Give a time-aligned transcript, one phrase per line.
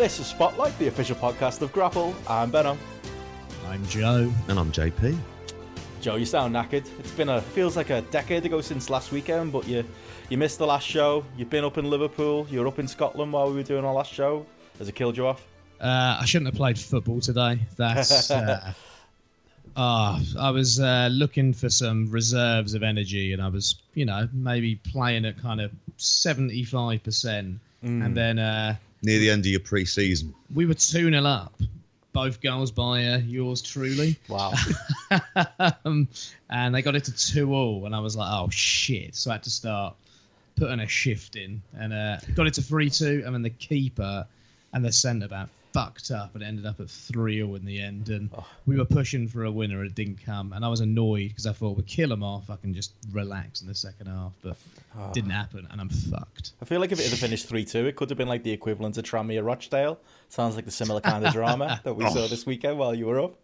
[0.00, 2.14] This is Spotlight, the official podcast of Grapple.
[2.26, 2.78] I'm Benno.
[3.68, 4.32] I'm Joe.
[4.48, 5.14] And I'm JP.
[6.00, 6.88] Joe, you sound knackered.
[7.00, 9.84] It's been a feels like a decade ago since last weekend, but you
[10.30, 11.22] you missed the last show.
[11.36, 12.46] You've been up in Liverpool.
[12.50, 14.46] You were up in Scotland while we were doing our last show.
[14.78, 15.46] Has it killed you off?
[15.78, 17.58] Uh, I shouldn't have played football today.
[17.76, 18.30] That's.
[19.76, 24.06] Uh, oh, I was uh, looking for some reserves of energy, and I was, you
[24.06, 28.04] know, maybe playing at kind of seventy-five percent, Mm.
[28.04, 30.34] and then uh, Near the end of your pre-season.
[30.54, 31.54] we were two 0 up.
[32.12, 34.52] Both goals by uh, yours truly, Wow.
[35.84, 36.08] um,
[36.50, 39.34] and they got it to two all, and I was like, "Oh shit!" So I
[39.34, 39.94] had to start
[40.56, 44.26] putting a shift in, and uh, got it to three two, and then the keeper
[44.72, 48.08] and the centre back fucked up, and ended up at three all in the end,
[48.08, 48.46] and oh.
[48.66, 51.52] we were pushing for a winner, it didn't come, and I was annoyed because I
[51.52, 54.56] thought we'd kill them off, I can just relax in the second half, but
[54.98, 55.12] Oh.
[55.12, 56.52] didn't happen, and I'm fucked.
[56.60, 58.50] I feel like if it had finished 3 2, it could have been like the
[58.50, 60.00] equivalent of Tranmere Rochdale.
[60.28, 63.20] Sounds like the similar kind of drama that we saw this weekend while you were
[63.20, 63.36] up.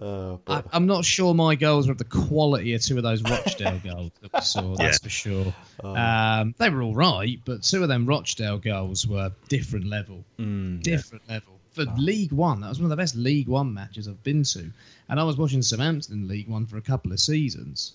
[0.00, 3.02] Uh, I, but I'm not sure my goals were of the quality of two of
[3.02, 4.76] those Rochdale goals that we saw.
[4.76, 5.04] That's Yeah.
[5.04, 5.54] for sure.
[5.82, 10.24] Um, they were all right, but two of them Rochdale goals were different level.
[10.36, 11.54] different level.
[11.72, 14.70] For League One, that was one of the best League One matches I've been to,
[15.10, 17.92] and I was watching Southampton in League One for a couple of seasons.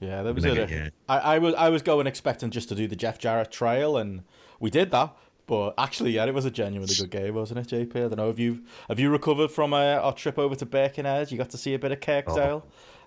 [0.00, 0.88] Yeah, there was Mega, a, yeah.
[1.08, 4.22] I, I was I was going expecting just to do the Jeff Jarrett trail, and
[4.60, 5.12] we did that.
[5.48, 7.96] But actually, yeah, it was a genuinely good game, wasn't it, JP?
[7.96, 8.26] I don't know.
[8.26, 11.32] Have you have you recovered from uh, our trip over to Birkenhead?
[11.32, 12.64] You got to see a bit of Kirkdale.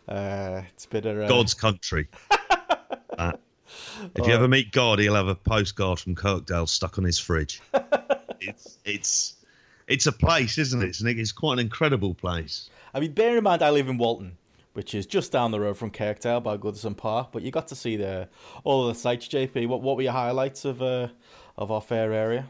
[0.10, 2.10] Uh, it's been a uh, God's country.
[3.18, 3.34] Uh,
[4.16, 7.62] if you ever meet God, he'll have a postcard from Kirkdale stuck on his fridge.
[8.40, 9.36] it's it's
[9.88, 10.98] it's a place, isn't it?
[11.04, 11.18] Nick?
[11.18, 12.70] It's quite an incredible place.
[12.94, 14.38] I mean, bear in mind, I live in Walton,
[14.74, 17.30] which is just down the road from Kirkdale by Goodison Park.
[17.34, 18.30] But you got to see the
[18.64, 19.68] all of the sights, JP.
[19.68, 21.10] What what were your highlights of uh,
[21.58, 22.48] of our fair area?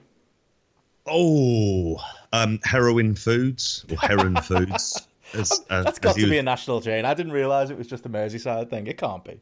[1.07, 1.97] Oh,
[2.31, 5.07] um, heroin foods or heron foods.
[5.34, 7.06] As, uh, That's got to you- be a national chain.
[7.06, 8.88] I didn't realise it was just a Merseyside thing.
[8.88, 9.40] It can't be.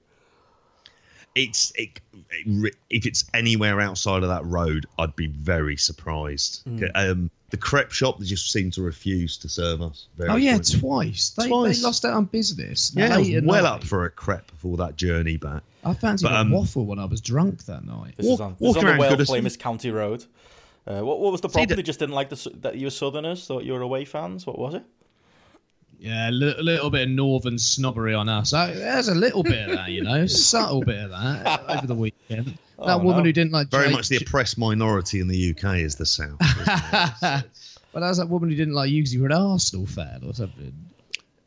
[1.36, 2.00] It's it,
[2.32, 6.64] it, if it's anywhere outside of that road, I'd be very surprised.
[6.96, 10.08] Um, the crepe shop they just seem to refuse to serve us.
[10.18, 11.32] Very Oh yeah, twice.
[11.32, 11.80] They, Twice.
[11.80, 12.92] they lost out on business.
[12.96, 13.70] yeah, I was well night.
[13.70, 15.64] up for a crepe for that journey back.
[15.84, 18.16] I fancied but, a um, waffle when I was drunk that night.
[18.18, 19.34] This Walk- is on, this is walking on the around world Goodison.
[19.36, 20.26] famous County Road.
[20.86, 21.70] Uh, what, what was the problem?
[21.70, 24.46] the- They just didn't like the, that you were Southerners, thought you were away fans.
[24.46, 24.84] What was it?
[26.00, 28.54] Yeah, a li- little bit of northern snobbery on us.
[28.54, 31.96] Uh, There's a little bit of that, you know, subtle bit of that over the
[31.96, 32.48] weekend.
[32.48, 33.24] That Oh, woman no.
[33.26, 36.38] who didn't like Very Jake- much the oppressed minority in the UK is the South.
[37.92, 40.22] But that was that woman who didn't like you because you were an Arsenal fan
[40.26, 40.72] or something.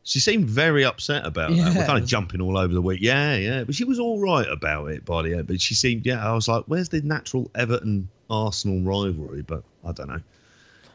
[0.03, 1.75] she seemed very upset about that.
[1.77, 2.99] We're kind of jumping all over the week.
[3.01, 5.47] Yeah, yeah, but she was all right about it by the end.
[5.47, 9.43] But she seemed, yeah, I was like, where's the natural Everton Arsenal rivalry?
[9.43, 10.21] But I don't know.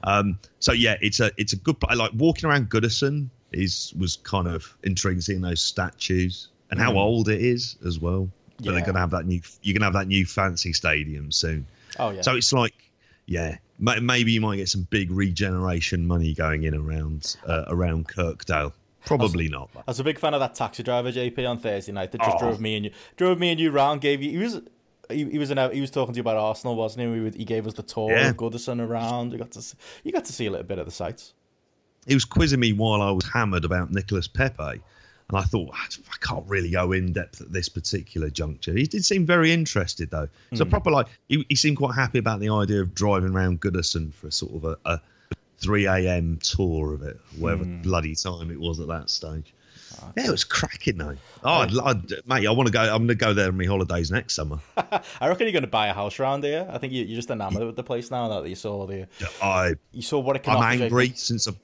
[0.04, 1.78] Um, so yeah, it's a it's a good.
[1.88, 6.98] I like walking around Goodison is was kind of intriguing seeing those statues and how
[6.98, 8.30] old it is as well.
[8.58, 8.72] But Yeah.
[8.74, 9.42] they're gonna have that new.
[9.62, 11.66] You're gonna have that new fancy stadium soon.
[12.00, 12.22] Oh yeah.
[12.22, 12.74] So it's like,
[13.26, 18.08] yeah, ma- maybe you might get some big regeneration money going in around uh, around
[18.08, 18.74] Kirkdale.
[19.06, 19.70] Probably not.
[19.76, 22.36] I was a big fan of that taxi driver JP on Thursday night that just
[22.38, 22.40] Oh.
[22.40, 24.02] drove me and you drove me and you round.
[24.02, 24.60] Gave you he was
[25.10, 27.22] he, he was in, he was talking to you about Arsenal, wasn't he?
[27.22, 28.30] We he gave us the tour Yeah.
[28.32, 29.32] of Goodison around.
[29.32, 31.34] You got to see, you got to see a little bit of the sights.
[32.08, 34.82] He was quizzing me while I was hammered about Nicholas Pepe,
[35.30, 38.74] and I thought "Ah, I can't really go in depth at this particular juncture.
[38.74, 40.30] He did seem very interested though.
[40.54, 44.14] So proper like he, he seemed quite happy about the idea of driving around Goodison
[44.14, 45.02] for a sort of a, a
[45.60, 46.40] 3 a.m.
[46.42, 49.54] tour of it, whatever bloody time it was at that stage.
[50.16, 51.16] Yeah, it was cracking though.
[51.44, 52.82] Oh, I'd, I'd, mate, I want to go.
[52.82, 54.60] I'm going to go there on my holidays next summer.
[54.78, 56.68] I reckon you're going to buy a house around here.
[56.70, 59.08] I think you, you're just enamored with the place now that you saw the
[59.42, 61.58] I you saw what it can I'm angry since I've,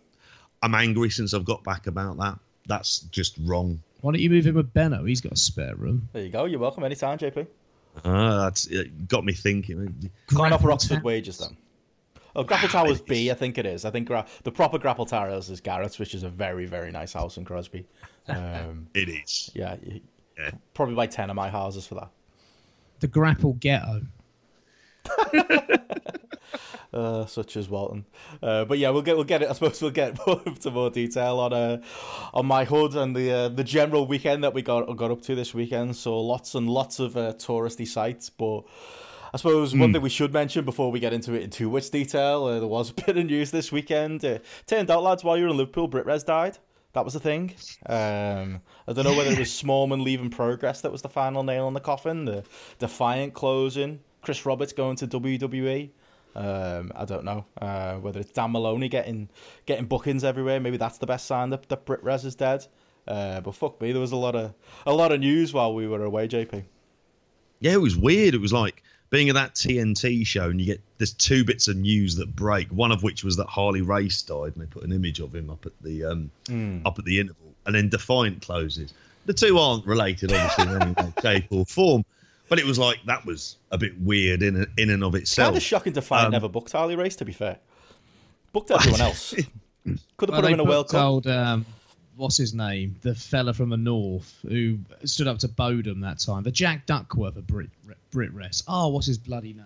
[0.64, 2.40] I'm angry since I've got back about that.
[2.68, 3.82] That's just wrong.
[4.02, 5.04] Why don't you move in with Benno?
[5.04, 6.08] He's got a spare room.
[6.14, 6.46] There you go.
[6.46, 7.46] You're welcome anytime, JP.
[8.04, 10.10] Uh, that's it got me thinking.
[10.30, 11.04] Can't offer Oxford Towers.
[11.04, 11.56] wages then.
[12.36, 13.86] Oh, Grapple Towers B, I think it is.
[13.86, 17.14] I think gra- the proper Grapple Towers is Garrett's, which is a very, very nice
[17.14, 17.86] house in Crosby.
[18.28, 19.52] Um, It is.
[19.54, 19.76] yeah,
[20.38, 20.52] Yeah.
[20.74, 22.08] probably buy 10 of my houses for that.
[23.02, 24.02] The Grapple Ghetto.
[26.94, 28.06] Uh, such as Walton.
[28.42, 29.50] Uh, but yeah, we'll get we'll get it.
[29.50, 31.82] I suppose we'll get more, into more detail on uh,
[32.34, 35.36] on my hood and the uh, the general weekend that we got got up to
[35.36, 35.96] this weekend.
[35.96, 38.64] So lots and lots of uh, touristy sites, but.
[39.36, 41.90] I suppose one thing we should mention before we get into it in too much
[41.90, 44.24] detail, uh, there was a bit of news this weekend.
[44.24, 46.60] Uh, turned out, lads, while you were in Liverpool, Brit Res died.
[46.94, 47.56] That was a thing.
[47.88, 51.68] Um, I don't know whether it was Smallman leaving Progress that was the final nail
[51.68, 52.44] in the coffin, the
[52.78, 55.90] defiant closing, Chris Roberts going to WWE.
[56.36, 59.30] Um, I don't know uh, whether it's Dan Moloney getting
[59.68, 60.60] getting bookings everywhere.
[60.60, 62.66] Maybe that's the best sign that, that Brit Rez is dead.
[63.08, 64.54] Uh, but fuck me, there was a lot of
[64.88, 66.64] a lot of news while we were away, JP.
[67.60, 68.34] Yeah, it was weird.
[68.34, 71.76] It was like being at that TNT show, and you get there's two bits of
[71.76, 72.70] news that break.
[72.70, 75.50] One of which was that Harley Race died, and they put an image of him
[75.50, 76.82] up at the um, mm.
[76.86, 78.94] up at the interval, and then Defiant closes.
[79.26, 82.04] The two aren't related, obviously, in any way, shape, or form.
[82.54, 85.48] But it was like that was a bit weird in in and of itself.
[85.48, 87.16] Kind of shocking to find um, never booked Harley Race.
[87.16, 87.58] To be fair,
[88.52, 89.34] booked everyone else.
[89.34, 89.50] Could
[89.86, 91.26] have well, put him in a World Cup.
[91.26, 91.66] Um,
[92.16, 92.96] what's his name?
[93.02, 96.44] The fella from the north who stood up to Bodum that time.
[96.44, 97.72] The Jack Duckworth of Brit
[98.12, 98.62] Brit Res.
[98.68, 99.66] Oh, what's his bloody name?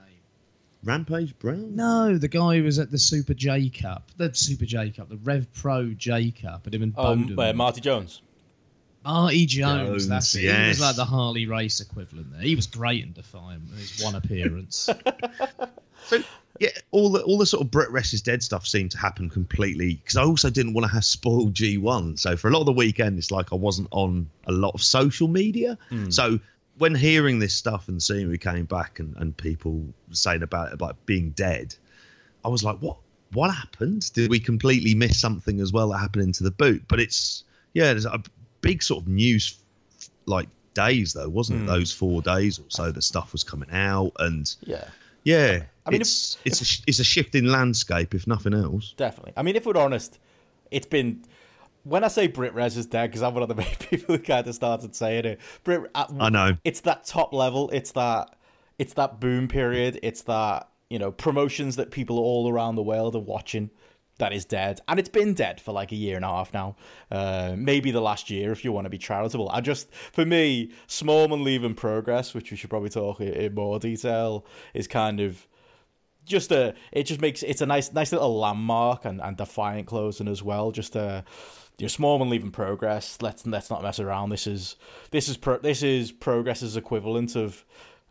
[0.86, 1.76] Rampage Brown?
[1.76, 5.18] No, the guy who was at the Super J Cup, the Super J Cup, the
[5.18, 7.50] Rev Pro J Cup, and him and um, Bodum.
[7.50, 8.22] Uh, Marty Jones.
[9.08, 10.44] Marty Jones, Jones that's it.
[10.44, 10.62] Yes.
[10.62, 12.42] He was like the Harley Race equivalent there.
[12.42, 14.90] He was great in Defiant his one appearance.
[16.06, 16.24] so
[16.60, 19.30] yeah, all the all the sort of Brit Res is dead stuff seemed to happen
[19.30, 22.20] completely because I also didn't want to have spoiled G1.
[22.20, 24.84] So for a lot of the weekend, it's like I wasn't on a lot of
[24.84, 25.78] social media.
[25.90, 26.14] Mm.
[26.14, 26.40] So
[26.78, 30.74] when hearing this stuff and seeing we came back and, and people saying about it
[30.74, 31.76] about being dead,
[32.44, 32.98] I was like, what
[33.32, 34.12] what happened?
[34.14, 36.84] Did we completely miss something as well that happened into the boot?
[36.88, 37.44] But it's
[37.74, 38.22] yeah, there's a
[38.68, 39.58] big sort of news
[40.26, 41.64] like days though, wasn't mm.
[41.64, 41.66] it?
[41.66, 41.74] Hmm.
[41.74, 44.86] Those four days or so, the stuff was coming out and yeah
[45.28, 48.54] yeah, I mean, it's if, it's if, a, it's a shift in landscape, if nothing
[48.54, 48.94] else.
[48.96, 49.34] Definitely.
[49.36, 50.20] I mean, if we're honest,
[50.72, 51.22] it's been
[51.84, 54.24] when I say Brit Rez is dead because I'm one of the main people who
[54.24, 55.42] kind of started saying it.
[55.66, 57.70] Brit, uh, I know it's that top level.
[57.72, 58.38] It's that
[58.80, 60.00] it's that boom period.
[60.02, 63.70] It's that you know promotions that people all around the world are watching
[64.20, 66.76] that is dead, and it's been dead for like a year and a half now.
[67.12, 69.50] Uh, maybe the last year, if you want to be charitable.
[69.50, 74.46] I just, for me, Smallman leaving progress, which we should probably talk in more detail,
[74.74, 75.48] is kind of
[76.26, 76.74] just a.
[76.92, 80.72] It just makes it's a nice, nice little landmark, and, and defiant closing as well.
[80.72, 81.24] Just a.
[81.78, 83.20] you Your Smallman leaving progress.
[83.22, 84.30] Let's let's not mess around.
[84.30, 84.76] This is
[85.12, 87.64] this is pro, this is progress's equivalent of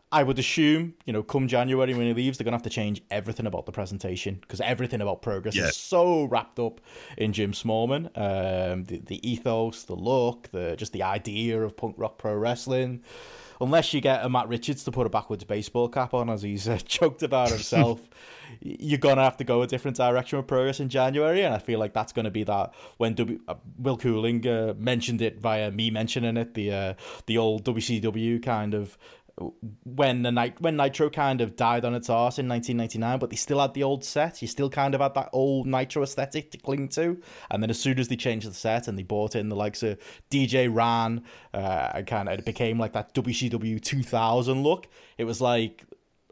[0.09, 3.01] I would assume, you know, come January when he leaves, they're gonna have to change
[3.11, 6.79] everything about the presentation because everything about progress is so wrapped up
[7.17, 8.05] in Jim Smallman.
[8.15, 13.01] Um, the the ethos, the look, the just the idea of punk rock pro wrestling.
[13.59, 16.69] Unless you get a Matt Richards to put a backwards baseball cap on, as he's
[16.69, 17.99] uh, joked about himself,
[18.61, 21.79] you're gonna have to go a different direction with progress in January, and I feel
[21.79, 25.89] like that's gonna be that when w- uh, Will Cooling uh, mentioned it via me
[25.89, 26.93] mentioning it, the uh,
[27.25, 28.95] the old WCW kind of
[29.83, 33.35] when the night when Nitro kind of died on its arse in 1999, but they
[33.35, 34.41] still had the old set.
[34.41, 37.21] You still kind of had that old Nitro aesthetic to cling to.
[37.51, 39.83] And then as soon as they changed the set and they brought in the likes
[39.83, 39.99] of
[40.31, 41.23] DJ Ran,
[41.53, 44.87] uh, and kind of it became like that WCW 2000 look.
[45.17, 45.83] It was like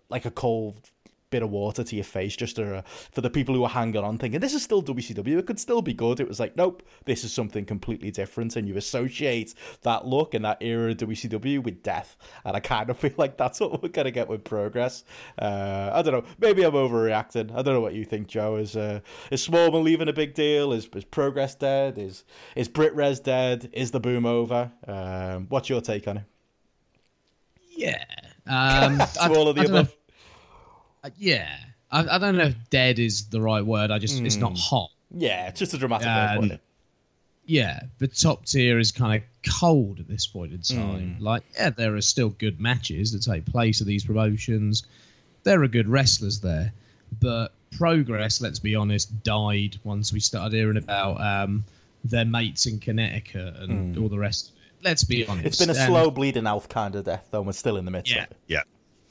[0.10, 0.92] like a cold
[1.30, 4.04] bit of water to your face just to, uh, for the people who are hanging
[4.04, 6.20] on thinking this is still WCW it could still be good.
[6.20, 10.46] It was like nope this is something completely different and you associate that look and
[10.46, 13.90] that era of WCW with death and I kind of feel like that's what we're
[13.90, 15.04] gonna get with progress.
[15.40, 17.52] Uh, I don't know maybe I'm overreacting.
[17.52, 18.58] I don't know what you think Joe.
[18.58, 19.00] Is uh,
[19.32, 20.74] is Smallman leaving a big deal?
[20.74, 21.98] Is, is progress dead?
[21.98, 22.24] Is
[22.56, 23.70] is Brit Rez dead?
[23.74, 24.72] Is the boom over?
[24.88, 26.24] Um, what's your take on it?
[27.72, 28.04] Yeah
[28.48, 29.96] um, to I, all of the above
[31.06, 31.56] uh, yeah,
[31.92, 33.92] I, I, don't know if dead is the right word.
[33.92, 34.26] I just mm.
[34.26, 34.58] it's not hmm.
[34.58, 34.90] hot.
[35.12, 36.60] Yeah, it's just a dramatic um, word.
[37.46, 41.18] Yeah, the top tier is kind of cold at this point in time.
[41.20, 41.22] Mm.
[41.22, 44.84] Like, yeah, there are still good matches that take place at these promotions.
[45.44, 46.74] There are good wrestlers there,
[47.22, 51.64] but progress, let's be honest, died once we started hearing about um,
[52.04, 54.02] their mates in Connecticut and mm.
[54.02, 54.62] all the rest of it.
[54.84, 55.46] Let's be honest.
[55.46, 57.44] It's been a slow bleeding out kind of death, though.
[57.44, 58.24] We're still in the midst yeah.
[58.24, 58.38] of it.
[58.48, 58.64] Yeah.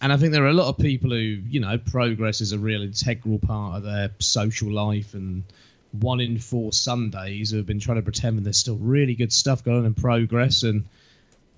[0.04, 2.58] And I think there are a lot of people who, you know, progress is a
[2.58, 5.14] real integral part of their social life.
[5.14, 5.44] And
[5.92, 9.32] one in four Sundays who have been trying to pretend that there's still really good
[9.32, 10.62] stuff going on in progress.
[10.62, 10.84] And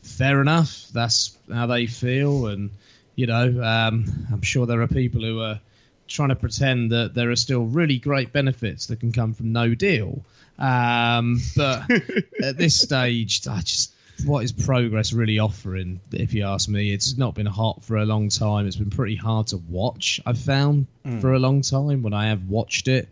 [0.05, 2.47] fair enough, that's how they feel.
[2.47, 2.71] And,
[3.17, 5.59] you know, um, I'm sure there are people who are
[6.07, 9.75] trying to pretend that there are still really great benefits that can come from no
[9.75, 10.25] deal.
[10.61, 11.91] Um, but
[12.45, 13.93] at this stage, I just
[14.25, 16.01] what is progress really offering?
[16.13, 18.67] If you ask me, it's not been hot for a long time.
[18.67, 20.21] It's been pretty hard to watch.
[20.25, 21.21] I've found mm.
[21.21, 23.09] for a long time when I have watched it,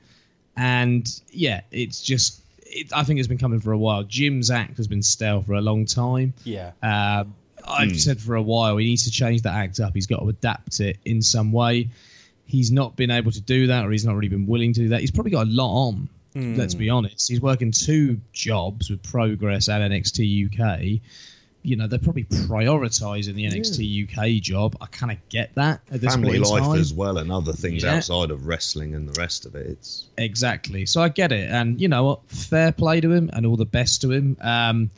[0.57, 2.41] and yeah, it's just.
[2.67, 4.03] It, I think it's been coming for a while.
[4.03, 6.33] Jim's act has been stale for a long time.
[6.45, 6.73] Yeah.
[6.83, 7.25] Uh,
[7.67, 8.01] I've mm.
[8.01, 9.95] said for a while he needs to change that act up.
[9.95, 11.89] He's got to adapt it in some way.
[12.47, 14.89] He's not been able to do that, or he's not really been willing to do
[14.91, 15.01] that.
[15.01, 16.57] He's probably got a lot on Mm.
[16.59, 17.29] Let's be honest.
[17.29, 21.01] He's working two jobs with Progress and NXT UK.
[21.67, 24.05] you know they're probably prioritizing the NXT
[24.37, 24.77] UK job.
[24.83, 27.53] I kind of get that at this Family point in life as well, and other
[27.55, 27.95] things Yeah.
[27.97, 29.67] outside of wrestling and the rest of it.
[29.69, 30.85] It's Exactly.
[30.87, 32.29] So I get it, and you know what?
[32.29, 34.37] Fair play to him, and all the best to him.
[34.43, 34.91] Um,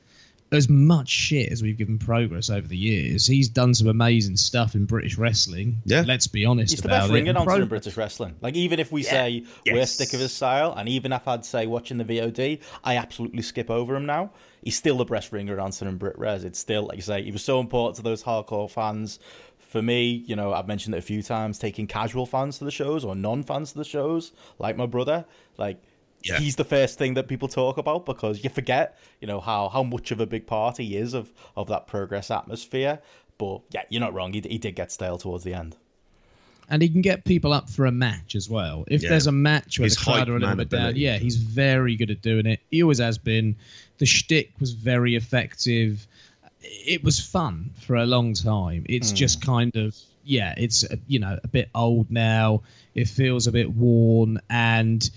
[0.52, 4.74] as much shit as we've given progress over the years, he's done some amazing stuff
[4.76, 5.76] in British wrestling.
[5.84, 6.04] Yeah.
[6.06, 7.14] let's be honest He's the about best it.
[7.14, 8.36] ring announcer Pro- in British wrestling.
[8.40, 9.92] Like even if we say we're Yes.
[9.92, 13.70] sick of his style, and even if I'd say watching the VOD, I absolutely skip
[13.70, 14.30] over him now.
[14.62, 16.44] He's still the best ring announcer in Brit Res.
[16.44, 19.18] It's still like you say, he was so important to those hardcore fans.
[19.58, 22.70] For me, you know, I've mentioned it a few times, taking casual fans to the
[22.70, 25.24] shows or non-fans to the shows, like my brother,
[25.58, 25.82] like.
[26.22, 26.38] Yeah.
[26.38, 29.82] He's the first thing that people talk about because you forget, you know, how, how
[29.82, 33.00] much of a big part he is of, of that progress atmosphere.
[33.38, 34.32] But yeah, you're not wrong.
[34.32, 35.76] He, he did get stale towards the end.
[36.68, 38.84] and he can get people up for a match as well.
[38.88, 39.10] If Yeah.
[39.10, 41.94] there's a match where His the crowd are a little bit down, yeah, he's very
[41.94, 42.58] good at doing it.
[42.72, 43.54] He always has been.
[43.98, 46.08] The shtick was very effective.
[46.62, 48.84] It was fun for a long time.
[48.88, 52.62] It's just kind of yeah, it's uh, you know a bit old now.
[52.96, 55.08] It feels a bit worn, and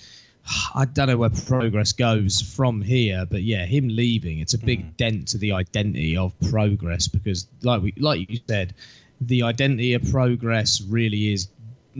[0.73, 3.25] I don't know where progress goes from here.
[3.29, 7.81] But yeah, him leaving, it's a big dent to the identity of progress because, like
[7.81, 8.73] we like you said,
[9.21, 11.49] the identity of progress really is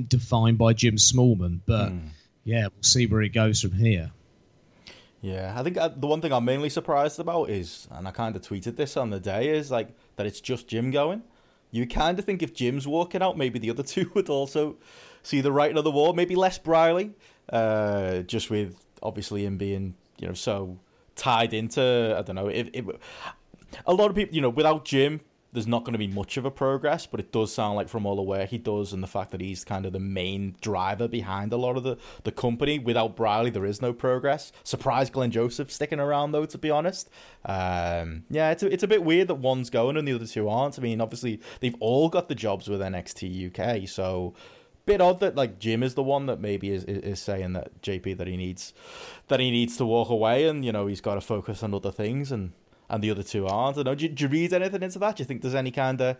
[0.07, 1.59] defined by Jim Smallman.
[1.65, 1.91] But
[2.43, 4.11] yeah, we'll see where it goes from here.
[5.21, 8.35] Yeah, I think uh, the one thing I'm mainly surprised about is, and I kind
[8.35, 11.23] of tweeted this on the day, is like that it's just Jim going.
[11.71, 14.77] You kind of think if Jim's walking out, maybe the other two would also
[15.21, 16.13] see the writing on the wall.
[16.13, 17.11] Maybe less Briley,
[17.51, 20.77] uh, just with obviously him being you know so
[21.15, 22.85] tied into I don't know if, if
[23.85, 25.21] a lot of people you know without Jim.
[25.51, 28.05] There's not going to be much of a progress, but it does sound like from
[28.05, 31.07] all the work he does and the fact that he's kind of the main driver
[31.07, 32.77] behind a lot of the, the company.
[32.77, 34.51] Without Briley, there is no progress.
[34.63, 37.09] Surprised Glenn Joseph sticking around though, to be honest.
[37.45, 40.47] Um, yeah, it's a, it's a bit weird that one's going and the other two
[40.47, 40.77] aren't.
[40.77, 44.35] I mean, obviously they've all got the jobs with NXT UK, so
[44.89, 47.81] bit odd that like Jim is the one that maybe is, is, is saying that
[47.81, 48.73] JP that he needs
[49.27, 51.91] that he needs to walk away and you know he's got to focus on other
[51.91, 52.51] things and
[52.89, 53.77] and the other two aren't.
[53.77, 53.95] I know.
[53.95, 55.15] Do you, do you read anything into that?
[55.15, 56.17] Do you think there's any kind of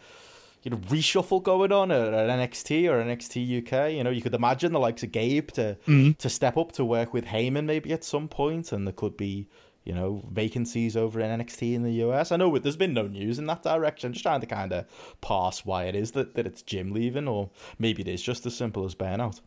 [0.62, 3.94] you know reshuffle going on at, at NXT or NXT UK?
[3.94, 6.12] You know, you could imagine the likes of Gabe to mm-hmm.
[6.12, 9.48] to step up to work with Heyman maybe at some point, and there could be
[9.84, 12.32] you know vacancies over in NXT in the US.
[12.32, 14.14] I know there's been no news in that direction.
[14.14, 14.86] just trying to kind of
[15.22, 18.56] pass why it is that, that it's Jim leaving, or maybe it is just as
[18.56, 19.42] simple as burnout.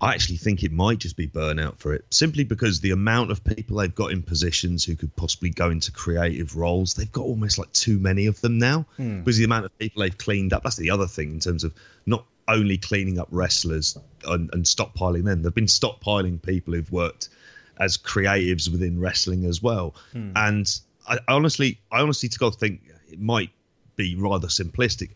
[0.00, 3.42] I actually think it might just be burnout for it, simply because the amount of
[3.42, 7.58] people they've got in positions who could possibly go into creative roles, they've got almost
[7.58, 8.86] like too many of them now.
[8.96, 9.20] Hmm.
[9.20, 11.72] Because the amount of people they've cleaned up, that's the other thing in terms of
[12.04, 17.30] not only cleaning up wrestlers and, and stockpiling them, they've been stockpiling people who've worked
[17.78, 19.94] as creatives within wrestling as well.
[20.14, 20.66] And
[21.08, 23.50] I I honestly, I honestly to God think it might
[23.96, 25.10] be rather simplistic.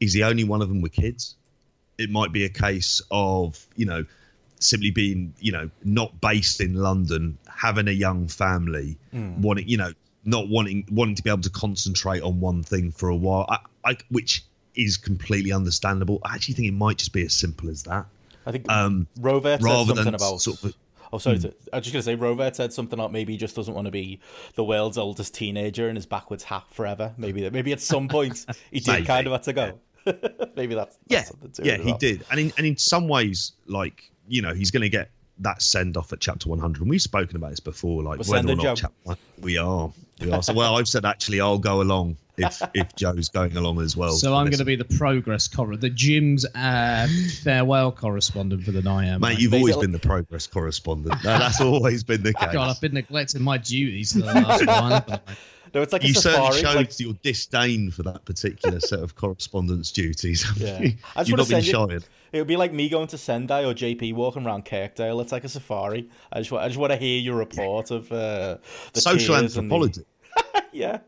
[0.00, 1.34] Is the only one of them with kids?
[1.98, 4.04] It might be a case of you know
[4.60, 8.96] simply being you know not based in London, having a young family,
[9.40, 9.92] wanting you know
[10.24, 13.58] not wanting wanting to be able to concentrate on one thing for a while, I,
[13.84, 16.20] I, which is completely understandable.
[16.24, 18.06] I actually think it might just be as simple as that.
[18.46, 20.40] I think Um, Rovert said rather something than about.
[20.40, 20.74] sort of-
[21.12, 21.36] oh, sorry.
[21.36, 21.42] Hmm.
[21.42, 23.74] To, I was just going to say, Rovert said something like maybe he just doesn't
[23.74, 24.20] want to be
[24.54, 27.12] the world's oldest teenager in his backwards hat forever.
[27.16, 29.78] Maybe maybe at some point he did kind of have to go.
[30.56, 31.98] maybe that's, yeah, something to yeah, he well.
[31.98, 35.10] did, and in and in some ways, like you know, he's going to get
[35.40, 38.52] that send off at chapter 100, and we've spoken about this before, like We're whether
[38.52, 40.42] or not chapter one, we are, we are.
[40.42, 44.12] So, well, I've said actually I'll go along if if Joe's going along as well.
[44.12, 47.08] So I'm going to be the progress corre the Jim's uh,
[47.42, 49.06] farewell correspondent for the night.
[49.06, 51.14] am Mate, you've always Basically- been the progress correspondent.
[51.24, 52.52] No, that's always been the case.
[52.52, 54.66] God, I've been neglecting my duties for the last
[55.10, 55.20] one.
[55.74, 59.14] No, it's like you a certainly showed like- your disdain for that particular set of
[59.16, 60.46] correspondence duties.
[60.56, 60.80] Yeah.
[60.80, 60.92] you?
[61.14, 61.98] I just You've not been shy.
[62.32, 65.20] It would be like me going to Sendai or JP walking around Kirkdale.
[65.20, 66.08] It's like a safari.
[66.32, 68.56] I just, I just want to hear your report of uh,
[68.94, 70.04] the Social cheers and the- anthropology.
[70.72, 70.98] Yeah,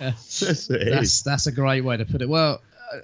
[0.00, 0.66] Yes.
[0.68, 2.28] That's that's a great way to put it.
[2.28, 2.60] Well,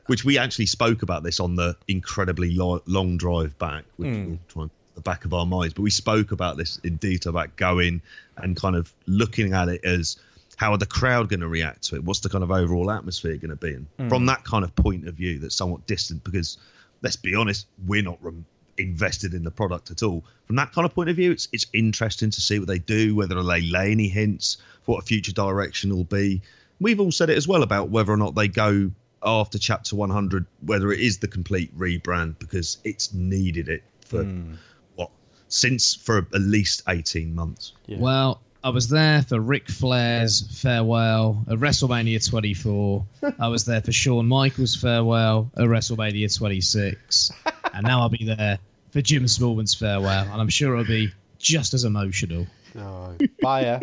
[0.06, 4.26] which we actually spoke about this on the incredibly lo- long drive back, which Hmm.
[4.26, 5.74] we'll try and the back of our minds.
[5.74, 8.02] But we spoke about this in detail about going
[8.36, 10.16] and kind of looking at it as
[10.56, 12.04] how are the crowd going to react to it?
[12.04, 13.74] What's the kind of overall atmosphere going to be?
[13.74, 14.08] And Hmm.
[14.08, 16.58] from that kind of point of view, that's somewhat distant because
[17.02, 18.44] let's be honest, we're not rem-
[18.76, 20.22] invested in the product at all.
[20.46, 23.14] From that kind of point of view, it's it's interesting to see what they do,
[23.14, 26.42] whether they lay any hints for what a future direction will be.
[26.80, 28.90] We've all said it as well about whether or not they go
[29.22, 34.54] after chapter 100, whether it is the complete rebrand because it's needed it for hmm.
[34.96, 35.10] what
[35.48, 37.74] since for at least 18 months.
[37.86, 37.98] Yeah.
[37.98, 43.06] well, I was there for Ric Flair's farewell at WrestleMania 24.
[43.38, 47.32] I was there for Shawn Michaels' farewell at WrestleMania 26,
[47.72, 48.58] and now I'll be there
[48.90, 52.46] for Jim Smallman's farewell, and I'm sure it'll be just as emotional.
[52.78, 53.80] Oh, bye.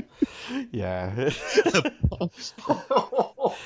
[0.72, 1.30] yeah.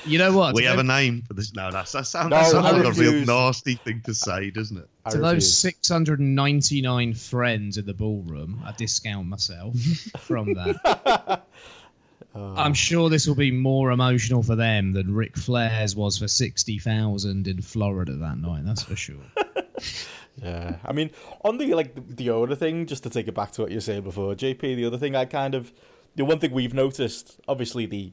[0.04, 0.54] You know what?
[0.54, 1.54] We To have a name for this.
[1.54, 4.76] No, that's, that sounds, No, that sounds like a real nasty thing to say, doesn't
[4.76, 4.88] it?
[5.04, 9.74] I to those 699 friends in the ballroom, I discount myself
[10.18, 11.44] from that.
[12.34, 12.54] Oh.
[12.56, 17.46] I'm sure this will be more emotional for them than Ric Flair's was for 60,000
[17.46, 19.16] in Florida that night, that's for sure.
[20.40, 21.10] Yeah, I mean,
[21.44, 23.76] on the like the, the other thing, just to take it back to what you
[23.76, 24.60] were saying before, JP.
[24.60, 25.72] The other thing I kind of,
[26.16, 28.12] the one thing we've noticed, obviously the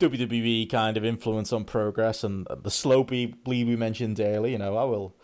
[0.00, 4.52] WWE kind of influence on progress and the slow bleed we mentioned earlier.
[4.52, 5.14] You know, I will,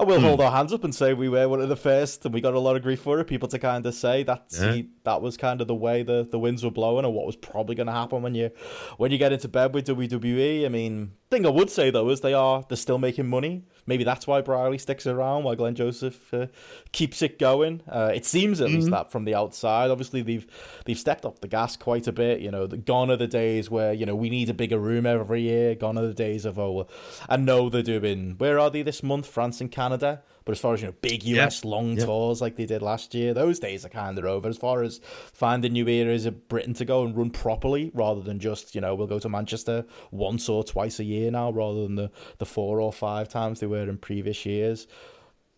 [0.00, 2.32] I will hold our hands up and say we were one of the first, and
[2.32, 3.24] we got a lot of grief for it.
[3.24, 4.82] People to kind of say that Yeah.
[5.04, 7.74] that was kind of the way the, the winds were blowing, and what was probably
[7.74, 8.50] going to happen when you
[8.96, 10.64] when you get into bed with WWE.
[10.64, 13.64] I mean, thing I would say though is they are they're still making money.
[13.86, 16.46] Maybe that's why Briley sticks around, why Glenn Joseph uh,
[16.92, 17.80] keeps it going.
[17.88, 19.90] Uh, it seems at least that from the outside.
[19.90, 20.46] Obviously, they've
[20.84, 22.40] they've stepped up the gas quite a bit.
[22.40, 25.06] You know, the, gone are the days where you know we need a bigger room
[25.06, 25.74] every year.
[25.74, 26.86] Gone are the days of oh,
[27.28, 28.34] I know they're doing.
[28.38, 29.26] Where are they this month?
[29.26, 29.87] France and Canada.
[29.96, 32.06] But as far as you know, big US long Yeah.
[32.06, 34.48] tours like they did last year, those days are kind of over.
[34.48, 34.98] As far as
[35.32, 38.94] finding new areas of Britain to go and run properly, rather than just you know
[38.94, 42.80] we'll go to Manchester once or twice a year now, rather than the the four
[42.80, 44.86] or five times they were in previous years.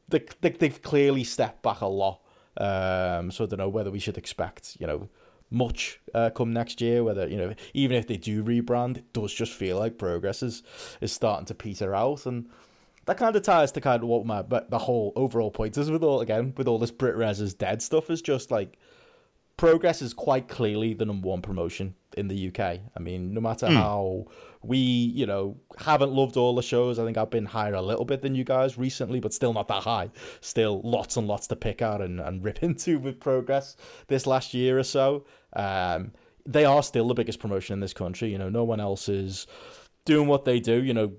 [0.09, 2.21] They, they they've clearly stepped back a lot.
[2.57, 5.09] Um, so I don't know whether we should expect you know
[5.53, 7.05] much uh, come next year.
[7.05, 10.65] Whether you know even if they do rebrand, it does just feel like progress is
[11.01, 12.49] is starting to peter out and
[13.11, 15.91] that kind of ties to kind of what my but the whole overall point is
[15.91, 18.79] with all again with all this Brit Res is dead stuff is just like
[19.57, 22.61] progress is quite clearly the number one promotion in the UK.
[22.97, 24.27] I mean, no matter how
[24.63, 28.07] we, you know, haven't loved all the shows, I think I've been higher a little
[28.07, 30.09] bit than you guys recently, but still not that high.
[30.41, 34.55] Still lots and lots to pick out and, and rip into with progress this last
[34.55, 35.27] year or so.
[35.53, 36.13] Um,
[36.47, 38.31] they are still the biggest promotion in this country.
[38.31, 39.47] You know, no one else is
[40.07, 40.83] doing what they do.
[40.83, 41.13] You know,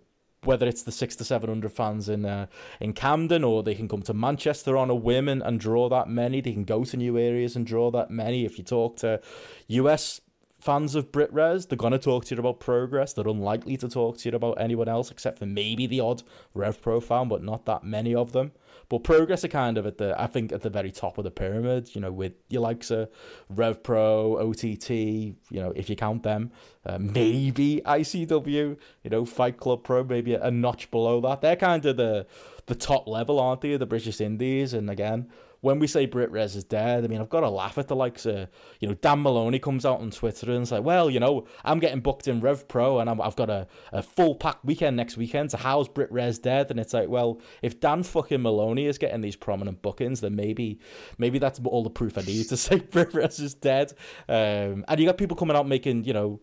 [0.44, 2.48] whether it's the six to seven hundred fans in uh,
[2.80, 6.10] in Camden, or they can come to Manchester on a whim and, and draw that
[6.10, 6.42] many.
[6.42, 8.46] They can go to new areas and draw that many.
[8.46, 9.22] If you talk to
[9.68, 10.22] US
[10.60, 13.14] fans of Brit Res, they're gonna talk to you about progress.
[13.14, 16.24] They're unlikely to talk to you about anyone else except for maybe the odd
[16.54, 18.52] Rev Pro fan, but not that many of them.
[18.92, 21.32] But progress are kind of at the I think at the very top of the
[21.32, 23.08] pyramid, you know, with your likes of
[23.48, 26.52] Rev Pro, OTT, you know, if you count them,
[26.86, 31.40] uh, maybe ICW, you know, Fight Club Pro, maybe a, a notch below that.
[31.40, 32.28] They're kind of the
[32.66, 33.78] the top level, aren't they?
[33.78, 35.30] The British Indies, and again,
[35.62, 37.96] when we say Brit Res is dead, I mean I've got to laugh at the
[37.96, 41.20] likes of you know Dan Moloney comes out on Twitter and it's like, well, you
[41.20, 44.58] know, I'm getting booked in Rev Pro and I'm, I've got a, a full pack
[44.64, 45.52] weekend next weekend.
[45.52, 46.72] So how's Brit Res dead?
[46.72, 50.80] And it's like, well, if Dan fucking Moloney is getting these prominent bookings, then maybe
[51.20, 53.94] maybe that's all the proof I need to say Brit Res is dead.
[54.28, 56.42] Um, and you got people coming out making you know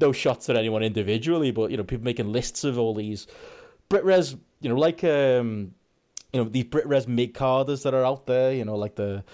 [0.00, 3.26] no shots at anyone individually, but you know people making lists of all these
[3.88, 5.74] Brit Res, you know, like um
[6.34, 8.52] you know these Brit Res mid carders that are out there.
[8.52, 9.24] You know, like the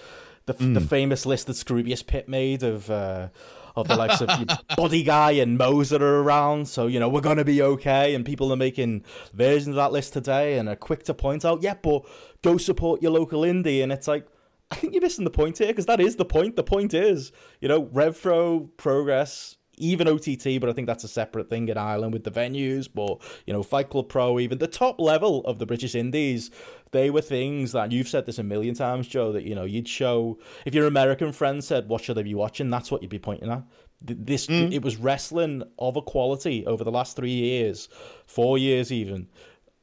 [0.45, 3.29] the, the famous list that Scroobius Pip made of uh,
[3.75, 4.29] of the likes of
[4.77, 6.67] Body Guy and Moser are around.
[6.67, 10.13] So you know we're gonna be okay, and people are making versions of that list
[10.13, 12.05] today and are quick to point out, yeah, but
[12.43, 14.27] go support your local indie, and it's like.
[14.73, 16.55] I think you're missing the point here because that is the point.
[16.55, 21.49] The point is, you know, RevPro, Progress, even OTT, but I think that's a separate
[21.49, 22.87] thing in Ireland with the venues.
[22.93, 26.51] But you know, Fight Club Pro, even the top level of the British Indies,
[26.91, 29.31] they were things that you've said this a million times, Joe.
[29.31, 32.69] That you know, you'd show if your American friend said, "What should I be watching?"
[32.69, 33.63] That's what you'd be pointing at.
[34.05, 34.71] Th- This mm.
[34.71, 37.89] it was wrestling of a quality over the last three years,
[38.25, 39.27] four years even.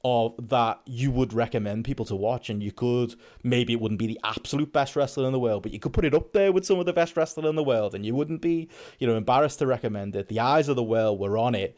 [0.05, 4.07] Of that you would recommend people to watch, and you could maybe it wouldn't be
[4.07, 6.65] the absolute best wrestler in the world, but you could put it up there with
[6.65, 8.69] some of the best wrestler in the world, and you wouldn't be,
[9.01, 10.29] you know, embarrassed to recommend it.
[10.29, 11.77] The eyes of the world were on it,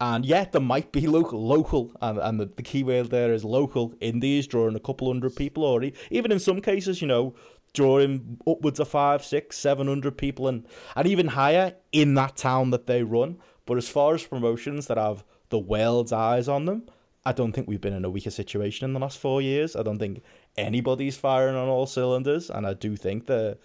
[0.00, 3.44] and yet there might be local, local, and, and the, the key word there is
[3.44, 7.34] local indies drawing a couple hundred people, or even in some cases, you know,
[7.74, 12.70] drawing upwards of five, six, seven hundred people, and and even higher in that town
[12.70, 13.38] that they run.
[13.66, 16.84] But as far as promotions that have the world's eyes on them,
[17.24, 19.76] I don't think we've been in a weaker situation in the last four years.
[19.76, 20.22] I don't think
[20.56, 23.58] anybody's firing on all cylinders, and I do think that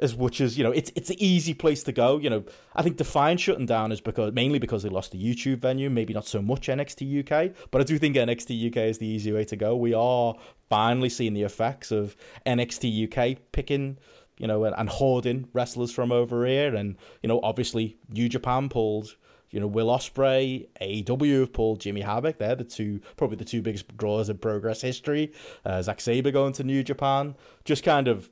[0.00, 2.18] as much as you know, it's it's an easy place to go.
[2.18, 2.44] You know,
[2.76, 6.14] I think Defiant shutting down is because mainly because they lost the YouTube venue, maybe
[6.14, 9.44] not so much NXT UK, but I do think NXT UK is the easy way
[9.46, 9.76] to go.
[9.76, 10.34] We are
[10.68, 13.98] finally seeing the effects of NXT UK picking
[14.38, 16.74] you know, and hoarding wrestlers from over here.
[16.74, 19.16] And, you know, obviously New Japan pulled,
[19.50, 22.38] you know, Will Ospreay, AEW have pulled Jimmy Havoc.
[22.38, 25.32] They're the two, probably the two biggest draws in progress history.
[25.64, 27.34] Uh, Zack Sabre going to New Japan.
[27.64, 28.28] Just kind of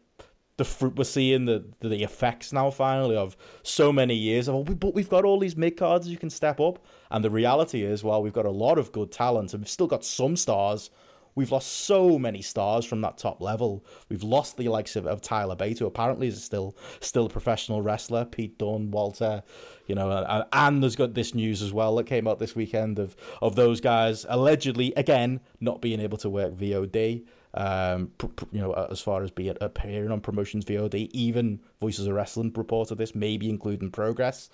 [0.57, 4.63] the fruit we're seeing, the the effects now finally of so many years of, oh,
[4.63, 6.85] but we've got all these mid cards you can step up.
[7.11, 9.87] And the reality is, while we've got a lot of good talent and we've still
[9.87, 10.91] got some stars,
[11.37, 13.85] We've lost so many stars from that top level.
[14.09, 17.83] We've lost the likes of, of Tyler Bate, who apparently is still still a professional
[17.83, 18.25] wrestler.
[18.25, 19.43] Pete Dunne, Walter,
[19.87, 22.99] you know, and, and there's got this news as well that came out this weekend
[22.99, 27.25] of of those guys allegedly again not being able to work VOD.
[27.53, 32.07] Um, pr- pr- you know, as far as being appearing on promotions VOD, even Voices
[32.07, 34.51] of Wrestling reported this, maybe including Progress.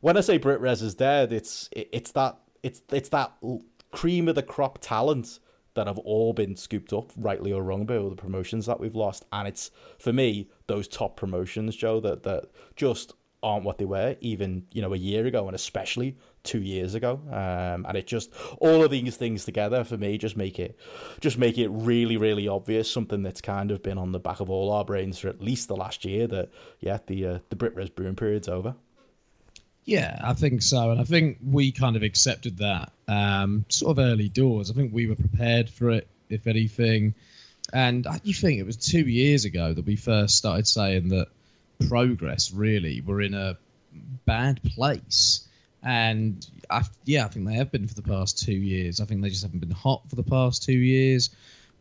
[0.00, 3.32] When I say Brit Rez is dead, it's it, it's that it's it's that
[3.92, 5.40] cream of the crop talent
[5.74, 8.94] that have all been scooped up, rightly or wrong, by all the promotions that we've
[8.94, 9.24] lost.
[9.32, 14.16] And it's for me those top promotions, Joe, that that just aren't what they were
[14.20, 17.20] even you know a year ago, and especially two years ago.
[17.30, 20.78] Um, and it just all of these things together for me just make it
[21.20, 24.50] just make it really really obvious something that's kind of been on the back of
[24.50, 27.74] all our brains for at least the last year that yeah the uh, the Brit
[27.74, 28.74] Res Boom period's over.
[29.84, 34.04] Yeah, I think so, and I think we kind of accepted that um, sort of
[34.04, 34.70] early doors.
[34.70, 37.14] I think we were prepared for it, if anything.
[37.72, 41.28] And you think it was two years ago that we first started saying that
[41.88, 43.56] progress really were in a
[44.26, 45.46] bad place.
[45.82, 49.00] And I, yeah, I think they have been for the past two years.
[49.00, 51.30] I think they just haven't been hot for the past two years.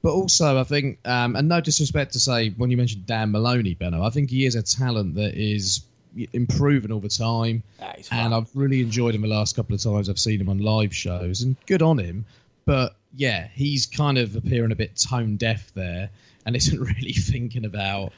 [0.02, 3.74] But also, I think, um, and no disrespect to say, when you mentioned Dan Moloney,
[3.74, 5.82] Benno, I think he is a talent that is
[6.34, 7.63] improving all the time.
[8.12, 10.95] and I've really enjoyed him the last couple of times I've seen him on live
[10.95, 12.26] shows, and good on him.
[12.65, 16.10] But yeah, he's kind of appearing a bit tone deaf there,
[16.45, 18.13] and isn't really thinking about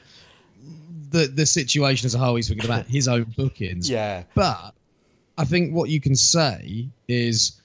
[1.10, 2.36] the the situation as a whole.
[2.36, 3.88] He's thinking about his own bookings.
[3.88, 4.24] Yeah.
[4.34, 4.74] But
[5.38, 7.60] I think what you can say is,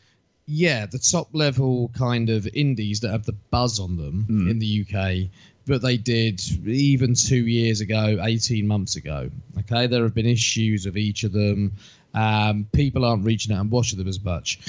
[0.46, 4.50] yeah, the top level kind of indies that have the buzz on them mm.
[4.50, 5.30] in the UK
[5.68, 9.30] that they did even two years ago, 18 months ago.
[9.60, 11.74] Okay, there have been issues of each of them.
[12.14, 14.60] Um, people aren't reaching out and watching them as much.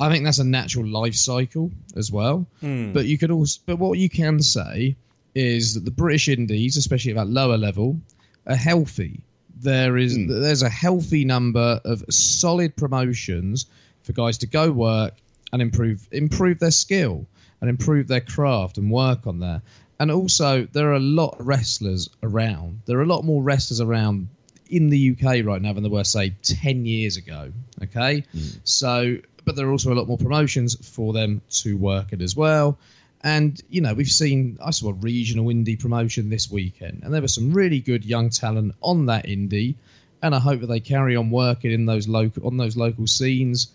[0.00, 2.46] I think that's a natural life cycle as well.
[2.62, 2.92] Mm.
[2.92, 4.96] But you could also, but what you can say
[5.34, 8.00] is that the British Indies, especially at that lower level,
[8.46, 9.20] are healthy.
[9.60, 10.28] There is mm.
[10.28, 13.66] there's a healthy number of solid promotions
[14.02, 15.14] for guys to go work
[15.52, 17.26] and improve improve their skill
[17.60, 19.62] and improve their craft and work on there
[19.98, 22.80] and also there are a lot of wrestlers around.
[22.86, 24.28] There are a lot more wrestlers around
[24.68, 27.52] in the UK right now than there were, say, ten years ago.
[27.82, 28.58] Okay, mm.
[28.64, 32.34] so but there are also a lot more promotions for them to work at as
[32.34, 32.78] well.
[33.22, 37.22] And you know, we've seen I saw a regional indie promotion this weekend, and there
[37.22, 39.76] was some really good young talent on that indie.
[40.22, 43.68] And I hope that they carry on working in those local on those local scenes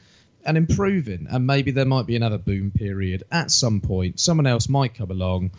[0.45, 1.27] and improving.
[1.29, 4.19] And maybe there might be another boom period at some point.
[4.19, 5.51] Someone else might come along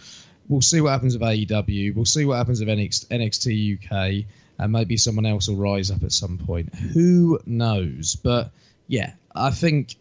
[0.50, 1.94] we'll see what happens with AEW.
[1.94, 4.26] We'll see what happens with NXT UK,
[4.58, 6.74] and maybe someone else will rise up at some point.
[6.74, 8.16] Who knows?
[8.16, 8.50] But
[8.88, 9.94] yeah, I think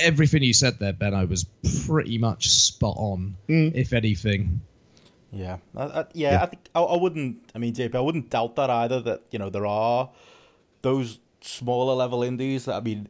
[0.00, 1.44] everything you said there, Benno, was
[1.86, 3.36] pretty much spot on.
[3.48, 3.74] Mm.
[3.74, 4.62] If anything.
[5.32, 7.50] Yeah, I, I, yeah, yeah, I think I, I, wouldn't.
[7.54, 9.00] I mean, JP, I wouldn't doubt that either.
[9.00, 10.10] That you know there are
[10.82, 12.64] those smaller level indies.
[12.64, 13.06] That I mean,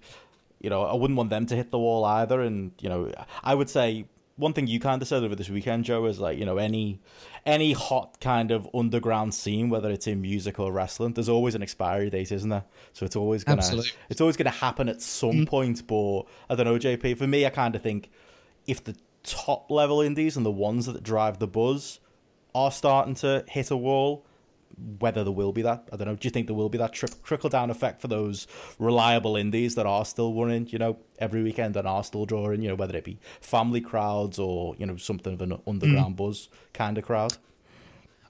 [0.60, 2.42] you know, I wouldn't want them to hit the wall either.
[2.42, 3.10] And you know,
[3.42, 4.04] I would say
[4.40, 7.00] one thing you kind of said over this weekend, Joe, is like you know any
[7.46, 11.62] any hot kind of underground scene, whether it's in music or wrestling, there's always an
[11.62, 12.64] expiry date, isn't there?
[12.92, 13.92] So it's always gonna Absolutely.
[14.08, 15.48] it's always gonna happen at some mm.
[15.48, 15.86] point.
[15.86, 17.18] But I don't know, JP.
[17.18, 18.10] For me, I kind of think
[18.66, 22.00] if the top level indies and the ones that drive the buzz
[22.54, 24.24] are starting to hit a wall,
[24.98, 25.88] whether there will be that.
[25.92, 26.14] I don't know.
[26.14, 28.46] Do you think there will be that tri- trickle down effect for those
[28.78, 32.68] reliable indies that are still running, you know, every weekend and are still drawing, you
[32.68, 36.18] know, whether it be family crowds or, you know, something of an underground mm.
[36.18, 37.36] buzz kind of crowd?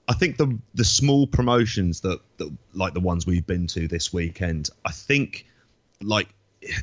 [0.08, 4.12] I think the the small promotions that, that like the ones we've been to this
[4.12, 5.46] weekend, I think
[6.02, 6.28] like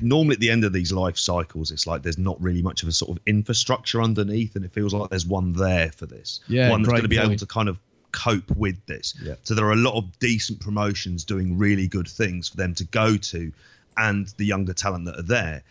[0.02, 2.90] normally at the end of these life cycles, it's like there's not really much of
[2.90, 6.40] a sort of infrastructure underneath, and it feels like there's one there for this.
[6.48, 7.32] Yeah, one that's going to be point.
[7.32, 7.80] able to kind of
[8.12, 9.14] cope with this.
[9.22, 9.36] Yeah.
[9.44, 12.84] So there are a lot of decent promotions doing really good things for them to
[12.86, 13.52] go to,
[13.98, 15.64] and the younger talent that are there.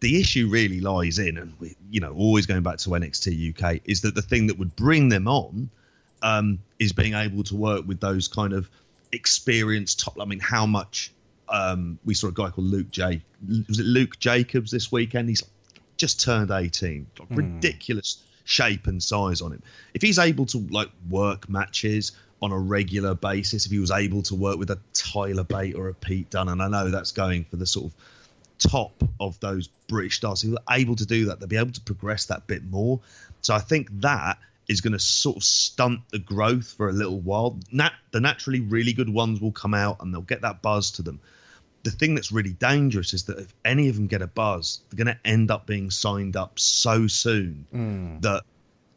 [0.00, 3.80] The issue really lies in, and we, you know, always going back to NXT UK,
[3.84, 5.70] is that the thing that would bring them on
[6.22, 8.68] um, is being able to work with those kind of
[9.12, 10.16] experienced top.
[10.20, 11.12] I mean, how much
[11.48, 13.22] um, we saw a guy called Luke J.
[13.68, 15.28] Was it Luke Jacobs this weekend?
[15.28, 15.42] He's
[15.96, 17.06] just turned eighteen.
[17.44, 17.60] mm.
[18.44, 19.62] Shape and size on him.
[19.94, 24.22] If he's able to like work matches on a regular basis, if he was able
[24.22, 27.44] to work with a Tyler Bate or a Pete Dunne, and I know that's going
[27.44, 27.94] for the sort of
[28.58, 31.80] top of those British stars who are able to do that, they'll be able to
[31.80, 33.00] progress that bit more.
[33.40, 37.20] So I think that is going to sort of stunt the growth for a little
[37.20, 37.58] while.
[37.70, 41.02] Nat- the naturally really good ones will come out and they'll get that buzz to
[41.02, 41.20] them.
[41.84, 45.04] The thing that's really dangerous is that if any of them get a buzz, they're
[45.04, 48.22] going to end up being signed up so soon Mm.
[48.22, 48.42] that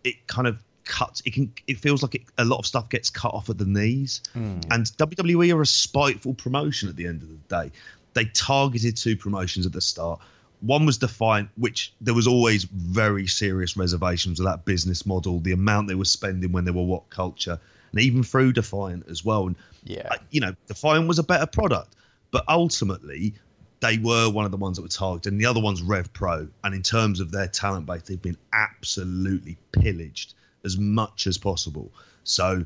[0.04, 1.21] it kind of cuts.
[1.26, 1.52] It can.
[1.67, 4.21] It feels like it, a lot of stuff gets cut off at the knees.
[4.36, 4.65] Mm.
[4.71, 7.71] And WWE are a spiteful promotion at the end of the day.
[8.13, 10.19] They targeted two promotions at the start.
[10.62, 15.52] One was Defiant, which there was always very serious reservations of that business model, the
[15.52, 17.60] amount they were spending when they were WhatCulture,
[17.91, 19.45] and even through Defiant as well.
[19.47, 20.10] And Yeah.
[20.32, 21.93] you know, Defiant was a better product,
[22.31, 23.33] but ultimately
[23.79, 26.47] they were one of the ones that were targeted, and the other one's Rev Pro.
[26.63, 30.33] And in terms of their talent base, they've been absolutely pillaged
[30.65, 31.91] as much as possible.
[32.23, 32.65] So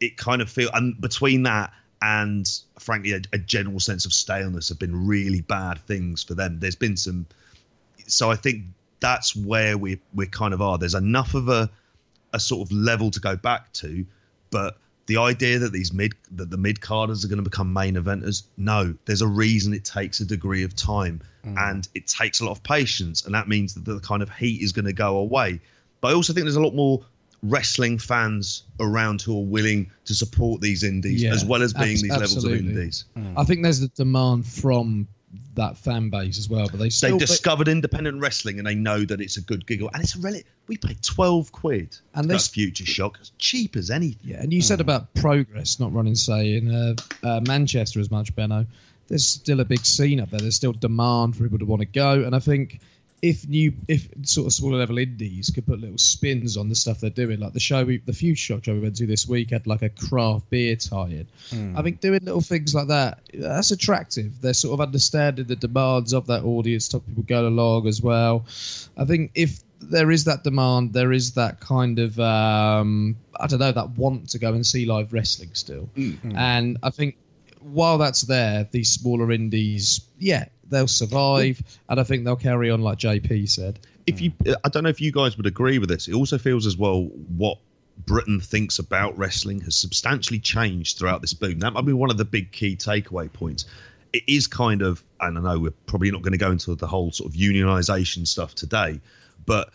[0.00, 2.48] it kind of feel and between that and
[2.78, 6.58] frankly a, a general sense of staleness have been really bad things for them.
[6.58, 7.26] There's been some,
[8.06, 8.64] so I think
[9.00, 10.78] that's where we we kind of are.
[10.78, 11.70] There's enough of a
[12.32, 14.06] a sort of level to go back to,
[14.50, 17.94] but the idea that these mid that the mid carders are going to become main
[17.94, 21.70] eventers, no, there's a reason it takes a degree of time mm.
[21.70, 24.62] and it takes a lot of patience, and that means that the kind of heat
[24.62, 25.60] is going to go away.
[26.00, 27.04] But I also think there's a lot more
[27.42, 31.92] wrestling fans around who are willing to support these indies Yeah, as well as being
[31.92, 32.70] abs- these levels of absolutely.
[32.70, 33.04] indies.
[33.14, 33.38] Hmm.
[33.38, 35.08] I think there's the demand from
[35.54, 39.04] that fan base as well, but they still They've discovered independent wrestling and they know
[39.04, 39.90] that it's a good giggle.
[39.94, 40.46] And it's a relic.
[40.66, 41.96] We paid 12 quid.
[42.14, 43.18] And And they that's s- Future Shock.
[43.20, 44.18] It's cheap as anything.
[44.30, 48.34] Yeah, and you said about progress not running, say, in uh, uh, Manchester as much,
[48.34, 48.66] Benno.
[49.08, 50.40] There's still a big scene up there.
[50.40, 52.80] There's still demand for people to want to go, and I think
[53.22, 56.98] if new, if sort of smaller level indies could put little spins on the stuff
[56.98, 59.50] they're doing, like the show, we, the Future Shock show we went to this week
[59.50, 61.28] had like a craft beer tie-in.
[61.76, 64.40] I think doing little things like that, that's attractive.
[64.40, 68.44] They're sort of understanding the demands of that audience, top people go along as well.
[68.96, 73.60] I think if there is that demand, there is that kind of um, I don't
[73.60, 75.88] know that want to go and see live wrestling still,
[76.36, 77.16] and I think
[77.64, 82.82] while that's there, these smaller indies, yeah, they'll survive, and I think they'll carry on
[82.82, 83.78] like JP said.
[84.06, 84.32] If you,
[84.64, 86.08] I don't know if you guys would agree with this.
[86.08, 87.04] It also feels as well
[87.36, 87.58] what
[88.06, 91.60] Britain thinks about wrestling has substantially changed throughout this boom.
[91.60, 93.66] That might be one of the big key takeaway points.
[94.12, 96.86] It is kind of, and I know we're probably not going to go into the
[96.86, 99.00] whole sort of unionization stuff today,
[99.46, 99.70] but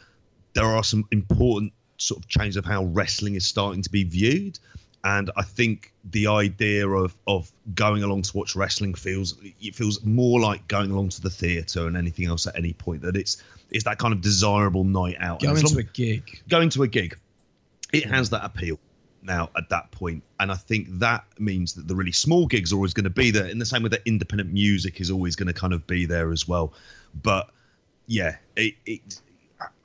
[0.54, 4.60] there are some important sort of changes of how wrestling is starting to be viewed.
[5.04, 10.04] And I think the idea of of going along to watch wrestling feels it feels
[10.04, 13.04] more like going along to the theatre and anything else at any point.
[13.04, 15.42] That it's it's that kind of desirable night out.
[15.42, 16.42] Going to a gig.
[16.50, 17.18] going to a gig,
[17.94, 18.80] it has that appeal
[19.24, 22.76] now at that point, and I think that means that the really small gigs are
[22.76, 23.46] always going to be there.
[23.46, 26.32] In the same way that independent music is always going to kind of be there
[26.32, 26.74] as well.
[27.22, 27.50] But
[28.08, 29.22] yeah, it, it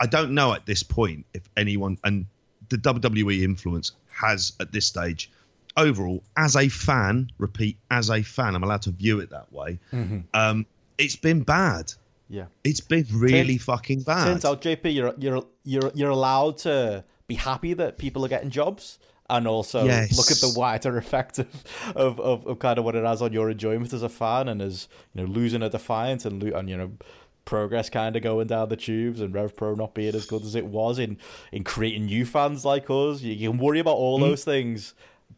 [0.00, 2.26] I don't know at this point if anyone and
[2.72, 5.30] the WWE influence has at this stage
[5.78, 9.78] overall as a fan repeat as a fan i'm allowed to view it that way
[10.34, 10.66] um
[10.98, 11.90] it's been bad
[12.28, 12.44] Yeah.
[12.62, 17.04] it's been really Turns- fucking bad Turns out, JP, you're you're you're you're allowed to
[17.26, 18.98] be happy that people are getting jobs,
[19.30, 20.16] and also Yes.
[20.18, 21.48] look at the wider effect of,
[21.96, 24.60] of, of, of kind of what it has on your enjoyment as a fan, and
[24.60, 26.92] as you know, losing a defiant and lo- and you know.
[27.44, 30.54] Progress kind of going down the tubes, and Rev Pro not being as good as
[30.54, 31.18] it was in
[31.50, 33.20] in creating new fans like us.
[33.20, 34.22] You, you can worry about all mm.
[34.22, 34.94] those things,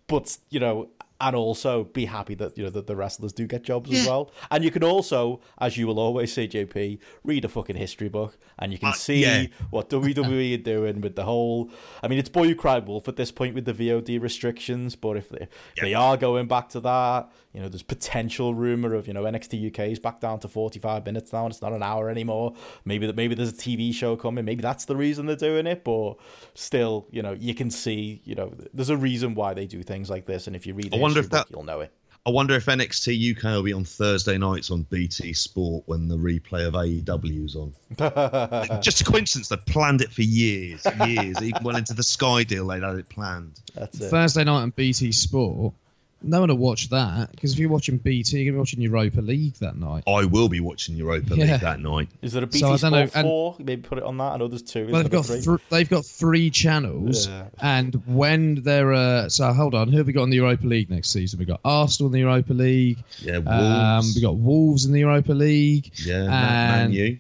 [0.07, 0.89] but you know,
[1.25, 4.31] and also be happy that you know that the wrestlers do get jobs as well.
[4.51, 8.37] And you can also, as you will always say, JP, read a fucking history book,
[8.59, 9.47] and you can Uh, see yeah.
[9.71, 11.71] what WWE are doing with the whole.
[12.03, 15.17] I mean, it's boy who cried wolf at this point with the VOD restrictions, but
[15.17, 19.07] if they, if they are going back to that, you know, there's potential rumor of
[19.07, 21.83] you know NXT UK is back down to 45 minutes now, and it's not an
[21.83, 22.55] hour anymore.
[22.85, 24.45] Maybe that maybe there's a TV show coming.
[24.45, 26.15] Maybe that's the reason they're doing it, but
[26.55, 30.11] still, you know, you can see, you know, there's a reason why they do things
[30.11, 31.93] like this, and if you read, I wonder if that- you'll know it.
[32.27, 36.17] I wonder if NXT UK will be on Thursday nights on BT Sport when the
[36.17, 37.75] replay of AEW is on.
[38.83, 39.49] Just a coincidence.
[39.49, 41.43] They planned it for years, years.
[41.43, 43.61] Even well into the Sky deal, they had it planned.
[43.75, 44.09] That's it.
[44.09, 45.75] Thursday night on BT Sport.
[46.23, 48.81] No one will watch that because if you're watching BT, you're going to be watching
[48.81, 50.05] Europa League that night.
[50.07, 51.53] I will be watching Europa Yeah.
[51.53, 52.09] League that night.
[52.23, 53.57] Is there a BT So Sport know, and- four?
[53.59, 54.33] Maybe put it on that.
[54.33, 54.89] I know there's two.
[54.91, 55.43] Well, they've got three?
[55.43, 57.49] th- they've got three channels, Yeah.
[57.61, 60.89] and when they're uh, so hold on, who have we got in the Europa League
[60.89, 61.39] next season?
[61.39, 63.03] We got Arsenal in the Europa League.
[63.21, 64.09] Yeah, Wolves.
[64.09, 65.91] Um, we got Wolves in the Europa League.
[66.07, 67.19] yeah, Man and- U.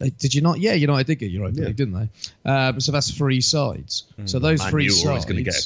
[0.00, 0.58] They, did you not?
[0.58, 1.66] Yeah, United did get Europa Yeah.
[1.68, 1.94] League, didn't
[2.44, 2.50] they?
[2.50, 4.04] Um, so that's three sides.
[4.26, 5.24] So those Man three U are always sides.
[5.24, 5.62] going to get a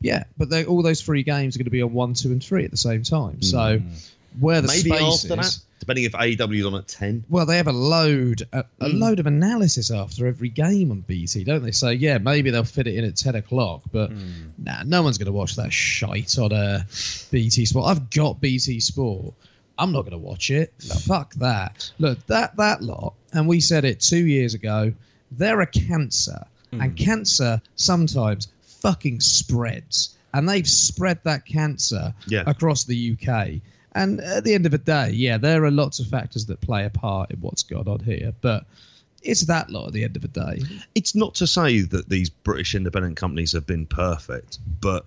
[0.00, 2.42] Yeah, but they, all those three games are going to be on one, two, and
[2.42, 3.42] three at the same time.
[3.42, 3.80] So
[4.38, 7.24] where the Maybe space after is, that, depending if AEW's on at ten.
[7.28, 8.98] well, they have a load, a, a Mm.
[9.00, 11.72] load of analysis after every game on BT, don't they?
[11.72, 14.10] So yeah, maybe they'll fit it in at ten o'clock, but
[14.56, 16.84] nah, no one's going to watch that shite on uh,
[17.30, 17.86] BT Sport.
[17.88, 19.34] I've got BT Sport.
[19.78, 20.72] I'm not going to watch it.
[20.80, 21.90] Fuck that.
[21.98, 24.92] Look, that that lot, and we said it two years ago.
[25.32, 28.48] They're a cancer, and cancer sometimes
[28.80, 32.44] fucking spreads, and they've spread that cancer Yeah.
[32.46, 33.60] across the UK.
[33.92, 36.84] And at the end of the day, yeah, there are lots of factors that play
[36.84, 38.64] a part in what's gone on here, but
[39.22, 40.62] it's that lot at the end of the day.
[40.94, 45.06] It's not to say that these British independent companies have been perfect, but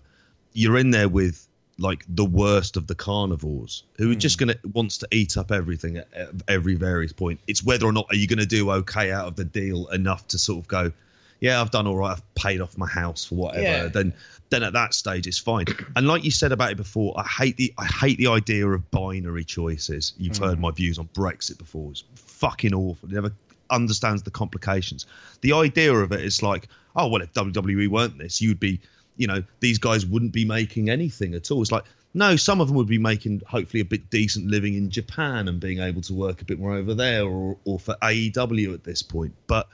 [0.54, 1.48] you're in there with
[1.80, 4.48] like the worst of the carnivores who are just hmm.
[4.48, 7.40] gonna wants to eat up everything at, at every various point.
[7.48, 10.28] It's whether or not are you going to do okay out of the deal enough
[10.30, 10.92] to sort of go,
[11.39, 12.12] yeah, I've done all right.
[12.12, 13.63] I've paid off my house for whatever.
[13.63, 13.88] Yeah.
[13.88, 14.13] Then
[14.50, 15.65] then at that stage it's fine.
[15.96, 18.89] And like you said about it before, I hate the I hate the idea of
[18.91, 20.13] binary choices.
[20.17, 20.62] You've heard mm.
[20.62, 21.91] my views on Brexit before.
[21.91, 23.10] It's fucking awful.
[23.10, 23.32] It never
[23.69, 25.06] understands the complications.
[25.41, 28.80] The idea of it is like, oh well, if WWE weren't this, you'd be,
[29.17, 31.62] you know, these guys wouldn't be making anything at all.
[31.62, 34.91] It's like, no, some of them would be making hopefully a bit decent living in
[34.91, 38.74] Japan and being able to work a bit more over there, or or for AEW
[38.74, 39.34] at this point.
[39.48, 39.67] But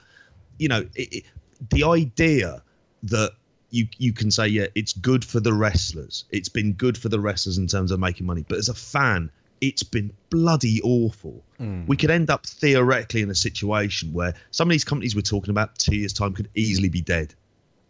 [0.58, 1.24] you know, it, it,
[1.70, 2.62] the idea
[3.04, 3.32] that
[3.70, 6.24] you you can say yeah, it's good for the wrestlers.
[6.30, 9.30] It's been good for the wrestlers in terms of making money, but as a fan,
[9.60, 11.42] it's been bloody awful.
[11.60, 11.86] Mm.
[11.86, 15.50] We could end up theoretically in a situation where some of these companies we're talking
[15.50, 17.34] about two years time could easily be dead,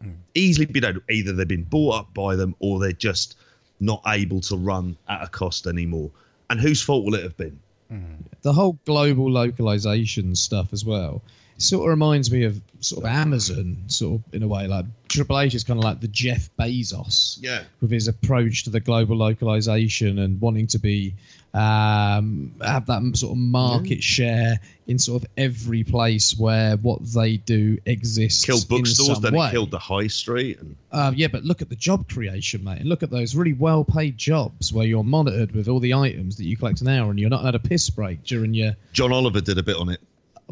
[0.04, 0.14] mm.
[0.34, 0.98] easily be dead.
[1.08, 3.36] Either they've been bought up by them or they're just
[3.78, 6.10] not able to run at a cost anymore.
[6.50, 7.58] And whose fault will it have been?
[7.90, 8.16] Mm.
[8.42, 11.22] The whole global localization stuff as well.
[11.60, 14.66] Sort of reminds me of sort of Amazon, sort of in a way.
[14.66, 17.64] Like Triple H is kind of like the Jeff Bezos, Yeah.
[17.82, 21.14] with his approach to the global localization and wanting to be
[21.52, 27.36] um, have that sort of market share in sort of every place where what they
[27.38, 28.44] do exists.
[28.44, 29.48] Killed bookstores, then way.
[29.48, 32.78] it killed the high street, and Uh, yeah, but look at the job creation, mate,
[32.78, 36.44] and look at those really well-paid jobs where you're monitored with all the items that
[36.44, 38.76] you collect an hour, and you're not had a piss break during your.
[38.92, 40.00] John Oliver did a bit on it.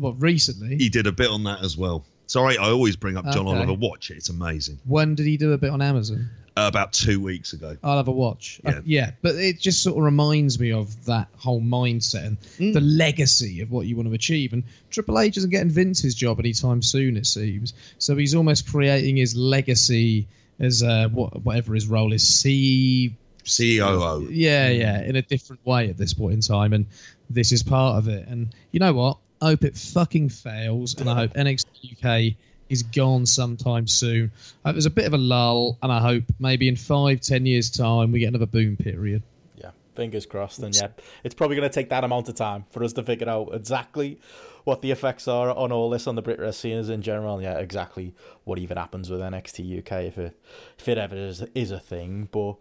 [0.00, 2.04] Well, recently, He did a bit on that as well.
[2.26, 3.56] Sorry, I always bring up John Okay.
[3.56, 3.72] Oliver.
[3.74, 4.78] Watch it; it's amazing.
[4.84, 6.28] when did he do a bit on Amazon?
[6.56, 7.76] Uh, about two weeks ago.
[7.84, 8.60] I'll have a watch.
[8.66, 8.80] Uh, Yeah.
[8.84, 12.72] yeah, but it just sort of reminds me of that whole mindset and Mm.
[12.74, 14.52] the legacy of what you want to achieve.
[14.52, 17.74] And Triple H isn't getting Vince's job anytime soon, it seems.
[17.98, 20.26] So he's almost creating his legacy
[20.58, 22.26] as uh, what, whatever his role is.
[22.26, 23.14] C.
[23.46, 24.28] COO.
[24.30, 26.86] Yeah, yeah, in a different way at this point in time, and
[27.30, 28.26] this is part of it.
[28.28, 29.18] And you know what?
[29.40, 32.36] I hope it fucking fails, and I hope NXT UK
[32.68, 34.30] is gone sometime soon.
[34.64, 37.46] I hope there's a bit of a lull, and I hope maybe in five, ten
[37.46, 39.22] years' time we get another boom period.
[39.56, 40.58] Yeah, fingers crossed.
[40.58, 40.88] And yeah,
[41.24, 44.18] it's probably going to take that amount of time for us to figure out exactly
[44.64, 47.40] what the effects are on all this on the Brit Wrestling scenes in general.
[47.40, 50.38] Yeah, exactly what even happens with NXT UK if it
[50.78, 52.28] if it ever is, is a thing.
[52.30, 52.56] But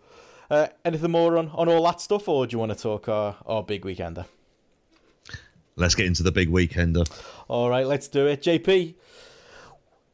[0.49, 3.35] uh, anything more on, on all that stuff, or do you want to talk our,
[3.45, 4.25] our big weekender?
[5.77, 7.07] Let's get into the big weekender.
[7.47, 8.41] All right, let's do it.
[8.41, 8.95] JP,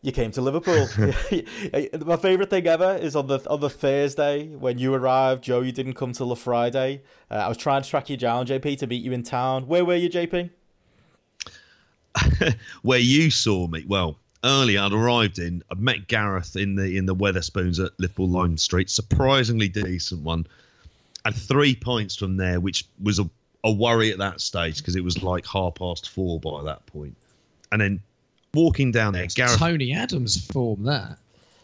[0.01, 0.87] you came to Liverpool.
[2.05, 5.43] My favourite thing ever is on the on the Thursday when you arrived.
[5.43, 7.01] Joe, you didn't come till the Friday.
[7.31, 9.65] Uh, I was trying to track you down, JP, to meet you in town.
[9.67, 10.49] Where were you, JP?
[12.81, 15.63] Where you saw me, well, early I'd arrived in.
[15.71, 18.89] I'd met Gareth in the in the Wetherspoons at Liverpool Lime Street.
[18.89, 20.45] Surprisingly decent one.
[21.25, 23.29] And three pints from there, which was a,
[23.63, 27.15] a worry at that stage because it was like half past four by that point.
[27.71, 28.01] And then
[28.53, 31.17] walking down there, Gareth Tony Adams form that.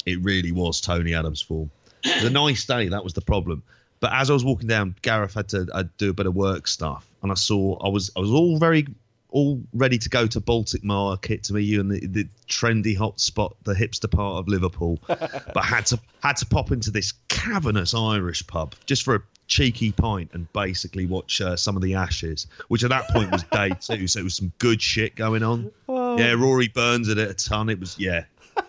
[0.06, 1.70] It really was Tony Adams' form.
[2.04, 2.88] It was a nice day.
[2.88, 3.62] That was the problem.
[4.00, 6.68] But as I was walking down, Gareth had to uh, do a bit of work
[6.68, 8.88] stuff, and I saw I was I was all very
[9.32, 13.20] all ready to go to Baltic Market to meet you in the, the trendy hot
[13.20, 15.00] spot, the hipster part of Liverpool.
[15.08, 19.92] but had to had to pop into this cavernous Irish pub just for a cheeky
[19.92, 23.70] pint and basically watch uh, some of the Ashes, which at that point was day
[23.82, 25.70] two, so it was some good shit going on.
[25.90, 27.70] Yeah, Rory Burns did it a ton.
[27.70, 28.24] It was yeah.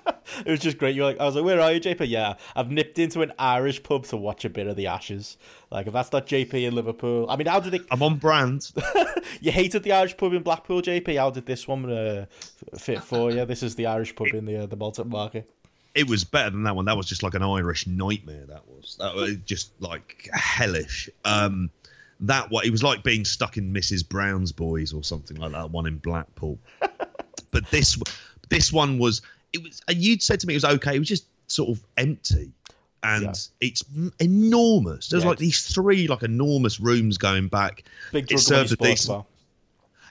[0.46, 0.94] It was just great.
[0.94, 2.08] You're like, I was like, where are you, JP?
[2.08, 5.36] Yeah, I've nipped into an Irish pub to watch a bit of the Ashes.
[5.70, 7.82] Like, if that's not JP in Liverpool, I mean, how did it?
[7.90, 8.70] I'm on brand.
[9.40, 11.16] You hated the Irish pub in Blackpool, JP.
[11.16, 12.26] How did this one uh,
[12.78, 13.44] fit for you?
[13.44, 15.50] This is the Irish pub in the uh, the Baltic Market.
[15.94, 16.84] It was better than that one.
[16.84, 18.44] That was just like an Irish nightmare.
[18.46, 21.08] That was that was just like hellish.
[21.24, 21.70] Um,
[22.20, 24.06] that one, it was like being stuck in Mrs.
[24.08, 25.70] Brown's Boys or something like that.
[25.70, 26.58] One in Blackpool,
[27.50, 27.98] but this
[28.48, 29.22] this one was
[29.52, 29.80] it was.
[29.88, 30.96] And you'd said to me it was okay.
[30.96, 32.52] It was just sort of empty.
[33.02, 33.32] and Yeah.
[33.60, 33.82] it's
[34.20, 35.08] enormous.
[35.08, 37.84] There's Yeah, like these three like enormous rooms going back.
[38.12, 39.24] Big It served a decent- bar.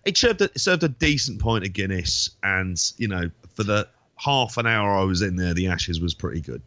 [0.05, 3.87] It served a, it served a decent pint of Guinness, and you know, for the
[4.19, 6.61] half an hour I was in there, the Ashes was pretty good.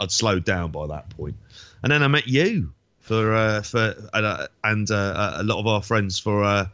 [0.00, 1.36] I'd slowed down by that point,
[1.82, 5.82] and then I met you for uh, for uh, and uh, a lot of our
[5.82, 6.66] friends for uh,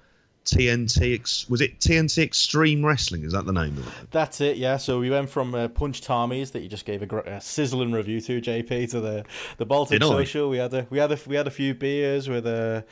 [0.44, 1.48] TNT.
[1.48, 3.24] Was it TNT Extreme Wrestling?
[3.24, 4.10] Is that the name of it?
[4.10, 4.76] That's it, yeah.
[4.76, 7.92] So we went from uh, Punch Tarmey's that you just gave a, gr- a sizzling
[7.92, 9.24] review to JP to the
[9.58, 10.10] the Baltic Did I?
[10.10, 10.48] Social.
[10.50, 12.82] We had a we had a we had a few beers with uh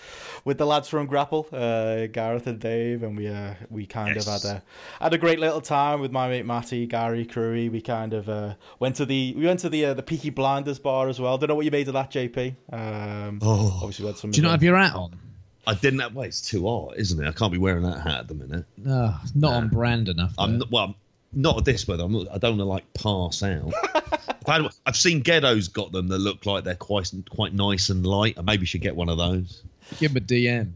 [0.45, 4.27] with the lads from Grapple, uh, Gareth and Dave, and we uh, we kind Yes.
[4.27, 4.63] of had a
[5.03, 7.71] had a great little time with my mate Matty, Gary, Crewy.
[7.71, 10.79] We kind of uh, went to the we went to the uh, the Peaky Blinders
[10.79, 11.39] bar as well.
[11.39, 12.57] Don't know what you made of that, JP.
[12.73, 13.79] Um, Oh.
[13.83, 14.31] obviously we had some.
[14.31, 15.19] Do you not have your hat on?
[15.67, 16.15] I didn't have.
[16.15, 17.29] Well, it's too hot, isn't it?
[17.29, 18.65] I can't be wearing that hat at the minute.
[18.77, 20.35] No, not on brand enough.
[20.39, 20.95] I'm not, well,
[21.33, 22.05] not at this weather.
[22.05, 23.73] I'm not, I don't want to like pass out.
[24.47, 28.05] I've, had, I've seen Ghetto's got them that look like they're quite quite nice and
[28.05, 28.39] light.
[28.39, 29.63] I maybe should get one of those.
[29.99, 30.73] Give him a DM.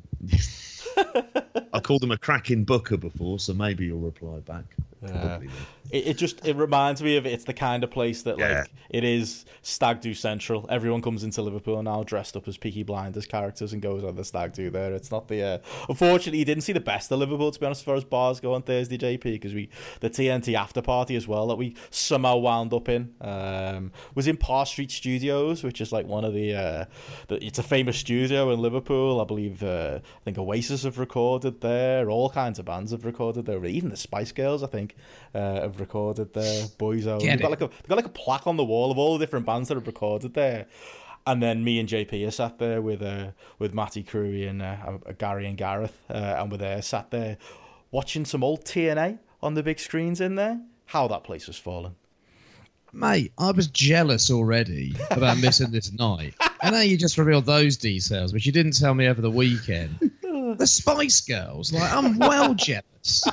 [1.72, 4.64] I called them a cracking booker before, so maybe you'll reply back.
[5.03, 5.41] Yeah.
[5.91, 7.32] It, it just it reminds me of it.
[7.32, 8.61] It's the kind of place that Yeah.
[8.61, 10.66] like it is stag do central.
[10.70, 14.24] Everyone comes into Liverpool now dressed up as Peaky Blinders characters and goes on the
[14.24, 14.93] stag do there.
[14.93, 15.43] It's not the.
[15.43, 15.59] Uh,
[15.89, 18.41] unfortunately, you didn't see the best of Liverpool to be honest, as far as bars
[18.41, 19.68] go on Thursday, JP, because we
[20.01, 24.37] the TNT after party as well that we somehow wound up in um, was in
[24.37, 26.84] Parr Street Studios, which is like one of the, uh,
[27.28, 29.20] the it's a famous studio in Liverpool.
[29.20, 32.09] I believe uh, I think Oasis have recorded there.
[32.11, 33.64] All kinds of bands have recorded there.
[33.64, 34.95] Even the Spice Girls, I think,
[35.34, 36.66] uh, have recorded there.
[36.79, 38.99] boys Get They've got like a they've got like a plaque on the wall of
[38.99, 40.66] all the different bands that have recorded there.
[41.27, 44.77] And then me and JP are sat there with uh, with Matty Crewy and uh,
[45.07, 47.37] uh, Gary and Gareth, uh, and we're there sat there
[47.91, 50.61] watching some old TNA on the big screens in there.
[50.87, 51.97] How that place has fallen.
[52.93, 56.35] Mate, I was jealous already about missing this night.
[56.62, 60.12] And now you just revealed those details, which you didn't tell me over the weekend.
[60.57, 63.24] The Spice Girls, like I'm well jealous.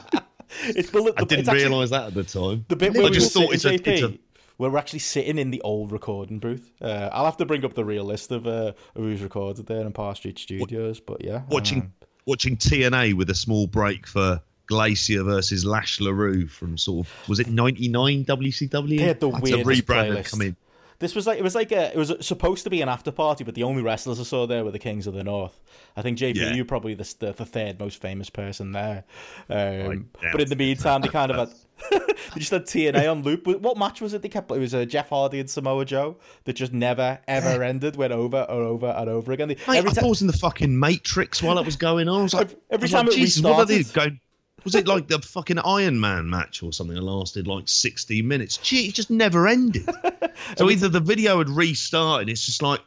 [0.76, 2.66] It's the, I didn't realise that at the time.
[2.68, 4.18] The bit I just were thought it's a- JP, it's a-
[4.60, 6.72] we're actually sitting in the old recording booth.
[6.80, 9.82] Uh, I'll have to bring up the real list of, uh, of who's recorded there
[9.82, 11.00] in Parr Street Studios.
[11.00, 11.94] But yeah, Watching um,
[12.26, 17.40] watching TNA with a small break for Glacier versus Lash LeRoux from sort of was
[17.40, 18.98] it ninety nine WCW?
[18.98, 20.32] They had the That's a weirdest rebrand playlist.
[20.32, 20.56] come in.
[21.04, 23.44] This was like it was like a, it was supposed to be an after party,
[23.44, 25.60] but the only wrestlers I saw there were the Kings of the North.
[25.98, 26.54] I think JP, Yeah.
[26.54, 29.04] you're probably the, the the third most famous person there.
[29.50, 31.58] Um, but in the meantime, they kind of had
[31.92, 33.46] they just had TNA on loop.
[33.46, 34.22] What match was it?
[34.22, 37.96] They kept it was uh, Jeff Hardy and Samoa Joe that just never ever ended.
[37.96, 39.50] Went over and over and over again.
[39.50, 42.22] They- Mate, every I was in the fucking Matrix while it was going on.
[42.22, 44.20] I was like, Every- every was time like, it Jesus, what are they restarted- going?
[44.64, 48.58] Was it like the fucking Iron Man match or something that lasted like 60 minutes?
[48.58, 49.90] Gee, it just never ended.
[50.58, 52.80] so either the video had restarted, it's just like,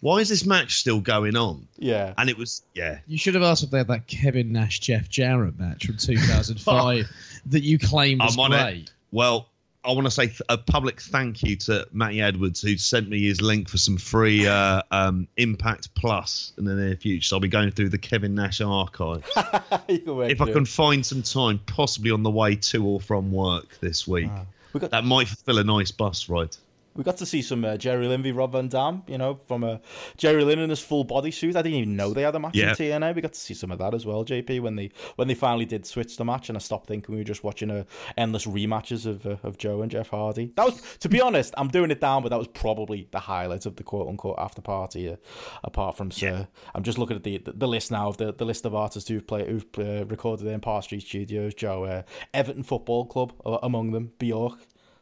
[0.00, 1.68] why is this match still going on?
[1.78, 2.12] yeah.
[2.18, 2.98] And it was, yeah.
[3.06, 7.06] You should have asked if they had that Kevin Nash Jeff Jarrett match from 2005
[7.46, 8.82] that you claimed was I'm on great.
[8.84, 8.92] it.
[9.12, 9.48] Well,
[9.84, 13.40] I want to say a public thank you to Matty Edwards who sent me his
[13.40, 17.26] link for some free uh, um, Impact Plus in the near future.
[17.26, 19.28] So I'll be going through the Kevin Nash archive.
[19.88, 20.68] You can work if I can it.
[20.68, 24.30] find some time, possibly on the way to or from work this week,
[24.72, 26.56] we got that might fulfill a nice bus ride.
[26.94, 29.64] We got to see some uh, Jerry Lynn v Rob Van Dam, you know, from
[29.64, 29.78] uh,
[30.18, 31.56] Jerry Lynn in his full body suit.
[31.56, 32.70] I didn't even know they had a match Yeah.
[32.70, 33.14] in TNA.
[33.14, 35.64] We got to see some of that as well, JP, when they when they finally
[35.64, 37.84] did switch the match, and I stopped thinking we were just watching uh,
[38.16, 40.52] endless rematches of uh, of Joe and Jeff Hardy.
[40.56, 43.64] That was, to be honest, I'm doing it down, but that was probably the highlight
[43.64, 45.08] of the quote unquote after party.
[45.08, 45.16] Uh,
[45.64, 48.66] apart from Sir, I'm just looking at the, the list now of the, the list
[48.66, 51.54] of artists who've played who've uh, recorded in Parr Street Studios.
[51.54, 52.02] Joe, uh,
[52.34, 54.58] Everton Football Club uh, among them, Bjork,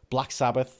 [0.09, 0.80] Black Sabbath.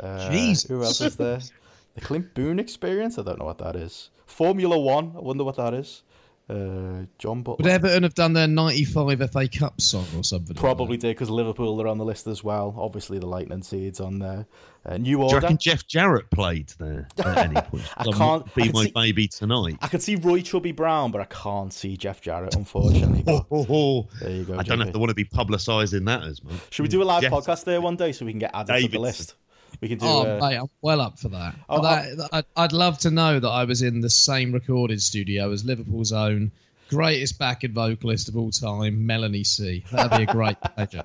[0.00, 0.68] Uh, Jesus.
[0.68, 1.40] Who else is there?
[1.96, 3.18] The Clint Boon Experience.
[3.18, 4.10] I don't know what that is.
[4.24, 5.12] Formula One.
[5.16, 6.04] I wonder what that is.
[6.48, 7.68] Uh, John Would Butler.
[7.68, 10.54] Everton have done their 95 FA Cup song or something?
[10.54, 12.74] Probably did because Liverpool are on the list as well.
[12.78, 14.46] Obviously, the Lightning Seeds on there.
[14.86, 15.40] Uh, New Do you Order.
[15.40, 17.82] reckon Jeff Jarrett played there at any point?
[17.96, 19.76] I That can't- Be I can my see- baby tonight.
[19.82, 23.24] I could see Roy Chubby Brown, but I can't see Jeff Jarrett, unfortunately.
[23.28, 24.08] Oh, oh, oh.
[24.20, 24.56] there you go.
[24.58, 26.54] I don't know if they want to be publicising that as much.
[26.70, 28.80] Should we do a live Jeff- podcast there one day so we can get added
[28.80, 29.34] to the list?
[29.80, 30.06] We can do.
[30.06, 31.54] Oh, uh, mate, I'm well up for that.
[31.68, 35.50] Oh, That- I'd, I'd love to know that I was in the same recording studio
[35.52, 36.50] as Liverpool's own
[36.90, 39.84] greatest backing vocalist of all time, Melanie C.
[39.92, 41.04] That'd be a great pleasure.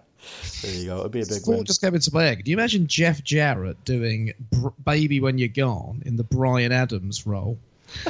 [0.63, 0.99] there you go.
[1.01, 1.63] It'd be a big Thought win.
[1.65, 2.39] just came into my head.
[2.39, 7.25] Can you imagine Jeff Jarrett doing Br- "Baby When You're Gone" in the Bryan Adams
[7.27, 7.57] role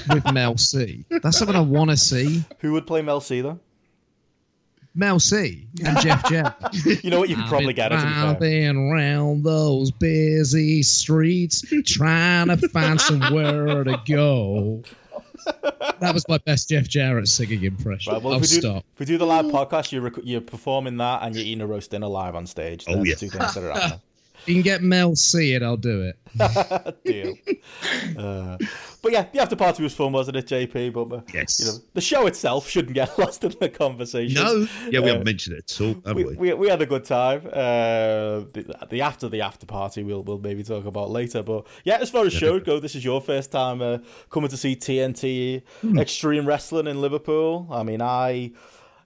[0.09, 1.03] with Mel C?
[1.21, 2.43] That's something I want to see.
[2.59, 3.59] Who would play Mel C though?
[4.95, 6.53] Mel C and Jeff Jarrett.
[7.03, 7.29] You know what?
[7.29, 7.97] You could probably get it.
[7.97, 8.21] To be fair.
[8.35, 14.83] Driving around those busy streets, trying to find somewhere to go.
[15.99, 18.13] That was my best Jeff Jarrett singing impression.
[18.13, 18.85] Right, well, I'll if we, do, stop.
[18.93, 21.67] if we do the live podcast, you're, rec- you're performing that and you're eating a
[21.67, 22.85] roast dinner live on stage.
[22.87, 23.15] Oh, yeah.
[23.15, 24.01] two things that are happening.
[24.45, 26.17] You can get Mel C and I'll do it.
[27.05, 27.33] Deal.
[28.17, 28.57] Uh,
[29.01, 30.93] but yeah, the after party was fun, wasn't it, JP?
[30.93, 31.59] But uh, Yes.
[31.59, 34.43] you know, the show itself shouldn't get lost in the conversation.
[34.43, 36.35] No, yeah, we Uh, haven't mentioned it at all, have we, we?
[36.35, 37.41] we, we had a good time.
[37.47, 41.41] Uh, the, the after the after party we'll we'll maybe talk about later.
[41.41, 44.57] But yeah, as far as show go, this is your first time uh, coming to
[44.57, 45.61] see TNT
[45.97, 47.67] Extreme Wrestling in Liverpool.
[47.71, 48.51] I mean, I.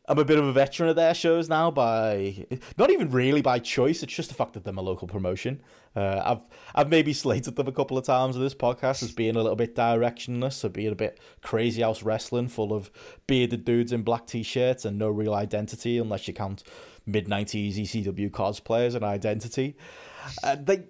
[0.09, 2.47] I'm a bit of a veteran of their shows now by
[2.77, 4.01] not even really by choice.
[4.01, 5.61] It's just the fact that they're my local promotion.
[5.95, 6.41] Uh, I've
[6.73, 9.55] I've maybe slated them a couple of times on this podcast as being a little
[9.55, 12.89] bit directionless, or being a bit crazy house wrestling, full of
[13.27, 16.63] bearded dudes in black t-shirts and no real identity unless you count
[17.05, 19.77] mid '90s ECW cosplayers and identity.
[20.43, 20.85] Uh, they,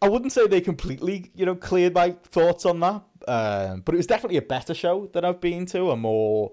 [0.00, 3.96] I wouldn't say they completely, you know, cleared my thoughts on that, um, but it
[3.96, 6.52] was definitely a better show than I've been to, a more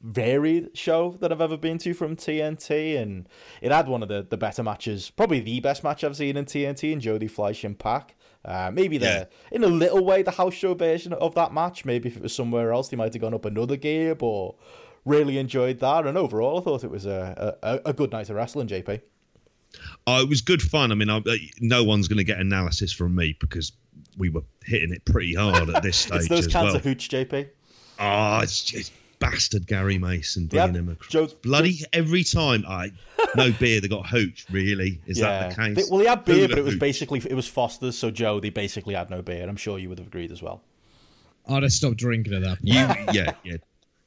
[0.00, 3.28] varied show that I've ever been to from TNT, and
[3.60, 6.44] it had one of the, the better matches, probably the best match I've seen in
[6.44, 8.14] TNT, and Jody Fleisch and Pac.
[8.44, 11.84] Uh, maybe the in a little way the house show version of that match.
[11.84, 14.14] Maybe if it was somewhere else, they might have gone up another gear.
[14.16, 14.52] But
[15.04, 18.36] really enjoyed that, and overall, I thought it was a a, a good night of
[18.36, 18.66] wrestling.
[18.66, 19.00] JP.
[20.06, 20.92] Oh, it was good fun.
[20.92, 21.22] I mean, I,
[21.60, 23.72] no one's going to get analysis from me because
[24.18, 26.76] we were hitting it pretty hard at this stage It's those as cans well.
[26.76, 27.48] of hooch, JP.
[27.98, 28.92] Oh, it's just
[29.22, 31.10] bastard Gary Mason Yeah, bringing him across.
[31.10, 32.64] Joe- Bloody every time.
[32.68, 32.90] I
[33.36, 33.80] no beer.
[33.80, 34.46] They got hooch.
[34.50, 35.00] Really?
[35.06, 35.76] Is that the case?
[35.76, 36.80] They- well, he had beer, Hula but it was hooch.
[36.80, 37.96] basically it was Foster's.
[37.96, 39.48] So Joe, they basically had no beer.
[39.48, 40.62] I'm sure you would have agreed as well.
[41.48, 42.62] I'd have stopped drinking at that point.
[43.14, 43.56] You, yeah, yeah.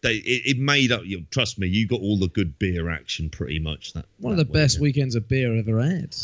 [0.01, 1.03] They, it, it made up.
[1.05, 1.67] You trust me.
[1.67, 3.93] You got all the good beer action pretty much.
[3.93, 4.81] That One of the that way, best yeah.
[4.83, 6.15] weekends of beer I've ever had.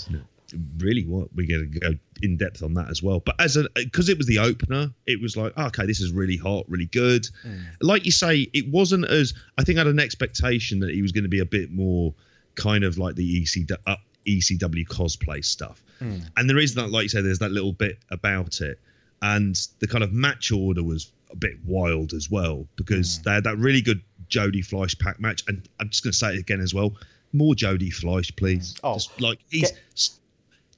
[0.77, 3.19] Really what we're going to go in depth on that as well.
[3.19, 6.11] But as a because it was the opener it was like oh, okay this is
[6.11, 7.27] really hot really good.
[7.45, 7.63] Mm.
[7.81, 11.11] Like you say it wasn't as i think i had an expectation that he was
[11.11, 12.13] going to be a bit more
[12.55, 13.95] kind of like the ECW, uh,
[14.27, 15.81] ecw cosplay stuff.
[16.01, 16.29] Mm.
[16.37, 18.79] And there is that like you say there's that little bit about it.
[19.21, 23.23] And the kind of match order was a bit wild as well because mm.
[23.23, 25.43] they had that really good Jody Fleisch Pac match.
[25.47, 26.95] And i'm just going to say it again as well
[27.33, 28.75] more Jody Fleisch please.
[28.83, 30.09] Oh, just like he's get-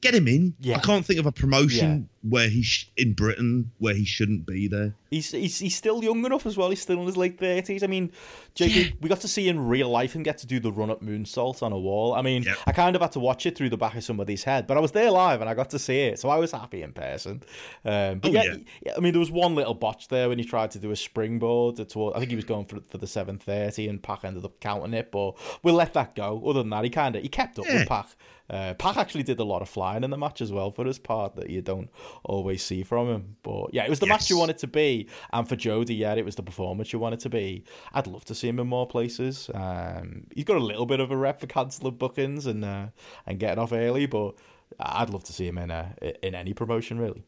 [0.03, 0.53] get him in.
[0.59, 0.75] Yeah.
[0.75, 4.67] I can't think of a promotion where he sh- in Britain where he shouldn't be
[4.67, 4.95] there.
[5.11, 6.69] He's, he's he's still young enough as well.
[6.71, 7.83] He's still in his late thirties.
[7.83, 8.11] I mean,
[8.55, 11.01] JP, we got to see in real life him get to do the run up
[11.03, 12.13] moonsault on a wall.
[12.15, 12.45] I mean.
[12.65, 14.79] I kind of had to watch it through the back of somebody's head, but I
[14.79, 17.43] was there live and I got to see it, so I was happy in person.
[17.85, 18.55] Um, but Oh, yeah, yeah.
[18.85, 20.95] yeah, I mean, there was one little botch there when he tried to do a
[20.95, 21.75] springboard.
[21.89, 24.59] Toward, I think he was going for for the seven thirty, and Pac ended up
[24.61, 25.11] counting it.
[25.11, 26.41] But we'll let that go.
[26.47, 27.79] Other than that, he kind of he kept up Yeah.
[27.79, 28.07] with Pac.
[28.49, 30.99] Uh, Pac actually did a lot of flying in the match as well for his
[30.99, 31.89] part that you don't
[32.23, 33.35] always see from him.
[33.43, 36.25] But yeah, it was the match you wanted to be, and for Jody, yeah, it
[36.25, 37.63] was the performance you wanted to be.
[37.93, 39.49] I'd love to see him in more places.
[39.53, 42.87] Um, he's got a little bit of a rep for cancelling bookings and uh,
[43.25, 44.35] and getting off early, but
[44.79, 47.23] I'd love to see him in a, in any promotion really.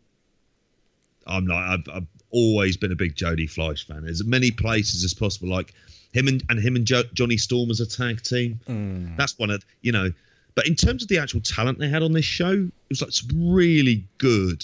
[1.28, 4.06] I'm like I've, I've always been a big Jody Fleisch fan.
[4.06, 5.74] As many places as possible, like
[6.14, 8.60] him and and him and jo- Johnny Storm as a tag team.
[8.68, 9.18] Mm.
[9.18, 10.12] That's one of you know.
[10.56, 13.12] But in terms of the actual talent they had on this show, it was like
[13.12, 14.64] some really good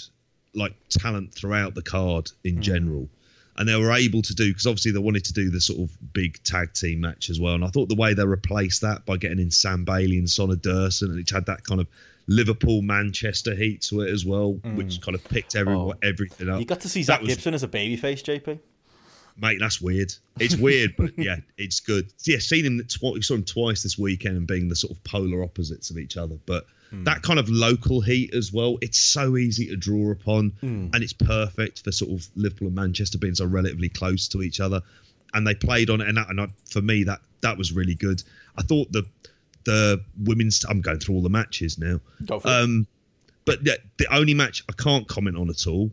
[0.53, 2.61] like talent throughout the card in Mm.
[2.61, 3.09] general.
[3.57, 6.13] And they were able to do because obviously they wanted to do the sort of
[6.13, 7.53] big tag team match as well.
[7.55, 10.55] And I thought the way they replaced that by getting in Sam Bailey and Sonna
[10.55, 11.87] Durson, and it had that kind of
[12.27, 15.93] Liverpool Manchester heat to it as well, which kind of picked every, Oh.
[16.01, 16.59] everything up.
[16.59, 18.59] You got to see That Zack was- Gibson as a babyface, JP.
[19.41, 19.57] Mate.
[19.59, 20.13] That's weird.
[20.39, 22.11] It's weird, but yeah, it's good.
[22.23, 23.27] Yeah, seen him twice.
[23.27, 26.37] Saw him twice this weekend, and being the sort of polar opposites of each other.
[26.45, 26.65] But
[27.05, 28.77] that kind of local heat as well.
[28.81, 30.53] It's so easy to draw upon,
[30.93, 34.59] and it's perfect for sort of Liverpool and Manchester being so relatively close to each
[34.59, 34.81] other.
[35.33, 37.95] And they played on it, and, that, and I, for me, that that was really
[37.95, 38.21] good.
[38.57, 39.05] I thought the
[39.63, 40.65] the women's.
[40.65, 41.99] I'm going through all the matches now.
[42.25, 42.51] Go for it.
[42.51, 42.87] Um,
[43.45, 45.91] but the, the only match I can't comment on at all,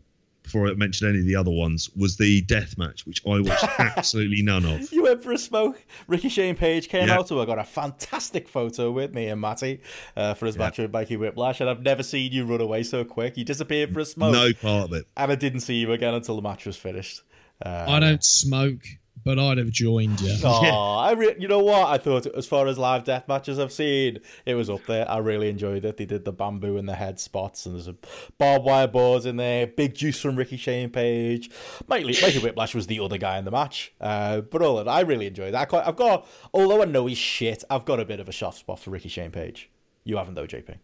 [0.49, 3.63] before I mentioned any of the other ones, was the death match, which I watched
[3.79, 4.91] absolutely none of.
[4.91, 5.81] You went for a smoke.
[6.07, 7.19] Ricky Shane Page came Yeah.
[7.19, 9.81] out, so I got a fantastic photo with me and Matty
[10.15, 13.03] uh, for his match with Mikey Whiplash, and I've never seen you run away so
[13.05, 13.37] quick.
[13.37, 15.05] You disappeared for a smoke, No part of it.
[15.15, 17.21] and I didn't see you again until the match was finished.
[17.63, 18.81] Uh, I don't smoke,
[19.29, 20.35] but I'd have joined you.
[20.43, 21.87] Oh, I re- you know what?
[21.87, 25.07] I thought as far as live death matches I've seen, it was up there.
[25.07, 25.97] I really enjoyed it.
[25.97, 27.95] They did the bamboo and the head spots, and there's a
[28.39, 29.67] barbed wire boards in there.
[29.67, 31.51] Big juice from Ricky Shane Page.
[31.87, 35.01] Mikey, Mikey Whiplash was the other guy in the match, uh, but all in, I
[35.01, 35.61] really enjoyed That.
[35.61, 38.33] I quite, I've got, although I know he's shit, I've got a bit of a
[38.33, 39.69] soft spot for Ricky Shane Page.
[40.05, 40.75] You haven't though, JP.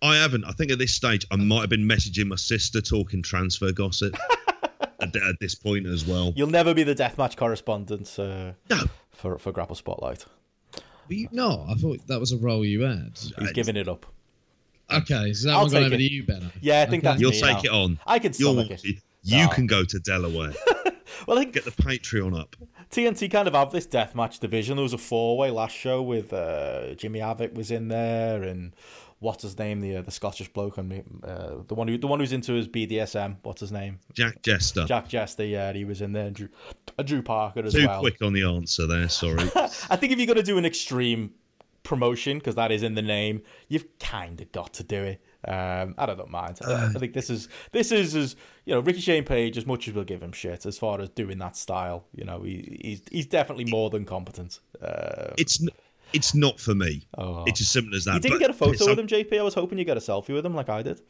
[0.00, 0.44] I haven't.
[0.44, 4.16] I think at this stage, I might have been messaging my sister talking transfer gossip
[5.00, 6.32] at, at this point as well.
[6.36, 10.24] You'll never be the deathmatch correspondent uh, No, for for Grapple Spotlight.
[11.08, 11.66] Were you not?
[11.70, 13.18] I thought that was a role you had.
[13.38, 14.04] He's giving it up.
[14.90, 15.98] Okay, so that I'll one gone take over it.
[15.98, 16.52] to you, Ben.
[16.60, 17.10] Yeah, I think Okay.
[17.12, 17.70] that's you'll take now.
[17.70, 17.98] it on.
[18.06, 18.82] I can You'll, it.
[18.84, 19.48] you No.
[19.48, 20.52] can go to Delaware.
[21.26, 22.54] Well, I think Get the Patreon up.
[22.90, 24.76] TNT kind of have this deathmatch division.
[24.76, 28.72] There was a four way last show with uh, Jimmy Havoc was in there and
[29.20, 32.20] what's his name the uh, the Scottish bloke and uh, the one who the one
[32.20, 33.36] who's into his BDSM.
[33.42, 33.98] What's his name?
[34.12, 34.84] Jack Jester.
[34.86, 35.44] Jack Jester.
[35.44, 36.30] Yeah, he was in there.
[36.30, 36.48] Drew,
[36.98, 38.00] uh, Drew Parker as Too well.
[38.00, 39.08] quick on the answer there.
[39.08, 39.50] Sorry.
[39.54, 41.32] I think if you're gonna do an extreme
[41.82, 45.22] promotion because that is in the name, you've kind of got to do it.
[45.46, 46.58] Um, I don't mind.
[46.66, 49.88] I, I think this is this is as you know Ricky Shane Page as much
[49.88, 52.04] as we'll give him shit as far as doing that style.
[52.14, 54.60] You know he, he's he's definitely more than competent.
[54.82, 55.64] Uh, it's
[56.12, 57.06] it's not for me.
[57.16, 57.44] Oh.
[57.46, 58.14] It's as simple as that.
[58.14, 59.38] You didn't But get a photo so- with him, JP.
[59.38, 61.00] I was hoping you get a selfie with him, like I did.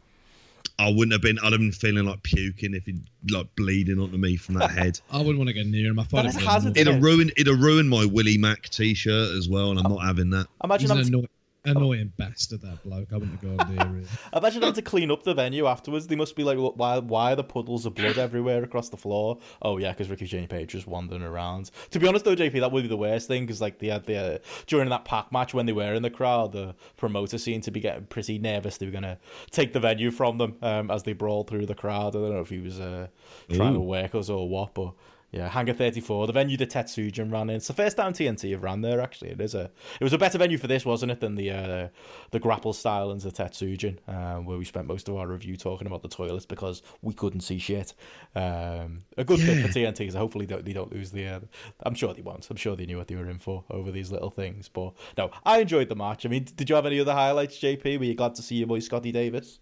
[0.81, 1.39] I wouldn't have been.
[1.41, 5.01] I'd have been feeling like puking if he'd like bleeding onto me from that head.
[5.11, 5.99] I wouldn't want to go near him.
[5.99, 6.77] I thought That him is a bit hazard.
[6.77, 6.89] annoying.
[6.97, 7.31] It'd ruin.
[7.37, 10.47] It'd ruin my Willie Mack T-shirt as well, and I'm not um, having that.
[10.63, 11.29] Imagine He's an having, to,
[11.65, 13.13] annoying, bastard, that bloke.
[13.13, 14.07] I wouldn't go near him.
[14.33, 16.07] imagine having to clean up the venue afterwards.
[16.07, 19.39] They must be like, why, why are the puddles of blood everywhere across the floor?
[19.63, 21.71] Oh yeah, because Ricky Shane Page was wandering around.
[21.91, 24.05] To be honest though, JP, that would be the worst thing because like they had
[24.05, 27.65] the uh, during that Pac match when they were in the crowd, the promoter seemed
[27.65, 28.79] to be getting pretty nervous.
[28.79, 29.19] They were gonna
[29.51, 32.17] take the venue from them um, as they brawled through the crowd.
[32.17, 33.09] I don't know if he was uh,
[33.53, 33.83] trying to Ooh.
[33.83, 34.93] work us or what, but.
[35.31, 37.57] Yeah, Hangar 34, the venue that Tetsujin ran in.
[37.57, 38.99] It's the first time TNT have ran there.
[38.99, 39.71] Actually, it is a.
[40.01, 41.89] It was a better venue for this, wasn't it, than the uh,
[42.31, 46.01] the grapple stylings of Tetsujin, um, where we spent most of our review talking about
[46.01, 47.93] the toilets because we couldn't see shit.
[48.35, 51.27] Um, a good fit for TNT, so hopefully don't, they don't lose the.
[51.27, 51.41] Uh,
[51.83, 52.49] I'm sure they won't.
[52.49, 54.71] I'm sure they knew what they were in for over these little things.
[54.71, 56.25] But no, I enjoyed the match.
[56.25, 57.99] I mean, did you have any other highlights, JP?
[57.99, 59.59] Were you glad to see your boy Scotty Davis?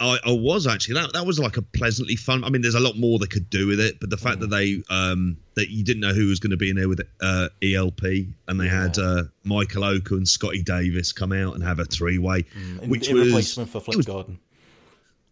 [0.00, 2.44] I, I was actually that that was like a pleasantly fun.
[2.44, 4.46] I mean, there's a lot more they could do with it, but the fact that
[4.48, 7.48] they um that you didn't know who was going to be in there with uh,
[7.62, 8.02] ELP,
[8.46, 12.18] and they had uh, Michael Oku and Scotty Davis come out and have a three
[12.18, 12.44] way,
[12.80, 14.38] In, which in was replacement for Flip was- Gordon.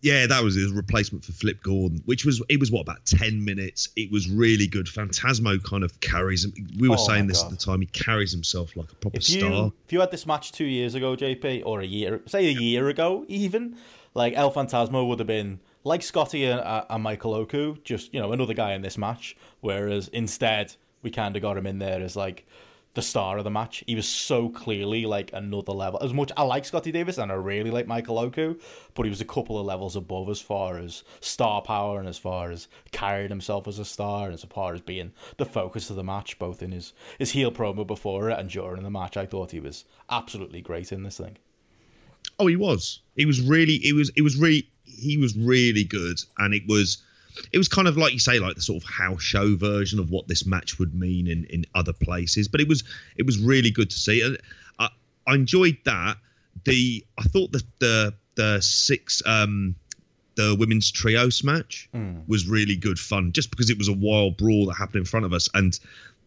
[0.03, 3.45] yeah, that was his replacement for Flip Gordon, which was it was what about ten
[3.45, 3.89] minutes.
[3.97, 4.87] It was really good.
[4.87, 6.53] Phantasmo kind of carries him.
[6.79, 7.53] We were Oh, saying this God.
[7.53, 7.81] at the time.
[7.83, 9.73] He carries himself like a proper if you star.
[9.87, 12.89] if you had this match two years ago, JP, or a year, say a year
[12.89, 13.77] ago, even
[14.17, 18.19] like El Phantasmo would have been like Scotty and, uh, and Michael Oku, just you
[18.19, 19.37] know another guy in this match.
[19.61, 22.47] Whereas instead, we kind of got him in there as like
[22.95, 23.85] the star of the match.
[23.87, 26.03] He was so clearly like another level.
[26.03, 28.59] As much I like Scotty Davis and I really like Michael Oku,
[28.95, 32.17] but he was a couple of levels above as far as star power and as
[32.17, 35.97] far as carrying himself as a star and as far as being the focus of
[35.97, 39.19] the match, both in his his heel promo before it and during the match.
[39.19, 41.37] I thought he was absolutely great in this thing.
[42.39, 43.01] Oh, he was.
[43.17, 43.79] He was really.
[43.79, 44.11] He was.
[44.17, 44.69] It was really.
[44.85, 46.99] He was really good, and it was.
[47.53, 50.11] It was kind of like you say, like the sort of house show version of
[50.11, 52.49] what this match would mean in in other places.
[52.49, 52.85] But it was.
[53.17, 54.39] It was really good to see, and
[54.79, 54.89] I,
[55.27, 56.17] I enjoyed that.
[56.65, 59.75] The I thought the the the six um
[60.35, 61.89] the women's trios match
[62.27, 65.27] was really good fun, just because it was a wild brawl that happened in front
[65.27, 65.79] of us, and.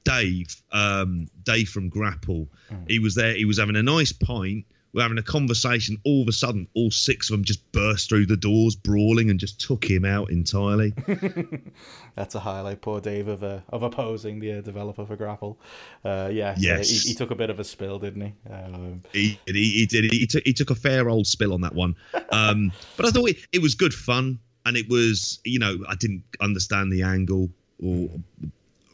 [0.06, 2.48] Dave, um, Dave from Grapple,
[2.88, 3.34] he was there.
[3.36, 4.66] He was having a nice pint.
[4.94, 5.98] We're having a conversation.
[6.04, 9.40] All of a sudden, all six of them just burst through the doors, brawling, and
[9.40, 10.94] just took him out entirely.
[12.16, 15.60] That's a highlight, poor Dave, of uh, of opposing the uh, developer for Grapple.
[16.04, 16.92] Uh, yeah, Yes.
[16.92, 18.34] yeah, he, he took a bit of a spill, didn't he?
[18.52, 20.12] Um, he, he, he did.
[20.12, 21.96] He took, he took a fair old spill on that one.
[22.32, 25.96] Um, but I thought it, it was good fun, and it was, you know, I
[25.96, 27.50] didn't understand the angle
[27.84, 28.10] or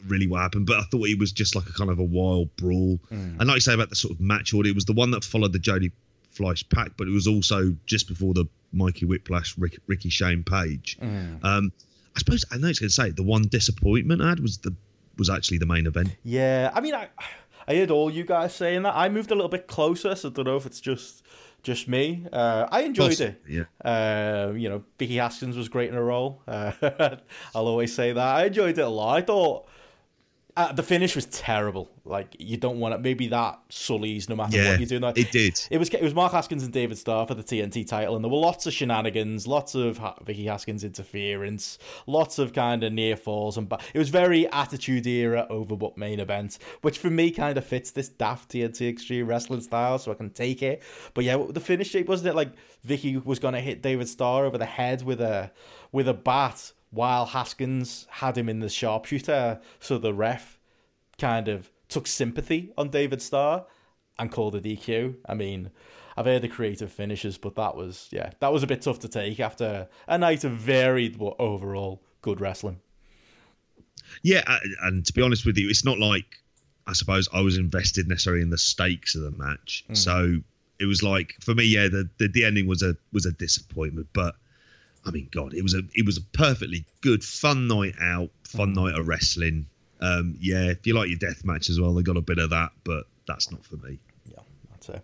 [0.08, 2.54] really what happened, but I thought it was just like a kind of a wild
[2.56, 3.00] brawl.
[3.10, 5.24] And like you say about the sort of match order, it was the one that
[5.24, 5.92] followed the Jody
[6.30, 10.98] Fleisch Pac, but it was also just before the Mikey Whiplash, Rick, Ricky Shane Page.
[11.42, 11.72] Um,
[12.14, 14.74] I suppose I know it's going to say the one disappointment I had was the
[15.18, 16.10] was actually the main event.
[16.24, 17.08] Yeah, I mean, I
[17.68, 18.94] I heard all you guys saying that.
[18.94, 21.22] I moved a little bit closer, so I don't know if it's just
[21.62, 22.26] just me.
[22.32, 23.42] Uh, I enjoyed it.
[23.48, 23.64] Yeah.
[23.84, 26.42] Uh, you know, Vicky Haskins was great in a role.
[26.46, 26.72] Uh,
[27.54, 28.36] I'll always say that.
[28.36, 29.16] I enjoyed it a lot.
[29.16, 29.68] I thought
[30.56, 31.90] Uh, the finish was terrible.
[32.06, 33.02] Like you don't want it.
[33.02, 35.02] Maybe that sullies no matter Yeah, what you're doing.
[35.02, 35.60] Like, it did.
[35.70, 38.30] It was it was Mark Haskins and David Starr for the TNT title, and there
[38.30, 43.16] were lots of shenanigans, lots of ha- Vicky Haskins interference, lots of kind of near
[43.16, 47.58] falls, and ba- it was very Attitude Era overbooked main event, which for me kind
[47.58, 50.82] of fits this daft TNT Extreme Wrestling style, so I can take it.
[51.12, 52.52] But yeah, the finish shape wasn't it like
[52.82, 55.50] Vicky was gonna hit David Starr over the head with a
[55.92, 60.58] with a bat while Haskins had him in the sharpshooter, so the ref
[61.18, 63.66] kind of took sympathy on David Starr
[64.18, 65.16] and called a DQ.
[65.26, 65.70] I mean,
[66.16, 69.08] I've heard the creative finishes, but that was yeah, that was a bit tough to
[69.08, 72.80] take after a night of varied but overall good wrestling.
[74.22, 76.24] Yeah, uh, and to be honest with you, it's not like
[76.86, 79.84] I suppose I was invested necessarily in the stakes of the match.
[79.92, 80.38] So
[80.78, 84.08] it was like for me, yeah, the, the the ending was a was a disappointment,
[84.12, 84.36] but
[85.06, 88.72] I mean, God, it was a it was a perfectly good, fun night out, fun
[88.72, 89.66] night of wrestling.
[90.00, 92.50] Um, yeah, if you like your death match as well, they got a bit of
[92.50, 93.98] that, but that's not for me.
[94.30, 94.40] Yeah,
[94.70, 95.02] that's it.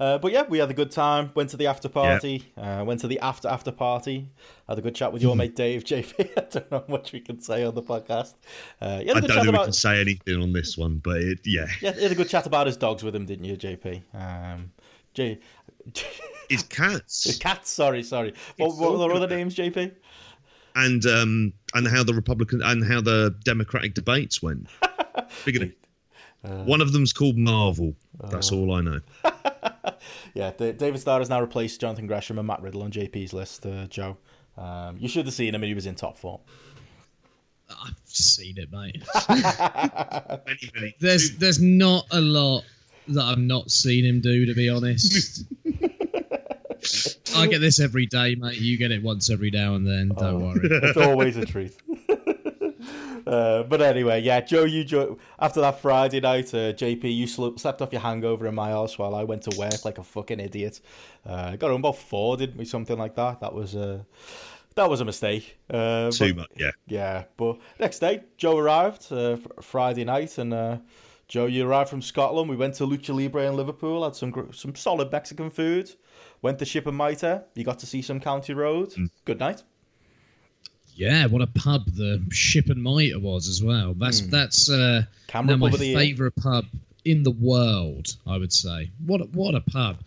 [0.00, 1.30] Uh, but yeah, we had a good time.
[1.34, 2.50] Went to the after party.
[2.56, 4.28] Uh, went to the after after party.
[4.68, 5.84] Had a good chat with your mate Dave.
[5.84, 6.30] JP.
[6.36, 8.34] I don't know how much we can say on the podcast.
[8.80, 10.98] Uh, you had a I don't chat think we can say anything on this one,
[10.98, 13.44] but it, yeah, Yeah, you had a good chat about his dogs with him, didn't
[13.44, 14.02] you, JP?
[14.14, 14.72] Um,
[15.14, 15.38] J.
[16.52, 17.70] it's cats Cats.
[17.70, 18.34] Sorry, sorry.
[18.56, 19.92] What, It's what were all their other names, JP?
[20.74, 24.68] and um and how the Republican and how the Democratic debates went.
[25.28, 25.74] Figured
[26.44, 26.64] Uh.
[26.64, 27.94] one of them's called Marvel.
[28.30, 29.00] That's all I know.
[30.34, 33.66] Yeah, David Starr has now replaced Jonathan Gresham and Matt Riddle on JP's list.
[33.66, 34.16] Uh, Joe,
[34.56, 36.40] um, you should have seen him, he was in top form.
[37.70, 39.02] I've seen it, mate.
[40.46, 42.64] Many, many- There's there's not a lot
[43.08, 45.44] that I've not seen him do, to be honest.
[47.36, 48.60] I get this every day, mate.
[48.60, 50.08] You get it once every now and then.
[50.18, 50.46] Don't Oh.
[50.46, 50.60] worry.
[50.62, 51.72] It's always a treat.
[53.24, 57.56] Uh, but anyway, yeah, Joe, you jo- after that Friday night, uh, JP, you sl-
[57.56, 60.40] slept off your hangover in my house while I went to work like a fucking
[60.40, 60.80] idiot.
[61.24, 62.64] Uh, got home about four, didn't we?
[62.64, 63.38] Something like that.
[63.40, 64.04] That was a
[64.74, 65.56] that was a mistake.
[65.70, 66.70] Uh, Too but- much, yeah.
[66.88, 70.78] Yeah, but next day, Joe arrived uh, fr- Friday night, and uh,
[71.28, 72.50] Joe, you arrived from Scotland.
[72.50, 75.92] We went to Lucha Libre in Liverpool, had some gr- some solid Mexican food.
[76.42, 77.44] Went to Ship and Mitre.
[77.54, 78.92] You got to see some County Road.
[79.24, 79.62] Good night.
[80.94, 83.94] Yeah, what a pub the Ship and Mitre was as well.
[83.94, 85.96] That's that's uh, now my pub of the year.
[85.96, 86.66] favourite pub
[87.04, 88.16] in the world.
[88.26, 88.90] I would say.
[89.06, 89.98] What a, what a pub!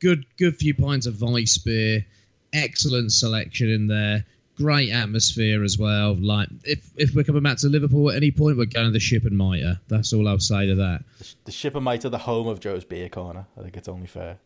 [0.00, 2.04] Good good few pints of Weiss beer,
[2.52, 4.24] excellent selection in there.
[4.56, 6.14] Great atmosphere as well.
[6.14, 8.98] Like if if we're coming back to Liverpool at any point, we're going to the
[8.98, 9.78] Ship and Mitre.
[9.88, 11.04] That's all I'll say to that.
[11.44, 13.46] The Ship and Mitre, the home of Joe's Beer Corner.
[13.58, 14.38] I think it's only fair.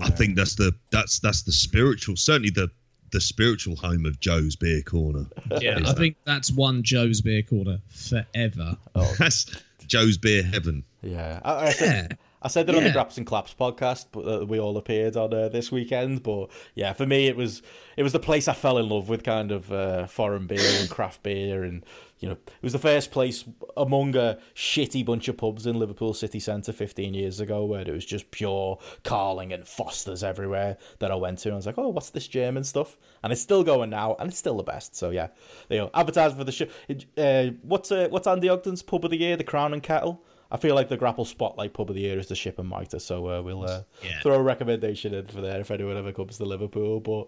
[0.00, 2.70] I think that's the that's that's the spiritual certainly the
[3.12, 5.26] the spiritual home of Joe's Beer Corner.
[5.60, 8.76] Yeah, I think that's one Joe's Beer Corner forever.
[8.94, 9.14] Oh.
[9.18, 9.46] That's
[9.86, 10.82] Joe's Beer Heaven.
[11.02, 12.16] Yeah, I, I said, Yeah.
[12.42, 12.94] I said that on the Yeah.
[12.94, 16.22] Graps and Claps podcast, but uh, we all appeared on uh, this weekend.
[16.24, 17.62] But yeah, for me, it was
[17.96, 20.90] it was the place I fell in love with, kind of uh, foreign beer and
[20.90, 21.84] craft beer, and
[22.20, 23.44] you know, it was the first place
[23.76, 27.90] among a shitty bunch of pubs in Liverpool city centre 15 years ago, where it
[27.90, 31.48] was just pure Carling and Fosters everywhere that I went to.
[31.48, 32.96] And I was like, oh, what's this German stuff?
[33.22, 34.96] And it's still going now, and it's still the best.
[34.96, 35.28] So yeah,
[35.68, 36.66] you know, advertising for the show.
[37.18, 39.36] Uh, what's uh, what's Andy Ogden's pub of the year?
[39.36, 40.22] The Crown and Kettle.
[40.50, 42.98] I feel like the Grapple Spotlight pub of the year is the Ship and Mitre,
[43.00, 44.20] so uh, we'll uh, Yeah.
[44.22, 47.00] throw a recommendation in for there if anyone ever comes to Liverpool.
[47.00, 47.26] But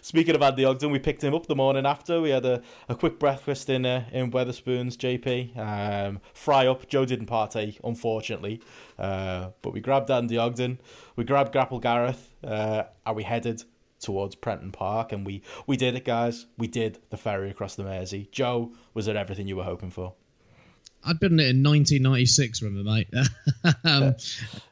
[0.00, 2.20] speaking of Andy Ogden, we picked him up the morning after.
[2.20, 5.56] We had a, a quick breakfast in uh, in Wetherspoons, JP.
[5.58, 6.86] Um, fry up.
[6.88, 8.60] Joe didn't partake, unfortunately,
[8.98, 10.80] uh, but we grabbed Andy Ogden,
[11.16, 13.62] we grabbed Grapple Gareth, uh, and we headed
[14.00, 16.46] towards Prenton Park, and we we did it, guys.
[16.56, 18.28] We did the ferry across the Mersey.
[18.30, 20.14] Joe, was it everything you were hoping for?
[21.04, 23.08] I'd been it in 1996, remember, mate.
[23.84, 24.14] um,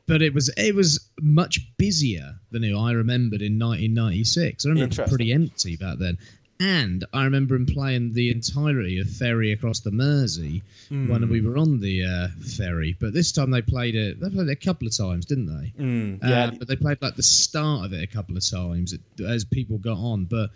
[0.06, 4.64] but it was it was much busier than I remembered in 1996.
[4.64, 6.18] I remember it was pretty empty back then.
[6.58, 11.58] And I remember him playing the entirety of Ferry across the Mersey when we were
[11.58, 12.96] on the uh, ferry.
[12.98, 14.18] But this time they played it.
[14.20, 15.72] They played it a couple of times, didn't they?
[15.82, 18.94] Mm, Uh, yeah, but they played like the start of it a couple of times
[19.22, 20.24] as people got on.
[20.24, 20.48] But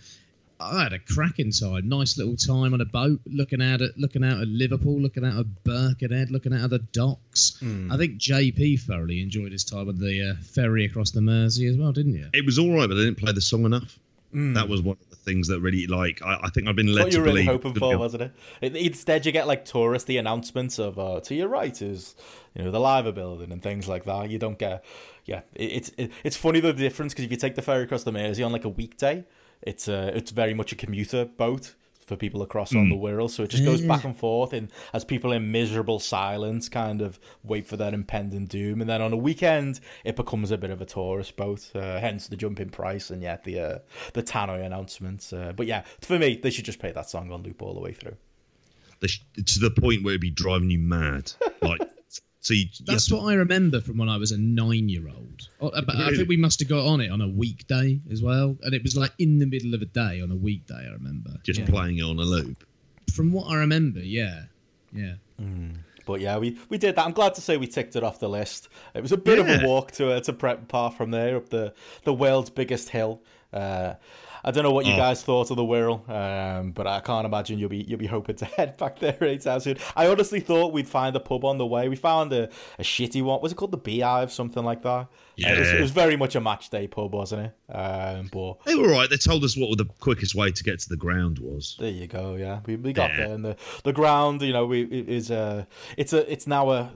[0.60, 4.24] I had a cracking time, nice little time on a boat, looking out at looking
[4.24, 7.58] out at Liverpool, looking out at Birkenhead, looking out at the docks.
[7.60, 7.90] Hmm.
[7.90, 11.76] I think JP thoroughly enjoyed his time on the uh, ferry across the Mersey as
[11.76, 12.28] well, didn't you?
[12.34, 13.98] It was all right, but they didn't play the song enough.
[14.32, 17.02] That was one of the things that really like I, I think I've been led
[17.02, 18.32] what to you were really hoping for, wasn't it?
[18.60, 18.76] it?
[18.76, 22.14] Instead, you get like touristy announcements of uh, to your right is
[22.54, 24.30] you know the Liver Building and things like that.
[24.30, 24.84] You don't get,
[25.24, 25.40] yeah.
[25.54, 28.12] It, it's it, it's funny the difference because if you take the ferry across the
[28.12, 29.24] Mersey on like a weekday,
[29.62, 31.74] it's uh, it's very much a commuter boat.
[32.10, 33.30] for people across on the world.
[33.30, 37.20] So it just goes back and forth, and as people in miserable silence kind of
[37.44, 40.80] wait for their impending doom, and then on a weekend it becomes a bit of
[40.80, 41.70] a tourist boat.
[41.72, 43.78] Uh, hence the jump in price, and yet the uh,
[44.14, 45.32] the Tannoy announcements.
[45.32, 47.80] Uh, but yeah, for me, they should just play that song on loop all the
[47.80, 48.16] way through.
[48.98, 51.32] The sh- to the point where it'd be driving you mad.
[51.62, 51.80] Like,
[52.40, 55.48] so you, That's you what I remember from when I was a nine-year-old.
[55.60, 58.56] Oh, But I think we must have got on it on a weekday as well,
[58.62, 60.86] and it was like in the middle of a day on a weekday.
[60.88, 61.30] I remember.
[61.42, 61.66] just Yeah.
[61.66, 62.64] playing it on a loop.
[63.12, 64.44] From what I remember, yeah,
[64.92, 65.14] yeah.
[66.06, 67.04] But yeah, we, we did that.
[67.04, 68.68] I'm glad to say we ticked it off the list.
[68.94, 71.50] It was a bit of a walk to uh, to Prenton Park from there up
[71.50, 71.72] the
[72.04, 73.22] the world's biggest hill.
[73.52, 73.94] Uh,
[74.44, 74.96] I don't know what you Oh.
[74.96, 78.36] guys thought of the Wirral, um, but I can't imagine you'll be you'll be hoping
[78.36, 79.76] to head back there anytime soon.
[79.96, 81.88] I honestly thought we'd find a pub on the way.
[81.88, 82.44] We found a,
[82.78, 83.40] a shitty one.
[83.42, 84.88] Was it called the Beehive, something like that?
[84.88, 87.74] Uh, it, was, it was very much a match day pub, wasn't it?
[87.74, 89.08] Um, but They were right.
[89.08, 91.76] They told us what the quickest way to get to the ground was.
[91.78, 92.34] There you go.
[92.34, 93.16] Yeah, we, we got Yeah.
[93.26, 95.64] there, and the the ground, you know, we is uh
[95.96, 96.90] it's a it's now a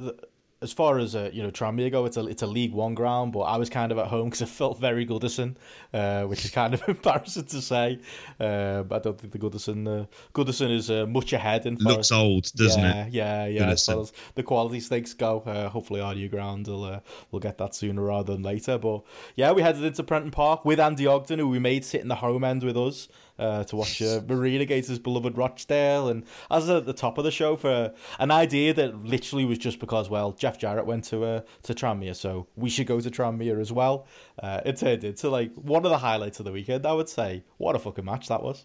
[0.65, 3.33] as far as uh, you know Tranmere go, it's a it's a League One ground,
[3.33, 5.55] but I was kind of at home because it felt very Goodison,
[5.93, 8.01] uh, which is kind of embarrassing to say.
[8.41, 12.11] Uh, but I don't think the Goodison uh, Goodison is uh, much ahead in Looks
[12.11, 13.13] as- old, doesn't yeah, it?
[13.13, 14.03] Yeah, yeah, As far Goodison.
[14.03, 17.01] as the quality stakes go, uh, hopefully RDU Ground will uh,
[17.31, 18.79] will get that sooner rather than later.
[18.79, 19.03] But
[19.37, 22.17] yeah, we headed into Prenton Park with Andy Ogden, who we made sit in the
[22.17, 23.09] home end with us
[23.39, 26.09] uh, to watch uh, Marine against his beloved Rochdale.
[26.09, 29.79] And as at the top of the show for an idea that literally was just
[29.79, 33.61] because well Jeff Jarrett went to uh, to Tranmere, so we should go to Tranmere
[33.61, 34.07] as well.
[34.43, 36.87] Uh, it turned into like one of the highlights of the weekend.
[36.87, 38.65] I would say what a fucking match that was.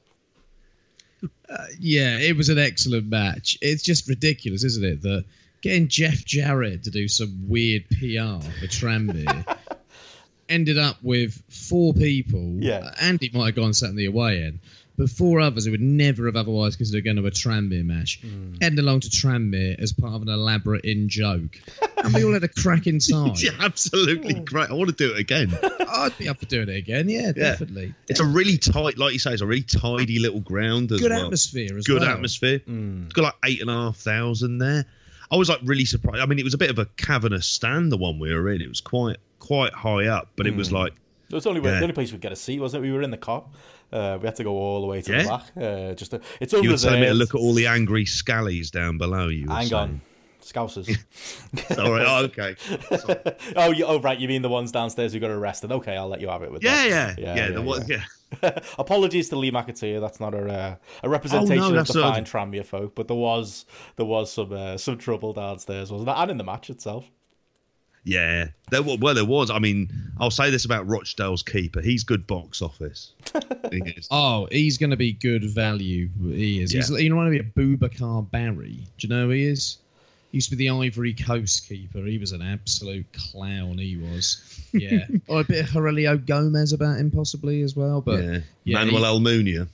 [1.80, 3.58] Yeah, it was an excellent match.
[3.62, 5.02] It's just ridiculous, isn't it?
[5.02, 5.26] That
[5.62, 9.58] getting Jeff Jarrett to do some weird PR for Tranmere
[10.50, 12.58] ended up with four people.
[12.60, 12.94] Yeah.
[13.02, 14.60] Andy might have gone sat in the away end,
[14.98, 18.20] but four others who would never have otherwise considered going to a Tranmere match
[18.62, 21.58] heading along to Tranmere as part of an elaborate in joke.
[22.04, 23.34] and we all had a cracking time.
[23.38, 24.70] Yeah, absolutely great.
[24.70, 25.58] I want to do it again.
[25.80, 27.08] I'd be up for doing it again.
[27.08, 27.94] Yeah, definitely.
[28.10, 31.12] It's a really tight, like you say, it's a really tidy little ground as good
[31.12, 31.26] well.
[31.26, 32.10] atmosphere as Good well.
[32.12, 32.60] atmosphere.
[32.60, 33.06] Mm.
[33.06, 34.86] It's got like eight and a half thousand there.
[35.32, 36.22] I was like really surprised.
[36.22, 38.62] I mean, it was a bit of a cavernous stand, the one we were in.
[38.62, 40.94] It was quite quite high up, but it was like
[41.30, 41.76] It was the only Yeah.
[41.78, 42.88] the only place we'd get a seat, wasn't it?
[42.88, 43.44] We were in the car.
[43.92, 45.24] Uh, we had to go all the way to Yeah.
[45.24, 45.44] the back.
[45.58, 48.70] Uh, just to, it's you were telling me to look at all the angry scallies
[48.72, 49.48] down below you.
[49.48, 49.74] Hang saying.
[49.82, 50.02] on,
[50.42, 50.98] Scousers.
[51.78, 52.06] all right.
[52.08, 52.56] Oh, okay.
[53.56, 54.18] oh, you, oh, right.
[54.20, 55.72] You mean the ones downstairs who got arrested?
[55.72, 57.20] Okay, I'll let you have it with Yeah, that.
[57.20, 57.52] yeah, yeah.
[57.52, 58.04] the one, yeah.
[58.80, 60.00] Apologies to Lee McAteer.
[60.00, 63.66] That's not a uh, a representation of the fine Tranmere folk, but there was
[63.96, 66.16] there was some uh, some trouble downstairs, wasn't there?
[66.16, 67.06] And in the match itself.
[68.06, 69.50] Yeah, there wa- well there was.
[69.52, 73.12] I mean, I'll say this about Rochdale's keeper: he's good box office.
[73.72, 74.08] He is.
[74.10, 76.10] Oh, he's going to be good value.
[76.24, 76.72] He is.
[76.72, 76.98] He's, Yeah.
[76.98, 78.80] you know, want to be a Boubacar Barry.
[78.98, 79.78] Do you know who he is?
[80.32, 82.00] He used to be the Ivory Coast keeper.
[82.00, 83.78] He was an absolute clown.
[83.78, 84.42] He was.
[84.74, 85.06] Yeah.
[85.28, 88.02] or a bit of Heurelho Gomes about him, possibly as well.
[88.02, 89.68] But yeah, yeah, Manuel he- Almunia.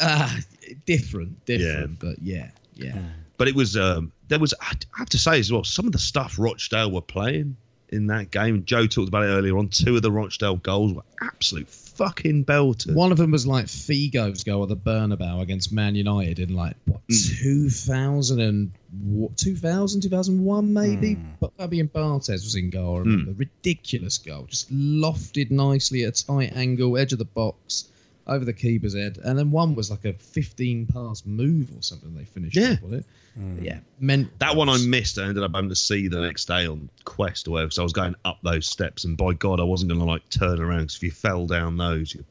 [0.00, 0.38] ah,
[0.86, 1.98] different, different.
[2.00, 2.98] But yeah, yeah.
[3.36, 5.98] But it was um, there was I have to say as well some of the
[5.98, 7.56] stuff Rochdale were playing
[7.90, 8.64] in that game.
[8.64, 9.68] Joe talked about it earlier on.
[9.68, 12.94] Two of the Rochdale goals were absolute fucking belters.
[12.94, 16.76] One of them was like Figo's goal at the Bernabeu against Man United in like
[16.86, 17.38] what Mm.
[17.42, 18.70] 2000 and
[19.02, 21.16] what, 2000 2001 maybe.
[21.40, 22.96] But Fabian Barthez was in goal.
[22.96, 27.88] I remember ridiculous goal, just lofted nicely at a tight angle, edge of the box.
[28.30, 32.14] Over the keeper's head, and then one was like a 15 pass move or something.
[32.14, 32.74] They finished Yeah.
[32.74, 33.04] off with it.
[33.34, 33.62] Hmm.
[33.62, 35.18] Yeah, meant That one I missed.
[35.18, 37.70] I ended up having to see the next day on Quest or whatever.
[37.72, 40.28] So I was going up those steps, and by God, I wasn't going to like
[40.30, 40.82] turn around.
[40.82, 42.24] Because if you fell down those, you,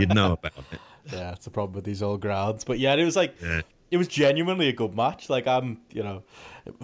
[0.00, 0.80] you'd know about it.
[1.12, 2.64] Yeah, it's a problem with these old grounds.
[2.64, 3.62] But yeah, it was like Yeah.
[3.90, 5.28] It was genuinely a good match.
[5.30, 6.22] Like I'm, you know,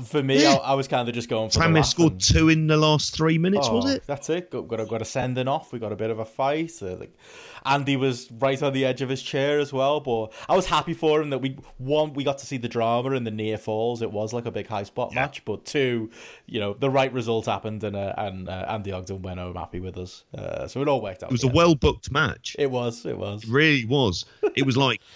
[0.05, 0.55] for me, Yeah.
[0.55, 2.77] I, I was kind of just going for the laugh scored and- two in the
[2.77, 4.03] last three minutes, was Oh, it?
[4.07, 4.51] That's it.
[4.51, 5.73] Got got a, got a sending off.
[5.73, 6.73] We got a bit of a fight.
[6.83, 7.17] Uh, like
[7.65, 10.01] Andy was right on the edge of his chair as well.
[10.01, 13.11] But I was happy for him that we one we got to see the drama
[13.11, 14.03] and the near falls.
[14.03, 15.45] It was like a big high spot match.
[15.45, 16.11] But two,
[16.47, 19.81] you know, the right result happened and uh, and uh, Andy Ogden went home happy
[19.81, 20.25] with us.
[20.37, 21.31] Uh, so it all worked out.
[21.31, 22.57] It was a well booked match.
[22.59, 23.05] It was.
[23.07, 23.45] It was.
[23.45, 24.25] It really was.
[24.55, 25.01] It was like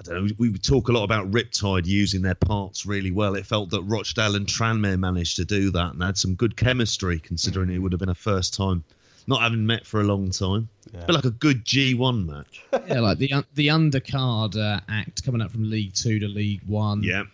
[0.00, 0.34] I don't know.
[0.38, 3.34] We would talk a lot about Riptide using their parts really well.
[3.34, 7.18] It felt that Rochdale and Tranmere managed to do that and had some good chemistry,
[7.20, 8.82] considering it would have been a first time,
[9.26, 10.70] not having met for a long time.
[10.94, 11.04] Yeah.
[11.06, 12.62] But like a good G1 match.
[12.88, 17.02] yeah, like the the undercard uh, act coming up from League Two to League One.
[17.02, 17.24] Yeah,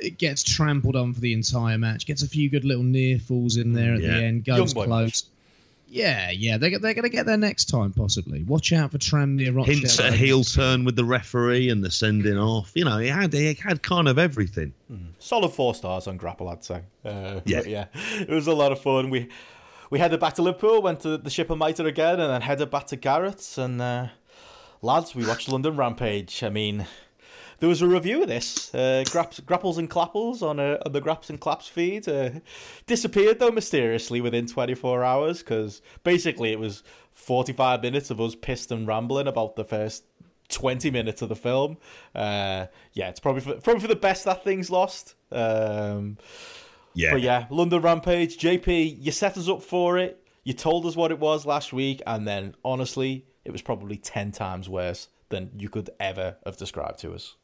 [0.00, 2.04] it gets trampled on for the entire match.
[2.04, 4.08] Gets a few good little near falls in there at Yeah.
[4.18, 4.44] the end.
[4.44, 5.24] Goes boy close.
[5.90, 8.42] Yeah, yeah, they're, they're going to get there next time, possibly.
[8.44, 9.74] Watch out for Tranmere Rochdale.
[9.76, 12.72] Hints at a heel turn with the referee and the sending off.
[12.74, 14.74] You know, it had it had kind of everything.
[15.18, 16.82] Solid four stars on Grapple, I'd say.
[17.04, 17.58] Uh, Yeah.
[17.60, 17.86] but yeah,
[18.20, 19.08] it was a lot of fun.
[19.08, 19.28] We
[19.90, 22.70] we headed back to Liverpool, went to the Ship of Mitre again, and then headed
[22.70, 23.56] back to Garrett's.
[23.56, 24.08] And uh,
[24.82, 26.42] lads, we watched London Rampage.
[26.42, 26.86] I mean,
[27.60, 31.00] there was a review of this, uh, Graps, Grapples and Clapples on, uh, on the
[31.00, 32.08] Graps and Claps feed.
[32.08, 32.30] Uh,
[32.86, 36.82] disappeared though mysteriously within 24 hours because basically it was
[37.14, 40.04] 45 minutes of us pissed and rambling about the first
[40.50, 41.76] 20 minutes of the film.
[42.14, 45.14] Uh, yeah, it's probably for, probably for the best that thing's lost.
[45.32, 46.16] Um,
[46.94, 47.12] Yeah.
[47.12, 50.24] but yeah, London Rampage, JP, you set us up for it.
[50.44, 54.32] You told us what it was last week, and then honestly, it was probably 10
[54.32, 57.36] times worse than you could ever have described to us.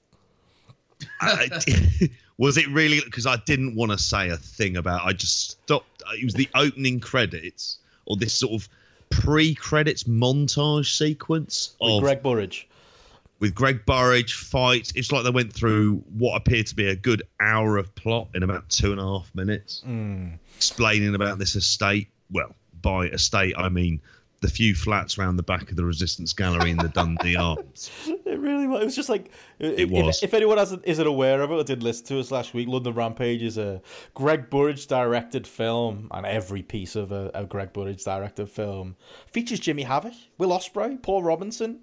[1.20, 3.01] I- I- was it really?
[3.05, 5.05] Because I didn't want to say a thing about.
[5.05, 6.03] I just stopped.
[6.12, 8.68] It was the opening credits or this sort of
[9.11, 12.68] pre-credits montage sequence With of Greg Burridge.
[13.40, 14.92] with Greg Burridge fight.
[14.95, 18.42] It's like they went through what appeared to be a good hour of plot in
[18.42, 20.28] about two and a half minutes, hmm.
[20.57, 22.09] explaining about this estate.
[22.30, 24.01] Well, by estate I mean
[24.45, 27.90] the few flats around the back of the Resistance Gallery in the Dundee Arms.
[28.07, 28.82] It really was.
[28.82, 30.18] It was just like if, was.
[30.18, 32.68] If, if anyone hasn't isn't aware of it or did listen to us last week,
[32.68, 33.80] London Rampage is a
[34.12, 39.61] Greg Burridge directed film, and every piece of a, a Greg Burridge directed film features
[39.61, 41.82] Jimmy Havoc, Will Ospreay, Paul Robinson,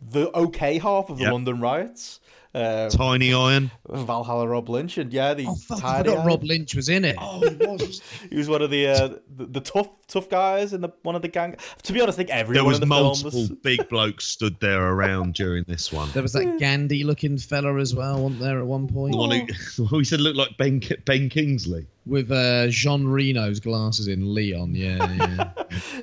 [0.00, 1.32] the okay half of the Yep.
[1.32, 2.20] London riots,
[2.56, 3.70] uh, Tiny Iron.
[3.88, 6.26] Valhalla Rob Lynch, and yeah, the Oh, fuck, I tidy forgot.
[6.26, 7.16] Rob Lynch was in it.
[7.18, 8.00] Oh, it was.
[8.30, 11.22] He was one of the, uh, the the tough tough guys in the one of
[11.22, 11.56] the gang.
[11.84, 13.50] To be honest, I think There was in the film multiple was.
[13.62, 16.10] big blokes stood there around during this one.
[16.12, 19.12] There was that Gandhi looking fella as well, wasn't there, at one point?
[19.12, 21.86] The one who, who said looked like Ben Ben Kingsley.
[22.06, 25.50] With uh, Jean Reno's glasses in Leon, yeah,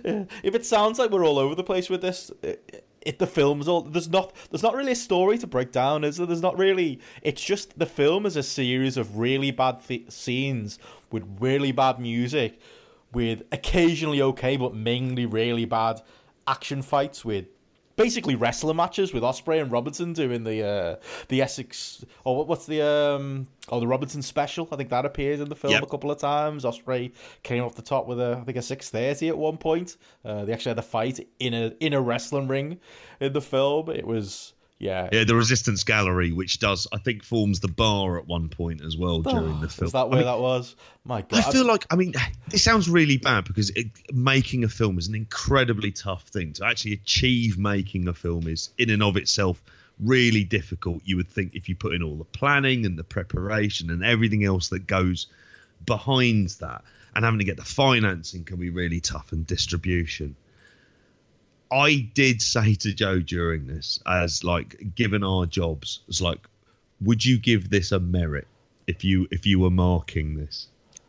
[0.04, 0.26] yeah.
[0.44, 3.68] if it sounds like we're all over the place with this, it, it the film's
[3.68, 6.26] all there's not there's not really a story to break down, is there?
[6.26, 7.00] There's not really.
[7.22, 10.80] It's just the film is a series of really bad th- scenes
[11.12, 12.60] with really bad music,
[13.12, 16.02] with occasionally okay but mainly really bad
[16.48, 17.46] action fights with.
[17.96, 20.96] Basically, wrestler matches with Ospreay and Robinson doing the uh,
[21.28, 24.68] the Essex or what, what's the um oh the Robinson special?
[24.72, 25.84] I think that appeared in the film Yep.
[25.84, 26.64] a couple of times.
[26.66, 27.12] Ospreay
[27.44, 29.98] came off the top with a I think a six thirty at one point.
[30.26, 32.80] Uh, they actually had a fight in a in a wrestling ring
[33.20, 33.90] in the film.
[33.90, 34.53] It was
[34.84, 35.10] yeah.
[35.12, 38.98] Yeah, the Resistance Gallery, which does I think forms the bar at one point as
[38.98, 39.88] well during the film.
[39.88, 40.76] Is that I where mean, that was?
[41.06, 42.14] My God, I feel like I mean
[42.50, 46.66] this sounds really bad because it, making a film is an incredibly tough thing to
[46.66, 47.58] actually achieve.
[47.58, 49.64] Making a film is in and of itself
[50.00, 51.02] really difficult.
[51.06, 54.44] You would think if you put in all the planning and the preparation and everything
[54.44, 55.28] else that goes
[55.86, 56.84] behind that,
[57.16, 60.36] and having to get the financing can be really tough and distribution.
[61.74, 66.48] I did say to Joe during this, as like given our jobs, it's like,
[67.02, 68.48] would you give this a merit
[68.86, 70.68] if you if you were marking this?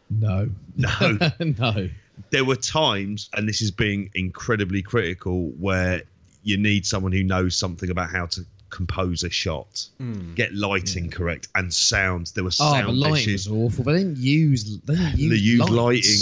[0.09, 0.51] No.
[0.77, 1.19] No.
[1.39, 1.91] no.
[2.31, 6.03] there were times, and this is being incredibly critical, where
[6.43, 10.35] you need someone who knows something about how to compose a shot, hmm.
[10.35, 12.33] get lighting correct, and sound.
[12.35, 13.49] There were ah, sound Oh, sound the lighting issues.
[13.49, 13.85] was awful.
[13.85, 16.21] They didn't use they didn't use, They used lighting.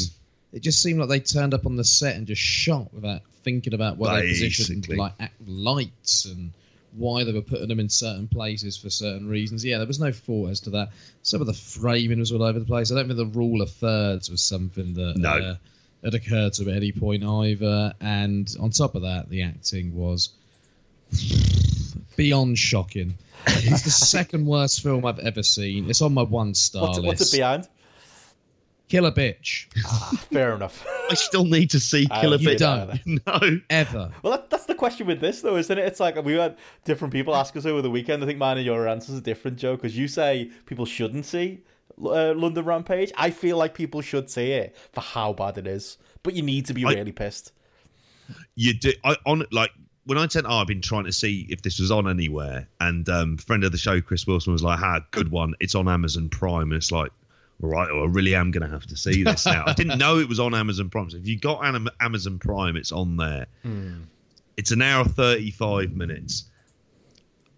[0.53, 3.74] It just seemed like they turned up on the set and just shot without thinking
[3.74, 4.96] about where they positioned Basically.
[4.96, 6.53] like act- lights and
[6.94, 9.64] why they were putting them in certain places for certain reasons.
[9.64, 10.90] Yeah, there was no thought as to that.
[11.22, 12.92] Some of the framing was all over the place.
[12.92, 15.30] I don't think the rule of thirds was something that No.
[15.30, 15.55] uh,
[16.05, 17.94] had occurred to me at any point either.
[18.03, 20.28] And on top of that, the acting was
[22.16, 23.14] beyond shocking.
[23.46, 25.88] It's the second worst film I've ever seen.
[25.90, 27.07] It's on my one star what's list.
[27.07, 27.68] what's it behind?
[28.89, 29.66] Kill a bitch.
[30.33, 30.85] Fair enough.
[31.11, 32.99] I still need to see I Killer haven't Bitch.
[32.99, 33.43] seen don't.
[33.53, 33.61] No.
[33.70, 34.11] Ever.
[34.22, 35.85] Well, that, that's the question with this, though, isn't it?
[35.87, 38.22] It's like we had different people ask us over the weekend.
[38.22, 41.62] I think mine and your answers are different, Joe, because you say people shouldn't see
[42.03, 43.12] uh, London Rampage.
[43.16, 46.66] I feel like people should see it for how bad it is, but you need
[46.66, 47.53] to be I- really pissed.
[48.57, 49.70] you do I on like
[50.05, 53.09] when I said, oh, I've been trying to see if this was on anywhere, and
[53.09, 55.55] um, friend of the show, Chris Wilson, was like, "Ha, good one.
[55.61, 57.12] It's on Amazon Prime." And it's like,
[57.62, 59.64] all right, well, I really am going to have to see this now.
[59.66, 61.10] I didn't know it was on Amazon Prime.
[61.10, 63.46] So if you got Am- Amazon Prime, it's on there.
[63.62, 64.00] Hmm.
[64.56, 66.44] It's an hour thirty-five minutes.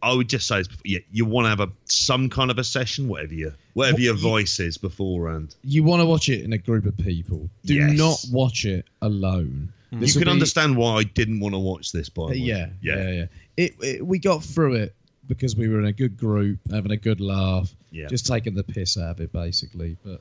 [0.03, 2.65] I would just say, it's, yeah, you want to have a some kind of a
[2.65, 5.55] session, whatever your whatever your voice is beforehand.
[5.63, 7.49] You want to watch it in a group of people.
[7.65, 7.97] Do Yes.
[7.97, 9.73] not watch it alone.
[9.91, 12.09] You can be- understand why I didn't want to watch this.
[12.09, 13.25] By the way, Yeah, yeah, yeah.
[13.57, 14.95] It, it, we got through it
[15.29, 18.07] because we were in a good group, having a good laugh, Yeah.
[18.09, 19.97] just taking the piss out of it, basically.
[20.05, 20.21] But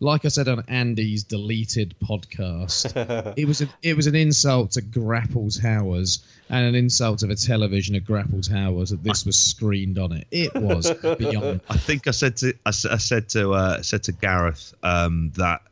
[0.00, 4.82] like I said on Andy's deleted podcast, it was a, it was an insult to
[4.82, 9.98] Grapples Towers and an insult to the television at Grapple Towers that this was screened
[9.98, 10.26] on it.
[10.30, 11.60] It was beyond.
[11.70, 15.62] I think I said to I said to uh, said to Gareth um, that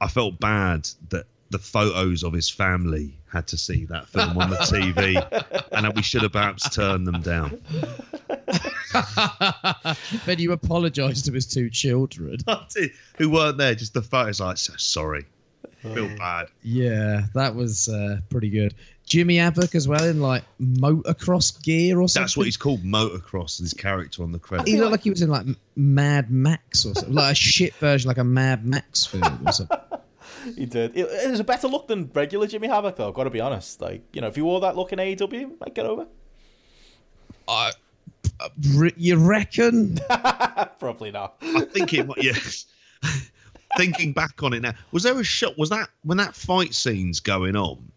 [0.00, 4.50] I felt bad that the photos of his family had to see that film on
[4.50, 5.16] the TV,
[5.72, 7.60] and we should have perhaps turned them down.
[10.26, 12.38] then you apologised to his two children.
[13.18, 13.74] Who weren't there?
[13.74, 14.40] Just the photos.
[14.40, 15.24] Like, so sorry,
[15.80, 16.48] feel bad.
[16.62, 18.74] Yeah, that was uh, pretty good.
[19.06, 22.24] Jimmy Abbott as well in like motocross gear or something.
[22.24, 23.58] That's what he's called, motocross.
[23.58, 24.70] His character on the credits.
[24.70, 28.08] He looked like he was in like Mad Max or something, like a shit version,
[28.08, 29.78] like a Mad Max film or something.
[30.56, 30.96] He did.
[30.96, 33.12] It, it was a better look than regular Jimmy Havoc, though.
[33.12, 33.80] Got to be honest.
[33.80, 36.06] Like you know, if you wore that look in AEW, might get over.
[37.48, 37.72] I,
[38.40, 38.48] uh,
[38.96, 39.98] you reckon?
[40.78, 41.36] Probably not.
[41.42, 42.06] I think it.
[42.06, 42.66] might- Yes.
[43.78, 45.56] Thinking back on it now, was there a shot?
[45.56, 47.90] Was that when that fight scene's going on?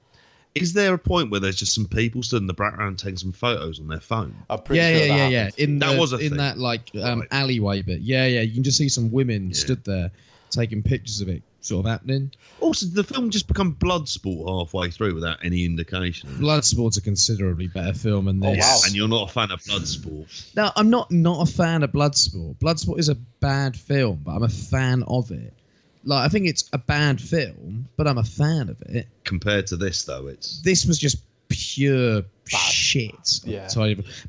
[0.56, 3.34] Is there a point where there's just some people stood in the background taking some
[3.34, 4.34] photos on their phone?
[4.50, 5.64] I'm pretty Yeah, sure yeah, that yeah, yeah.
[5.66, 6.38] In That the, was a in thing.
[6.38, 7.28] that like um, Right.
[7.32, 8.00] alleyway bit.
[8.00, 8.39] Yeah, yeah.
[8.39, 10.12] You can just see some women stood there
[10.50, 12.32] taking pictures of it, sort of happening.
[12.61, 16.30] Also, the film just become blood sport halfway through without any indication?
[16.39, 18.59] Bloodsport's a considerably better film than Oh, this.
[18.66, 18.80] wow.
[18.86, 20.28] And you're not a fan of blood sport.
[20.55, 22.55] No, I'm not not a fan of Bloodsport.
[22.57, 25.53] Bloodsport is a bad film, but I'm a fan of it.
[26.03, 29.07] Like I think it's a bad film, but I'm a fan of it.
[29.24, 31.18] Compared to this, though, it's This was just
[31.49, 33.39] pure shit.
[33.43, 33.68] Yeah.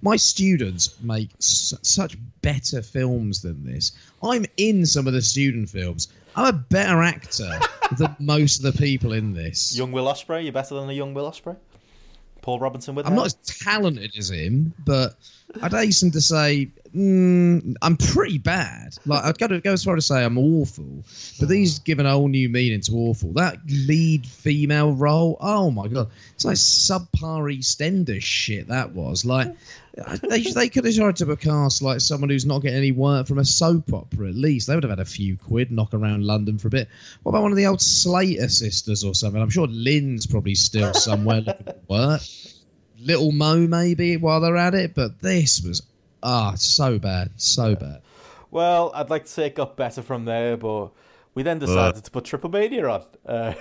[0.02, 3.92] My students make su- such better films than this.
[4.22, 6.08] I'm in some of the student films.
[6.36, 7.58] I'm a better actor
[7.98, 9.76] than most of the people in this.
[9.76, 11.56] Young Will Ospreay, you're better than a young Will Ospreay.
[12.42, 13.16] Paul Robinson with I'm hair?
[13.16, 15.16] not as talented as him, but
[15.62, 18.96] I'd hasten to say mm, I'm pretty bad.
[19.04, 21.04] Like I'd go to go as far as to say I'm awful,
[21.40, 23.32] but these give an whole new meaning to awful.
[23.32, 28.68] That lead female role, oh my god, it's like subpar EastEnders shit.
[28.68, 29.52] That was like
[30.22, 33.38] they they could have tried to cast like someone who's not getting any work from
[33.38, 34.28] a soap opera.
[34.28, 36.88] At least they would have had a few quid knock around London for a bit.
[37.22, 39.40] What about one of the old Slater sisters or something?
[39.40, 42.20] I'm sure Lynn's probably still somewhere looking for work.
[42.98, 45.82] Little Mo maybe while they're at it, but this was
[46.22, 48.02] ah so bad, so bad.
[48.50, 50.90] Well, I'd like to say it got better from there, but
[51.36, 53.04] we then decided to put Triple Mania on.
[53.24, 53.52] Uh,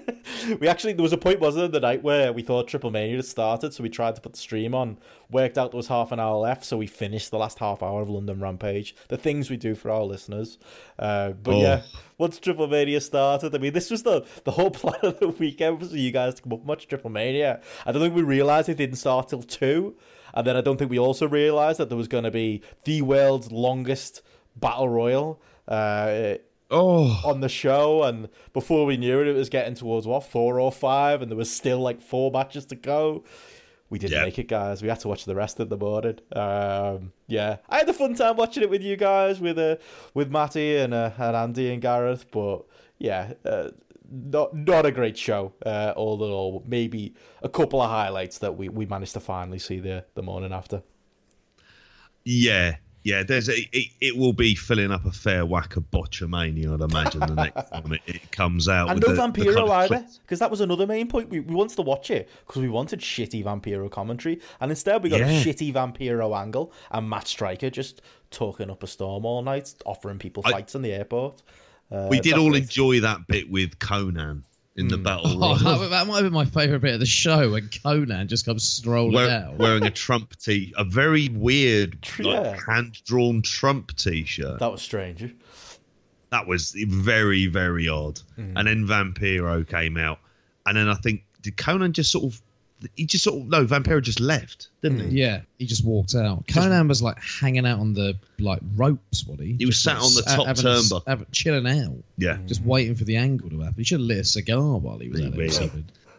[0.60, 3.16] we actually there was a point, wasn't there, the night where we thought Triple Mania
[3.16, 4.98] had started, so we tried to put the stream on.
[5.30, 8.00] Worked out there was half an hour left, so we finished the last half hour
[8.00, 8.96] of London Rampage.
[9.08, 10.58] The things we do for our listeners.
[10.98, 11.60] Uh, but Oh.
[11.60, 11.82] yeah,
[12.16, 15.80] once Triple Mania started, I mean, this was the the whole plan of the weekend
[15.80, 17.60] was for you guys to come up much Triple Mania.
[17.84, 19.96] I don't think we realised it didn't start till two.
[20.34, 23.02] And then I don't think we also realised that there was going to be the
[23.02, 24.22] world's longest
[24.56, 26.34] battle royal uh,
[26.70, 28.02] oh, on the show.
[28.04, 31.36] And before we knew it, it was getting towards what four or five, and there
[31.36, 33.24] was still like four matches to go.
[33.90, 34.24] We didn't Yeah.
[34.24, 34.82] make it, guys.
[34.82, 36.18] We had to watch the rest of the morning.
[36.32, 39.76] Um, yeah, I had a fun time watching it with you guys, with uh,
[40.12, 42.26] with Matty and uh, and Andy and Gareth.
[42.30, 42.66] But
[42.98, 43.70] yeah, uh,
[44.10, 45.54] not not a great show.
[45.64, 49.58] Uh, all in all, maybe a couple of highlights that we, we managed to finally
[49.58, 50.82] see the the morning after.
[52.24, 53.22] yeah, yeah.
[53.22, 57.20] There's a, it, it will be filling up a fair whack of botchamania, I'd imagine,
[57.20, 58.88] the next time it, it comes out.
[58.90, 61.28] And with no the- the Vampiro kind of either, because that was another main point.
[61.30, 65.10] We, we wanted to watch it because we wanted shitty Vampiro commentary, and instead we
[65.10, 69.74] got a shitty Vampiro angle and Matt Striker just talking up a storm all night,
[69.86, 71.42] offering people I- fights in the airport.
[71.90, 74.42] Uh, We did all enjoy that bit with Konnan
[74.78, 75.78] in the battle Oh, royal.
[75.80, 78.62] that, that might have been my favourite bit of the show when Konnan just comes
[78.64, 79.58] strolling Wear- out.
[79.58, 82.40] wearing a Trump tee, a very weird, Yeah.
[82.40, 84.60] like, hand-drawn Trump T-shirt.
[84.60, 85.34] That was strange.
[86.30, 88.20] That was very, very odd.
[88.38, 88.52] Mm.
[88.56, 90.18] And then Vampiro came out,
[90.66, 92.40] and then I think did Konnan just sort of,
[92.96, 95.10] he just sort of no, Vampiro just left, didn't Mm.
[95.10, 95.18] he?
[95.20, 96.46] Yeah, he just walked out.
[96.46, 99.26] Konnan was like hanging out on the like ropes.
[99.26, 99.56] What he?
[99.58, 101.02] He was sat on the top having turnbuckle.
[101.06, 103.74] having- chilling out, Yeah, just waiting for the angle to happen.
[103.78, 105.36] He should have lit a cigar while he was at it.
[105.36, 105.50] Really?
[105.50, 105.84] something.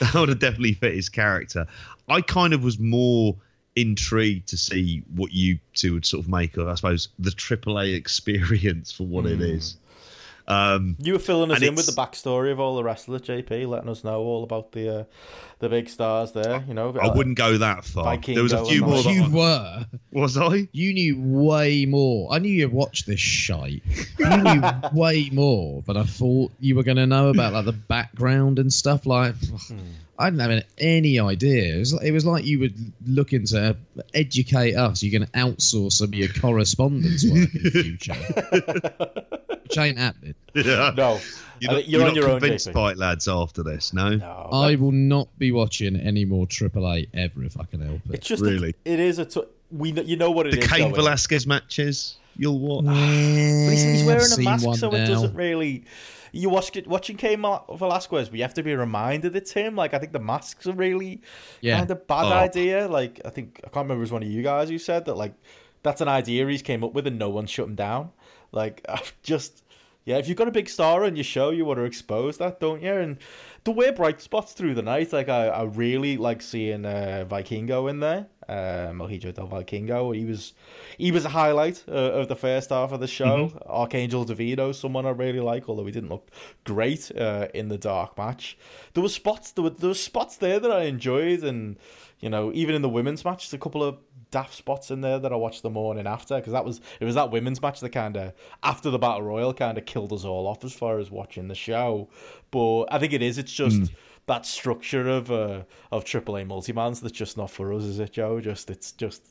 [0.00, 1.66] that would have definitely fit his character.
[2.08, 3.34] I kind of was more
[3.76, 7.94] intrigued to see what you two would sort of make of, I suppose, the AAA
[7.96, 9.56] experience for what it Mm.
[9.56, 9.76] is.
[10.48, 13.66] Um, You were filling us And in with the backstory of all the wrestlers, JP,
[13.68, 15.04] letting us know all about the uh,
[15.58, 16.62] the big stars there.
[16.68, 18.16] You know, I Uh, wouldn't go that far.
[18.16, 18.98] Vikingo There was a few more.
[18.98, 19.86] You That were.
[20.12, 20.68] was I?
[20.72, 22.32] You knew way more.
[22.32, 23.82] I knew you'd watched this shite.
[24.18, 24.62] You knew
[24.92, 28.72] way more but I thought you were going to know about, like the background and
[28.72, 29.04] stuff.
[29.06, 29.34] Like,
[30.18, 31.74] I didn't have any idea.
[31.74, 32.68] It was, it was like you were
[33.06, 33.76] looking to
[34.14, 35.02] educate us.
[35.02, 38.14] You're going to outsource some of your correspondence work in the future.
[39.68, 40.34] which ain't happening.
[40.54, 40.92] Yeah.
[40.96, 41.20] No,
[41.60, 42.72] You're I not, think you're you're on not your own, convinced JP.
[42.74, 44.10] by it, lads, after this, no?
[44.16, 44.48] no.
[44.52, 48.14] I will not be watching any more Triple A ever if I can help it.
[48.16, 48.74] It's just Really?
[48.84, 50.94] it is a t- we kn- you know what it The is Cain going.
[50.94, 52.84] Velasquez matches, you'll watch.
[52.84, 55.84] But he's, he's wearing a mask, one so it doesn't really.
[56.32, 59.74] You watch watching Cain Velasquez, but you have to be reminded it's him.
[59.76, 61.22] Like I think the masks are really
[61.62, 61.78] Yeah.
[61.78, 62.32] kind of bad Oh.
[62.32, 62.88] idea.
[62.88, 65.06] Like I think I can't remember if it was one of you guys who said
[65.06, 65.14] that.
[65.16, 65.32] Like
[65.82, 68.10] that's an idea he's came up with, and no one shut him down.
[68.56, 69.62] Like I've just
[70.06, 72.60] yeah, if you've got a big star on your show, you want to expose that,
[72.60, 72.92] don't you?
[72.92, 73.18] And
[73.64, 75.12] there were bright spots through the night.
[75.12, 80.14] Like I, I really like seeing uh, Vikingo in there, uh, Mohijo del Vikingo.
[80.14, 80.52] He was
[80.96, 83.48] he was a highlight uh, of the first half of the show.
[83.68, 86.30] Arkangel Divino, someone I really like, although he didn't look
[86.62, 88.56] great uh, in the dark match.
[88.94, 91.78] There were spots there were there were spots there that I enjoyed, and
[92.20, 93.98] you know even in the women's match, a couple of
[94.36, 97.14] daft spots in there that I watched the morning after because that was it was
[97.14, 100.46] that women's match that kind of after the battle royal kind of killed us all
[100.46, 102.10] off as far as watching the show.
[102.50, 103.38] But I think it is.
[103.38, 103.92] It's just.
[104.26, 108.40] That structure of uh, of AAA multimans that's just not for us, is it, Joe?
[108.40, 109.22] Just it's just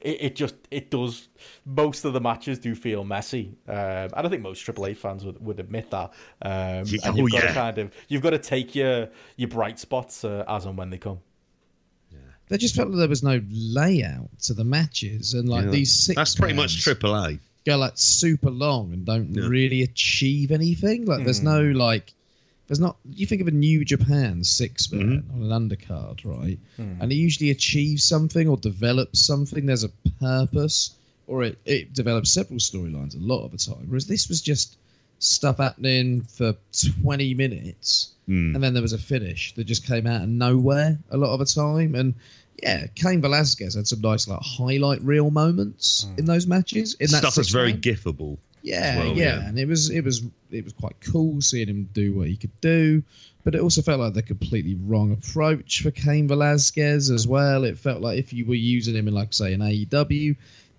[0.00, 1.28] it, it just it does
[1.66, 5.44] most of the matches do feel messy um, and I think most AAA fans would,
[5.44, 8.38] would admit that um, Yeah, and you've oh, got to kind of you've got to
[8.38, 11.20] take your your bright spots uh, as and when they come
[12.50, 15.70] They just felt like there was no layout to the matches, and like Yeah.
[15.70, 16.16] these six.
[16.16, 17.38] That's pretty much mans Triple A.
[17.64, 19.46] Go like super long and don't Yeah.
[19.46, 21.06] really achieve anything.
[21.06, 21.78] Like there's no hmm.
[21.78, 22.12] like.
[22.66, 22.96] There's not.
[23.14, 25.44] You think of a New Japan six man mm-hmm.
[25.44, 26.58] on an undercard, right?
[26.76, 26.94] Hmm.
[27.00, 29.66] And it usually achieves something or develops something.
[29.66, 30.96] There's a purpose,
[31.28, 33.86] or it, it develops several storylines a lot of the time.
[33.86, 34.76] Whereas this was just
[35.20, 36.56] stuff happening for
[37.02, 38.54] 20 minutes Hmm.
[38.54, 41.40] and then there was a finish that just came out of nowhere a lot of
[41.40, 41.96] the time.
[41.96, 42.14] And
[42.62, 46.18] yeah, Cain Velasquez had some nice like highlight reel moments hmm.
[46.18, 46.94] in those matches.
[46.94, 47.96] In that Stuff that's very six-man.
[47.96, 48.38] gifable.
[48.62, 49.48] yeah, well, yeah, yeah.
[49.48, 52.60] and it was it was it was quite cool seeing him do what he could
[52.60, 53.02] do.
[53.42, 57.64] But it also felt like the completely wrong approach for Cain Velasquez as well.
[57.64, 60.36] It felt like if you were using him in, like, say, an AEW,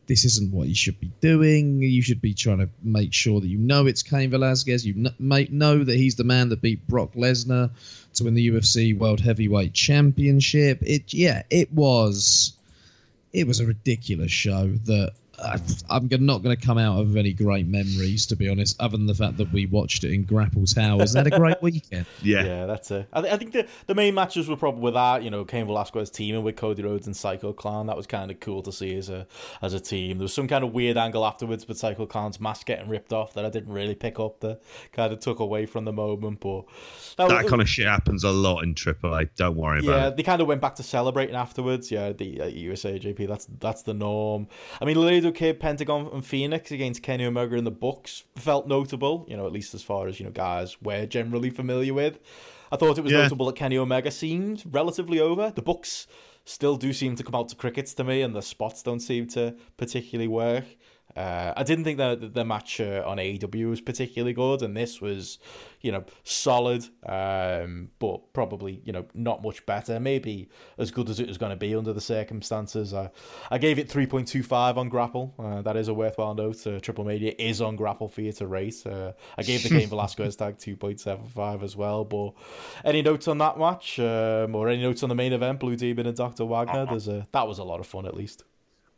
[0.08, 1.82] this isn't what you should be doing.
[1.82, 4.86] You should be trying to make sure that you know it's Cain Velasquez.
[4.86, 7.72] You know that he's the man that beat Brock Lesnar
[8.14, 10.80] to win the UFC World Heavyweight Championship.
[10.82, 12.54] It yeah, it was
[13.34, 15.14] it was a ridiculous show that
[15.90, 19.06] I'm not going to come out of any great memories, to be honest, other than
[19.08, 22.06] the fact that we watched it in Grapple Towers and had a great weekend.
[22.22, 22.44] Yeah.
[22.44, 23.08] Yeah, that's it.
[23.14, 25.66] I, th- I think the, the main matches were probably with that, you know, Cain
[25.66, 27.88] Velasquez teaming with Cody Rhodes and Psycho Clown.
[27.88, 29.28] That was kind of cool to see as a
[29.62, 30.18] as a team.
[30.18, 33.34] There was some kind of weird angle afterwards with Psycho Clown's mask getting ripped off
[33.34, 34.40] that I didn't really pick up.
[34.42, 34.62] That
[34.92, 36.66] kind of took away from the moment, but
[37.18, 39.26] That was- kind of shit happens a lot in Triple A.
[39.26, 40.18] Don't worry about yeah, it.
[40.18, 41.92] they kind of went back to celebrating afterwards.
[41.92, 43.28] Yeah, the uh, USA JP.
[43.28, 44.48] That's that's the norm.
[44.82, 49.26] I mean, Laredo Kid, Pentagon, and Fénix against Kenny Omega in the Bucks felt notable.
[49.28, 52.20] You know, at least as far as you know, guys we're generally familiar with.
[52.72, 53.24] I thought it was Yeah.
[53.24, 55.52] notable that Kenny Omega seemed relatively over.
[55.54, 56.08] The Bucks
[56.46, 59.28] still do seem to come out to crickets to me, and the spots don't seem
[59.30, 60.66] to particularly work.
[61.16, 65.02] Uh, I didn't think that the match uh, on AEW was particularly good, and this
[65.02, 65.40] was,
[65.82, 70.00] you know, solid, um, but probably you know not much better.
[70.00, 72.94] Maybe as good as it was going to be under the circumstances.
[72.94, 73.10] Uh,
[73.50, 75.34] I gave it three point two five on Grapple.
[75.38, 76.66] Uh, that is a worthwhile note.
[76.66, 78.82] Uh, Triple Mania is on Grapple for you to rate.
[78.86, 82.06] Uh, I gave the Cain Velasquez tag two point seven five as well.
[82.06, 82.34] But
[82.86, 86.08] any notes on that match, um, or any notes on the main event, Blue Demon
[86.08, 86.86] and Doctor Wagner?
[86.86, 88.44] There's a that was a lot of fun at least.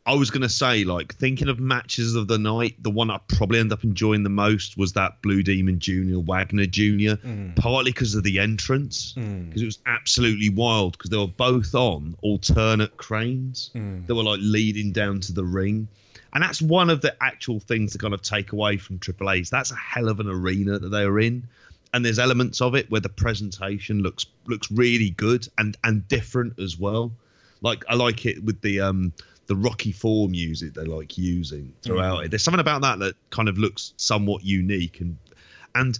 [0.06, 3.18] I was going to say, like, thinking of matches of the night, the one I
[3.26, 7.56] probably end up enjoying the most was that Blue Demon Jr., Wagner Jr., mm.
[7.56, 9.48] partly because of the entrance, mm.
[9.48, 14.06] because it was absolutely wild, because they were both on alternate cranes mm.
[14.06, 15.88] that were, like, leading down to the ring.
[16.34, 19.48] And that's one of the actual things to kind of take away from Triple A's.
[19.48, 21.48] That's a hell of an arena that they are in.
[21.94, 26.58] And there's elements of it where the presentation looks looks really good and, and different
[26.58, 27.12] as well.
[27.60, 29.12] Like I like it with the um
[29.46, 32.30] the Rocky Four music they like using throughout it.
[32.30, 35.16] There's something about that that kind of looks somewhat unique and
[35.74, 35.98] and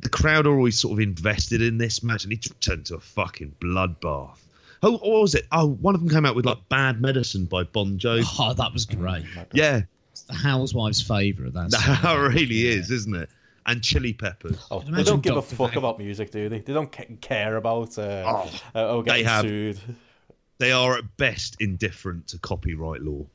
[0.00, 3.00] the crowd are always sort of invested in this match and it turned to a
[3.00, 4.38] fucking bloodbath.
[4.82, 5.46] Oh, what was it?
[5.52, 8.24] Oh, one of them came out with like "Bad Medicine" by Bon Jovi.
[8.38, 9.24] Oh, that was great.
[9.52, 9.82] Yeah,
[10.12, 11.54] It's the housewives' favourite.
[11.54, 13.30] That's that really is, isn't it?
[13.68, 14.64] And Chili Peppers.
[14.70, 15.78] Oh, they don't give a fuck Wagner.
[15.80, 16.60] about music, do they?
[16.60, 19.80] They don't care about uh, Oh, uh, oh, getting have- sued.
[20.58, 23.26] They are at best indifferent to copyright law.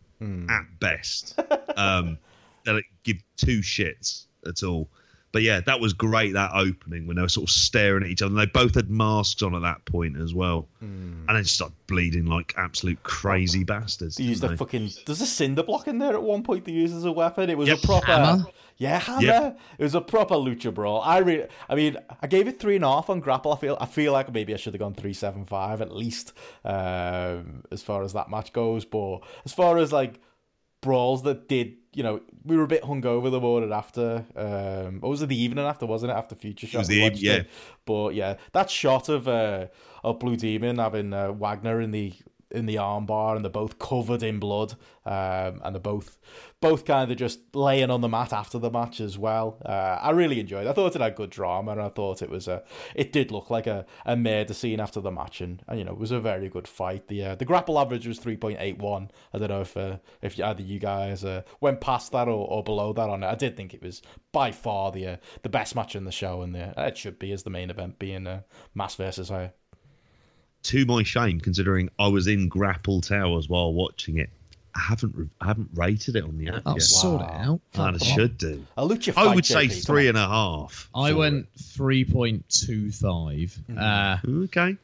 [0.50, 1.40] At best,
[1.76, 2.20] um,
[2.64, 4.88] they don't give two shits at all.
[5.34, 6.34] But yeah, that was great.
[6.34, 8.32] That opening when they were sort of staring at each other.
[8.32, 10.68] And they both had masks on at that point as well.
[10.82, 14.16] and then started bleeding like absolute crazy bastards.
[14.18, 14.90] They used a fucking.
[15.06, 16.66] There's a cinder block in there at one point.
[16.66, 17.50] They used as a weapon.
[17.50, 17.78] It was Yep.
[17.84, 18.06] a proper.
[18.08, 18.46] Hammer?
[18.78, 19.22] Yeah, hammer.
[19.22, 19.60] Yep.
[19.78, 21.02] It was a proper lucha brawl.
[21.02, 23.54] I re- I mean, I gave it three and a half on grapple.
[23.54, 23.78] I feel.
[23.80, 26.34] I feel like maybe I should have gone three seven five at least,
[26.66, 28.84] um, as far as that match goes.
[28.86, 30.20] But as far as like
[30.82, 34.26] brawls that did, you know, we were a bit hungover the morning after.
[34.36, 35.86] Um, or was it the evening after?
[35.86, 36.80] Wasn't it after Future Shock?
[36.80, 37.34] was the eve- watched yeah.
[37.34, 37.50] it.
[37.86, 39.68] But yeah, that shot of uh,
[40.04, 42.14] of Blue Demon having uh, Wagner in the
[42.52, 44.76] in the armbar and they're both covered in blood,
[45.06, 46.20] um, and they're both
[46.62, 49.58] both kind of just laying on the mat after the match as well.
[49.66, 50.68] Uh, I really enjoyed.
[50.68, 50.70] it.
[50.70, 52.64] I thought it had good drama, and I thought it was a.
[52.96, 55.92] It did look like a a murder scene after the match, and, and you know
[55.94, 57.08] it was a very good fight.
[57.08, 59.12] The uh, the grapple average was three point eight one.
[59.34, 62.64] I don't know if uh, if either you guys uh, went past that or, or
[62.64, 63.28] below that on it.
[63.28, 64.02] I did think it was
[64.32, 67.32] by far the uh, the best match in the show, and the, it should be
[67.32, 68.42] as the main event being uh,
[68.76, 69.54] Mass versus High.
[70.64, 74.30] To my shame, considering I was in Grapple Towers while watching it,
[74.76, 76.82] I haven't re- I haven't rated it on the app Oh, yet.
[76.84, 77.60] sort it out.
[77.74, 78.66] And I should do.
[78.78, 80.16] A lucha I would say JP, come three on.
[80.16, 80.90] and a half.
[80.96, 83.58] I went three point two five.
[83.78, 84.18] Uh.
[84.26, 84.78] Okay.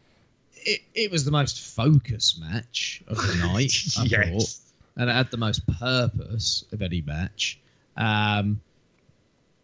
[0.55, 4.29] it, it was the most focused match of the night, I Yes.
[4.29, 7.59] thought, and it had the most purpose of any match.
[7.95, 8.59] Um,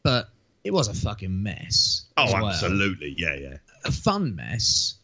[0.03, 0.29] but
[0.63, 2.05] it was a fucking mess.
[2.15, 2.47] Oh, as well.
[2.47, 3.13] absolutely.
[3.17, 3.57] Yeah, yeah.
[3.83, 4.95] A fun mess,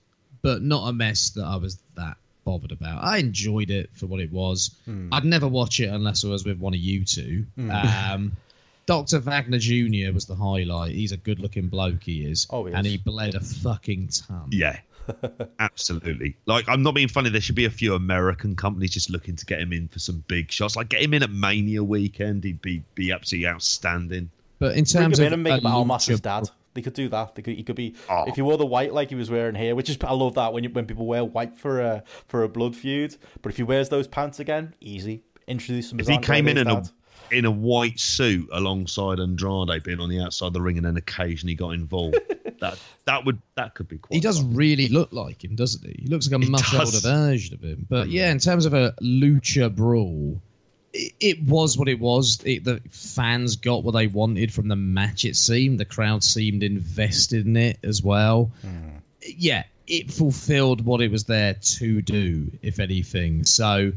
[0.41, 3.03] but not a mess that I was that bothered about.
[3.03, 4.72] I enjoyed it for what it was.
[4.86, 5.10] Hmm.
[5.14, 7.45] I'd never watch it unless I was with one of you two.
[7.57, 8.38] Um,
[8.86, 9.20] Dr.
[9.20, 10.11] Wagner Jr.
[10.11, 10.95] was the highlight.
[10.95, 12.48] He's a good looking bloke, he is.
[12.49, 14.48] Oh, he and he bled a fucking ton.
[14.52, 14.80] Yeah.
[15.60, 16.36] Absolutely.
[16.48, 17.30] Like, I'm not being funny.
[17.30, 20.24] There should be a few American companies just looking to get him in for some
[20.28, 20.76] big shots.
[20.76, 22.44] Like, get him in at Mania weekend.
[22.44, 24.32] He'd be, be absolutely outstanding.
[24.57, 26.49] But in Bring terms him of in and make him a Almas's dad.
[26.80, 27.35] They could do that.
[27.35, 27.57] They could.
[27.57, 27.93] He could be.
[28.07, 28.23] Oh.
[28.26, 30.53] If he wore the white like he was wearing here, which is I love that
[30.53, 33.18] when you, when people wear white for a for a blood feud.
[33.41, 35.23] But if he wears those pants again, easy.
[35.45, 35.99] Introduce him.
[35.99, 36.93] If he came in Andrade's
[37.31, 40.77] in a, in a white suit alongside Andrade being on the outside of the ring
[40.77, 42.18] and then occasionally got involved,
[42.61, 44.53] that that would that could be quite He does fun.
[44.53, 46.03] really look like him, doesn't he?
[46.03, 47.06] He looks like a He much does.
[47.06, 47.88] older version of him.
[47.89, 48.14] But mm.
[48.14, 50.41] yeah, in terms of a lucha brawl,
[50.99, 52.41] it, it was what it was.
[52.45, 55.26] It, the fans got what they wanted from the match.
[55.26, 58.51] It seemed the crowd seemed invested in it as well.
[58.61, 58.97] Hmm.
[59.26, 63.43] Yeah, it fulfilled what it was there to do, if anything.
[63.45, 63.91] So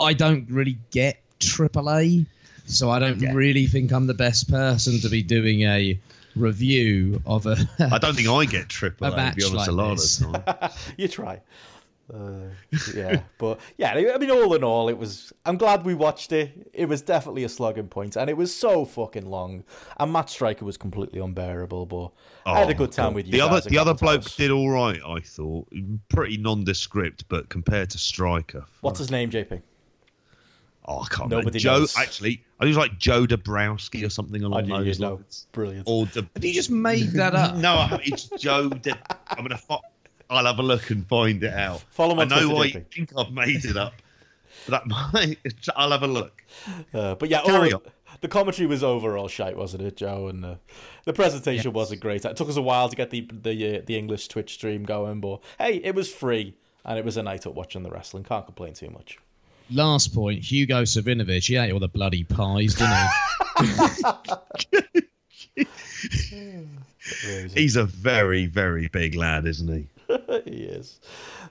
[0.00, 2.26] I don't really get AAA,
[2.66, 3.32] so I don't Yeah.
[3.34, 5.98] really think I'm the best person to be doing a
[6.34, 7.56] review of a.
[7.78, 10.20] I don't think I get triple A A, to be honest, like a lot this.
[10.20, 10.70] of the time.
[10.96, 11.40] you try.
[12.12, 12.48] Uh,
[12.94, 15.32] yeah, but yeah, I mean, all in all, it was.
[15.44, 16.70] I'm glad we watched it.
[16.72, 19.64] It was definitely a slugging point, and it was so fucking long.
[19.98, 22.12] And Matt Striker was completely unbearable, but
[22.48, 23.14] I had a Oh, good time God.
[23.16, 23.32] with you.
[23.32, 25.66] The other the other bloke did all right, I thought.
[26.08, 29.60] Pretty nondescript, but compared to Striker, What's his name, JP?
[30.88, 31.58] oh, I can't Nobody remember.
[31.58, 31.96] Joe, knows.
[31.96, 35.46] actually, I think it was like Joe Dabrowski or something along those lines.
[35.50, 35.84] Brilliant.
[35.88, 37.56] Or De- Have you just made that up?
[37.56, 38.68] no, it's Joe.
[38.68, 38.96] De-
[39.26, 39.58] I'm gonna.
[39.58, 39.80] Fo-
[40.28, 41.80] I'll have a look and find it out.
[41.90, 43.94] Follow him I on know Twitter, why you think I've made it up.
[44.68, 45.38] That might.
[45.76, 46.42] I'll have a look.
[46.92, 47.92] Uh, but yeah, Carry all- on.
[48.20, 50.26] the commentary was overall shite, wasn't it, Joe?
[50.28, 50.54] And uh,
[51.04, 52.24] the presentation wasn't great.
[52.24, 55.20] It took us a while to get the the uh, the English Twitch stream going,
[55.20, 56.54] but hey, it was free
[56.84, 58.24] and it was a night up watching the wrestling.
[58.24, 59.18] Can't complain too much.
[59.70, 63.08] Last point, Hugo Savinovich, he ate all the bloody pies, didn't
[65.56, 65.66] he?
[67.54, 69.86] He's a very, very big lad, isn't he?
[70.44, 71.00] He is.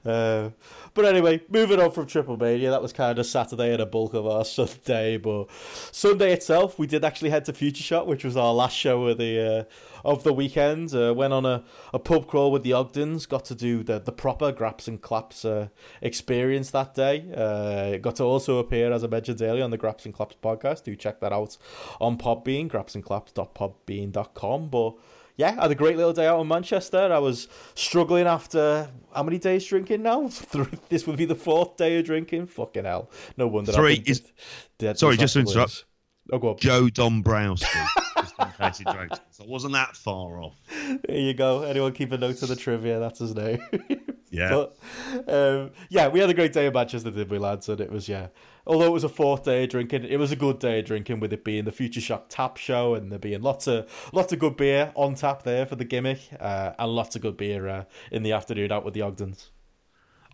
[0.06, 0.50] Uh,
[0.94, 4.14] but anyway, moving on from Triple Mania, that was kind of Saturday and a bulk
[4.14, 5.18] of our Sunday.
[5.18, 5.48] But
[5.92, 9.18] Sunday itself, we did actually head to Future Shock, which was our last show of
[9.18, 9.64] the uh,
[10.06, 10.94] of the weekend.
[10.94, 11.64] Uh, went on a,
[11.94, 15.44] a pub crawl with the Ogdens, got to do the, the proper Graps and Claps
[15.44, 15.70] uh,
[16.02, 17.26] experience that day.
[17.36, 20.84] Uh, got to also appear, as I mentioned earlier, on the Graps and Claps podcast.
[20.84, 21.58] Do check that out
[22.00, 24.70] on Podbean, grapsandclaps.podbean.com.
[24.70, 24.94] But
[25.38, 27.12] yeah, I had a great little day out in Manchester.
[27.12, 30.30] I was struggling after how many days drinking now?
[30.90, 32.48] this would be the fourth day of drinking.
[32.48, 33.10] Fucking hell.
[33.38, 33.72] No wonder.
[33.72, 34.22] I've Three is-
[34.78, 35.86] dead Sorry, just to last couple of interrupt.
[36.32, 36.58] Oh, go on.
[36.58, 37.80] Joe Dombrowski.
[38.18, 39.12] just in case he drank.
[39.32, 40.56] So I wasn't that far off.
[41.08, 41.64] There you go.
[41.64, 43.00] Anyone keep a note of the trivia?
[43.00, 43.60] That's his name.
[44.36, 44.50] Yeah.
[45.26, 47.70] But um, yeah, we had a great day in Manchester, did we, lads?
[47.70, 48.28] And it was yeah.
[48.68, 51.20] Although it was a fourth day of drinking, it was a good day of drinking
[51.20, 54.40] with it being the Future Shock Tap Show and there being lots of lots of
[54.40, 57.84] good beer on tap there for the gimmick, uh, and lots of good beer uh,
[58.12, 59.52] in the afternoon out with the Ogdens.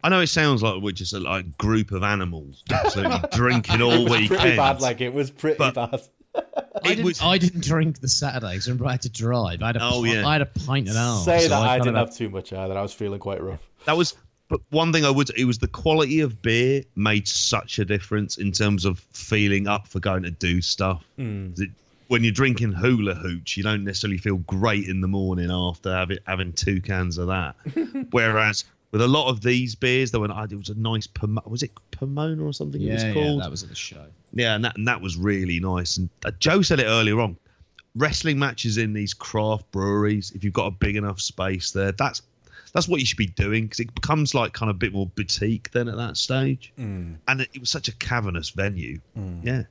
[0.04, 3.92] I know it sounds like we're just a like group of animals absolutely drinking all
[3.92, 4.40] it was weekend.
[4.42, 4.82] pretty bad.
[4.82, 6.02] Like it was pretty But- bad.
[6.34, 8.66] I, didn't, was- I didn't drink the Saturdays.
[8.66, 9.62] Remember, I had to drive.
[9.62, 10.26] I had a, Oh, yeah.
[10.26, 11.24] I had a pint and a half.
[11.26, 12.78] Say so that I kind didn't have too much either.
[12.78, 13.70] I was feeling quite rough.
[13.86, 14.16] That was
[14.50, 18.38] But one thing I would, it was the quality of beer made such a difference
[18.38, 21.04] in terms of feeling up for going to do stuff.
[21.18, 21.56] Mm.
[21.56, 21.70] That
[22.10, 26.18] When you're drinking hula hooch, you don't necessarily feel great in the morning after having
[26.28, 27.56] having two cans of that.
[28.12, 31.08] Whereas with a lot of these beers, there were it was a nice
[31.46, 33.42] was it Pomona or something it Yeah, was yeah, called.
[33.42, 34.06] that was at the show.
[34.34, 35.96] Yeah, and that and that was really nice.
[35.96, 37.38] And uh, Joe said it earlier on.
[37.96, 42.22] Wrestling matches in these craft breweries, if you've got a big enough space there, that's
[42.74, 45.08] that's what you should be doing because it becomes like kind of a bit more
[45.08, 46.74] boutique then at that stage.
[46.80, 47.18] Mm.
[47.28, 49.00] And it, it was such a cavernous venue.
[49.44, 49.64] Yeah,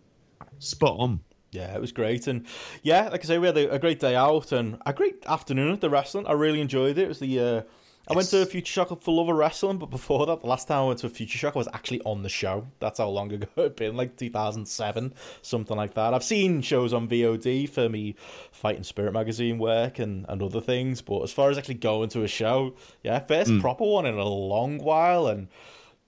[0.59, 1.21] spot on.
[1.53, 2.47] Yeah, it was great, and
[2.83, 5.73] yeah, like I say, we had a, a great day out and a great afternoon
[5.73, 6.27] at the wrestling.
[6.27, 7.05] I really enjoyed it.
[7.05, 7.63] It was the uh,
[8.11, 10.67] I went to a Future Shock for Love of Wrestling, but before that, the last
[10.67, 12.67] time I went to a Future Shock, I was actually on the show.
[12.81, 16.13] That's how long ago it'd been, like 2007, something like that.
[16.13, 18.17] I've seen shows on VOD for me
[18.51, 22.25] Fighting Spirit magazine work and, and other things, but as far as actually going to
[22.25, 22.75] a show,
[23.05, 25.47] yeah, first proper one in a long while, and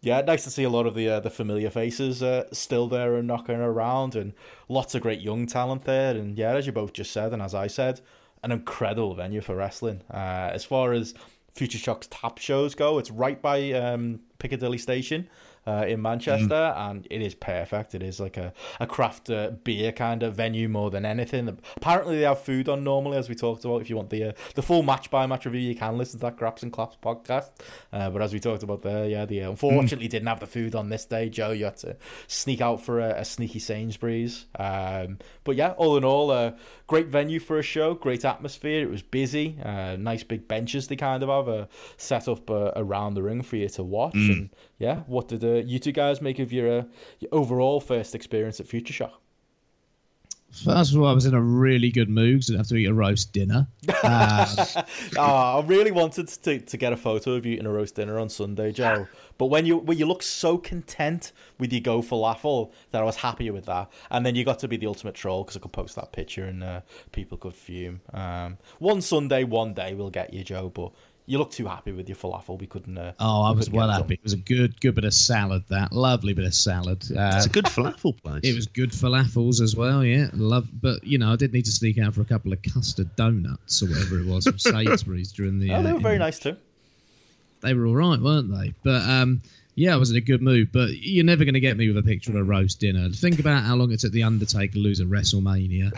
[0.00, 3.14] yeah, nice to see a lot of the uh, the familiar faces uh, still there
[3.14, 4.32] and knocking around, and
[4.68, 6.16] lots of great young talent there.
[6.16, 8.00] And yeah, as you both just said, and as I said,
[8.42, 10.02] an incredible venue for wrestling.
[10.10, 11.14] Uh, as far as
[11.54, 15.28] Future Shock's tap shows go, it's right by um, Piccadilly Station.
[15.64, 17.94] Uh, in Manchester, and it is perfect.
[17.94, 21.56] It is like a, a craft uh, beer kind of venue more than anything.
[21.76, 23.80] Apparently, they have food on normally, as we talked about.
[23.80, 26.26] If you want the uh, the full match by match review, you can listen to
[26.26, 27.50] that Graps and Claps podcast.
[27.92, 30.88] Uh, but as we talked about there, yeah, the unfortunately didn't have the food on
[30.88, 31.52] this day, Joe.
[31.52, 34.46] You had to sneak out for a, a sneaky Sainsbury's.
[34.58, 36.56] Um, but yeah, all in all, a
[36.88, 38.82] great venue for a show, great atmosphere.
[38.82, 41.66] It was busy, uh, nice big benches they kind of have uh,
[41.96, 44.14] set up uh, around the ring for you to watch.
[44.14, 46.82] And yeah, what did uh, you two guys make of your, uh,
[47.20, 49.22] your overall first experience at Future Shock?
[50.52, 52.76] First of all, I was in a really good mood because I didn't have to
[52.76, 53.66] eat a roast dinner.
[54.04, 54.46] Um,
[55.16, 58.18] Ah, I really wanted to, to get a photo of you eating a roast dinner
[58.18, 59.06] on Sunday, Joe.
[59.38, 63.04] But when you when you look so content with your go for falafel that I
[63.04, 65.60] was happier with that, and then you got to be the ultimate troll because I
[65.60, 66.80] could post that picture and uh,
[67.10, 68.02] people could fume.
[68.12, 70.68] Um, one Sunday, one day we'll get you, Joe.
[70.68, 70.92] But
[71.26, 72.58] you look too happy with your falafel.
[72.58, 72.98] We couldn't.
[72.98, 74.14] Uh, oh, I was well get it happy.
[74.14, 75.62] It was a good, good bit of salad.
[75.68, 77.04] That lovely bit of salad.
[77.16, 78.40] Uh, It's a good falafel place.
[78.42, 80.28] It was good falafels as well, yeah.
[80.32, 83.14] Love, but you know, I did need to sneak out for a couple of custard
[83.16, 85.72] donuts or whatever it was from Sainsbury's during the.
[85.72, 86.56] Oh, they uh, were very in- nice too.
[87.60, 88.74] They were all right, weren't they?
[88.82, 89.40] But um,
[89.74, 90.70] yeah, I was in a good mood.
[90.72, 93.08] But you're never going to get me with a picture of a roast dinner.
[93.10, 95.92] Think about how long it took the Undertaker to lose at WrestleMania.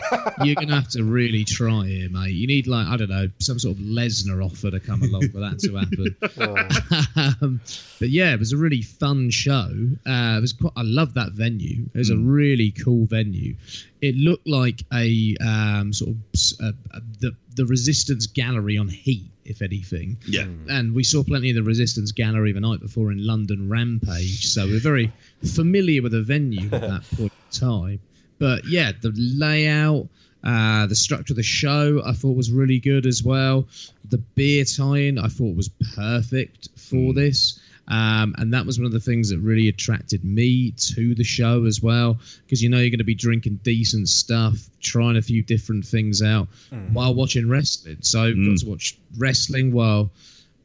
[0.45, 2.31] you're going to have to really try here, mate.
[2.31, 5.39] You need like I don't know some sort of Lesnar offer to come along for
[5.39, 7.37] that to happen.
[7.41, 7.61] um,
[7.99, 9.69] but yeah, it was a really fun show.
[10.05, 10.73] Uh, it was quite.
[10.77, 11.85] I love that venue.
[11.93, 13.55] It was a really cool venue.
[14.01, 16.17] It looked like a um, sort of
[16.61, 20.17] uh, the the Resistance Gallery on Heat, if anything.
[20.27, 20.45] yeah.
[20.69, 24.65] And we saw plenty of the Resistance Gallery the night before in London Rampage, so
[24.65, 25.11] we're very
[25.55, 27.99] familiar with the venue at that point in time.
[28.39, 30.07] But yeah, the layout,
[30.43, 33.67] uh, the structure of the show, I thought was really good as well.
[34.09, 37.59] The beer tie-in, I thought was perfect for this.
[37.87, 41.65] Um, and that was one of the things that really attracted me to the show
[41.65, 45.43] as well, because you know you're going to be drinking decent stuff, trying a few
[45.43, 46.47] different things out
[46.93, 47.97] while watching wrestling.
[48.01, 50.09] So got to watch wrestling while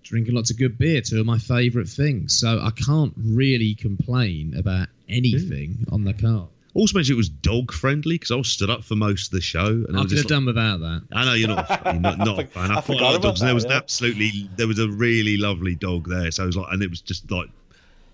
[0.02, 2.38] drinking lots of good beer, two of my favourite things.
[2.38, 6.48] So I can't really complain about anything on the card.
[6.74, 9.40] Also mentioned it was dog friendly because I was stood up for most of the
[9.40, 11.02] show, and I I was could have just done without that.
[11.12, 12.70] I know you're not you're not, not a fan.
[12.70, 13.40] I, I quite forgot like about dogs.
[13.40, 13.76] and there that, was an yeah.
[13.76, 16.30] absolutely there was a really lovely dog there.
[16.30, 17.48] So I was like, and it was just like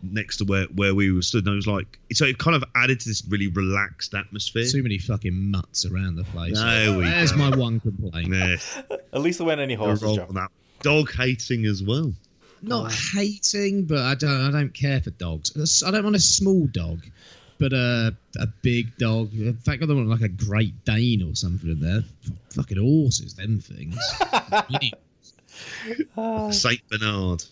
[0.03, 1.45] next to where where we were stood.
[1.45, 4.67] And I was like, so it kind of added to this really relaxed atmosphere.
[4.67, 6.59] Too many fucking mutts around the place.
[6.59, 7.39] There we There's go.
[7.39, 8.29] my one complaint.
[8.29, 8.57] Yeah,
[9.13, 10.51] At least there weren't any horses, roll that.
[10.81, 12.13] Dog hating as well.
[12.63, 12.97] Not ah.
[13.15, 14.41] hating, but I don't.
[14.41, 15.83] I don't care for dogs.
[15.83, 17.01] I don't want a small dog,
[17.59, 19.33] but a a big dog.
[19.33, 22.03] In fact, I don't want like a Great Dane or something in there.
[22.55, 23.99] Fucking horses, them things.
[24.75, 24.99] Idiot.
[26.55, 27.45] Saint Bernard.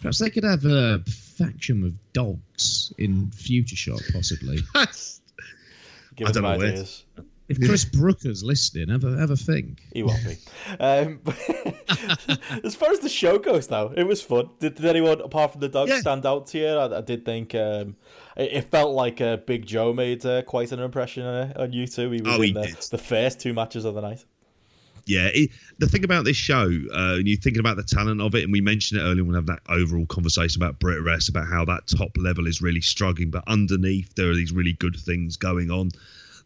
[0.00, 4.58] Perhaps they could have a faction of dogs in Future Shock, possibly.
[4.74, 4.86] I
[6.16, 6.84] don't know where.
[7.50, 9.82] If Chris Brooker's listening, have a have a think.
[9.92, 10.36] He won't be.
[10.78, 11.20] Um,
[12.64, 14.50] as far as the show goes, though, it was fun.
[14.60, 16.00] Did, did anyone, apart from the dog, Yeah.
[16.00, 16.68] stand out to you?
[16.68, 17.96] I, I did think um,
[18.36, 21.86] it, it felt like uh, Big Joe made uh, quite an impression uh, on you
[21.86, 22.10] two.
[22.10, 24.24] He was Oh, in he the, the first two matches of the night.
[25.06, 26.64] yeah, it, the thing about this show,
[26.94, 29.32] uh, and you're thinking about the talent of it, and we mentioned it earlier when
[29.32, 32.80] we have that overall conversation about Brit Res, about how that top level is really
[32.80, 35.90] struggling, but underneath there are these really good things going on.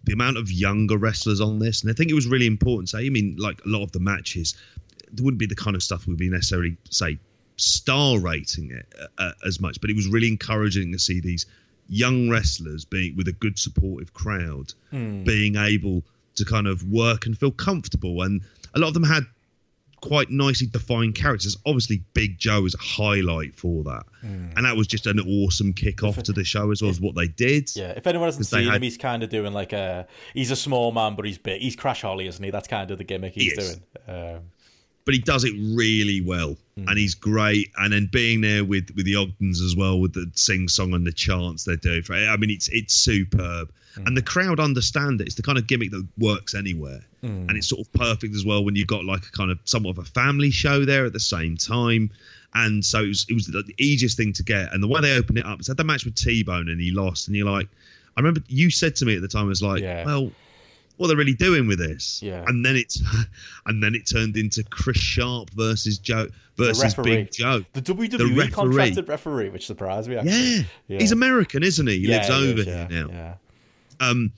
[0.05, 2.91] The amount of younger wrestlers on this, and I think it was really important.
[2.91, 4.55] Say, I mean, like a lot of the matches,
[5.13, 7.19] there wouldn't be the kind of stuff we'd be necessarily say
[7.57, 11.47] star rating it uh, as much, but it was really encouraging to see these
[11.89, 14.73] young wrestlers being with a good supportive crowd
[15.25, 16.03] being able
[16.35, 18.41] to kind of work and feel comfortable and
[18.75, 19.25] a lot of them had
[20.05, 24.87] quite nicely defined characters obviously big joe is a highlight for that and that was
[24.87, 27.93] just an awesome kick off to the show as well as what they did Yeah,
[27.97, 30.07] if anyone hasn't seen him, he's kind of doing like a.
[30.33, 31.61] He's a small man, but he's big.
[31.61, 32.51] He's Crash Holly, isn't he?
[32.51, 33.77] That's kind of the gimmick he's Yes.
[33.77, 33.83] doing.
[34.09, 34.41] Um,
[35.05, 36.89] but he does it really well Hmm.
[36.89, 40.29] and he's great and then being there with with the ogdens as well with the
[40.35, 44.09] sing song and the chants they're doing for it i mean it's it's superb Hmm.
[44.09, 47.47] and the crowd understand it it's the kind of gimmick that works anywhere Hmm.
[47.49, 49.91] and it's sort of perfect as well when you've got like a kind of somewhat
[49.91, 52.11] of a family show there at the same time
[52.57, 55.17] and so it was, it was the easiest thing to get and the way they
[55.17, 57.69] opened it up is had the match with t-bone and he lost and you're like
[58.17, 60.05] i remember you said to me at the time I was like Yeah.
[60.05, 60.33] well
[60.97, 62.23] what they're really doing with this.
[62.23, 62.45] Yeah.
[62.47, 63.01] And then it's
[63.67, 66.95] and then it turned into Chris Sharp versus Joe versus.
[66.95, 67.65] Big Joe.
[67.73, 68.51] the WWE referee.
[68.51, 70.17] contracted referee, which surprised me.
[70.17, 70.33] Actually.
[70.33, 70.63] Yeah.
[70.89, 70.99] Yeah.
[71.01, 71.99] He's American, isn't he?
[71.99, 73.09] He Yeah, lives he over is, here yeah, now.
[73.11, 73.35] Yeah.
[74.09, 74.33] Um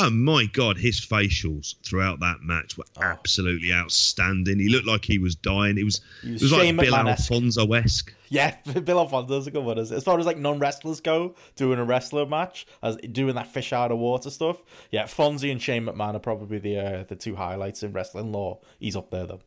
[0.00, 3.02] Oh my god, his facials throughout that match were Oh.
[3.02, 4.60] absolutely outstanding.
[4.60, 5.76] He looked like he was dying.
[5.76, 8.14] It was, was it was like Bill Alfonso esque.
[8.28, 8.54] Yeah,
[8.84, 9.76] Bill Alfonso's a good one.
[9.78, 13.48] As as far as like non wrestlers go, doing a wrestler match, as doing that
[13.48, 14.62] fish out of water stuff.
[14.92, 18.60] Yeah, Fonzie and Shane McMahon are probably the uh, the two highlights in wrestling law.
[18.78, 19.40] He's up there though.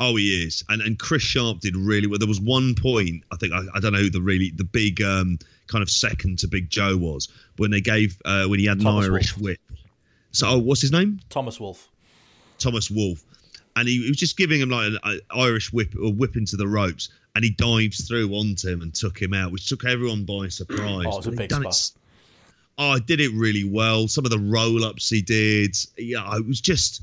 [0.00, 2.18] Oh, he is, and and Chris Sharp did really well.
[2.20, 5.02] There was one point I think I, I don't know who the really the big
[5.02, 8.80] um, kind of second to Big Joe was when they gave uh, when he had
[8.80, 9.42] an Irish Wolfe.
[9.42, 9.60] whip.
[10.32, 11.20] So oh, what's his name?
[11.30, 11.88] Thomas Wolfe.
[12.58, 13.24] Thomas Wolfe,
[13.76, 16.66] and he, he was just giving him like an Irish whip or whip into the
[16.66, 20.48] ropes, and he dives through onto him and took him out, which took everyone by
[20.48, 21.04] surprise.
[21.06, 21.66] Oh, it was a big spot.
[21.66, 21.92] it
[22.78, 24.06] Oh, I did it really well.
[24.06, 27.02] Some of the roll ups he did, yeah, it was just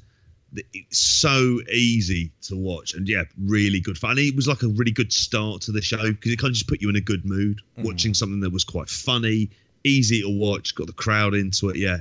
[0.91, 4.11] so easy to watch, and yeah, really good fun.
[4.11, 6.55] And it was like a really good start to the show because it kind of
[6.55, 7.85] just put you in a good mood, mm.
[7.85, 9.49] watching something that was quite funny,
[9.83, 11.77] easy to watch, got the crowd into it.
[11.77, 11.99] Yeah,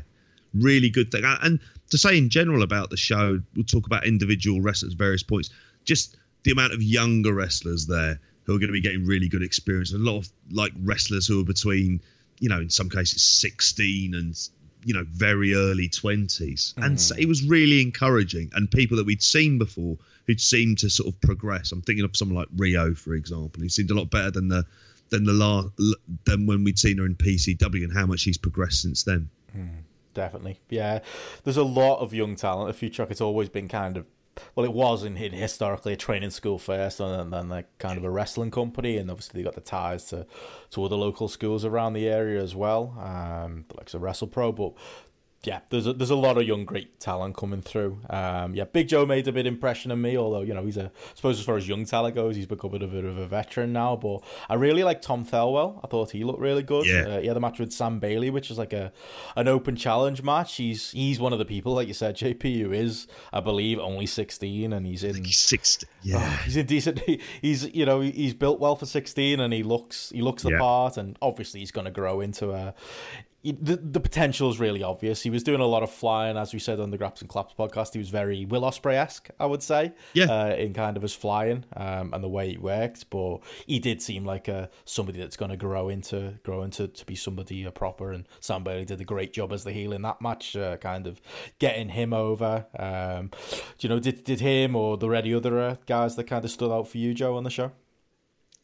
[0.55, 1.23] really good thing.
[1.25, 1.61] And
[1.91, 5.51] to say in general about the show, we'll talk about individual wrestlers at various points.
[5.85, 9.43] Just the amount of younger wrestlers there who are going to be getting really good
[9.43, 9.93] experience.
[9.93, 12.01] A lot of like wrestlers who are between,
[12.41, 14.37] you know, in some cases 16 and
[14.85, 17.19] you know very early 20s and so mm.
[17.19, 19.97] it was really encouraging and people that we'd seen before
[20.27, 23.69] who'd seemed to sort of progress i'm thinking of someone like rio for example who
[23.69, 24.65] seemed a lot better than the
[25.11, 25.69] than the last
[26.25, 29.69] than when we'd seen her in pcw and how much she's progressed since then mm,
[30.15, 30.61] Definitely.
[30.71, 31.01] Yeah.
[31.43, 33.07] There's a lot of young talent at Future.
[33.11, 34.07] It's always been kind of
[34.55, 38.05] well, it was in, in historically a training school first, and then like kind of
[38.05, 40.27] a wrestling company, and obviously they got the ties to
[40.71, 44.53] to other local schools around the area as well, um, like so Wrestle Pro.
[44.53, 44.73] But
[45.47, 47.99] yeah, there's a, there's a lot of young great talent coming through.
[48.11, 50.87] Um, yeah, Big Joe made a bit impression on me, although you know he's a
[50.87, 53.73] I suppose as far as young talent goes, he's become a bit of a veteran
[53.73, 53.97] now.
[53.97, 55.81] But I really like Tom Thelwell.
[55.85, 56.87] I thought he looked really good.
[56.87, 57.03] Yeah.
[57.07, 58.93] Uh, he had a match with Sam Bailey, which is like a
[59.37, 60.57] an open challenge match.
[60.57, 64.07] He's he's one of the people, like you said, JP, who is I believe only
[64.07, 67.01] sixteen, and he's in he's 60 yeah he's in decent.
[67.43, 70.59] He's you know he's built well for sixteen, and he looks he looks the Yeah.
[70.59, 72.75] part, and obviously he's going to grow into a.
[73.45, 75.23] The, the potential is really obvious.
[75.23, 77.53] He was doing a lot of flying, as we said on the Graps and Claps
[77.53, 77.93] podcast.
[77.93, 80.25] He was very Will Ospreay esque, I would say, Yeah.
[80.33, 83.11] uh, in kind of his flying um, and the way he worked.
[83.11, 87.05] But he did seem like a somebody that's going to grow into grow into to
[87.05, 88.13] be somebody uh, proper.
[88.13, 91.07] And Sam Bailey did a great job as the heel in that match, uh, kind
[91.07, 91.21] of
[91.59, 92.65] getting him over.
[92.79, 93.31] Um,
[93.79, 96.51] do you know, did did him or the any other uh, guys that kind of
[96.51, 97.73] stood out for you, Joe, on the show?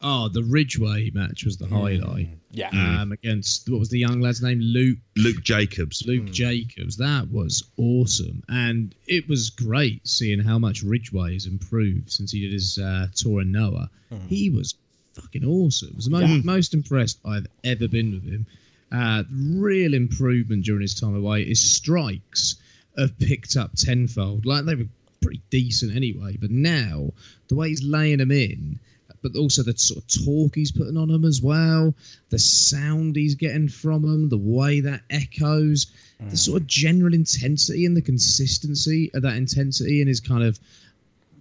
[0.03, 2.29] Oh, the Ridgeway match was the highlight.
[2.51, 2.69] Yeah.
[2.69, 4.59] Um, against what was the young lad's name?
[4.59, 6.97] Luke luke jacobs Luke Jacobs.
[6.97, 12.41] That was awesome, and it was great seeing how much Ridgeway has improved since he
[12.41, 13.89] did his uh, tour in Noah.
[14.27, 14.75] He was
[15.13, 15.89] fucking awesome.
[15.89, 18.45] It was the most, most impressed I've ever been with him.
[18.91, 21.45] Uh, real improvement during his time away.
[21.45, 22.57] His strikes
[22.97, 24.45] have picked up tenfold.
[24.45, 24.87] Like they were
[25.21, 27.11] pretty decent anyway, but now
[27.47, 28.79] the way he's laying them in.
[29.21, 31.93] But also the sort of talk he's putting on them as well,
[32.29, 35.87] the sound he's getting from them, the way that echoes,
[36.19, 36.37] the mm.
[36.37, 40.59] sort of general intensity and the consistency of that intensity and his kind of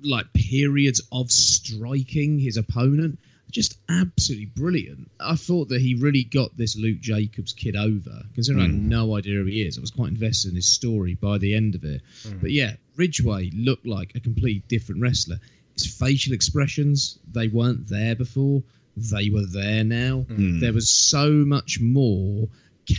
[0.03, 3.19] like periods of striking his opponent
[3.51, 5.11] just absolutely brilliant.
[5.21, 8.83] I thought that he really got this Luke Jacobs kid over, considering I had mm.
[8.85, 9.77] no idea who he is.
[9.77, 12.03] I was quite invested in his story by the end of it.
[12.23, 12.41] Mm.
[12.41, 15.41] But yeah, Ridgeway looked like a completely different wrestler.
[15.87, 18.63] Facial expressions, they weren't there before.
[18.97, 20.27] They were there now.
[20.61, 22.49] There was so much more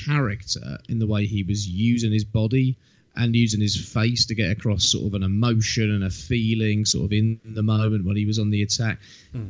[0.05, 2.77] character in the way he was using his body
[3.15, 7.05] and using his face to get across sort of an emotion and a feeling sort
[7.05, 8.99] of in the moment when he was on the attack.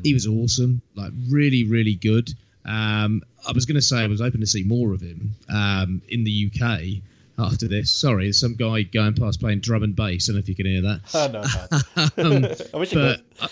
[0.04, 2.34] He was awesome, like really, really good.
[2.66, 6.02] Um, I was going to say I was hoping to see more of him um,
[6.10, 7.04] in the UK
[7.42, 7.92] after this.
[7.92, 10.30] Sorry, there's some guy going past playing drum and bass.
[10.30, 11.02] I don't know if you can hear that.
[11.14, 12.46] Oh, no, man.
[12.46, 13.50] Um, I wish you but could.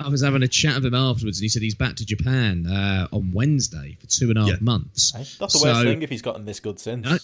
[0.00, 2.06] I, I was having a chat with him afterwards, and he said he's back to
[2.06, 4.56] Japan uh, on Wednesday for two and a half Yeah.
[4.60, 5.12] months.
[5.12, 7.04] That's the So- worst thing if he's gotten this good since.
[7.04, 7.18] No.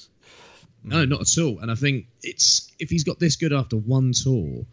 [0.87, 1.61] No, not at all.
[1.61, 4.67] And I think it's if he's got this good after one tour,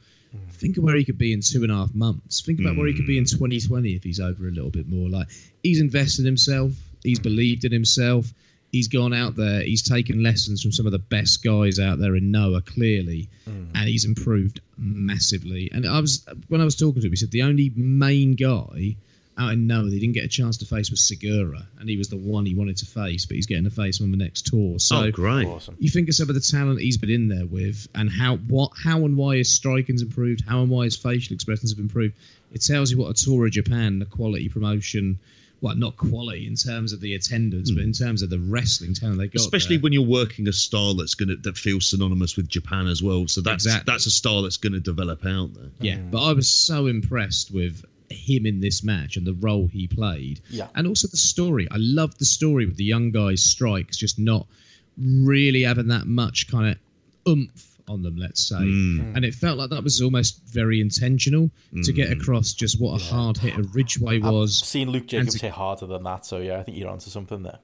[0.52, 2.42] think of where he could be in two and a half months.
[2.42, 5.08] Think about where he could be in 2020 if he's over a little bit more.
[5.10, 5.28] Like
[5.64, 6.74] he's invested in himself,
[7.04, 8.34] he's believed in himself,
[8.72, 12.16] he's gone out there, he's taken lessons from some of the best guys out there
[12.16, 13.66] in Noah clearly, hmm.
[13.76, 15.70] and he's improved massively.
[15.74, 18.96] And I was when I was talking to him, he said the only main guy
[19.38, 21.98] out in Noah that he didn't get a chance to face was Sugiura, and he
[21.98, 24.18] was the one he wanted to face, but he's getting to face him on the
[24.18, 24.80] next tour.
[24.80, 25.48] So oh, great.
[25.48, 25.76] Awesome.
[25.80, 28.72] you think of some of the talent he's been in there with, and how what
[28.82, 32.16] how and why his striking's improved, how and why his facial expressions have improved.
[32.54, 35.20] It tells you what a tour of Japan, the quality promotion,
[35.62, 37.88] well, not quality in terms of the attendance, but hmm.
[37.88, 39.42] in terms of the wrestling talent they got.
[39.42, 39.84] Especially there.
[39.84, 43.28] when you're working a style that's gonna that feels synonymous with Japan as well.
[43.28, 43.92] So that's Exactly.
[43.92, 45.70] that's a style that's gonna develop out there.
[45.80, 46.10] Yeah, hmm.
[46.10, 50.42] but I was so impressed with him in this match and the role he played.
[50.50, 50.68] Yeah.
[50.76, 51.68] And also the story.
[51.72, 54.48] I loved the story with the young guy's strikes just not
[54.98, 56.78] really having that much kind of
[57.28, 58.56] oomph on them, let's say.
[58.56, 59.16] Mm.
[59.16, 61.50] And it felt like that was almost very intentional
[61.84, 64.60] to get across just what a hard hitter Ridgeway I've was.
[64.66, 67.44] seen Luke Jacobs to- hit harder than that, so yeah, I think you're onto something
[67.44, 67.60] there.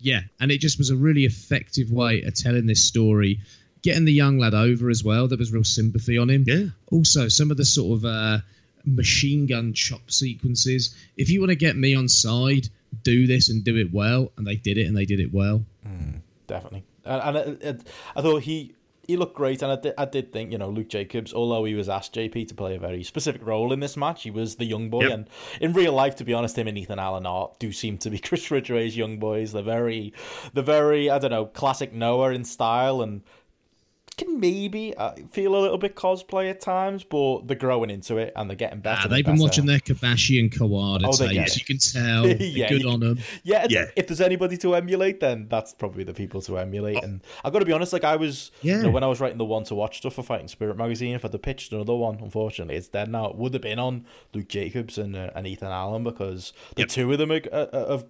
[0.00, 3.40] Yeah, and it just was a really effective way of telling this story,
[3.82, 5.28] getting the young lad over as well.
[5.28, 6.44] There was real sympathy on him.
[6.46, 6.66] Yeah.
[6.90, 8.38] Also, some of the sort of uh,
[8.84, 10.94] machine gun chop sequences.
[11.16, 12.68] If you want to get me on side,
[13.02, 15.64] do this and do it well, and they did it, and they did it well.
[15.86, 16.84] Mm, definitely.
[17.04, 17.86] And, and it, it,
[18.16, 18.74] I thought he
[19.06, 21.74] he looked great, and I did, I did think you know Luke Jacobs, although he
[21.74, 24.64] was asked JP to play a very specific role in this match, he was the
[24.64, 25.12] young boy, Yep.
[25.12, 28.10] and in real life, to be honest, him and Ethan Allen are do seem to
[28.10, 29.52] be Chris Ridgeway's young boys.
[29.52, 30.12] They're very,
[30.52, 33.22] they're very I don't know classic Noah in style and.
[34.16, 38.32] Can maybe uh, feel a little bit cosplay at times, but they're growing into it
[38.36, 39.00] and they're getting better.
[39.04, 39.42] Ah, they've been better.
[39.42, 41.58] watching their Kobashi and Kawada Oh, tapes.
[41.58, 42.26] You can tell.
[42.40, 43.18] Yeah, good on them.
[43.42, 43.86] Yeah, Yeah.
[43.96, 47.02] if there's anybody to emulate, then that's probably the people to emulate.
[47.02, 48.76] And I've got to be honest, like I was, Yeah.
[48.76, 51.14] you know, when I was writing the one to watch stuff for Fighting Spirit magazine,
[51.16, 53.26] if I'd have pitched another one, unfortunately, it's dead now.
[53.30, 56.88] It would have been on Luke Jacobs and uh, and Ethan Allen because the Yep.
[56.88, 58.06] two of them are, uh, uh, have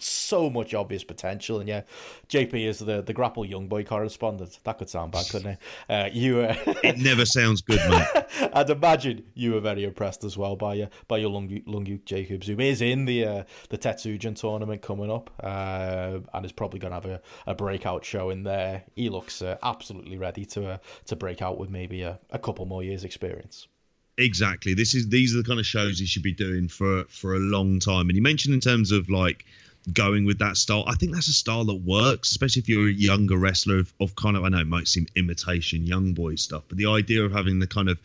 [0.00, 1.60] so much obvious potential.
[1.60, 1.82] And yeah,
[2.28, 4.58] JP is the the grapple young boy correspondent.
[4.64, 5.58] That could sound bad, couldn't it?
[5.88, 6.40] Uh, you.
[6.40, 8.50] Uh, It never sounds good, mate.
[8.54, 12.46] I'd imagine you were very impressed as well by your by your Lungu, Lungu Jacobs,
[12.46, 16.90] who is in the uh, the Tetsujin tournament coming up, uh, and is probably going
[16.90, 18.84] to have a, a breakout show in there.
[18.96, 22.66] He looks uh, absolutely ready to uh, to break out with maybe a, a couple
[22.66, 23.68] more years experience.
[24.18, 24.74] Exactly.
[24.74, 27.38] This is these are the kind of shows he should be doing for for a
[27.38, 28.08] long time.
[28.08, 29.46] And you mentioned in terms of like
[29.92, 30.84] going with that style.
[30.86, 34.14] I think that's a style that works, especially if you're a younger wrestler of, of
[34.16, 37.32] kind of I know it might seem imitation young boy stuff, but the idea of
[37.32, 37.98] having the kind of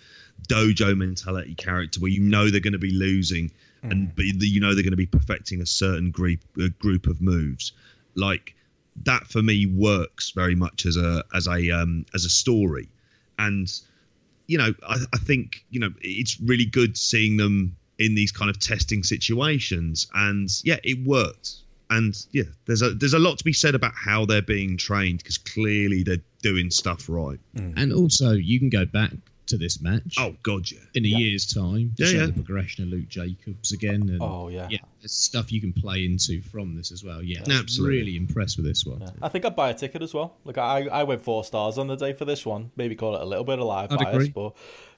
[0.48, 3.52] dojo mentality character where you know they're going to be losing
[3.82, 7.22] and but you know they're going to be perfecting a certain group a group of
[7.22, 7.72] moves
[8.16, 8.54] like
[9.04, 12.88] that for me works very much as a as a um as a story
[13.40, 13.82] and
[14.48, 18.50] you know, I, I think you know it's really good seeing them in these kind
[18.50, 21.58] of testing situations, and yeah, it worked.
[21.90, 25.20] And yeah, there's a there's a lot to be said about how they're being trained
[25.20, 27.40] because clearly they're doing stuff right.
[27.56, 27.74] Mm.
[27.78, 29.12] And also, you can go back
[29.48, 32.26] to this match Oh god, yeah, in a year's time to Yeah, show yeah.
[32.26, 34.02] the progression of Luke Jacobs again.
[34.10, 34.68] And Oh yeah.
[34.70, 37.24] yeah, there's stuff you can play into from this as well.
[37.24, 37.98] Yeah, I was Absolutely.
[37.98, 39.00] really impressed with this one.
[39.00, 39.12] Yeah.
[39.22, 40.36] I think I'd buy a ticket as well.
[40.44, 42.72] Like I, I went four stars on the day for this one.
[42.76, 44.30] Maybe call it a little bit of live I'd bias, agree.
[44.32, 44.54] but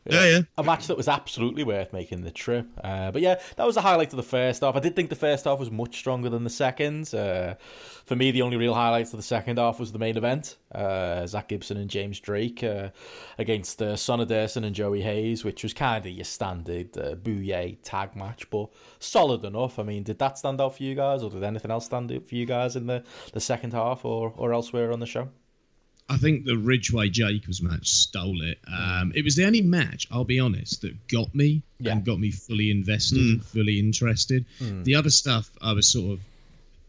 [0.09, 0.41] Yeah, yeah.
[0.57, 2.67] a match that was absolutely worth making the trip.
[2.83, 4.75] Uh, but yeah, that was the highlight of the first half.
[4.75, 7.13] I did think the first half was much stronger than the second.
[7.13, 7.55] Uh,
[8.05, 11.25] for me, the only real highlights of the second half was the main event: uh,
[11.27, 12.89] Zack Gibson and James Drake uh,
[13.37, 17.77] against uh, Sonny Durson and Joey Hayes, which was kind of your standard uh, Bouye
[17.83, 18.69] tag match, but
[18.99, 19.79] solid enough.
[19.79, 22.27] I mean, did that stand out for you guys, or did anything else stand out
[22.27, 23.03] for you guys in the,
[23.33, 25.29] the second half or, or elsewhere on the show?
[26.09, 28.59] I think the Ridgeway Jacobs match stole it.
[28.67, 31.91] Um, it was the only match, I'll be honest, that got me Yeah.
[31.91, 33.43] and got me fully invested, and hmm.
[33.43, 34.45] fully interested.
[34.57, 34.83] Hmm.
[34.83, 36.19] The other stuff, I was sort of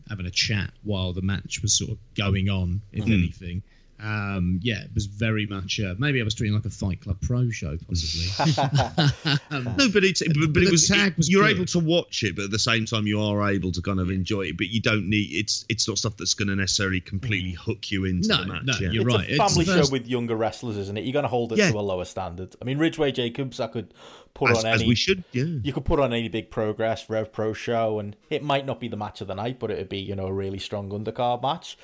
[0.09, 3.13] having a chat while the match was sort of going on, if hmm.
[3.13, 3.63] anything.
[4.03, 5.79] Um, yeah, it was very much.
[5.81, 8.55] Uh, maybe I was doing like a Fight Club Pro show, possibly.
[9.51, 11.57] um, No, but it's but, but it was, tag it- was you're good.
[11.57, 14.11] able to watch it, but at the same time you are able to kind of
[14.11, 14.57] enjoy it.
[14.57, 18.05] But you don't need it's it's not stuff that's going to necessarily completely hook you
[18.05, 18.63] into No, the match.
[18.65, 18.91] no, yeah.
[18.91, 19.29] you're it's right.
[19.29, 21.05] a It's family the show first- with younger wrestlers, isn't it?
[21.05, 21.71] You're going to hold it Yeah.
[21.71, 22.55] to a lower standard.
[22.61, 23.93] I mean, Ridgeway Jacobs, I could
[24.35, 24.89] put as, on as any.
[24.89, 25.25] we should.
[25.33, 28.81] Yeah, You could put on any big progress Rev Pro show, and it might not
[28.81, 31.43] be the match of the night, but it'd be you know a really strong undercard
[31.43, 31.77] match.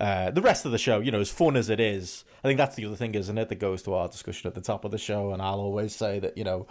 [0.00, 2.56] Uh, the rest of the show, you know, as fun as it is, I think
[2.56, 3.48] that's the other thing, isn't it?
[3.50, 6.18] That goes to our discussion at the top of the show, and I'll always say
[6.20, 6.66] that you know,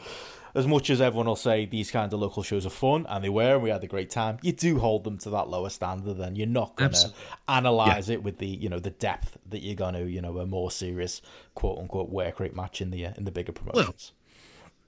[0.56, 3.30] as much as everyone will say these kind of local shows are fun, and they
[3.30, 6.16] were, and we had a great time, you do hold them to that lower standard,
[6.16, 7.14] then you're not going to
[7.48, 10.48] analyze it with the you know the depth that you're going to you know a
[10.48, 11.22] more serious
[11.54, 14.14] quote unquote work rate match in the uh, in the bigger promotions.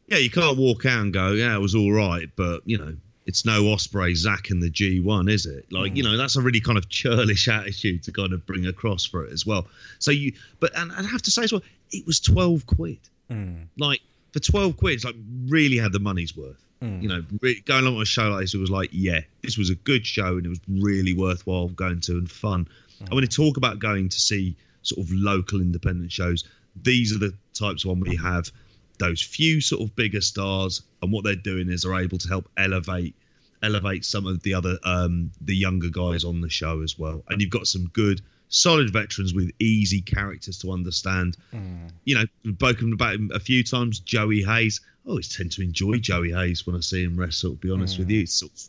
[0.08, 0.18] yeah.
[0.18, 2.98] You can't walk out and go, yeah, it was all right, but you know.
[3.26, 5.72] It's no Ospreay Zack and the G1, is it?
[5.72, 6.08] Like, you mm.
[6.12, 9.32] know, that's a really kind of churlish attitude to kind of bring across for it
[9.32, 9.66] as well.
[10.00, 13.00] So you, but, and I'd have to say as well, it was 12 quid.
[13.32, 13.68] Mm.
[13.78, 14.02] Like,
[14.34, 15.16] for 12 quid, it's like
[15.48, 16.62] really had the money's worth.
[16.82, 17.02] Mm.
[17.02, 19.58] You know, re- going along with a show like this, it was like, yeah, this
[19.58, 22.68] was a good show and it was really worthwhile going to and fun.
[23.00, 26.44] And when you talk about going to see sort of local independent shows,
[26.82, 28.52] these are the types of one we have
[29.00, 32.50] those few sort of bigger stars, and what they're doing is they're able to help
[32.58, 33.16] elevate
[33.62, 37.24] elevate some of the other um the younger guys on the show as well.
[37.30, 41.38] And you've got some good solid veterans with easy characters to understand.
[42.06, 44.00] You know, we've spoken about him a few times.
[44.00, 44.82] Joey Hayes.
[45.06, 47.52] I always tend to enjoy Joey Hayes when I see him wrestle.
[47.52, 48.60] To be honest with you, it's sort of,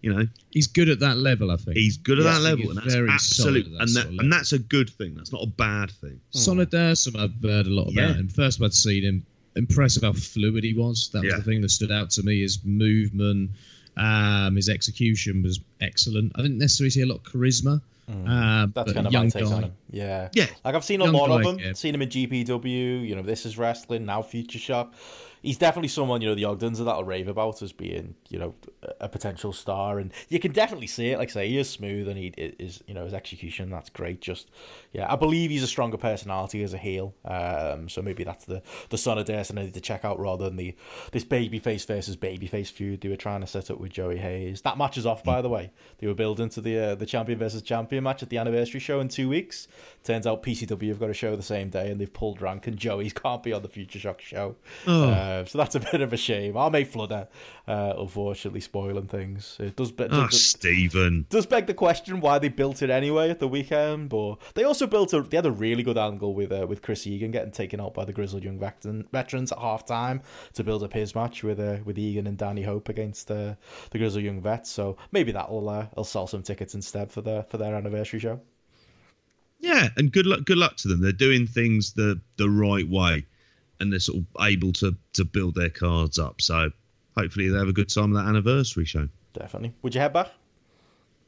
[0.00, 1.76] you know, he's good at that level, I think.
[1.76, 4.52] he's good at Yeah, that level, and that's very absolute, that and that, and that's
[4.52, 5.14] a good thing.
[5.14, 6.20] That's not a bad thing.
[6.30, 8.14] Solid Dersom, I've heard a lot about Yeah.
[8.14, 8.28] him.
[8.28, 9.26] First, I'd seen him.
[9.56, 11.10] Impressive how fluid he was.
[11.12, 11.38] That was Yeah.
[11.38, 12.40] the thing that stood out to me.
[12.42, 13.50] His movement,
[13.96, 16.32] um, his execution was excellent.
[16.34, 17.80] I didn't necessarily see a lot of charisma.
[18.08, 19.52] Um, That's kind of young my take guy.
[19.52, 19.72] on him.
[19.90, 20.28] Yeah.
[20.34, 20.46] Yeah.
[20.64, 21.58] Like I've seen a Young lot of guy, them.
[21.60, 21.72] yeah.
[21.74, 23.06] Seen him in GPW.
[23.08, 24.22] You know, this is wrestling now.
[24.22, 24.94] Future Shock.
[25.42, 28.54] He's definitely someone you know the Ogdens are that'll rave about as being you know
[29.00, 31.18] a potential star, and you can definitely see it.
[31.18, 34.20] Like I say, he is smooth, and he is you know his execution that's great.
[34.20, 34.50] Just
[34.92, 37.14] yeah, I believe he's a stronger personality as a heel.
[37.24, 40.44] Um, so maybe that's the the son of Derson I need to check out rather
[40.44, 40.74] than the
[41.12, 44.62] this babyface versus babyface feud they were trying to set up with Joey Hayes.
[44.62, 45.72] That match is off, by the way.
[45.98, 49.00] They were building to the uh, the champion versus champion match at the anniversary show
[49.00, 49.68] in two weeks.
[50.04, 52.76] Turns out PCW have got a show the same day, and they've pulled rank, and
[52.76, 54.56] Joey's can't be on the Future Shock show.
[54.86, 56.56] Uh, so that's a bit of a shame.
[56.56, 57.28] Our mate Fludder,
[57.66, 59.56] uh, unfortunately, spoiling things.
[59.60, 61.26] It does, be- Ah, does, Stephen.
[61.30, 64.08] does beg the question why they built it anyway at the weekend.
[64.08, 67.06] But they also built a they had a really good angle with uh, with Chris
[67.06, 70.22] Egan getting taken out by the grizzled young veteran, veterans at half time
[70.54, 73.54] to build up his match with uh, with Egan and Danny Hope against uh,
[73.90, 74.70] the grizzled young vets.
[74.70, 78.40] So maybe that'll uh, will sell some tickets instead for their for their anniversary show.
[79.60, 80.44] Yeah, and good luck.
[80.44, 81.00] Good luck to them.
[81.00, 83.26] They're doing things the the right way,
[83.80, 86.40] and they're sort of able to to build their cards up.
[86.40, 86.70] So
[87.16, 89.08] hopefully they have a good time at that anniversary show.
[89.34, 89.72] Definitely.
[89.82, 90.28] Would you head back?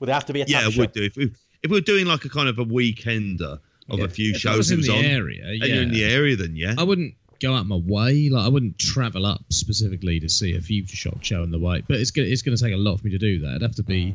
[0.01, 0.81] Would it have to be a Yeah, tap I show?
[0.83, 1.25] would do if we
[1.63, 3.59] if we were doing like a kind of a weekender
[3.91, 4.05] of Yeah.
[4.05, 4.57] a few If I shows.
[4.59, 6.75] was in the on, area, and you're in the area, then yeah.
[6.79, 8.29] I wouldn't go out my way.
[8.31, 11.83] Like I wouldn't travel up specifically to see a Future Shock show on the way.
[11.87, 13.51] But it's gonna it's gonna take a lot for me to do that.
[13.57, 14.15] It'd have to be Mm.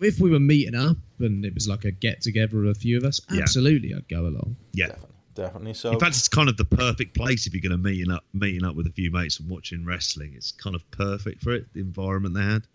[0.00, 2.96] if we were meeting up and it was like a get together of a few
[2.98, 3.20] of us.
[3.32, 3.40] Yeah.
[3.42, 4.56] Absolutely, I'd go along.
[4.74, 4.94] yeah.
[5.36, 5.74] Definitely.
[5.74, 8.24] So In fact, it's kind of the perfect place if you're going to meeting up,
[8.32, 10.32] meeting up with a few mates and watching wrestling.
[10.34, 11.66] It's kind of perfect for it.
[11.74, 12.66] The environment they had.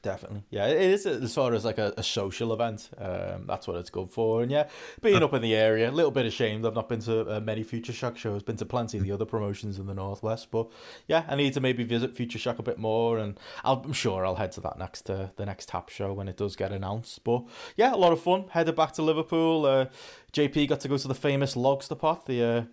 [0.00, 0.66] Definitely, yeah.
[0.66, 2.90] It is as far as like a, a social event.
[2.98, 4.42] Um, that's what it's good for.
[4.42, 4.68] And yeah,
[5.02, 6.64] being up in the area, a little bit ashamed.
[6.64, 8.44] I've not been to uh, many Future Shock shows.
[8.44, 10.68] Been to plenty of the other promotions in the northwest, but
[11.08, 13.18] yeah, I need to maybe visit Future Shock a bit more.
[13.18, 16.28] And I'll, I'm sure I'll head to that next uh, the next tap show when
[16.28, 17.24] it does get announced.
[17.24, 17.44] But
[17.76, 18.44] yeah, a lot of fun.
[18.50, 19.66] Headed back to Liverpool.
[19.66, 19.86] Uh,
[20.32, 22.68] JP got to go to the famous Lobster Pot, the.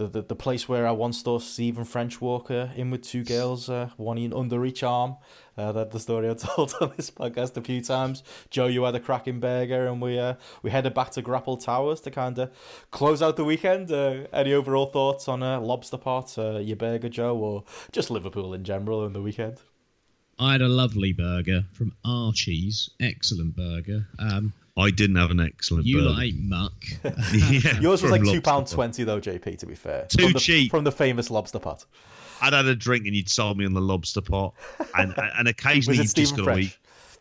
[0.00, 3.68] The, the, the place where I once saw Stephen French Walker in with two girls,
[3.68, 5.16] uh, one in under each arm.
[5.58, 8.22] Uh, that's the story I told on this podcast a few times.
[8.48, 12.00] Joe, you had a cracking burger, and we uh, we headed back to Grapple Towers
[12.00, 12.50] to kind of
[12.90, 13.92] close out the weekend.
[13.92, 18.54] Uh, any overall thoughts on uh, Lobster Pot, uh, your burger, Joe, or just Liverpool
[18.54, 19.58] in general in the weekend?
[20.38, 22.88] I had a lovely burger from Archie's.
[23.00, 24.06] Excellent burger.
[24.18, 26.08] Um, I didn't have an excellent you burger.
[26.10, 26.72] lot ate muck.
[27.34, 28.72] Yeah, Yours was like two Lobster pound Pot.
[28.74, 29.58] twenty though, JP.
[29.58, 30.70] To be fair, Too from the, cheap.
[30.70, 31.84] from the famous Lobster Pot.
[32.42, 34.54] I'd had a drink and you'd sold me on the lobster pot,
[34.96, 36.78] and and occasionally you've just got to eat.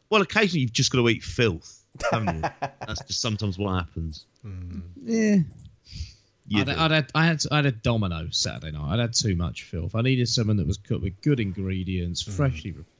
[0.10, 2.42] Well, occasionally you've just got to eat filth, haven't you?
[2.88, 4.26] That's just sometimes what happens.
[5.04, 5.38] yeah.
[6.48, 6.70] You I'd.
[6.70, 8.94] I'd had, I had I had a Domino Saturday night.
[8.94, 9.94] I'd had too much filth.
[9.94, 12.32] I needed someone that was cooked with good ingredients, Mm.
[12.32, 12.96] freshly prepared,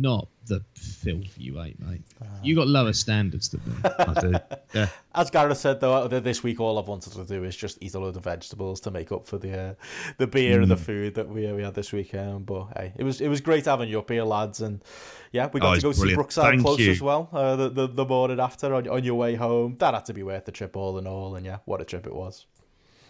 [0.00, 2.02] not the filth you ate, mate.
[2.42, 3.74] you got lower standards than me.
[3.84, 4.34] I do.
[4.72, 4.86] Yeah.
[5.16, 7.98] As Gareth said, though, this week all I've wanted to do is just eat a
[7.98, 9.74] load of vegetables to make up for the uh,
[10.18, 12.46] the beer and the food that we uh, we had this weekend.
[12.46, 14.80] But hey, it was it was great having you up here, lads, and
[15.32, 16.18] yeah, we got Oh, to go see brilliant.
[16.18, 16.92] Brookside Thank close you.
[16.92, 17.28] as well.
[17.32, 20.22] Uh, the, the the morning after on, on your way home, that had to be
[20.22, 21.34] worth the trip all in all.
[21.34, 22.46] And yeah, what a trip it was.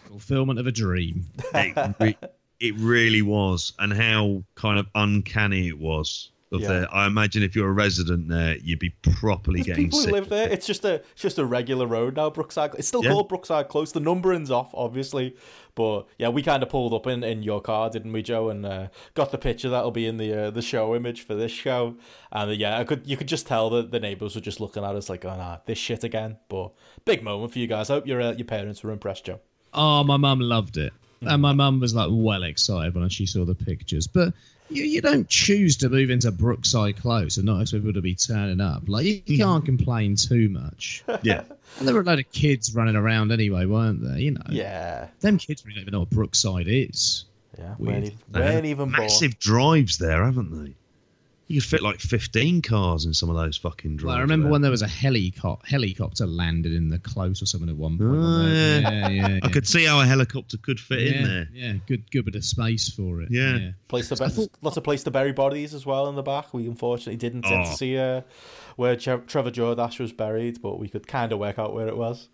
[0.07, 1.25] Fulfillment of a dream.
[1.53, 2.17] it,
[2.59, 6.31] it really was, and how kind of uncanny it was.
[6.53, 6.67] Of Yeah.
[6.67, 10.03] there, I imagine if you're a resident there, you'd be properly There's getting people who
[10.05, 10.11] sick.
[10.13, 10.49] live there.
[10.49, 12.29] It's just a it's just a regular road now.
[12.29, 12.71] Brookside.
[12.77, 13.11] It's still Yeah.
[13.11, 13.93] called Brookside Close.
[13.93, 15.33] The numbering's off, obviously,
[15.75, 18.49] but yeah, we kind of pulled up in, in your car, didn't we, Joe?
[18.49, 21.53] And uh, got the picture that'll be in the uh, the show image for this
[21.53, 21.95] show.
[22.33, 24.83] And uh, yeah, I could you could just tell that the neighbors were just looking
[24.83, 26.35] at us like, oh nah, this shit again.
[26.49, 26.73] But
[27.05, 27.89] big moment for you guys.
[27.89, 29.39] I hope your uh, your parents were impressed, Joe.
[29.73, 30.91] Oh, my mum loved it.
[31.21, 34.05] And my mum was like well excited when she saw the pictures.
[34.07, 34.33] But
[34.71, 38.15] you, you don't choose to move into Brookside Close and not expect people to be
[38.15, 38.83] turning up.
[38.87, 41.03] Like, you, you can't complain too much.
[41.23, 41.43] Yeah,
[41.79, 44.17] And there were a load of kids running around anyway, weren't there?
[44.17, 47.25] You know, Yeah, them kids really don't even know what Brookside is.
[47.57, 47.75] yeah.
[47.77, 47.93] Weird.
[47.93, 49.01] Weren't even, They weren't have even born.
[49.01, 50.73] massive drives there, haven't they?
[51.51, 54.05] You could fit like 15 cars in some of those fucking drives.
[54.07, 54.51] Well, I remember there.
[54.53, 58.09] when there was a helicopter helicopter landed in the close or something at one point.
[58.11, 58.53] Oh, wasn't
[58.83, 59.09] yeah.
[59.09, 61.47] yeah, yeah, I could see how a helicopter could fit yeah, in there.
[61.53, 63.27] Yeah, good, good bit of space for it.
[63.31, 63.71] Yeah.
[63.89, 66.23] Place to I bu- thought- lots of place to bury bodies as well in the
[66.23, 66.53] back.
[66.53, 67.75] We unfortunately didn't get to Oh.
[67.75, 68.21] see uh,
[68.77, 71.97] where Tre- Trevor Jordache was buried, but we could kind of work out where it
[71.97, 72.29] was.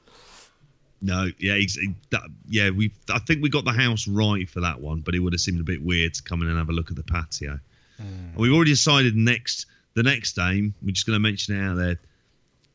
[1.02, 2.72] No, yeah, he's, he, that, yeah.
[2.72, 5.42] We, I think we got the house right for that one, but it would have
[5.42, 7.60] seemed a bit weird to come in and have a look at the patio.
[8.00, 9.66] And we've already decided next
[9.96, 10.74] the next game.
[10.82, 11.98] We're just going to mention it out there.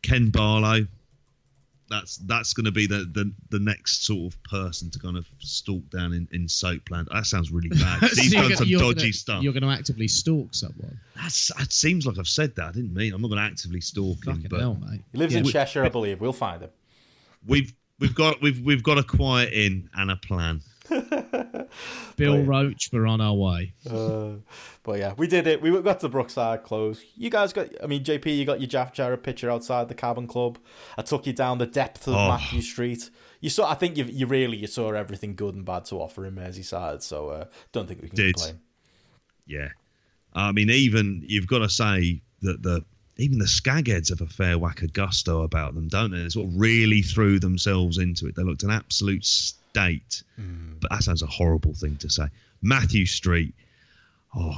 [0.02, 0.86] Ken Barlow.
[1.90, 5.26] That's that's going to be the, the the next sort of person to kind of
[5.40, 7.08] stalk down in, in Soapland.
[7.12, 8.00] That sounds really bad.
[8.00, 9.42] He's So you're done gonna- some dodgy gonna- stuff.
[9.42, 10.98] You're going to actively stalk someone.
[11.16, 12.64] That's, that seems like I've said that.
[12.68, 13.12] I didn't mean.
[13.12, 15.02] I'm not going to actively stalk him, but hell, mate.
[15.12, 15.40] He lives Yeah.
[15.40, 16.20] in Cheshire, I believe.
[16.20, 16.70] We'll find him.
[17.46, 20.62] we've we've got we've we've got a quiet in and a plan.
[22.16, 22.36] Bill.
[22.44, 23.72] Roache, we're on our way.
[23.88, 24.32] Uh,
[24.82, 25.62] but yeah, we did it.
[25.62, 27.02] We got to Brookside close.
[27.16, 30.26] You guys got, I mean, JP, you got your Jeff Jarrett picture outside the cabin
[30.26, 30.58] club.
[30.98, 32.28] I took you down the depth of Oh.
[32.28, 33.10] Mathew Street.
[33.40, 36.24] You saw, I think you, you really you saw everything good and bad to offer
[36.26, 37.02] in Merseyside.
[37.02, 38.34] So uh, don't think we can Did.
[38.36, 38.60] complain.
[39.46, 39.68] Yeah,
[40.34, 42.84] I mean, even you've got to say that the
[43.16, 46.22] even the skagheads have a fair whack of gusto about them, don't they?
[46.22, 48.36] They sort of really threw themselves into it.
[48.36, 49.24] They looked an absolute
[49.72, 50.22] state,
[50.80, 52.24] but that sounds a horrible thing to say.
[52.60, 53.54] Mathew Street,
[54.36, 54.54] oh,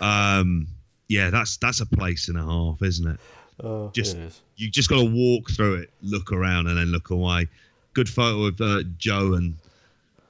[0.00, 0.68] um,
[1.08, 3.20] yeah, that's that's a place and a half, isn't it?
[3.62, 4.40] Uh, Just- it is.
[4.56, 7.48] You just got to walk through it, look around, and then look away.
[7.94, 9.56] Good photo of uh, Joe and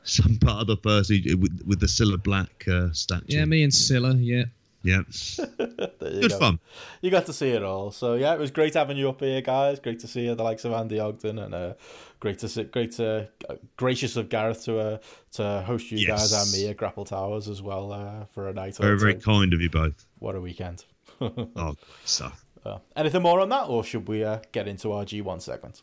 [0.04, 3.24] some part of the person with, with the Cilla Black uh, statue.
[3.26, 4.44] Yeah, me and Cilla, yeah.
[4.83, 5.01] Yeah,
[5.37, 6.37] There you good go.
[6.39, 6.59] fun.
[7.01, 7.89] You got to see it all.
[7.91, 9.79] So yeah, it was great having you up here, guys.
[9.79, 11.73] Great to see you, the likes of Andy Ogden, and uh,
[12.19, 14.97] great to see, great to uh, gracious of Gareth to uh,
[15.33, 16.31] to host you Yes.
[16.31, 18.79] guys and me at Grapple Towers as well uh, for a night.
[18.79, 19.21] or Very, very two.
[19.21, 20.05] kind of you both.
[20.19, 20.85] What a weekend.
[21.19, 22.45] Oh, great stuff.
[22.63, 25.81] Uh, anything more on that, or should we uh, get into our G1 segment?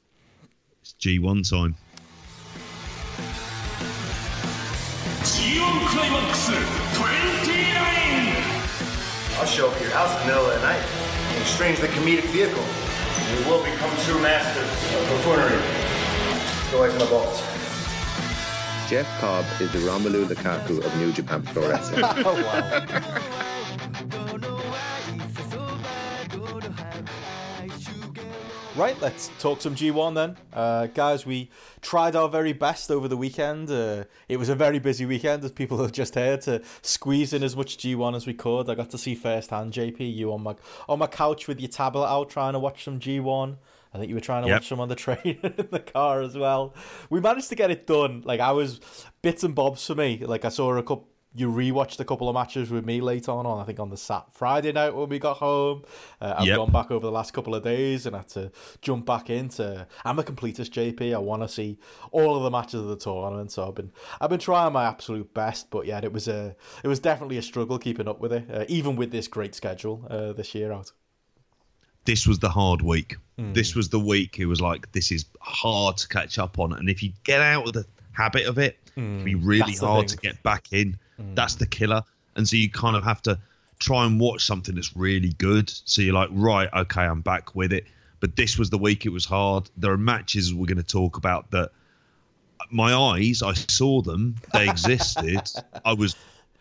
[0.82, 1.74] It's G1 time.
[5.24, 8.05] G1 クライマックス29
[9.39, 10.81] I'll show up at your house in the middle of the night
[11.35, 12.64] in a strangely comedic vehicle.
[13.38, 15.61] We will become true masters of buffoonery.
[16.72, 17.39] Go away from the balls.
[18.89, 22.03] Jeff Cobb is the Romelu Lukaku of New Japan Pro Wrestling.
[22.26, 23.86] Oh wow!
[28.77, 30.37] Right, let's talk some G1 then.
[30.53, 31.49] Uh, guys, we
[31.81, 33.71] tried our very best over the weekend.
[33.71, 37.41] Uh, it was a very busy weekend, as people have just heard, to squeeze in
[37.41, 38.69] as much G1 as we could.
[38.69, 40.55] I got to see firsthand, JP, you on my
[40.87, 43.57] on my couch with your tablet out trying to watch some G1.
[43.95, 44.55] I think you were trying to Yep.
[44.57, 46.75] watch some on the train in the car as well.
[47.09, 48.21] We managed to get it done.
[48.25, 48.79] Like, I was
[49.23, 50.19] bits and bobs for me.
[50.23, 51.07] Like, I saw a couple.
[51.38, 53.95] You rewatched a couple of matches with me late on, on I think on the
[53.97, 55.84] Sat Friday night when we got home.
[56.19, 56.57] Uh, I've Yep.
[56.57, 58.51] gone back over the last couple of days and had to
[58.81, 59.85] jump back into.
[60.03, 61.14] I'm a completist, JP.
[61.14, 61.77] I want to see
[62.11, 65.31] all of the matches of the tournament, so I've been I've been trying my absolute
[65.35, 65.69] best.
[65.69, 68.65] But yeah, it was a it was definitely a struggle keeping up with it, uh,
[68.68, 70.91] even with this great schedule uh, this year out.
[72.05, 73.15] This was the hard week.
[73.38, 73.53] Hmm.
[73.53, 76.73] This was the week it was like, this is hard to catch up on.
[76.73, 79.80] And if you get out of the habit of it, it can be really Hmm.
[79.81, 80.18] The hard thing.
[80.18, 80.97] To get back in.
[81.22, 81.35] Mm.
[81.35, 82.03] That's the killer.
[82.35, 83.39] And so you kind of have to
[83.80, 85.69] try and watch something that's really good.
[85.85, 87.85] So you're like, right, okay, I'm back with it.
[88.19, 89.69] But this was the week it was hard.
[89.77, 91.72] There are matches we're going to talk about that
[92.72, 95.41] my eyes, I saw them, they existed.
[95.85, 96.15] I was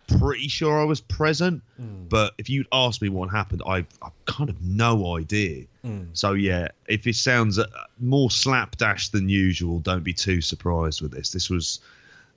[0.07, 2.09] pretty sure I was present, mm.
[2.09, 5.65] but if you'd asked me what happened, I I kind of no idea.
[5.85, 6.09] Mm.
[6.13, 7.67] So yeah, if it sounds uh,
[7.99, 11.33] more slapdash than usual, don't be too surprised with this.
[11.33, 11.81] This was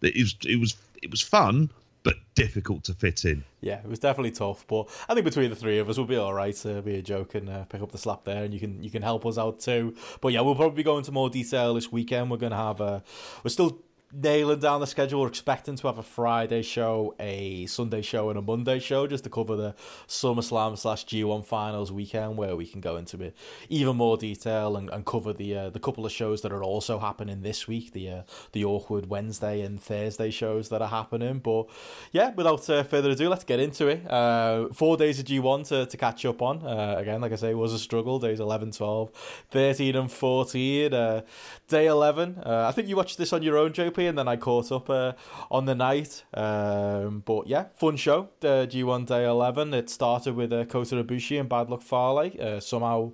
[0.02, 1.70] it was it was it was fun,
[2.04, 3.44] but difficult to fit in.
[3.62, 6.16] Yeah, it was definitely tough, but I think between the three of us, we'll be
[6.16, 6.66] all right.
[6.66, 8.90] Uh, be a joke and uh, pick up the slap there, and you can you
[8.90, 9.96] can help us out too.
[10.22, 12.32] But yeah, we'll probably go into more detail this weekend.
[12.32, 13.04] We're gonna have a
[13.44, 13.80] we're still
[14.12, 15.22] nailing down the schedule.
[15.22, 19.24] We're expecting to have a Friday show, a Sunday show, and a Monday show just
[19.26, 19.76] to cover the
[20.08, 23.36] SummerSlam slash G1 finals weekend, where we can go into it
[23.70, 27.00] even more detail and, and cover the uh, the couple of shows that are also
[27.00, 28.22] happening this week, the uh,
[28.52, 31.40] the awkward Wednesday and Thursday shows that are happening.
[31.40, 31.68] But
[32.12, 34.10] yeah, without uh, further ado, let's get into it.
[34.10, 36.66] Uh, four days of G1 to, to catch up on.
[36.66, 38.20] Uh, again, like I say, it was a struggle.
[38.20, 39.12] Days 11, 12,
[39.52, 40.94] 13, and 14.
[40.94, 41.22] Uh,
[41.68, 44.36] day 11, uh, I think you watched this on your own, JP, and then I
[44.36, 45.14] caught up uh,
[45.52, 46.24] on the night.
[46.34, 48.30] Um, but yeah, fun show.
[48.42, 49.74] Uh, G1 day 11.
[49.74, 52.32] It started with uh, Kota Ibushi and Bad Luck Fale.
[52.40, 53.12] Uh, somehow,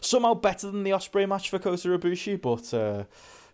[0.00, 2.72] somehow better than the Ospreay match for Kota Ibushi, but.
[2.74, 3.04] Uh,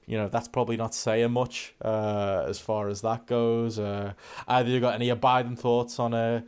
[0.06, 3.78] you know that's probably not saying much uh, as far as that goes.
[3.78, 4.12] Uh,
[4.48, 6.40] either you got any abiding thoughts on uh,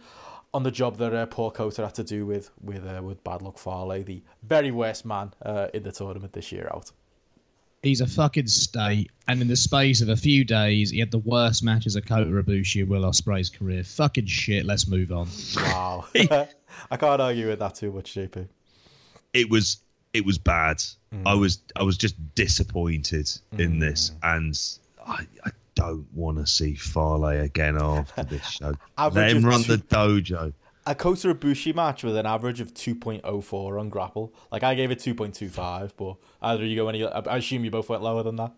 [0.55, 3.43] on the job that uh, Paul Cotter had to do with with uh, with Bad
[3.43, 6.93] Luck Fale, the very worst man uh, in the tournament this year out.
[7.85, 11.19] He's a fucking state, and in the space of a few days, he had the
[11.19, 13.85] worst matches of Kota Ibushi and Will Ospreay's career.
[13.85, 14.65] Fucking shit.
[14.65, 15.29] Let's move on.
[15.57, 18.49] Wow, I can't argue with that too much, JP.
[19.33, 19.79] it was
[20.15, 20.79] it was bad.
[21.13, 21.23] Mm.
[21.27, 23.81] I was I was just disappointed in mm.
[23.81, 24.59] this, and
[25.07, 28.75] I, I don't want to see Fale again after this show.
[28.99, 30.53] Let him run two- the dojo.
[30.87, 34.35] A Kota Ibushi match with an average of 2.04 on grapple.
[34.53, 37.05] Like I gave it 2.25, but either you go any.
[37.07, 38.53] I assume you both went lower than that.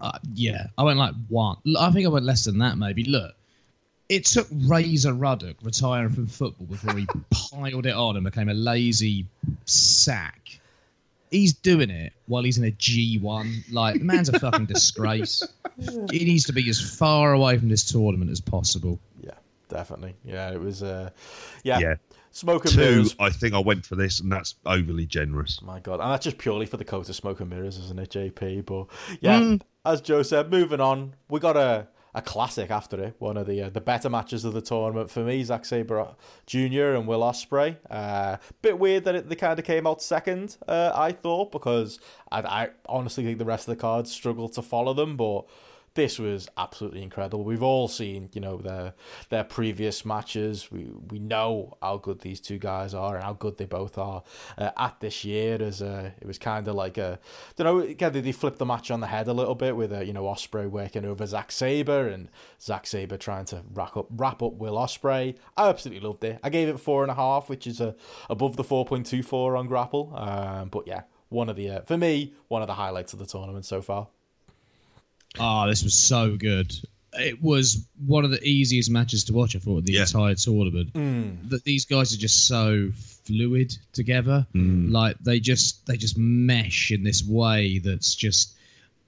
[0.00, 1.56] Uh, yeah, I went like one.
[1.78, 3.04] I think I went less than that, maybe.
[3.04, 3.34] Look,
[4.08, 8.54] it took Razor Ruddock retiring from football before he piled it on and became a
[8.54, 9.26] lazy
[9.64, 10.60] sack.
[11.30, 13.72] He's doing it while he's in a G1.
[13.72, 15.42] Like, the man's a fucking disgrace.
[16.12, 19.00] He needs to be as far away from this tournament as possible.
[19.22, 19.30] Yeah,
[19.72, 20.14] definitely.
[20.24, 20.82] Yeah, it was.
[20.82, 21.10] Uh,
[21.64, 21.94] yeah, Yeah.
[22.30, 23.16] smoke and Two, mirrors.
[23.18, 25.60] I think I went for this, and that's overly generous.
[25.62, 28.62] My God, and that's just purely for the Kota smoke and mirrors, isn't it, JP?
[28.66, 28.86] But
[29.20, 29.60] yeah, Mm.
[29.84, 31.88] as Joe said, moving on, we got a.
[32.14, 35.20] A classic after it, one of the uh, the better matches of the tournament for
[35.20, 35.42] me.
[35.44, 36.08] Zack Sabre
[36.44, 36.92] Jr.
[36.92, 37.78] and Will Ospreay.
[37.88, 40.58] Uh, bit weird that it, they kind of came out second.
[40.68, 42.00] Uh, I thought because
[42.30, 45.46] I, I honestly think the rest of the cards struggled to follow them, but
[45.94, 47.44] this was absolutely incredible.
[47.44, 48.94] We've all seen, you know, their
[49.28, 50.70] their previous matches.
[50.70, 54.22] We we know how good these two guys are and how good they both are
[54.56, 55.62] uh, at this year.
[55.62, 57.18] As uh, it was kind of like a,
[57.56, 60.00] don't know, again they flipped the match on the head a little bit with uh,
[60.00, 62.28] you know Ospreay working over Zack Sabre and
[62.60, 65.36] Zack Sabre trying to wrap up wrap up Will Ospreay.
[65.56, 66.38] I absolutely loved it.
[66.42, 67.92] I gave it four and a half, which is uh,
[68.30, 70.12] above the four point two four on Grapple.
[70.16, 73.26] Um, but yeah, one of the uh, for me one of the highlights of the
[73.26, 74.08] tournament so far.
[75.38, 76.74] Oh, this was so good.
[77.14, 80.02] It was one of the easiest matches to watch, I thought, the Yeah.
[80.02, 80.90] entire tournament.
[80.94, 81.30] Hmm.
[81.48, 82.90] That these guys are just so
[83.24, 84.46] fluid together.
[84.52, 84.90] Hmm.
[84.90, 88.54] Like they just they just mesh in this way that's just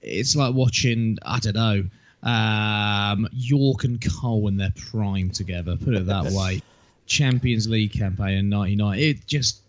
[0.01, 1.83] it's like watching, I don't know,
[2.29, 6.61] um, York and Cole in their prime together, put it that way.
[7.07, 8.99] Champions League campaign in '99.
[8.99, 9.61] It just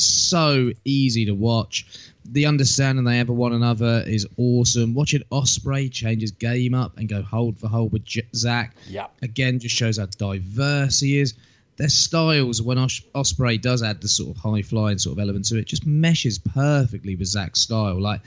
[0.00, 1.86] so easy to watch.
[2.26, 4.94] The understanding they have of one another is awesome.
[4.94, 9.06] Watching Ospreay change his game up and go hold for hold with J- Zack Yeah.
[9.22, 11.34] again just shows how diverse he is.
[11.76, 15.44] Their styles, when Os- Ospreay does add the sort of high flying sort of element
[15.46, 18.00] to it, just meshes perfectly with Zack's style.
[18.00, 18.20] Like,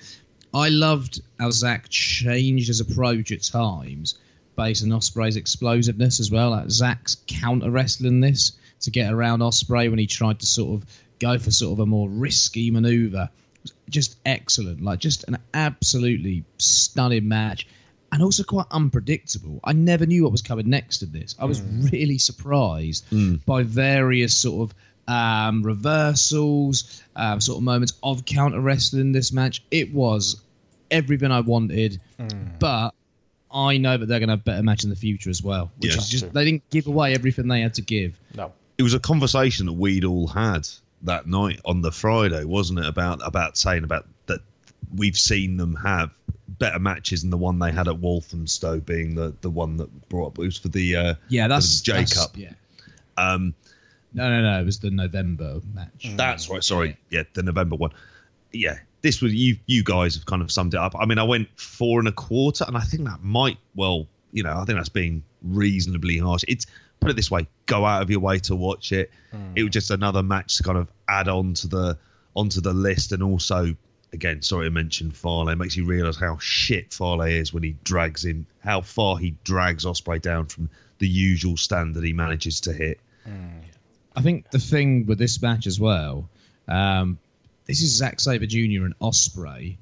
[0.53, 4.15] I loved how Zack changed his approach at times
[4.55, 6.51] based on Ospreay's explosiveness as well.
[6.51, 8.51] Like Zack's counter wrestling this
[8.81, 10.87] to get around Ospreay when he tried to sort of
[11.19, 13.29] go for sort of a more risky maneuver.
[13.89, 14.81] Just excellent.
[14.81, 17.67] Like, just an absolutely stunning match
[18.11, 19.59] and also quite unpredictable.
[19.63, 21.35] I never knew what was coming next in this.
[21.39, 21.61] I was
[21.91, 23.05] really surprised
[23.45, 24.75] by various sort of
[25.13, 29.63] um, reversals, um, sort of moments of counter wrestling in this match.
[29.71, 30.41] It was
[30.91, 31.99] everything I wanted,
[32.59, 32.93] but
[33.51, 35.71] I know that they're going to have a better match in the future as well.
[35.79, 35.97] Which Yeah.
[35.97, 38.19] is just they didn't give away everything they had to give.
[38.35, 38.53] No.
[38.77, 40.67] It was a conversation that we'd all had
[41.03, 42.85] that night on the Friday, wasn't it?
[42.85, 44.41] About about saying about that
[44.95, 46.11] we've seen them have
[46.47, 50.27] better matches than the one they had at Walthamstow being the the one that brought
[50.27, 50.39] up.
[50.39, 52.37] It was for the uh, Yeah, that's the J Cup.
[52.37, 52.53] Yeah,
[53.17, 53.53] Um,
[54.13, 54.61] no, no, no.
[54.61, 56.11] It was the November match.
[56.15, 56.63] That's right.
[56.63, 56.97] Sorry.
[57.09, 57.91] Yeah, the November one.
[58.53, 59.57] Yeah, this was you.
[59.67, 60.95] You guys have kind of summed it up.
[60.97, 64.41] I mean, I went four and a quarter, and I think that might well, you
[64.43, 66.43] know, I think that's being reasonably harsh.
[66.47, 66.65] It's
[67.07, 69.11] put it this way: go out of your way to watch it.
[69.55, 71.97] It was just another match to kind of add on to the
[72.35, 73.73] onto the list, and also,
[74.11, 75.47] again, sorry to mention Fale.
[75.47, 79.35] It makes you realise how shit Fale is when he drags him, how far he
[79.45, 80.69] drags Ospreay down from
[80.99, 82.99] the usual standard he manages to hit.
[84.15, 86.29] I think the thing with this match as well,
[86.67, 87.19] um,
[87.65, 88.83] this is Zack Sabre Jr.
[88.83, 89.77] and Ospreay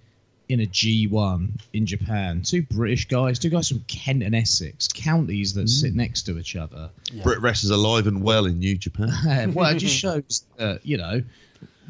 [0.49, 2.41] in a G1 in Japan.
[2.43, 6.55] Two British guys, two guys from Kent and Essex, counties that sit next to each
[6.55, 6.89] other.
[7.23, 9.53] Brit Res is alive and well in New Japan.
[9.53, 11.23] Well, it just shows, uh, you know,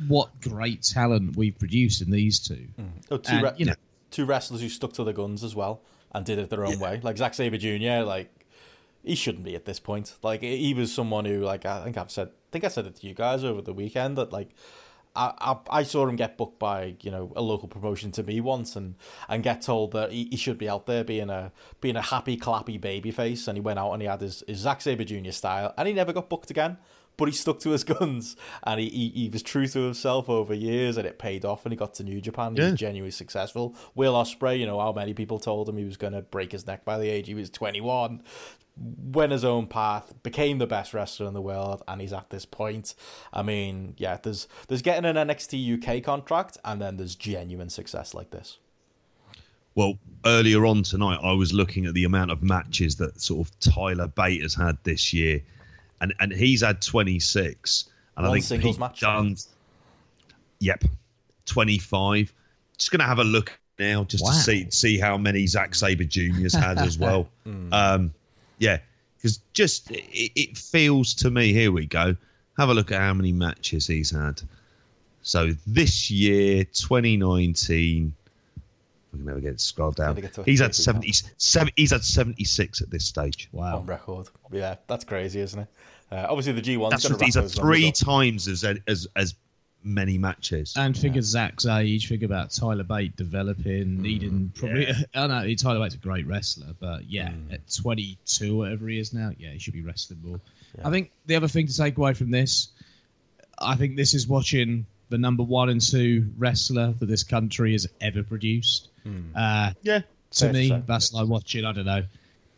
[0.08, 2.68] what great talent we've produced in these two.
[3.12, 3.76] Oh, two, And, re- you know,
[4.12, 5.82] two wrestlers who stuck to their guns as well
[6.14, 7.00] and did it their own way.
[7.04, 8.06] Like Zack Sabre Jr.
[8.06, 8.30] Like
[9.04, 10.16] he shouldn't be at this point.
[10.24, 12.96] Like he was someone who, like I think I've said, I think I said it
[12.98, 14.50] to you guys over the weekend that like.
[15.16, 18.76] I, I, saw him get booked by you know a local promotion to me once
[18.76, 18.96] and,
[19.30, 22.38] and get told that he, he should be out there being a being a happy
[22.38, 25.32] clappy baby face and he went out and he had his, his Zack Sabre Jr.
[25.32, 26.78] style and he never got booked again
[27.18, 30.54] but he stuck to his guns and he, he, he was true to himself over
[30.54, 32.56] years and it paid off and he got to New Japan.
[32.56, 32.72] He Yeah.
[32.72, 33.76] was genuinely successful.
[33.96, 36.66] Will Ospreay, you know, how many people told him he was going to break his
[36.68, 38.22] neck by the age he was 21,
[38.78, 42.46] went his own path, became the best wrestler in the world, and he's at this
[42.46, 42.94] point.
[43.32, 48.14] I mean, yeah, there's there's getting an NXT UK contract and then there's genuine success
[48.14, 48.58] like this.
[49.76, 53.60] Well, earlier on tonight, I was looking at the amount of matches that sort of
[53.60, 55.42] Tyler Bate has had this year,
[56.02, 57.86] and and he's had 26,
[58.18, 59.00] and One I think singles Pete match?
[59.00, 59.36] Dunne,
[60.60, 60.84] yep,
[61.46, 62.34] 25.
[62.78, 64.32] Just gonna have a look now just Wow.
[64.32, 67.28] to see see how many Zack Sabre Juniors had as well.
[67.72, 68.14] Um,
[68.60, 68.80] yeah,
[69.18, 71.52] because just it, it feels to me.
[71.54, 72.16] Here we go.
[72.58, 74.42] Have a look at how many matches he's had.
[75.22, 78.14] So this year, 2019.
[79.16, 80.16] We can never get it scrolled down.
[80.16, 83.50] Get He's had 70, seven, He's had 76 at this stage.
[83.52, 83.78] wow.
[83.78, 84.28] On record.
[84.52, 85.68] Yeah, that's crazy, isn't it?
[86.12, 89.36] Uh, obviously, the G1's That's going he's had three times as as as
[89.84, 90.74] many matches.
[90.76, 94.88] And figure Zack's age, figure about Tyler Bate developing, needing probably.
[95.16, 99.32] I know Tyler Bate's a great wrestler, but yeah, at 22, whatever he is now,
[99.38, 100.40] yeah, he should be wrestling more.
[100.84, 102.70] I think the other thing to take away from this,
[103.60, 107.88] I think this is watching the number one and two wrestler that this country has
[108.02, 108.90] ever produced.
[109.36, 110.00] Uh, yeah.
[110.32, 110.84] to Fair to me, say.
[110.88, 112.04] that's like watching, I don't know,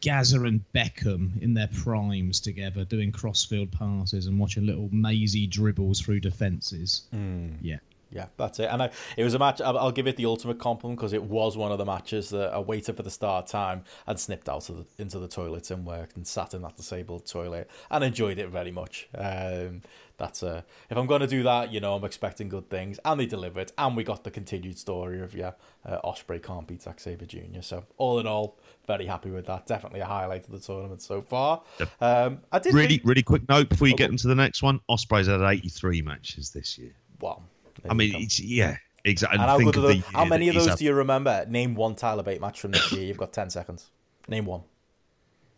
[0.02, 6.00] Gazza and Beckham in their primes together doing crossfield passes and watching little mazy dribbles
[6.02, 7.04] through defences.
[7.62, 7.78] Yeah.
[8.10, 8.70] Yeah, that's it.
[8.72, 9.60] And I, it was a match.
[9.60, 12.54] I'll, I'll give it the ultimate compliment because it was one of the matches that
[12.54, 15.86] I waited for the start time and snipped out of the, into the toilet and
[15.86, 19.10] worked and sat in that disabled toilet and enjoyed it very much.
[19.14, 19.82] Um,
[20.18, 23.20] that's uh, if I'm going to do that, you know, I'm expecting good things, and
[23.20, 25.52] they delivered, and we got the continued story of yeah,
[25.86, 27.62] uh, Ospreay can't beat Zack Sabre Jr.
[27.62, 28.58] So all in all,
[28.88, 29.68] very happy with that.
[29.68, 31.62] Definitely a highlight of the tournament so far.
[32.02, 34.64] Um, I did Really, think- really quick note before you Oh, get into the next
[34.64, 34.80] one.
[34.90, 36.94] Ospreay's had 83 matches this year.
[37.22, 37.44] well.
[37.88, 39.38] I mean, it's, yeah, exactly.
[39.40, 40.04] And how good of those?
[40.06, 40.80] How many of those had.
[40.80, 41.46] do you remember?
[41.48, 43.06] Name one Tyler Bate match from this year.
[43.06, 43.92] You've got ten seconds.
[44.28, 44.62] Name one.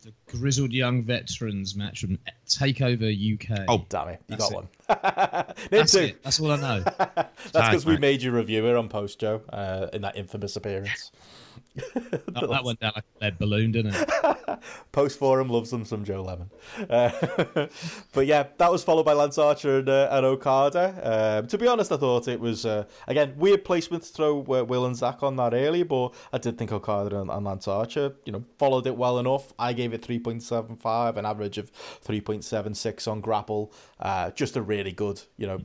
[0.02, 2.18] The grizzled young veterans match from
[2.48, 3.66] Takeover UK.
[3.68, 4.68] Oh, Damn it, you That's got it.
[4.88, 5.46] one.
[5.70, 5.98] That's two.
[5.98, 6.22] it.
[6.22, 6.82] That's all I know.
[6.98, 11.12] That's because we made you reviewer on post Joe uh, in that infamous appearance.
[11.74, 14.10] That, that went down like a lead balloon, didn't it?
[14.92, 16.50] Post forum loves them some Joe Lemon.
[16.88, 17.10] Uh,
[18.12, 21.38] but yeah, that was followed by Lance Archer and, uh, and Okada.
[21.40, 24.64] Um, to be honest, I thought it was uh, again weird placement to throw uh,
[24.64, 28.14] Will and Zack on that early, but I did think Okada and, and Lance Archer,
[28.24, 29.52] you know, followed it well enough.
[29.58, 33.20] I gave it three point seven five, an average of three point seven six on
[33.20, 33.72] Grapple.
[33.98, 35.60] Uh, just a really good, you know.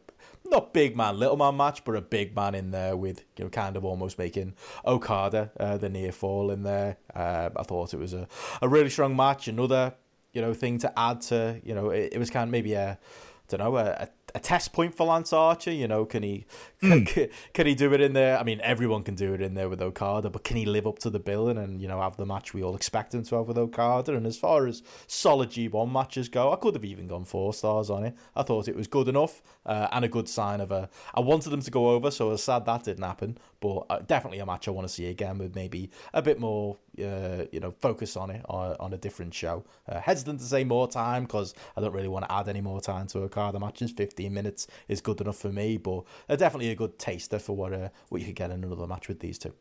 [0.45, 3.49] Not big man, little man match, but a big man in there with you know
[3.49, 4.53] kind of almost making
[4.85, 6.97] Okada uh, the near fall in there.
[7.13, 8.27] Uh, I thought it was a,
[8.61, 9.47] a really strong match.
[9.47, 9.93] Another
[10.33, 12.99] you know thing to add to you know it, it was kind of maybe a
[13.47, 15.71] don't know a, a, test point for Lance Archer.
[15.71, 16.45] You know, can he
[16.81, 17.05] can,
[17.53, 18.37] can he do it in there?
[18.39, 20.99] I mean, everyone can do it in there with Okada, but can he live up
[20.99, 23.47] to the billing and you know have the match we all expect him to have
[23.47, 24.15] with Okada?
[24.15, 27.89] And as far as solid G1 matches go, I could have even gone four stars
[27.89, 28.15] on it.
[28.35, 30.89] I thought it was good enough uh, and a good sign of a.
[31.13, 33.37] I wanted them to go over, so I was sad that didn't happen.
[33.59, 36.77] But uh, definitely a match I want to see again with maybe a bit more,
[36.99, 39.65] uh, you know, focus on it on, on a different show.
[39.87, 42.81] Uh, hesitant to say more time because I don't really want to add any more
[42.81, 43.91] time to Okada matches.
[43.91, 47.73] Fifteen minutes is good enough for me, but uh, definitely a good taster for what
[47.73, 49.53] uh, what you could get in another match with these two.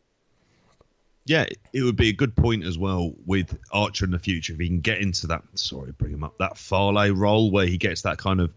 [1.26, 4.59] yeah, it would be a good point as well with Archer in the future if
[4.59, 5.43] he can get into that.
[5.55, 8.52] Sorry, bring him up that Fale role where he gets that kind of,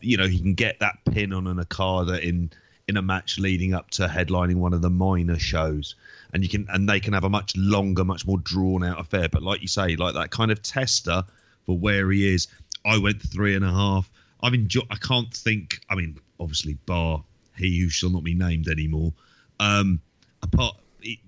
[0.00, 2.50] you know, he can get that pin on an Okada in
[2.86, 5.94] in a match leading up to headlining one of the minor shows,
[6.32, 9.28] and you can and they can have a much longer, much more drawn out affair.
[9.28, 11.24] But like you say, like that kind of tester
[11.66, 12.48] for where he is.
[12.84, 14.10] I went three and a half.
[14.40, 14.86] I've enjoyed.
[14.90, 15.80] I can't think.
[15.90, 17.22] I mean, obviously, bar
[17.56, 19.12] he who shall not be named anymore.
[19.60, 20.00] Um,
[20.42, 20.76] apart,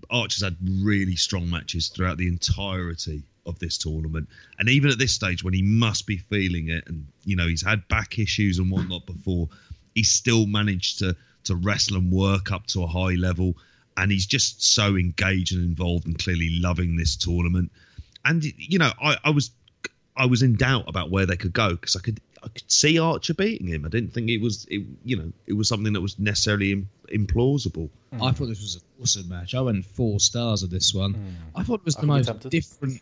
[0.09, 5.13] Archer's had really strong matches throughout the entirety of this tournament, and even at this
[5.13, 8.71] stage when he must be feeling it, and you know he's had back issues and
[8.71, 9.49] whatnot before,
[9.95, 13.57] he still managed to to wrestle and work up to a high level,
[13.97, 17.71] and he's just so engaged and involved and clearly loving this tournament.
[18.25, 19.51] And you know, I, I was
[20.17, 22.99] I was in doubt about where they could go because I could I could see
[22.99, 23.85] Archer beating him.
[23.85, 26.89] I didn't think it was it, you know it was something that was necessarily Im-
[27.13, 27.89] implausible.
[28.21, 29.55] I thought this was an awesome match.
[29.55, 31.37] I went four stars of this one.
[31.55, 32.51] I thought it was the most tempted.
[32.51, 33.01] different,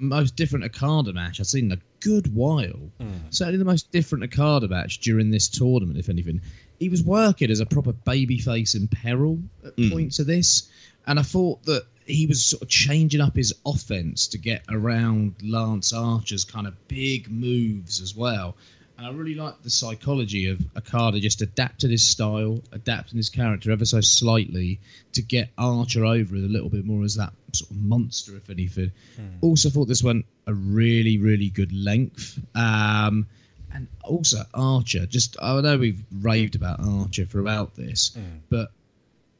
[0.00, 2.90] most different Okada match I've seen in a good while.
[3.00, 3.12] Hmm.
[3.30, 6.40] Certainly the most different Okada match during this tournament, if anything.
[6.78, 9.90] He was working as a proper babyface in peril at hmm.
[9.90, 10.68] points of this,
[11.06, 15.36] and I thought that he was sort of changing up his offense to get around
[15.42, 18.56] Lance Archer's kind of big moves as well.
[19.00, 23.72] And I really like the psychology of Okada just adapting his style, adapting his character
[23.72, 24.78] ever so slightly
[25.14, 28.50] to get Archer over it a little bit more as that sort of monster, if
[28.50, 28.92] anything.
[29.40, 32.38] Also thought this went a really, really good length.
[32.54, 33.26] Um,
[33.72, 38.10] and also Archer, just I know we've raved about Archer throughout this,
[38.50, 38.70] but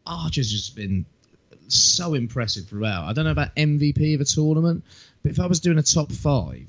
[0.06, 1.04] Archer's just been
[1.68, 3.04] so impressive throughout.
[3.04, 4.84] I don't know about MVP of a tournament,
[5.22, 6.66] but if I was doing a top five,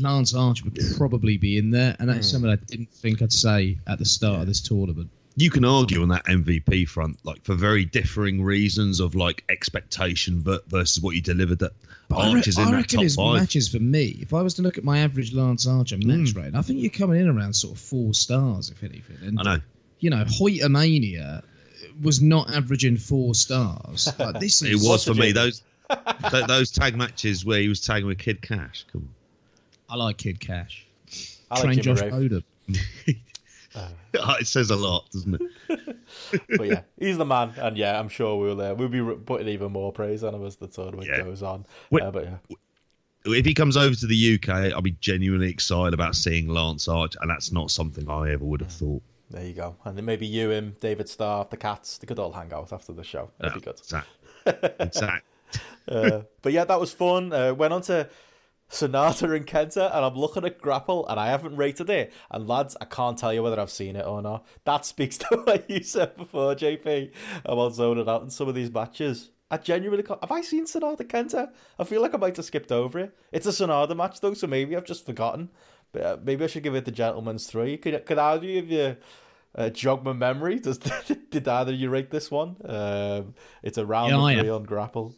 [0.00, 2.32] Lance Archer would probably be in there, and that's hmm.
[2.32, 5.10] something I didn't think I'd say at the start of this tournament.
[5.36, 10.42] You can argue on that MVP front, like for very differing reasons of like expectation
[10.42, 11.60] ver- versus what you delivered.
[11.60, 11.72] That
[12.08, 13.40] But I, re- Archer's I in that reckon top his five.
[13.40, 16.08] matches for me, if I was to look at my average Lance Archer hmm.
[16.08, 19.16] match rating, I think you're coming in around sort of four stars, if anything.
[19.22, 19.60] And, I know.
[20.00, 21.42] You know, Hoytomania
[22.02, 24.08] was not averaging four stars.
[24.18, 25.62] Like, this is It was for me those
[26.48, 28.84] those tag matches where he was tagging with Kid Kash.
[28.92, 29.14] Come on.
[29.88, 30.86] I like Kid Kash.
[31.50, 32.30] I Train like Jimmy Josh Rave.
[32.30, 32.44] Odom.
[34.40, 35.96] it says a lot, doesn't it?
[36.56, 39.72] but yeah, he's the man, and yeah, I'm sure we'll uh, we'll be putting even
[39.72, 41.22] more praise on him as the tournament Yeah.
[41.22, 41.64] goes on.
[41.90, 42.36] Wait- Uh, but yeah,
[43.24, 47.14] If he comes over to the UK, I'll be genuinely excited about seeing Lance Arch,
[47.20, 49.02] and that's not something I ever would have thought.
[49.30, 49.76] there you go.
[49.84, 52.92] And then maybe you, him, David Starr, the cats, they could all hang out after
[52.92, 53.30] the show.
[53.38, 53.78] That'd be good.
[53.78, 54.70] Exactly.
[54.80, 55.20] exactly.
[55.88, 57.32] Uh, but yeah, that was fun.
[57.32, 58.06] Uh, went on to
[58.70, 62.12] Sanada and Kenta, and I'm looking at Grapple, and I haven't rated it.
[62.30, 64.46] And lads, I can't tell you whether I've seen it or not.
[64.64, 67.12] That speaks to what you said before, JP,
[67.44, 69.30] about zoning out in some of these matches.
[69.50, 70.20] I genuinely can't.
[70.20, 71.50] Have I seen Sanada Kenta?
[71.78, 73.16] I feel like I might have skipped over it.
[73.32, 75.48] It's a Sanada match, though, so maybe I've just forgotten.
[75.92, 77.78] But uh, maybe I should give it the gentleman's three.
[77.78, 78.96] Could, could either of you
[79.54, 80.58] uh, jog my memory?
[80.60, 80.76] Does,
[81.30, 82.56] did either of you rate this one?
[82.62, 85.14] Um, it's a round Yeah, of three on Grapple.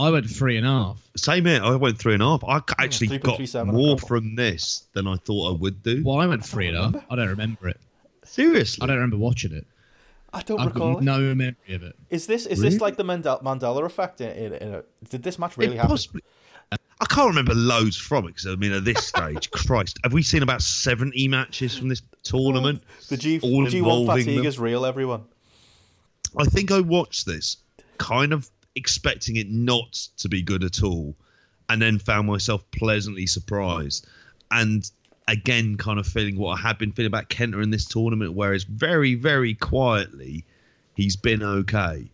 [0.00, 1.08] I went three and a half.
[1.16, 1.60] Same here.
[1.62, 2.44] I went three and a half.
[2.44, 6.02] I actually 3.37 got on more from this than I thought I would do.
[6.04, 7.04] Well, I went three and a half.
[7.10, 7.78] I don't remember it.
[8.24, 8.82] Seriously.
[8.82, 9.66] I don't remember watching it.
[10.32, 10.94] I don't I've recall.
[10.94, 11.04] got it.
[11.04, 11.96] no memory of it.
[12.08, 12.70] Is this is Really?
[12.70, 14.20] this like the Mandela, Mandela effect?
[14.20, 15.90] In, in, in a, did this match really It happen?
[15.90, 16.22] possibly-
[17.02, 20.22] I can't remember loads from it because I mean, at this stage, Christ, have we
[20.22, 22.82] seen about seventy matches from this tournament?
[23.08, 24.46] The G all G one fatigue them?
[24.46, 24.86] is real.
[24.86, 25.24] Everyone.
[26.38, 27.56] I think I watched this
[27.98, 28.48] kind of
[28.80, 31.14] expecting it not to be good at all,
[31.68, 34.06] and then found myself pleasantly surprised.
[34.50, 34.90] And
[35.28, 38.64] again, kind of feeling what I had been feeling about Kenta in this tournament, whereas
[38.64, 40.44] very, very quietly,
[40.94, 42.10] he's been okay,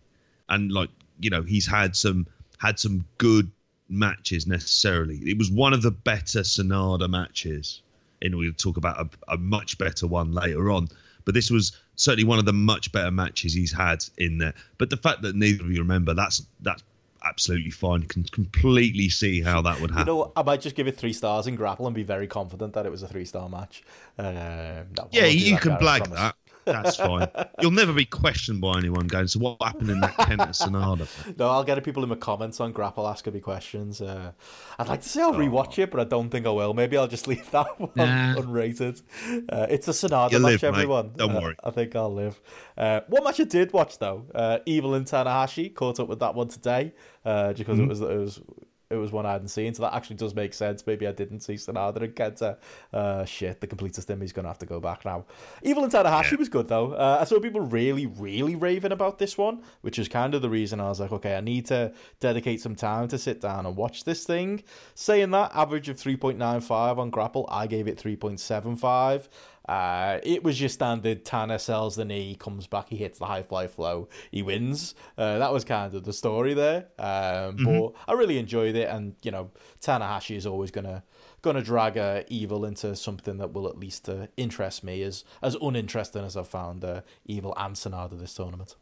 [0.49, 0.89] and like
[1.19, 2.27] you know, he's had some
[2.59, 3.51] had some good
[3.89, 5.17] matches necessarily.
[5.17, 7.81] It was one of the better Sanada matches.
[8.21, 10.89] And we'll talk about a, a much better one later on.
[11.25, 14.53] But this was certainly one of the much better matches he's had in there.
[14.77, 16.83] But the fact that neither of you remember, that's that's
[17.25, 18.03] absolutely fine.
[18.03, 20.07] Can completely see how that would happen.
[20.07, 20.31] You know.
[20.35, 22.91] I might just give it three stars in grapple and be very confident that it
[22.91, 23.83] was a three star match.
[24.17, 26.35] Um, yeah, you can blag that.
[26.71, 27.27] That's fine.
[27.61, 31.07] You'll never be questioned by anyone going, so what happened in that Kenta Sanada?
[31.37, 34.01] No, I'll get people in the comments on Grapple asking me questions.
[34.01, 34.31] Uh,
[34.77, 36.73] I'd like to say I'll rewatch it, but I don't think I will.
[36.73, 38.35] Maybe I'll just leave that one Nah.
[38.35, 39.01] unrated.
[39.49, 40.67] Uh, it's a Sanada You match, live, mate.
[40.69, 41.11] everyone.
[41.15, 41.55] Don't Uh, worry.
[41.63, 42.39] I think I'll live.
[42.77, 46.35] Uh, one match I did watch though, uh, Evil and Tanahashi caught up with that
[46.35, 46.93] one today,
[47.25, 47.85] uh, because Mm-hmm.
[47.85, 48.41] it was it was
[48.89, 50.85] it was one I hadn't seen, so that actually does make sense.
[50.85, 52.57] Maybe I didn't see Sanada and Kenta.
[52.93, 54.21] Uh, shit, the completest him.
[54.21, 55.25] He's gonna have to go back now.
[55.61, 56.93] Evil and Tanahashi was good though.
[56.93, 60.49] Uh, I saw people really, really raving about this one, which is kind of the
[60.49, 63.75] reason I was like, okay, I need to dedicate some time to sit down and
[63.75, 64.63] watch this thing.
[64.95, 68.39] Saying that, average of three point nine five on Grapple, I gave it three point
[68.39, 69.29] seven five.
[69.67, 73.43] Uh, it was your standard Tanner sells the knee, comes back, he hits the high
[73.43, 74.95] fly flow, he wins.
[75.17, 76.87] Uh, that was kind of the story there.
[76.97, 81.03] Um, But I really enjoyed it, and you know, Tanahashi is always gonna
[81.41, 85.55] gonna drag uh, Evil into something that will at least uh, interest me, as as
[85.61, 88.75] uninteresting as I've found uh, Evil and Sanada this tournament.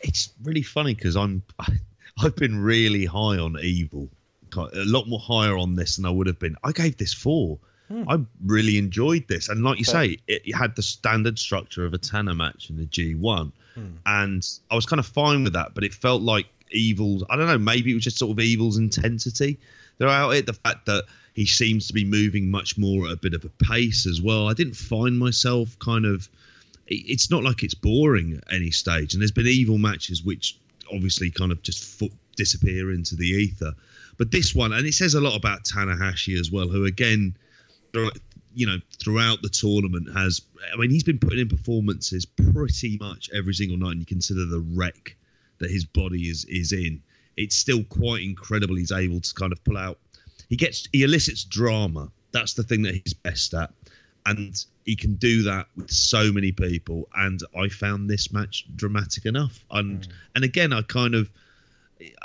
[0.00, 1.42] It's really funny because I'm
[2.22, 4.08] I've been really high on Evil,
[4.56, 6.56] a lot more higher on this than I would have been.
[6.64, 7.60] I gave this four.
[7.90, 8.04] Hmm.
[8.08, 11.92] I really enjoyed this, and like you say, it, it had the standard structure of
[11.92, 13.86] a Tanner match in the G1, hmm.
[14.06, 15.74] and I was kind of fine with that.
[15.74, 17.24] But it felt like Evil's.
[17.28, 17.58] I don't know.
[17.58, 19.58] Maybe it was just sort of Evil's intensity
[19.98, 20.46] throughout it.
[20.46, 21.04] The fact that
[21.34, 24.48] he seems to be moving much more at a bit of a pace as well.
[24.48, 26.28] I didn't find myself kind of.
[26.86, 30.56] It's not like it's boring at any stage, and there's been Evil matches which
[30.92, 33.72] obviously kind of just fo- disappear into the ether.
[34.16, 37.34] But this one, and it says a lot about Tanahashi as well, who again
[38.54, 40.42] you know throughout the tournament has
[40.72, 44.44] i mean he's been putting in performances pretty much every single night and you consider
[44.44, 45.16] the wreck
[45.60, 47.00] that his body is is in.
[47.36, 49.98] It's still quite incredible he's able to kind of pull out.
[50.48, 52.10] He gets he elicits drama.
[52.32, 53.72] That's the thing that he's best at.
[54.26, 54.54] And
[54.84, 57.08] he can do that with so many people.
[57.14, 59.64] And i found this match dramatic enough.
[59.70, 60.12] And mm.
[60.34, 61.30] and again i kind of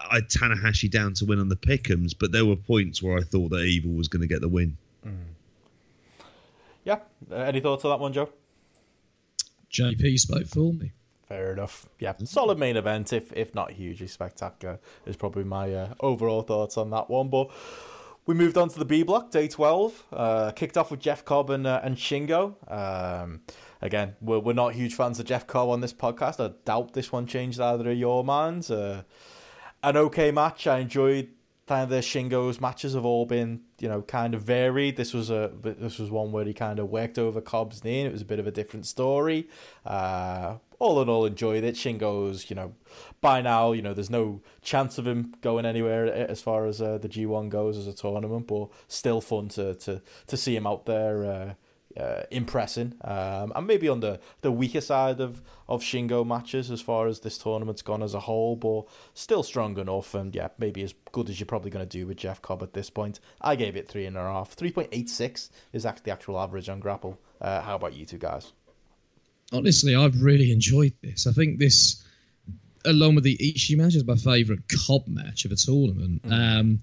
[0.10, 3.22] I had Tanahashi down to win on the pickums, but there were points where I
[3.22, 4.78] thought that Evil was going to get the win.
[5.06, 5.18] Mm.
[6.86, 7.00] Yeah.
[7.30, 8.30] Uh, any thoughts on that one, Joe?
[9.72, 10.94] JP spoke for me.
[11.28, 11.88] Fair enough.
[12.00, 16.78] Yeah, solid main event, if if not hugely spectacular, is probably my uh, overall thoughts
[16.78, 17.30] on that one.
[17.30, 17.50] But
[18.28, 20.04] we moved on to the B block, day twelve.
[20.14, 22.54] Uh, kicked off with Jeff Cobb and uh, and Shingo.
[22.72, 23.42] Um,
[23.82, 26.40] again, we're we're not huge fans of Jeff Cobb on this podcast.
[26.40, 28.70] I doubt this one changed either of your minds.
[28.70, 29.02] Uh,
[29.82, 30.68] an okay match.
[30.68, 31.30] I enjoyed
[31.68, 34.98] kind of the Shingo's matches have all been you know kind of varied.
[34.98, 38.02] This was a this was one where he kind of worked over Cobb's knee.
[38.02, 39.48] It was a bit of a different story.
[39.86, 41.76] Uh, all in all, enjoyed it.
[41.76, 42.74] Shingo's you know
[43.22, 46.98] by now you know there's no chance of him going anywhere as far as uh,
[46.98, 50.86] the G1 goes as a tournament, but still fun to to to see him out
[50.86, 51.26] there.
[51.26, 51.54] Uh,
[51.98, 56.82] uh, impressing, um, and maybe on the, the weaker side of, of Shingo matches as
[56.82, 60.84] far as this tournament's gone as a whole, but still strong enough, and yeah, maybe
[60.84, 63.20] as good as you're probably going to do with Jeff Cobb at this point.
[63.42, 64.54] I gave it three and a half.
[64.54, 67.20] Three point eight six is actually the actual average on Grapple.
[67.42, 68.54] Uh, how about you two guys?
[69.52, 71.28] honestly, I've really enjoyed this.
[71.28, 72.04] I think this,
[72.86, 76.22] along with the Ishii match, is my favourite Cobb match of a tournament.
[76.30, 76.82] Um,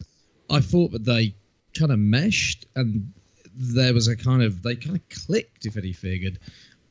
[0.50, 1.34] I thought that they
[1.78, 3.12] kind of meshed and
[3.54, 6.26] there was a kind of they kind of clicked, if anything.
[6.26, 6.38] And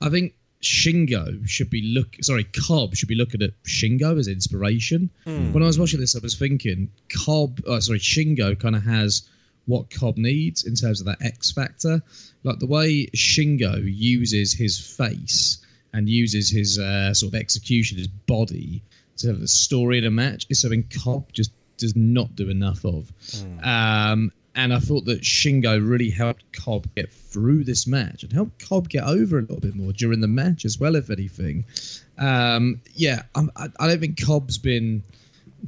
[0.01, 5.09] I think Shingo should be look sorry, Cobb should be looking at Shingo as inspiration.
[5.53, 9.27] When I was watching this, I was thinking Cobb, oh, sorry, Shingo kind of has
[9.65, 12.01] what Cobb needs in terms of that X factor.
[12.43, 15.59] Like the way Shingo uses his face
[15.93, 18.81] and uses his uh, sort of execution, his body
[19.17, 22.85] to have a story in a match is something Cobb just does not do enough
[22.85, 23.11] of.
[23.63, 28.67] Um, and I thought that Shingo really helped Cobb get through this match and helped
[28.67, 31.65] Cobb get over a little bit more during the match as well, if anything.
[32.17, 35.03] Um, yeah, I'm, I, I don't think Cobb's been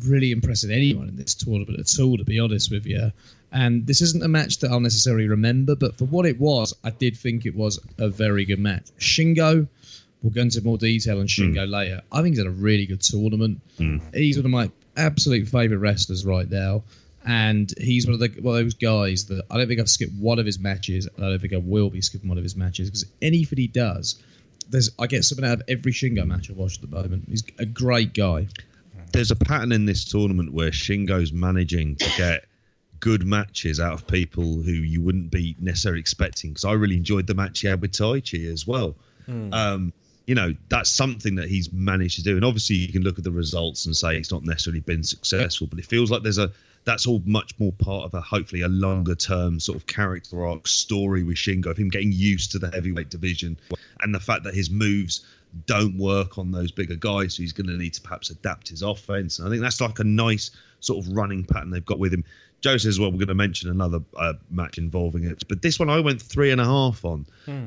[0.06, 3.12] really impressing anyone in this tournament at all, to be honest with you.
[3.52, 6.90] And this isn't a match that I'll necessarily remember, but for what it was, I
[6.90, 8.88] did think it was a very good match.
[9.00, 9.68] Shingo,
[10.24, 12.02] we'll go into more detail on Shingo later.
[12.12, 13.62] I think he's had a really good tournament.
[14.14, 16.84] He's one of my absolute favourite wrestlers right now.
[17.26, 20.14] And he's one of the one of those guys that I don't think I've skipped
[20.14, 22.56] one of his matches, and I don't think I will be skipping one of his
[22.56, 24.22] matches because anything he does,
[24.70, 27.26] there's I get something out of every Shingo match I watch at the moment.
[27.30, 28.48] He's a great guy.
[29.14, 32.46] There's a pattern in this tournament where Shingo's managing to get
[33.00, 36.52] good matches out of people who you wouldn't be necessarily expecting.
[36.52, 38.96] Because I really enjoyed the match he had with Taichi as well.
[39.54, 39.94] Um,
[40.26, 42.36] you know, that's something that he's managed to do.
[42.36, 45.68] And obviously, you can look at the results and say it's not necessarily been successful,
[45.68, 46.52] but it feels like there's a
[46.86, 50.68] that's all much more part of a hopefully a longer term sort of character arc
[50.68, 53.58] story with Shingo of him getting used to the heavyweight division
[54.02, 55.26] and the fact that his moves
[55.66, 58.82] don't work on those bigger guys, so he's going to need to perhaps adapt his
[58.82, 59.40] offense.
[59.40, 62.24] And I think that's like a nice sort of running pattern they've got with him.
[62.62, 65.90] Joe says, well, we're going to mention another uh, match involving it, but this one
[65.90, 67.26] I went three and a half on,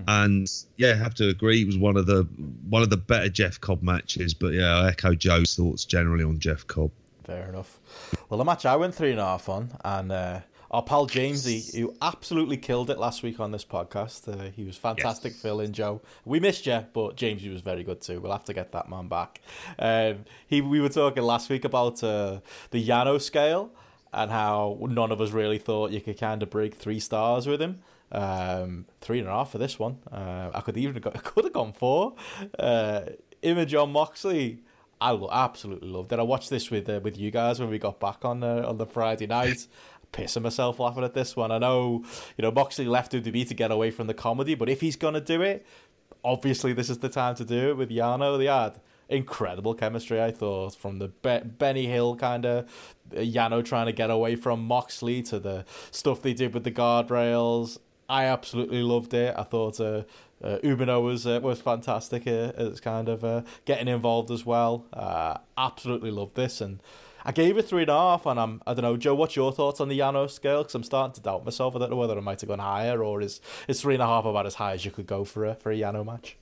[0.09, 2.23] and yeah, I have to agree, it was one of the
[2.69, 4.33] one of the better Jeff Cobb matches.
[4.33, 6.91] But yeah, I echo Joe's thoughts generally on Jeff Cobb.
[7.27, 7.81] Fair enough.
[8.29, 10.41] Well, the match I went three and a half on, and uh,
[10.71, 14.29] our pal Jamesy, who absolutely killed it last week on this podcast.
[14.33, 16.03] Uh, he was fantastic filling Joe.
[16.25, 18.21] We missed you, but Jamesy was very good too.
[18.21, 19.41] We'll have to get that man back.
[19.77, 22.39] Um, he, we were talking last week about uh,
[22.71, 23.73] the Yano scale
[24.13, 27.61] and how none of us really thought you could kind of break three stars with
[27.61, 27.81] him.
[28.13, 29.99] Um, three and a half for this one.
[30.13, 32.15] Uh, I could even have got, I could have gone four.
[32.57, 33.01] Uh,
[33.43, 34.61] Image on Moxley.
[35.01, 36.19] I lo- absolutely loved it.
[36.19, 38.79] I watched this with uh, with you guys when we got back on uh, on
[38.79, 39.67] the Friday night.
[40.13, 41.51] Pissing myself laughing at this one.
[41.51, 42.05] I know,
[42.39, 45.21] you know, Moxley left WWE to get away from the comedy, but if he's gonna
[45.21, 45.67] do it,
[46.25, 48.39] obviously this is the time to do it with Yano.
[48.39, 52.69] They had incredible chemistry, I thought, from the Be- Benny Hill kind of
[53.13, 57.79] Yano trying to get away from Moxley to the stuff they did with the guardrails.
[58.09, 59.35] I absolutely loved it.
[59.37, 60.03] I thought uh,
[60.43, 64.87] uh, Umino was uh, was fantastic uh, as kind of uh, getting involved as well.
[64.93, 66.83] Uh, absolutely loved this, and
[67.25, 68.27] I gave it three and a half.
[68.27, 69.15] And I'm I don't know, Joe.
[69.15, 70.63] What's your thoughts on the Yano scale?
[70.63, 71.75] Because I'm starting to doubt myself.
[71.75, 74.07] I don't know whether I might have gone higher or is is three and a
[74.07, 76.37] half about as high as you could go for a for a Yano match.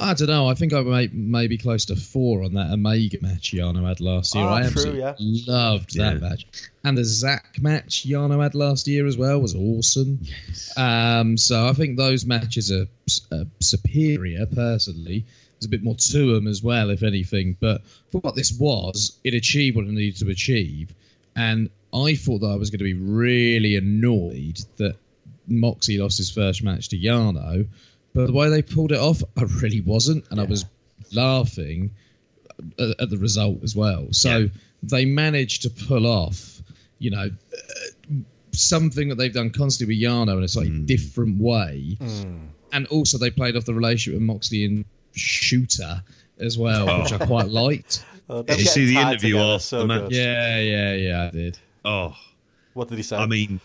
[0.00, 0.46] I don't know.
[0.48, 4.32] I think I may maybe close to four on that Omega match Yano had last
[4.34, 4.44] year.
[4.44, 5.14] Oh, I true, absolutely yeah.
[5.52, 6.28] loved that Yeah.
[6.28, 6.46] match,
[6.84, 10.20] and the Zack match Yano had last year as well was awesome.
[10.22, 10.72] Yes.
[10.78, 12.86] Um, so I think those matches are,
[13.32, 14.46] are superior.
[14.46, 15.24] Personally,
[15.58, 17.56] there's a bit more to them as well, if anything.
[17.58, 20.94] But for what this was, it achieved what it needed to achieve,
[21.34, 24.94] and I thought that I was going to be really annoyed that
[25.48, 27.66] Moxie lost his first match to Yano.
[28.18, 30.64] But the way they pulled it off, I really wasn't, and I was
[31.12, 31.90] laughing
[32.78, 34.08] at, at the result as well.
[34.10, 34.46] So Yeah.
[34.82, 36.60] they managed to pull off,
[36.98, 38.14] you know, uh,
[38.52, 41.96] something that they've done constantly with Yano in a slightly different way,
[42.72, 46.02] and also they played off the relationship with Moxley and Shooter
[46.40, 48.04] as well, which I quite liked.
[48.30, 50.02] Uh, Did you see the interview together, after so the match?
[50.02, 50.12] good.
[50.12, 51.58] Yeah, yeah, yeah, I did.
[51.82, 52.14] Oh,
[52.74, 53.16] What did he say?
[53.16, 53.58] I mean,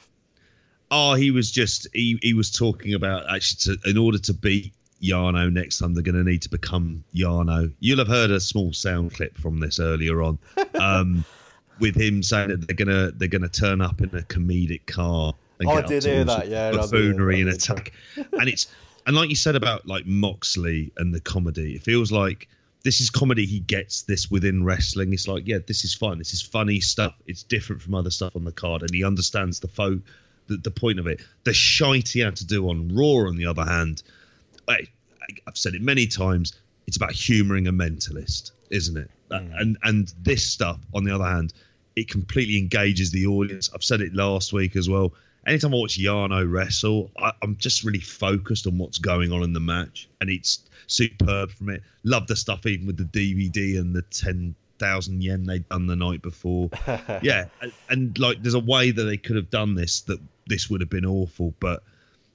[0.93, 4.73] oh, he was just he he was talking about actually to, in order to beat
[5.01, 7.71] Yano next time they're going to need to become Yano.
[7.79, 10.37] You'll have heard a small sound clip from this earlier on,
[10.75, 11.25] um,
[11.79, 15.33] with him saying that they're gonna they're gonna turn up in a comedic car.
[15.59, 18.67] And Oh, I did hear that, yeah, buffoonery and attack, and it's
[19.05, 22.47] and like you said about like Moxley and the comedy, it feels like
[22.83, 25.13] this is comedy he gets this within wrestling.
[25.13, 26.17] It's like, yeah, this is fun.
[26.17, 27.15] This is funny stuff.
[27.27, 30.01] It's different from other stuff on the card, and he understands the fo-
[30.47, 31.21] the, the point of it.
[31.43, 34.03] The shite he had to do on Raw, on the other hand,
[34.67, 34.87] I,
[35.47, 36.53] I've said it many times.
[36.87, 39.09] It's about humouring a mentalist, isn't it?
[39.31, 39.51] Mm.
[39.59, 41.53] And and this stuff, on the other hand,
[41.95, 43.69] it completely engages the audience.
[43.73, 45.13] I've said it last week as well.
[45.45, 49.53] Anytime I watch Yano wrestle, I, I'm just really focused on what's going on in
[49.53, 51.83] the match, and it's superb from it.
[52.03, 55.95] Love the stuff even with the DVD and the ten thousand yen they'd done the
[55.95, 56.69] night before.
[57.21, 60.69] yeah, and, and like there's a way that they could have done this that this
[60.69, 61.83] would have been awful, but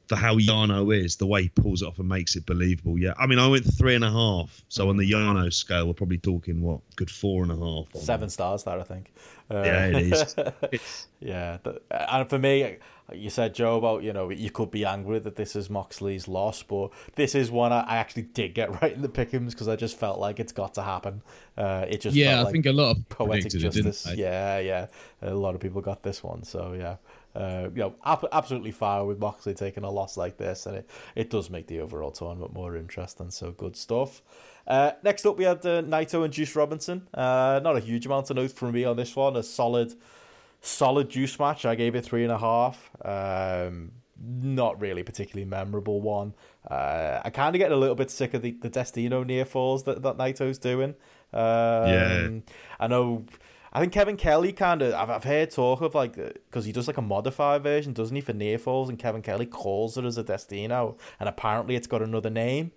[0.09, 2.99] for how Yano is, the way he pulls it off and makes it believable.
[2.99, 4.63] Yeah, I mean, I went three and a half.
[4.69, 7.95] So on the Yano scale, we're probably talking what good four and a half.
[7.95, 9.13] on Seven stars there, I think.
[9.51, 10.27] Uh, Yeah, it is.
[11.21, 11.59] yeah,
[11.91, 12.77] and for me,
[13.13, 16.63] you said Joe about you know you could be angry that this is Moxley's loss,
[16.63, 19.75] but this is one I, I actually did get right in the pickings because I
[19.77, 21.23] just felt like it's got to happen.
[21.57, 23.95] Uh, it just Yeah, felt I like think a lot of poetic predicted it, didn't
[23.95, 24.13] justice.
[24.15, 24.87] Yeah, yeah,
[25.23, 26.97] a lot of people got this one, so yeah.
[27.39, 30.91] Uh, you know, ab- absolutely fine with Moxley taking a loss like this, and it,
[31.15, 33.31] it does make the overall tournament more interesting.
[33.31, 34.23] So good stuff.
[34.67, 37.07] Uh, next up, we had uh, Naito and Juice Robinson.
[37.15, 39.37] Uh, not a huge amount of notes from me on this one.
[39.37, 39.95] A solid,
[40.61, 41.65] solid Juice match.
[41.65, 42.91] I gave it three and a half.
[43.05, 46.35] Um, not really particularly memorable one.
[46.69, 49.85] Uh, I kind of get a little bit sick of the, the Destino near falls
[49.85, 50.97] that, that Naito's doing.
[51.33, 52.29] Um, Yeah.
[52.81, 53.25] I know.
[53.79, 54.93] I think Kevin Kelly kind of.
[54.93, 58.21] I've, I've heard talk of like because he does like a modified version, doesn't he,
[58.21, 58.89] for near falls?
[58.89, 62.73] And Kevin Kelly calls it as a Destino, and apparently it's got another name.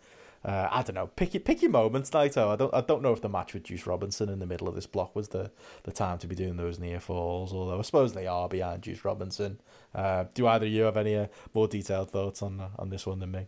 [0.46, 1.08] Uh, I don't know.
[1.08, 2.50] Pick your pick your moments, Naito.
[2.50, 4.76] I don't I don't know if the match with Juice Robinson in the middle of
[4.76, 5.50] this block was the,
[5.86, 7.52] the time to be doing those near falls.
[7.52, 9.60] Although I suppose they are behind Juice Robinson.
[9.96, 13.08] Uh, do either of you have any uh, more detailed thoughts on uh, on this
[13.08, 13.48] one than me?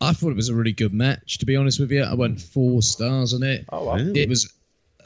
[0.00, 1.38] I thought it was a really good match.
[1.38, 3.64] To be honest with you, I went four stars on it.
[3.72, 3.96] Oh wow.
[3.96, 4.52] It was.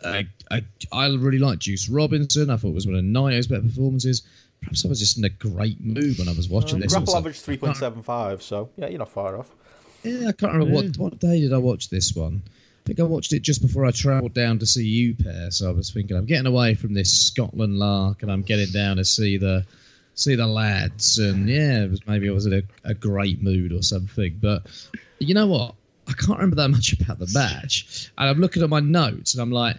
[0.05, 0.63] Uh, I, I,
[0.93, 2.51] I really liked Juice Robinson.
[2.51, 4.23] I thought it was one of Naito's better performances.
[4.61, 6.95] Perhaps I was just in a great mood when I was watching um, this.
[6.95, 8.43] I Grapple average three point seven five.
[8.43, 9.55] So yeah, you're not far off.
[10.03, 12.43] Yeah, I can't remember what what day did I watch this one.
[12.45, 15.51] I think I watched it just before I travelled down to see you, pair.
[15.51, 18.97] So I was thinking, I'm getting away from this Scotland lark, and I'm getting down
[18.97, 19.67] to see the
[20.15, 21.19] see the lads.
[21.19, 24.39] And yeah, it was maybe I was in a, a great mood or something.
[24.41, 24.67] But
[25.19, 25.75] you know what?
[26.09, 28.11] I can't remember that much about the match.
[28.17, 29.77] And I'm looking at my notes, and I'm like,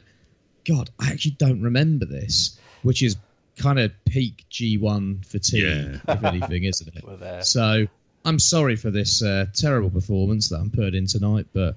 [0.66, 3.18] God, I actually don't remember this, which is
[3.58, 6.14] kind of peak G1 fatigue, Yeah.
[6.14, 7.04] if anything, isn't it?
[7.08, 7.42] We're there.
[7.44, 7.88] So
[8.26, 11.76] I'm sorry for this uh, terrible performance that I'm put in tonight, but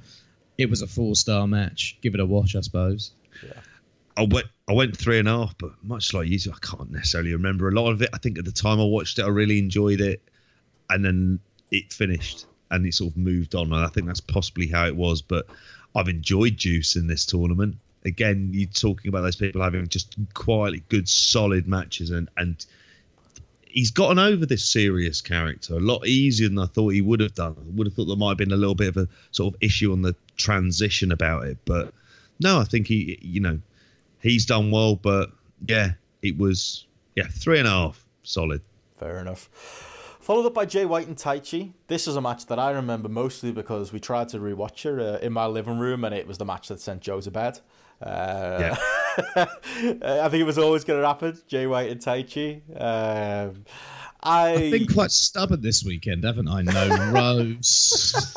[0.59, 1.97] it was a four star match.
[2.03, 3.12] Give it a watch, I suppose.
[4.16, 7.33] I went I went three and a half, but much like you, I can't necessarily
[7.33, 8.11] remember a lot of it.
[8.12, 10.20] I think at the time I watched it, I really enjoyed it.
[10.91, 13.73] and then it finished and it sort of moved on.
[13.73, 15.23] And I think that's possibly how it was.
[15.23, 15.47] But
[15.94, 17.77] I've enjoyed Juice in this tournament.
[18.05, 22.66] Again, you're talking about those people having just quietly good, solid matches, and and
[23.73, 27.35] he's gotten over this serious character a lot easier than I thought he would have
[27.35, 27.57] done.
[27.57, 29.62] I would have thought there might have been a little bit of a sort of
[29.62, 31.93] issue on the transition about it, but
[32.40, 33.61] no, I think he, you know,
[34.20, 34.97] he's done well.
[34.97, 35.31] But
[35.69, 35.93] yeah,
[36.23, 38.62] it was yeah three and a half solid.
[38.99, 39.91] Fair enough.
[40.23, 41.73] Followed up by Jay White and Taichi.
[41.89, 45.19] This is a match that I remember mostly because we tried to rewatch it uh,
[45.19, 47.59] in my living room, and it was the match that sent Joe to bed.
[48.01, 48.77] Uh, Yeah.
[49.36, 51.36] I think it was always going to happen.
[51.49, 52.61] Jay White and Taichi.
[52.81, 53.65] Um,
[54.24, 56.62] I I've been quite stubborn this weekend, haven't I?
[56.62, 58.32] No Rose.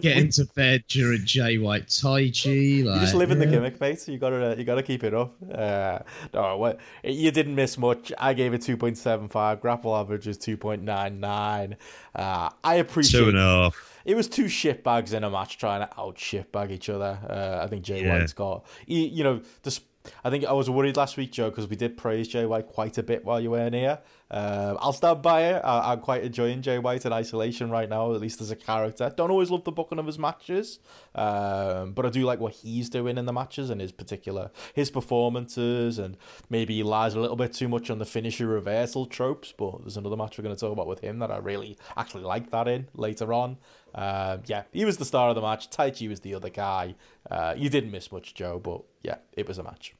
[0.00, 2.84] Get into bed during Jay White Taichi.
[2.84, 4.06] Like, You just live in the gimmick, mate.
[4.08, 5.34] You gotta, you gotta keep it up.
[5.52, 6.00] Uh,
[6.34, 8.12] no, what you didn't miss much.
[8.18, 9.60] I gave it two point seven five.
[9.60, 11.76] Grapple average is two point nine nine.
[12.14, 14.00] Uh, I appreciate Two and a half.
[14.04, 17.18] it was two shitbags in a match trying to out shitbag each other.
[17.28, 18.18] Uh, I think Jay Yeah.
[18.18, 19.80] White's got, he, you know, this.
[20.24, 22.98] I think I was worried last week, Joe, because we did praise Jay White quite
[22.98, 23.98] a bit while you weren't here.
[24.30, 25.60] Um, I'll stand by it.
[25.64, 29.12] I, I'm quite enjoying Jay White in isolation right now, at least as a character.
[29.16, 30.80] Don't always love the booking of his matches,
[31.14, 34.90] um, but I do like what he's doing in the matches and his particular his
[34.90, 35.98] performances.
[35.98, 36.16] And
[36.50, 39.52] maybe he lies a little bit too much on the finisher reversal tropes.
[39.56, 42.24] But there's another match we're going to talk about with him that I really actually
[42.24, 43.56] like that in later on.
[43.94, 45.70] Uh, yeah, he was the star of the match.
[45.70, 46.94] Taichi was the other guy.
[47.30, 49.94] Uh, you didn't miss much, Joe, but yeah, it was a match.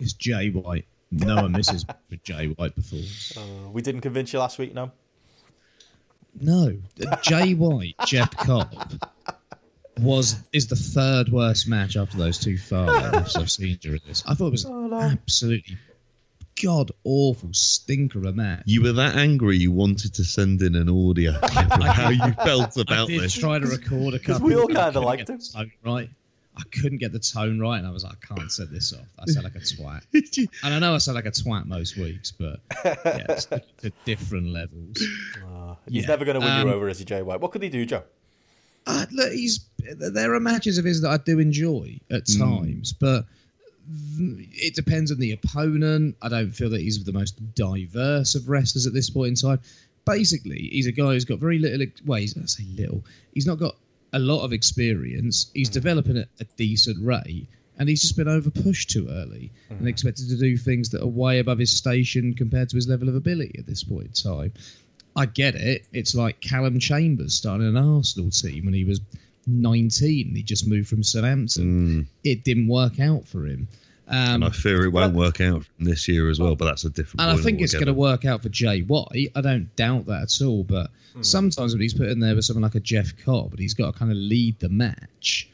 [0.00, 0.86] It's Jay White.
[1.12, 3.00] No one misses with Jay White before.
[3.42, 4.90] Uh, we didn't convince you last week, no?
[6.40, 6.76] No,
[7.22, 8.72] Jay White, Jeff Cobb
[9.98, 14.22] was is the third worst match after those two fireworks I've seen during this.
[14.26, 15.76] I thought it was absolutely
[16.62, 18.62] god awful stinker of a match.
[18.66, 22.32] You were that angry you wanted to send in an audio clip of how you
[22.44, 23.34] felt I about did this.
[23.34, 24.46] try to record a couple.
[24.46, 25.38] we all kinda couldn't liked get him.
[25.38, 26.10] the tone right.
[26.56, 29.06] I couldn't get the tone right, and I was like, I can't set this off.
[29.18, 30.02] I sound like a twat.
[30.64, 34.48] And I know I sound like a twat most weeks, but yeah, it's to different
[34.48, 34.98] levels.
[35.88, 36.06] He's Yeah.
[36.08, 37.40] never going to win Um, you over, is he, Jay White?
[37.40, 38.02] What could he do, Joe?
[38.86, 39.60] Uh, look, he's
[39.96, 43.26] there are matches of his that I do enjoy at times, but
[44.18, 46.16] it depends on the opponent.
[46.22, 49.60] I don't feel that he's the most diverse of wrestlers at this point in time.
[50.06, 51.82] Basically, he's a guy who's got very little.
[51.82, 53.04] ex- Well, he's, I say little.
[53.34, 53.76] He's not got
[54.12, 55.50] a lot of experience.
[55.54, 55.74] He's mm.
[55.74, 59.88] developing at a decent rate, and he's just been over pushed too early and mm.
[59.88, 63.14] expected to do things that are way above his station compared to his level of
[63.14, 64.52] ability at this point in time.
[65.16, 65.86] I get it.
[65.92, 69.00] It's like Calum Chambers starting an Arsenal team when he was
[69.46, 71.64] 19 he just moved from Southampton.
[71.64, 72.06] Mm.
[72.24, 73.68] It didn't work out for him.
[74.10, 76.90] Um, And I fear it won't work out this year as well, but that's a
[76.90, 77.20] different.
[77.20, 79.30] and I think it's going to work out for Jay White.
[79.36, 80.64] I don't doubt that at all.
[80.64, 83.74] But sometimes when he's put in there with someone like a Jeff Cobb, and he's
[83.74, 85.48] got to kind of lead the match,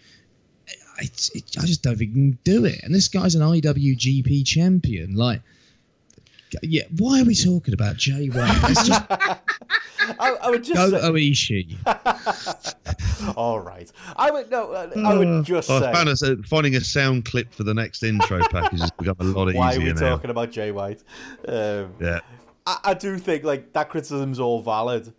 [0.99, 1.03] I,
[1.35, 2.81] it, I just don't think he can do it.
[2.83, 5.15] And this guy's an IWGP champion.
[5.15, 5.43] Like,
[6.63, 8.59] yeah, why are we talking about Jay White?
[8.63, 11.77] Let's just I, I would just go say, Oishi.
[13.37, 13.91] all right.
[14.17, 14.73] I would no.
[14.73, 18.03] uh, I would just I say, us uh, finding a sound clip for the next
[18.03, 20.01] intro package has become a lot why are we now.
[20.01, 21.03] talking about Jay White?
[21.49, 22.21] Um, Yeah,
[22.67, 25.13] I, I do think like that criticism's all valid.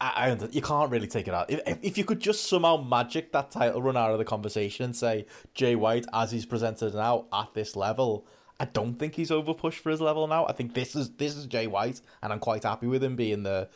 [0.00, 1.50] I, I you can't really take it out.
[1.50, 4.86] If, if- if you could just somehow magic that title run out of the conversation
[4.86, 8.26] and say Jay White as he's presented now at this level,
[8.58, 10.46] I don't think he's overpushed for his level now.
[10.46, 13.42] I think this is this is Jay White, and I'm quite happy with him being
[13.42, 13.68] the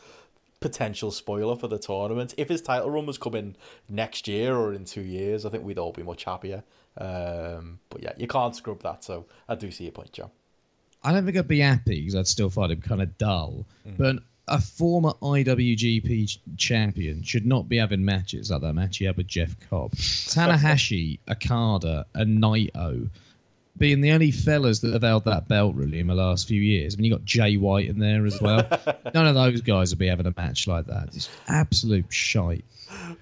[0.59, 2.33] potential spoiler for the tournament.
[2.37, 3.55] If his title run was coming
[3.89, 6.63] next year or in two years, I think we'd all be much happier.
[6.97, 9.03] Um, but yeah, you can't scrub that.
[9.03, 10.31] So I do see your point, Joe.
[11.03, 13.65] I don't think I'd be happy because I'd still find him kind of dull.
[13.97, 14.17] But
[14.47, 19.27] a former IWGP champion should not be having matches like that match he had with
[19.27, 19.91] Jeff Cobb.
[19.95, 23.09] Tanahashi, Okada, and Naito
[23.81, 26.93] being the only fellas that have held that belt really in the last few years.
[26.93, 28.57] I mean, you got Jay White in there as well.
[29.13, 31.09] None of those guys would be having a match like that.
[31.15, 32.63] It's absolute shite.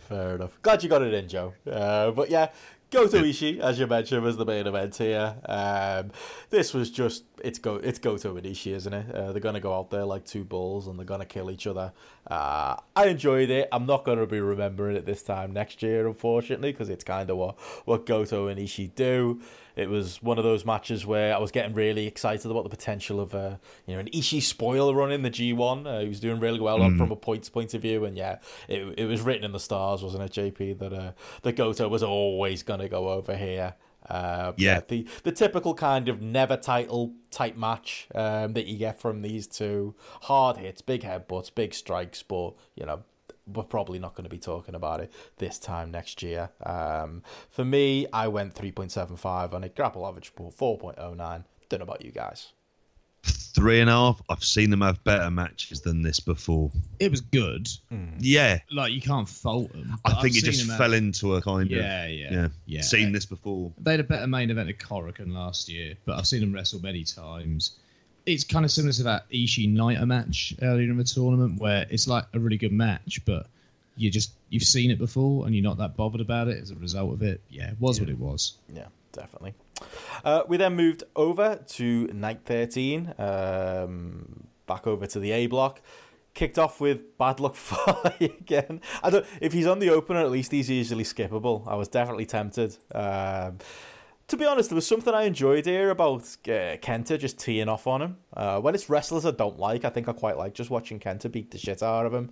[0.10, 0.62] Fair enough.
[0.62, 1.54] Glad you got it in, Joe.
[1.66, 2.50] Uh, but yeah,
[2.92, 5.36] Goto Ishii, as you mentioned, was the main event here.
[5.46, 6.12] Um,
[6.50, 9.16] this was just it's go it's Goto and Ishii, isn't it?
[9.16, 11.94] Uh, they're gonna go out there like two bulls and they're gonna kill each other.
[12.30, 13.68] Uh, I enjoyed it.
[13.72, 17.38] I'm not gonna be remembering it this time next year, unfortunately, because it's kind of
[17.38, 19.42] what what Goto and Ishii do.
[19.76, 23.20] It was one of those matches where I was getting really excited about the potential
[23.20, 23.56] of uh,
[23.88, 25.88] you know an Ishii spoiler run in the G1.
[25.88, 28.38] Uh, he was doing really well on from a points point of view, and yeah,
[28.68, 31.12] it, it was written in the stars, wasn't it, JP, that uh,
[31.42, 33.76] that Goto was always going to go over here.
[34.10, 34.82] Uh, Yeah.
[34.88, 39.48] the the typical kind of never title type match um, that you get from these
[39.48, 43.04] two hard hits, big headbutts, big strikes, but you know
[43.52, 46.50] we're probably not going to be talking about it this time next year.
[46.64, 51.44] Um, for me, I went 3.75 on a Grapple average 4.09.
[51.68, 52.54] Don't know about you guys.
[53.24, 54.22] Three and a half.
[54.30, 56.72] I've seen them have better matches than this before.
[57.00, 57.68] It was good.
[57.90, 58.06] Hmm.
[58.20, 59.96] Yeah, Like you can't fault them.
[60.06, 62.48] I think I've it just fell have- into a kind Yeah, of yeah, yeah.
[62.66, 62.82] yeah.
[62.82, 63.72] Seen this before.
[63.80, 66.80] They had a better main event at Korakuen last year, but I've seen them wrestle
[66.82, 67.72] many times.
[68.26, 72.08] It's kind of similar to that Ishii Naito match earlier in the tournament, where it's
[72.08, 73.48] like a really good match, but
[73.98, 76.76] you just you've seen it before and you're not that bothered about it as a
[76.76, 77.42] result of it.
[77.50, 78.54] Yeah, it was what it was.
[78.74, 79.54] Yeah, definitely.
[80.24, 85.82] Uh, we then moved over to night 13, um, back over to the A block.
[86.34, 88.82] Kicked off with Bad Luck Foley again.
[89.04, 89.26] I don't.
[89.42, 91.68] If he's on the opener, at least he's easily skippable.
[91.68, 92.78] I was definitely tempted.
[92.94, 93.58] Um,
[94.30, 97.88] to be honest, there was something I enjoyed here about uh, Kenta just teeing off
[97.88, 98.18] on him.
[98.32, 101.32] Uh, when it's wrestlers I don't like, I think I quite like just watching Kenta
[101.32, 102.30] beat the shit out of him.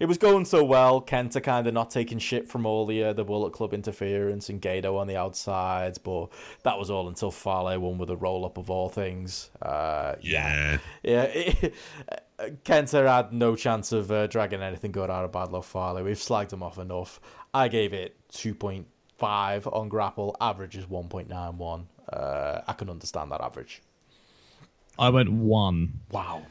[0.00, 3.12] It was going so well, Kenta kind of not taking shit from all the uh,
[3.12, 6.28] the Bullet Club interference and Gedo on the outside, but
[6.62, 9.50] that was all until Fale won with a roll up of all things.
[9.60, 10.78] Uh, Yeah.
[11.02, 11.74] yeah, it,
[12.64, 16.02] Kenta had no chance of uh, dragging anything good out of Bad Luck Fale.
[16.02, 17.20] We've slagged him off enough.
[17.52, 20.34] I gave it 2.5 on grapple.
[20.40, 21.84] Average is 1.91.
[22.10, 23.82] Uh, I can understand that average.
[24.98, 26.00] I went one.
[26.10, 26.46] Wow.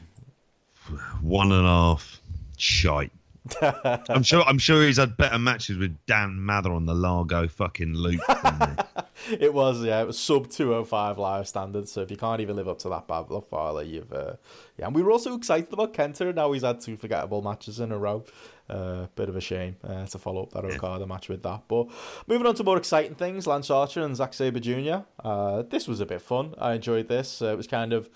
[1.20, 2.22] One and a half.
[2.56, 3.10] Shite.
[3.62, 4.42] I'm sure.
[4.42, 8.20] I'm sure he's had better matches with Dan Mather on the Largo fucking loop.
[8.42, 8.86] than this.
[9.28, 11.92] It was, yeah, it was sub 205 live standards.
[11.92, 14.10] So if you can't even live up to that Bad Luck Fale, you've.
[14.10, 14.36] Uh,
[14.78, 16.34] yeah, and we were also excited about Kenta.
[16.34, 18.24] Now he's had two forgettable matches in a row.
[18.68, 21.62] Uh, bit of a shame uh, to follow up that Okada match with that.
[21.68, 21.88] But
[22.28, 25.04] moving on to more exciting things, Lance Archer and Zack Sabre Jr.
[25.22, 26.54] Uh, this was a bit fun.
[26.56, 27.42] I enjoyed this.
[27.42, 28.08] Uh, it was kind of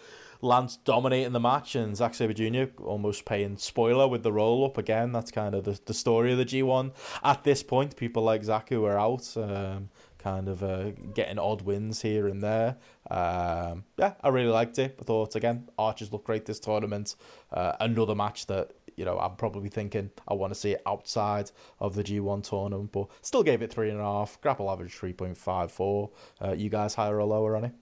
[0.45, 2.65] Lance dominating the match and Zack Sabre Jr.
[2.85, 5.11] almost paying spoiler with the roll up again.
[5.11, 6.93] That's kind of the, the story of the G1.
[7.25, 9.89] At this point, people like Zack who are out, um,
[10.19, 12.77] kind of uh, getting odd wins here and there.
[13.11, 14.97] Um, yeah, I really liked it.
[15.01, 17.17] I thought, again, Archers look great this tournament.
[17.51, 21.51] Uh, another match that, you know, I'm probably thinking I want to see it outside
[21.81, 24.41] of the G1 tournament, but still gave it three and a half.
[24.43, 26.11] Grapple average 3.54.
[26.41, 27.73] Uh, you guys higher or lower on it?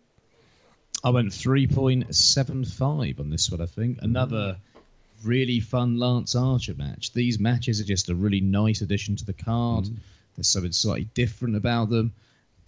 [1.04, 3.98] I went 3.75 on this one, I think.
[4.02, 4.56] Another
[5.24, 7.12] really fun Lance Archer match.
[7.12, 9.84] These matches are just a really nice addition to the card.
[9.84, 9.96] Mm.
[10.36, 12.12] There's something slightly different about them.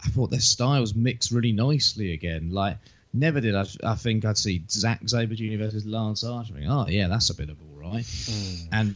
[0.03, 2.51] I thought their styles mix really nicely again.
[2.51, 2.77] Like,
[3.13, 5.57] never did I, I think I'd see Zack Sabre Jr.
[5.57, 6.53] versus Lance Archer.
[6.53, 8.03] I think, oh, yeah, that's a bit of all right.
[8.03, 8.67] Mm.
[8.71, 8.95] And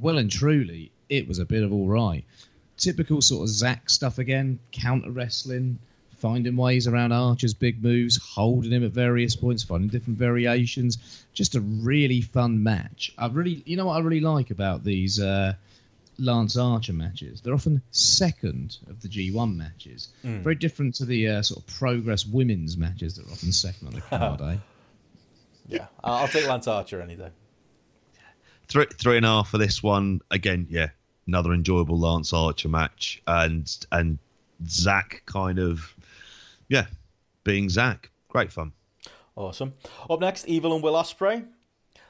[0.00, 2.24] well and truly, it was a bit of all right.
[2.76, 5.78] Typical sort of Zack stuff again, counter wrestling,
[6.20, 11.24] finding ways around Archer's big moves, holding him at various points, finding different variations.
[11.32, 13.12] Just a really fun match.
[13.18, 15.54] I really, you know what I really like about these uh,
[16.18, 17.40] Lance Archer matches?
[17.40, 20.08] They're often second of the G1 matches.
[20.22, 23.94] Very different to the uh, sort of Progress women's matches that are often second on
[23.94, 24.56] the card, eh?
[25.68, 27.30] Yeah, I'll I'll take Lance Archer any day.
[28.68, 30.20] three three and a half for this one.
[30.30, 30.88] Again, yeah,
[31.28, 34.18] another enjoyable Lance Archer match, and and
[34.66, 35.94] Zack kind of,
[36.70, 36.86] yeah,
[37.44, 38.72] being Zack, great fun.
[39.36, 39.74] Awesome.
[40.08, 41.46] Up next, Evil and Will Ospreay.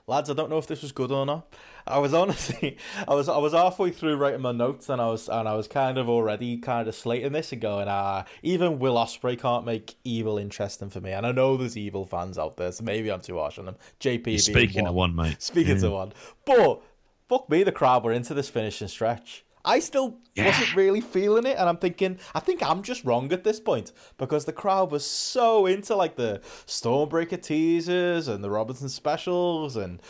[0.07, 1.53] Lads, I don't know if this was good or not.
[1.87, 2.77] I was honestly,
[3.09, 5.67] I was, I was halfway through writing my notes, and I was, and I was
[5.67, 9.97] kind of already kind of slating this and going, ah, even Will Ospreay can't make
[10.05, 11.13] Evil interesting for me.
[11.13, 13.77] And I know there's Evil fans out there, so maybe I'm too harsh on them.
[14.01, 15.41] JP, Speaking of one, mate.
[15.41, 16.13] Speaking to one,
[16.45, 16.83] but
[17.29, 19.45] fuck me, the crowd were into this finishing stretch.
[19.65, 23.45] I still wasn't really feeling it, and I'm thinking, I think I'm just wrong at
[23.45, 28.89] this point because the crowd was so into like the Stormbreaker teasers and the Robinson
[28.89, 30.01] specials and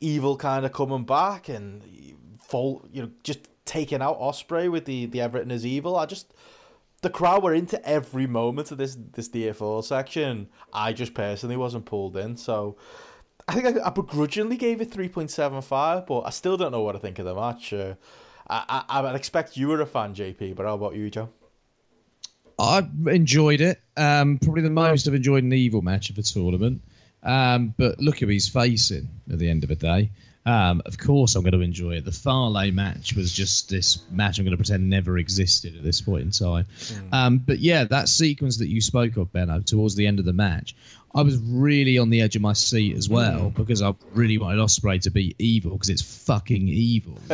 [0.00, 1.80] Evil kind of coming back and
[2.40, 5.96] full, you know, just taking out Ospreay with the the Everton is evil.
[5.96, 6.34] I just
[7.02, 10.48] the crowd were into every moment of this this DFO section.
[10.72, 12.76] I just personally wasn't pulled in, so
[13.46, 16.72] I think I, I begrudgingly gave it three point seven five, but I still don't
[16.72, 17.72] know what I think of the match.
[17.72, 17.94] Uh,
[18.48, 21.28] I, I I would expect you were a fan, JP, but how about you, Joe?
[22.58, 23.80] I enjoyed it.
[23.96, 26.82] Um, probably the most I've enjoyed an evil match of a tournament.
[27.22, 30.10] Um, but look who he's facing at the end of the day.
[30.44, 32.04] Um, of course, I'm going to enjoy it.
[32.04, 36.00] The Fale match was just this match I'm going to pretend never existed at this
[36.00, 36.66] point in time.
[37.12, 40.32] Um, but yeah, that sequence that you spoke of, Benno, towards the end of the
[40.32, 40.74] match,
[41.14, 43.54] I was really on the edge of my seat as well mm.
[43.54, 47.18] because I really wanted Ospreay to be evil because it's fucking evil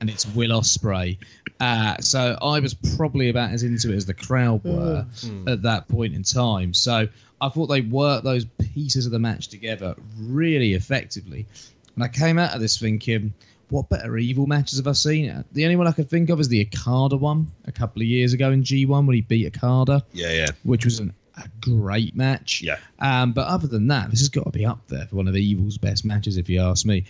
[0.00, 1.16] and it's Will Ospreay.
[1.58, 4.76] Uh, so I was probably about as into it as the crowd mm.
[4.76, 5.50] were mm.
[5.50, 6.74] at that point in time.
[6.74, 7.08] So
[7.40, 11.46] I thought they worked those pieces of the match together really effectively.
[11.94, 13.32] And I came out of this thinking,
[13.70, 15.30] what better evil matches have I seen?
[15.30, 18.08] Uh, the only one I could think of is the Okada one a couple of
[18.08, 20.50] years ago in G1 when he beat Okada, Yeah, yeah.
[20.62, 22.62] which was an, a great match.
[22.62, 22.78] Yeah.
[22.98, 25.36] Um, but other than that, this has got to be up there for one of
[25.36, 27.04] Evil's best matches, if you ask me.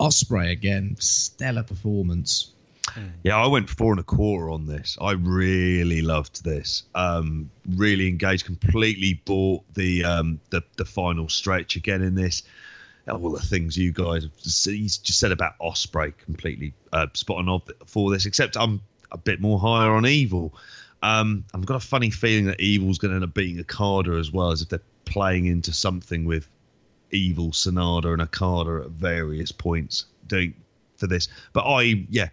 [0.00, 2.52] Ospreay again, stellar performance.
[3.22, 4.96] Yeah, I went four and a quarter on this.
[5.00, 6.84] I really loved this.
[6.94, 8.46] Um, really engaged.
[8.46, 12.42] Completely bought the um, the the final stretch again in this.
[13.08, 17.46] All the things you guys have just, he's just said about Ospreay, completely uh, spot
[17.46, 18.26] on for this.
[18.26, 18.80] Except I'm
[19.12, 20.54] a bit more higher on Evil.
[21.02, 24.32] Um, I've got a funny feeling that Evil's going to end up beating Okada as
[24.32, 26.48] well, as if they're playing into something with
[27.10, 30.54] Evil, Sanada, and Okada at various points doing
[30.96, 31.28] for this.
[31.52, 32.28] But I, yeah,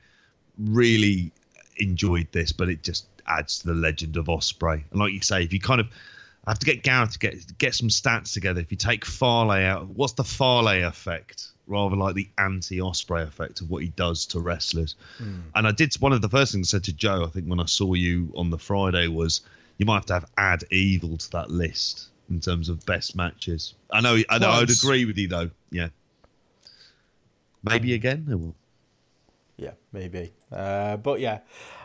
[0.57, 1.31] really
[1.77, 4.83] enjoyed this, but it just adds to the legend of Ospreay.
[4.91, 5.87] And like you say, if you kind of
[6.47, 8.61] I have to get Gareth to get get some stats together.
[8.61, 11.47] If you take Fale out, what's the Fale effect?
[11.67, 14.95] Rather like the anti Ospreay effect of what he does to wrestlers.
[15.17, 15.39] Hmm.
[15.55, 17.59] And I did one of the first things I said to Joe, I think when
[17.59, 19.41] I saw you on the Friday was
[19.77, 23.73] you might have to have add evil to that list in terms of best matches.
[23.91, 25.49] I know I know I'd agree with you though.
[25.71, 25.89] Yeah.
[27.63, 28.53] Maybe um, again.
[29.57, 30.33] Yeah, maybe.
[30.51, 31.39] Uh, but yeah,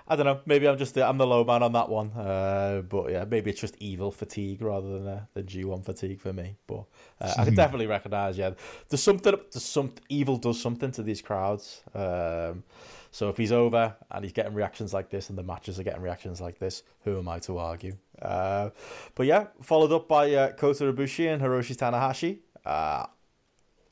[0.08, 0.40] I don't know.
[0.44, 2.10] Maybe I'm just the, I'm the low man on that one.
[2.10, 6.32] Uh, but yeah, maybe it's just evil fatigue rather than uh, than G1 fatigue for
[6.32, 6.56] me.
[6.66, 6.84] But
[7.20, 8.36] uh, I can definitely recognise.
[8.36, 8.50] Yeah,
[8.88, 9.34] there's something.
[9.52, 11.82] There's some evil does something to these crowds.
[11.94, 12.64] Um,
[13.12, 16.02] so if he's over and he's getting reactions like this, and the matches are getting
[16.02, 17.96] reactions like this, who am I to argue?
[18.20, 18.70] Uh,
[19.14, 22.38] but yeah, followed up by uh, Kota Ibushi and Hiroshi Tanahashi.
[22.64, 23.06] Uh,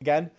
[0.01, 0.31] again,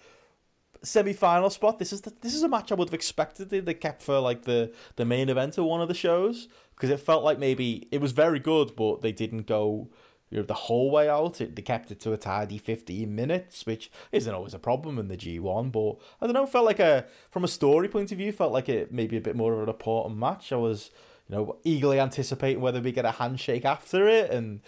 [0.82, 1.80] semi-final spot.
[1.80, 4.44] This is the, this is a match I would have expected they, kept for like
[4.44, 8.00] the the main event of one of the shows because it felt like maybe it
[8.00, 9.90] was very good, but they didn't go
[10.30, 11.42] you know the whole way out.
[11.42, 15.08] It, they kept it to a tidy fifteen minutes, which isn't always a problem in
[15.08, 15.70] the G one.
[15.70, 18.70] But I don't know, felt like a from a story point of view, felt like
[18.70, 20.52] it maybe a bit more of an important match.
[20.52, 20.92] I was
[21.28, 24.62] you know eagerly anticipating whether we get a handshake after it and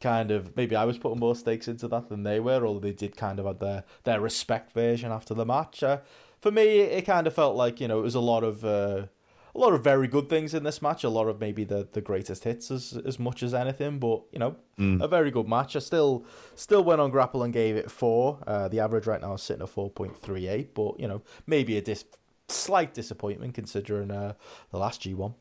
[0.00, 2.92] kind of maybe I was putting more stakes into that than they were, although they
[2.92, 5.82] did kind of have their their respect version after the match.
[5.82, 5.98] Uh,
[6.40, 9.06] for me, it kind of felt like you know it was a lot of uh,
[9.54, 12.00] a lot of very good things in this match, a lot of maybe the, the
[12.00, 14.56] greatest hits as as much as anything, but you know
[15.02, 15.76] a very good match.
[15.76, 18.38] I still still went on Grapple and gave it four.
[18.46, 21.22] Uh, the average right now is sitting at four point three eight, but you know
[21.46, 22.06] maybe a dis-
[22.48, 24.32] slight disappointment considering uh,
[24.70, 25.34] the last G one.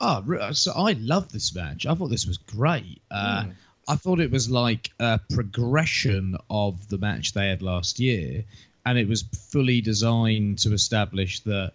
[0.00, 1.86] Oh, so I love this match.
[1.86, 3.00] I thought this was great.
[3.10, 3.46] Uh,
[3.88, 8.44] I thought it was like a progression of the match they had last year,
[8.86, 11.72] and it was fully designed to establish that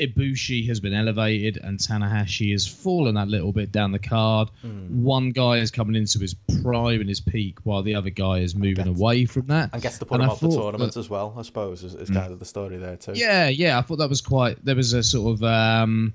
[0.00, 4.48] Ibushi has been elevated and Tanahashi has fallen a little bit down the card.
[4.88, 8.54] One guy is coming into his prime and his peak, while the other guy is
[8.54, 9.70] moving guess- away from that.
[9.72, 11.84] And gets to put And him I out the tournament that- as well, I suppose,
[11.84, 13.12] is, is kind of the story there too.
[13.14, 14.64] Yeah, yeah, I thought that was quite.
[14.64, 16.12] There was a sort of um,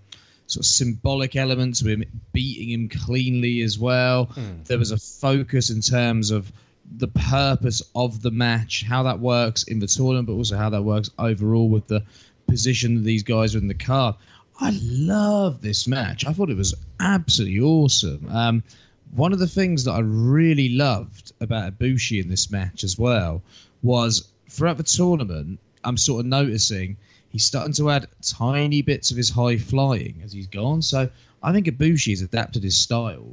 [0.49, 2.03] sort of symbolic elements to him
[2.33, 4.29] beating him cleanly as well.
[4.65, 6.51] There was a focus in terms of
[6.97, 10.81] the purpose of the match, how that works in the tournament, but also how that
[10.81, 12.03] works overall with the
[12.47, 14.15] position that these guys are in the card.
[14.59, 16.25] I love this match.
[16.25, 18.27] I thought it was absolutely awesome.
[18.29, 18.63] Um,
[19.11, 23.41] one of the things that I really loved about Ibushi in this match as well
[23.81, 26.97] was throughout the tournament, I'm sort of noticing
[27.29, 30.81] he's starting to add tiny bits of his high flying as he's gone.
[30.81, 31.09] So
[31.41, 33.27] I think Ibushi has adapted his style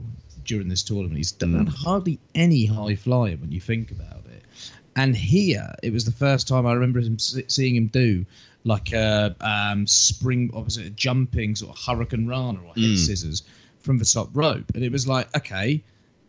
[0.45, 1.17] during this tournament.
[1.17, 4.45] He's done hardly any high flying when you think about it.
[4.95, 8.25] And here, it was the first time I remember him seeing him do
[8.65, 13.45] like a um, spring, opposite a jumping sort of hurricane rana or head scissors
[13.79, 15.83] from the top rope, and it was like, okay,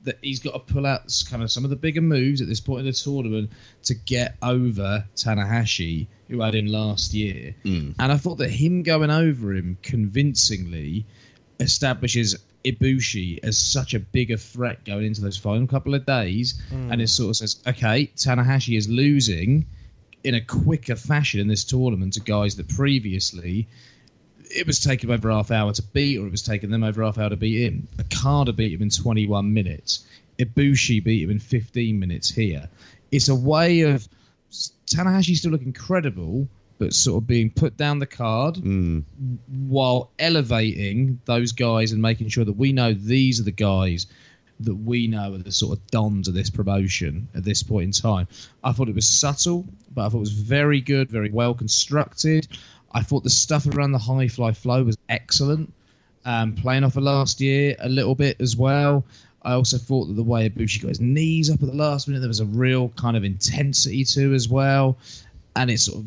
[0.04, 2.62] that he's got to pull out kind of some of the bigger moves at this
[2.62, 3.50] point in the tournament
[3.84, 7.56] to get over Tanahashi, who had him last year.
[7.64, 7.92] Hmm.
[8.00, 11.06] And I thought that him going over him convincingly
[11.60, 16.92] establishes Ibushi as such a bigger threat going into those final couple of days, hmm.
[16.92, 19.66] and it sort of says, okay, Tanahashi is losing
[20.24, 23.68] in a quicker fashion in this tournament to guys that previously
[24.50, 27.18] it was taking over half hour to beat, or it was taking them over half
[27.18, 27.88] hour to beat him.
[28.00, 30.06] Okada beat him in 21 minutes.
[30.40, 32.70] Ibushi beat him in 15 minutes here.
[33.12, 34.08] It's a way of
[34.52, 36.48] Tanahashi still looking credible,
[36.80, 38.58] but sort of being put down the card
[39.68, 44.08] while elevating those guys and making sure that we know these are the guys
[44.60, 47.92] that we know are the sort of dons of this promotion at this point in
[47.92, 48.28] time.
[48.64, 52.48] I thought it was subtle, but I thought it was very good, very well constructed.
[52.92, 55.72] I thought the stuff around the high fly flow was excellent.
[56.26, 59.06] Um, playing off of last year a little bit as well.
[59.48, 62.20] I also thought that the way Ibushi got his knees up at the last minute,
[62.20, 64.98] there was a real kind of intensity to as well,
[65.56, 66.06] and it sort of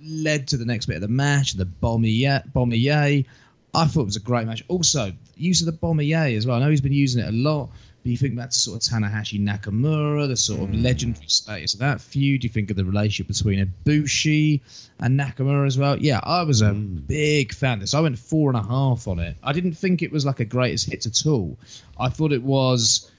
[0.00, 2.52] led to the next bit of the match, the Bomaye.
[2.52, 3.26] Bomaye.
[3.74, 4.62] I thought it was a great match.
[4.68, 6.56] Also, use of the Bomaye as well.
[6.56, 7.68] I know he's been using it a lot,
[8.08, 10.82] but you think that's sort of Tanahashi Nakamura, the sort of mm.
[10.82, 12.40] legendary status of that feud.
[12.40, 14.62] Do you think of the relationship between Ibushi
[14.98, 15.98] and Nakamura as well.
[15.98, 17.06] Yeah, I was a mm.
[17.06, 17.92] big fan of this.
[17.92, 19.36] I went four and a half on it.
[19.42, 21.58] I didn't think it was like a greatest hits at all.
[22.00, 23.10] I thought it was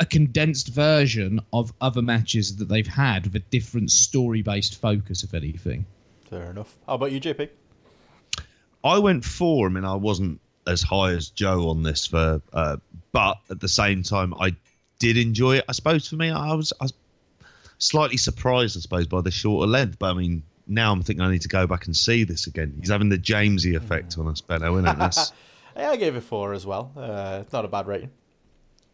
[0.00, 5.22] a condensed version of other matches that they've had with a different story based focus,
[5.22, 5.86] if anything.
[6.28, 6.74] Fair enough.
[6.88, 7.50] How about you, JP?
[8.82, 9.68] I went four.
[9.68, 12.76] I mean, I wasn't as high as Joe on this for, uh,
[13.12, 14.54] but at the same time, I
[14.98, 15.64] did enjoy it.
[15.68, 16.92] I suppose for me, I was, I was
[17.78, 19.98] slightly surprised, I suppose, by the shorter length.
[19.98, 22.74] But I mean, now I'm thinking I need to go back and see this again.
[22.80, 24.98] He's having the Jamesy effect on us, Benno, isn't it?
[24.98, 25.32] That's,
[25.76, 26.90] Yeah, I gave it four as well.
[26.96, 28.10] Uh, it's not a bad rating.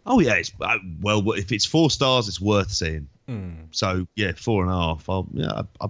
[0.05, 3.09] oh yeah, it's uh, well, if it's four stars, it's worth seeing.
[3.71, 5.09] So yeah, four and a half.
[5.09, 5.89] I'll yeah, I, I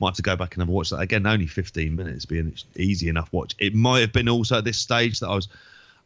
[0.00, 1.26] might have to go back and have watched that again.
[1.26, 3.54] Only 15 minutes, being easy enough watch.
[3.58, 5.48] It might have been also at this stage that I was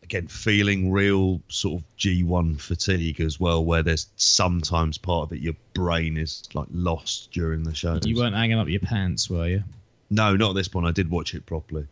[0.03, 5.41] again feeling real sort of G1 fatigue as well, where there's sometimes part of it
[5.41, 7.99] your brain is like lost during the show.
[8.03, 9.65] You weren't hanging up your pants, were you?
[10.11, 10.87] No, not at this point.
[10.87, 11.87] I did watch it properly,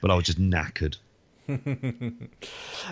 [0.00, 0.96] but I was just knackered.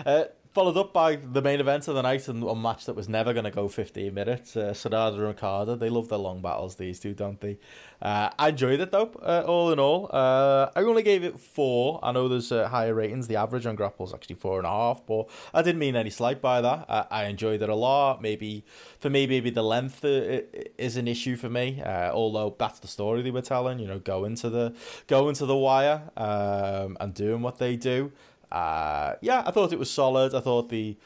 [0.05, 0.25] Uh,
[0.59, 3.31] followed up by the main event of the night and a match that was never
[3.31, 4.57] going to go 15 minutes.
[4.57, 7.57] Uh, Sanada and Okada, they love their long battles, these two, don't they?
[8.01, 10.09] Uh, I enjoyed it, though, uh, all in all.
[10.11, 12.01] Uh, I only gave it four.
[12.03, 13.29] I know there's uh, higher ratings.
[13.29, 16.09] The average on Grapple is actually four and a half, but I didn't mean any
[16.09, 16.85] slight by that.
[16.89, 18.21] I, I enjoyed it a lot.
[18.21, 18.65] Maybe,
[18.99, 20.41] for me, maybe the length uh,
[20.77, 23.99] is an issue for me, uh, although that's the story they were telling, you know,
[23.99, 24.75] going to the,
[25.07, 28.11] going to the wire um, and doing what they do.
[28.51, 30.33] Uh, yeah, I thought it was solid.
[30.33, 30.97] I thought the,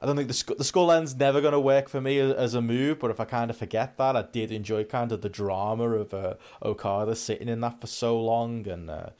[0.00, 2.54] I don't think the sc- the skull end's never going to work for me as,
[2.54, 2.98] a move.
[2.98, 6.14] But if I kind of forget that, I did enjoy kind of the drama of
[6.14, 9.10] uh, Okada sitting in that for so long, and uh,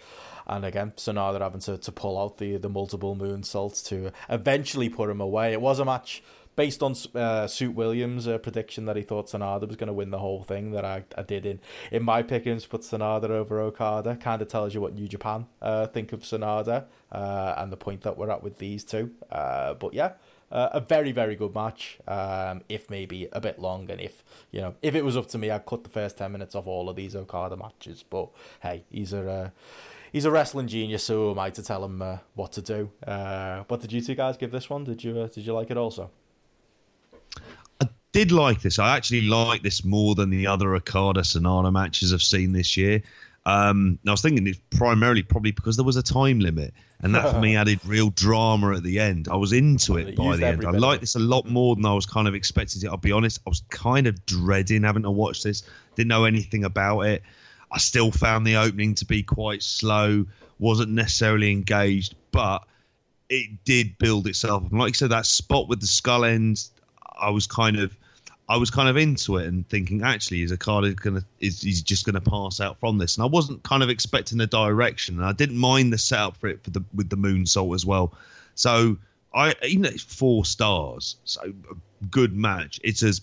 [0.47, 5.11] and again Sanada having to, to pull out the the multiple moonsaults to eventually put
[5.11, 5.53] him away.
[5.53, 6.23] It was a match
[6.57, 10.11] based on uh, Suit Williams' uh, prediction that he thought Sanada was going to win
[10.11, 11.61] the whole thing that I, I did in,
[11.91, 14.17] in my pickings, put Sanada over Okada.
[14.17, 18.03] Kind of tells you what New Japan uh, think of Sanada uh, and the point
[18.03, 19.11] that we're at with these two.
[19.31, 20.13] Uh, but yeah,
[20.53, 23.91] uh, a very, very good match, um, if maybe a bit long.
[23.91, 26.31] And if, you know, if it was up to me, I'd cut the first 10
[26.33, 28.05] minutes off all of these Okada matches.
[28.09, 29.31] But hey, he's a...
[29.31, 29.51] Uh,
[30.15, 32.89] He's a wrestling genius, so am I to tell him uh, what to do.
[33.05, 34.85] Uh, what did you two guys give this one?
[34.85, 36.09] Did you uh, did you like it also?
[37.81, 38.79] I did like this.
[38.79, 43.03] I actually like this more than the other Okada Sanada matches I've seen this year.
[43.47, 47.31] Um, I was thinking it's primarily probably because there was a time limit, and that
[47.31, 49.29] for me added real drama at the end.
[49.29, 50.65] I was into it by the end.
[50.67, 52.89] I liked this a lot more than I was kind of expecting it.
[52.89, 53.41] I'll be honest.
[53.47, 55.63] I was kind of dreading having to watch this.
[55.95, 57.23] Didn't know anything about it.
[57.71, 60.25] I still found the opening to be quite slow.
[60.59, 62.65] Wasn't necessarily engaged, but
[63.29, 64.63] it did build itself.
[64.71, 66.71] And like you said, that spot with the skull ends,
[67.19, 67.97] I was kind of,
[68.49, 72.05] I was kind of into it and thinking, actually, is Okada gonna is he's just
[72.05, 73.17] gonna pass out from this?
[73.17, 76.49] And I wasn't kind of expecting the direction, and I didn't mind the setup for
[76.49, 78.15] it for the with the moonsault as well.
[78.55, 78.99] So
[79.35, 82.81] I, even it's four stars, so a good match.
[82.85, 83.23] It's as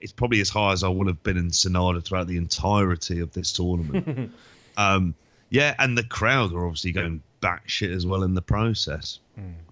[0.00, 3.32] it's probably as high as I would have been in Sanada throughout the entirety of
[3.32, 4.32] this tournament.
[4.76, 5.14] um,
[5.50, 9.18] yeah, and the crowd are obviously going batshit as well in the process.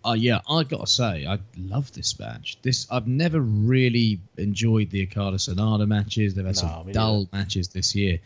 [0.04, 2.58] Oh yeah, I gotta say, I love this match.
[2.62, 6.34] This I've never really enjoyed the Okada Sanada matches.
[6.34, 8.18] They've had No, some me dull matches this year.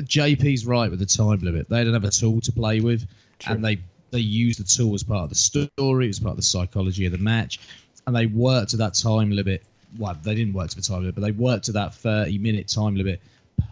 [0.00, 1.68] JP's right with the time limit.
[1.68, 3.06] They don't have a tool to play with,
[3.46, 3.78] and they
[4.10, 7.12] they use the tool as part of the story, as part of the psychology of
[7.12, 7.60] the match,
[8.06, 9.62] and they work to that time limit.
[9.98, 12.68] Well, they didn't work to the time limit, but they worked to that thirty minute
[12.68, 13.20] time limit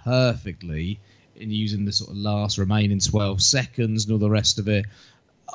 [0.04, 0.98] perfectly
[1.36, 4.86] in using the sort of last remaining twelve seconds and all the rest of it.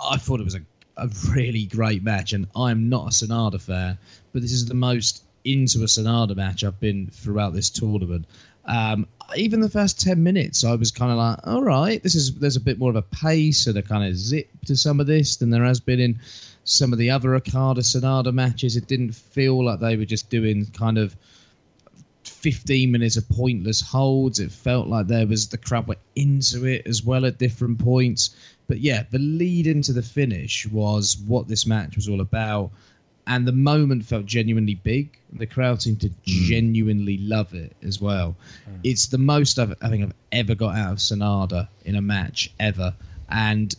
[0.09, 0.61] I thought it was a,
[1.01, 3.97] a really great match, and I'm not a Sanada fan,
[4.31, 8.25] but this is the most into a Sanada match I've been throughout this tournament.
[8.65, 12.35] Um, even the first ten minutes, I was kind of like, all right, this is
[12.35, 15.07] there's a bit more of a pace and a kind of zip to some of
[15.07, 16.19] this than there has been in
[16.63, 18.77] some of the other Okada Sanada matches.
[18.77, 21.15] It didn't feel like they were just doing kind of
[22.41, 24.39] 15 minutes of pointless holds.
[24.39, 28.35] It felt like there was the crowd were into it as well at different points.
[28.67, 32.71] But yeah, the lead into the finish was what this match was all about.
[33.27, 35.15] and the moment felt genuinely big.
[35.33, 36.13] The crowd seemed to Hmm.
[36.25, 38.35] genuinely love it as well.
[38.83, 42.51] It's the most I've, I think I've ever got out of Sanada in a match
[42.59, 42.95] ever,
[43.29, 43.73] and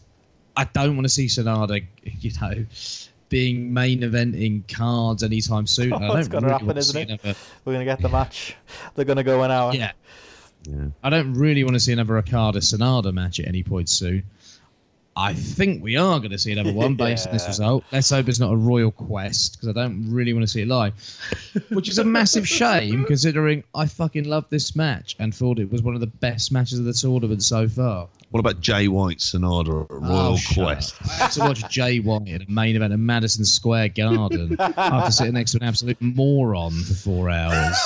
[0.56, 1.84] I don't want to see Sanada,
[2.20, 2.64] you know,
[3.32, 5.92] being main eventing cards anytime soon.
[5.92, 7.08] Oh, I don't it's gonna really happen, isn't it?
[7.22, 8.54] another- We're gonna get the match.
[8.94, 9.72] They're gonna go an hour.
[9.74, 9.92] yeah,
[10.68, 10.88] Yeah.
[11.02, 14.22] I don't really want to see another Okada Sanada match at any point soon.
[15.14, 17.84] I think we are going to see another one based on this result.
[17.92, 20.68] Let's hope it's not a Royal Quest because I don't really want to see it
[20.68, 20.94] live,
[21.68, 25.82] which is a massive shame considering I fucking loved this match and thought it was
[25.82, 28.08] one of the best matches of the tournament so far.
[28.30, 30.94] What about Jay White Sanada at oh, Royal Oh, Quest?
[31.02, 35.12] I had to watch Jay White in a main event at Madison Square Garden after
[35.12, 37.76] sitting next to an absolute moron for four hours.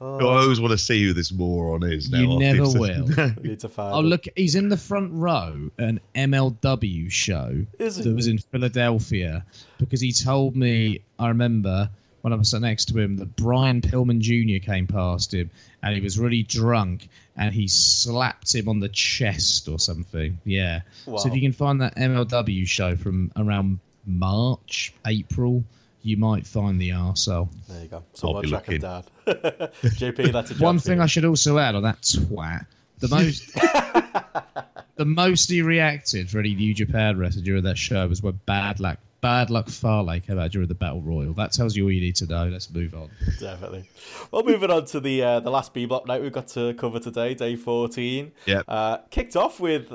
[0.00, 0.18] Oh.
[0.18, 2.10] I always want to see who this moron is.
[2.10, 3.06] Now You never will.
[3.42, 3.94] We need to find.
[3.94, 4.04] Oh it.
[4.04, 8.02] look, he's in the front row at an MLW show Is he?
[8.04, 9.44] that was in Philadelphia
[9.78, 11.00] because he told me.
[11.18, 11.88] I remember
[12.20, 14.62] when I was sat next to him that Brian Pillman Jr.
[14.64, 15.48] came past him
[15.82, 20.38] and he was really drunk and he slapped him on the chest or something.
[20.44, 20.80] Yeah.
[21.06, 21.16] Wow.
[21.18, 25.64] So if you can find that MLW show from around March, April,
[26.06, 27.48] you might find the arsehole.
[27.68, 28.04] There you go.
[28.12, 29.02] Someone be track him down.
[29.26, 31.00] JP, that's a One thing.
[31.00, 32.64] I should also add on that twat:
[33.00, 33.52] the most,
[34.94, 38.78] the most he reacted for any New Japan wrestler during that show was when Bad
[38.78, 41.32] Luck, Bad Luck Fale came out during the Battle Royal.
[41.32, 42.46] That tells you all you need to know.
[42.46, 43.10] Let's move on.
[43.40, 43.90] Definitely.
[44.30, 47.00] Well, moving on to the uh, the last B block night we've got to cover
[47.00, 48.30] today, day fourteen.
[48.46, 48.64] Yep.
[48.68, 49.92] Uh, kicked off with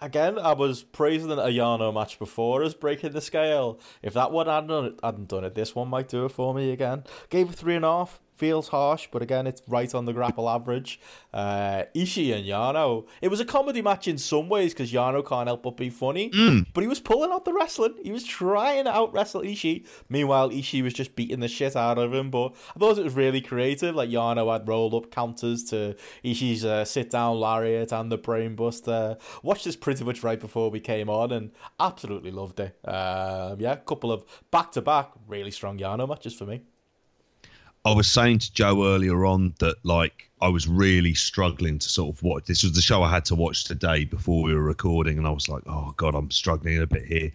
[0.00, 0.38] again.
[0.38, 3.80] I was praising a Yano match before as breaking the scale.
[4.02, 6.54] If that one hadn't done it, hadn't done it, this one might do it for
[6.54, 7.04] me again.
[7.30, 8.20] Gave it three and a half.
[8.38, 11.00] Feels harsh, but again, it's right on the grapple average.
[11.34, 13.06] Uh, Ishii and Yano.
[13.20, 16.30] It was a comedy match in some ways because Yano can't help but be funny,
[16.72, 17.94] but he was pulling out the wrestling.
[18.02, 19.84] He was trying to out wrestle Ishii.
[20.08, 22.30] Meanwhile, Ishii was just beating the shit out of him.
[22.30, 23.94] But I thought it was really creative.
[23.96, 29.18] Like Yano had rolled up counters to Ishii's uh, sit down lariat and the brainbuster.
[29.42, 31.50] Watched this pretty much right before we came on and
[31.80, 32.78] absolutely loved it.
[32.86, 36.62] Um, yeah, a couple of back to back really strong Yano matches for me.
[37.88, 42.14] I was saying to Joe earlier on that like I was really struggling to sort
[42.14, 42.44] of watch.
[42.44, 45.30] This was the show I had to watch today before we were recording, and I
[45.30, 47.32] was like, "Oh God, I'm struggling a bit here."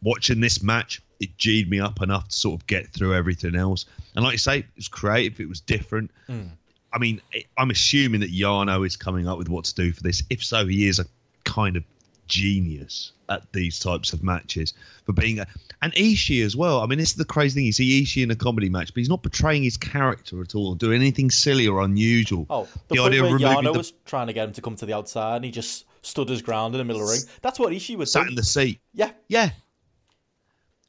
[0.00, 3.86] Watching this match, it G'd me up enough to sort of get through everything else.
[4.14, 5.40] And like you say, it was creative.
[5.40, 6.12] It was different.
[6.28, 6.50] Mm.
[6.92, 7.20] I mean,
[7.58, 10.22] I'm assuming that Yano is coming up with what to do for this.
[10.30, 11.06] If so, he is a
[11.44, 11.82] kind of
[12.26, 15.46] genius at these types of matches for being a
[15.80, 16.80] and Ishii as well.
[16.80, 17.66] I mean, this is the crazy thing.
[17.66, 20.74] You see Ishii in a comedy match, but he's not portraying his character at all,
[20.74, 22.46] doing anything silly or unusual.
[22.48, 24.76] Oh, the, the idea of removing Yano the was trying to get him to come
[24.76, 27.22] to the outside and he just stood his ground in the middle of the ring.
[27.42, 28.30] That's what Ishii was sat do.
[28.30, 28.80] in the seat.
[28.92, 29.50] Yeah, Yeah.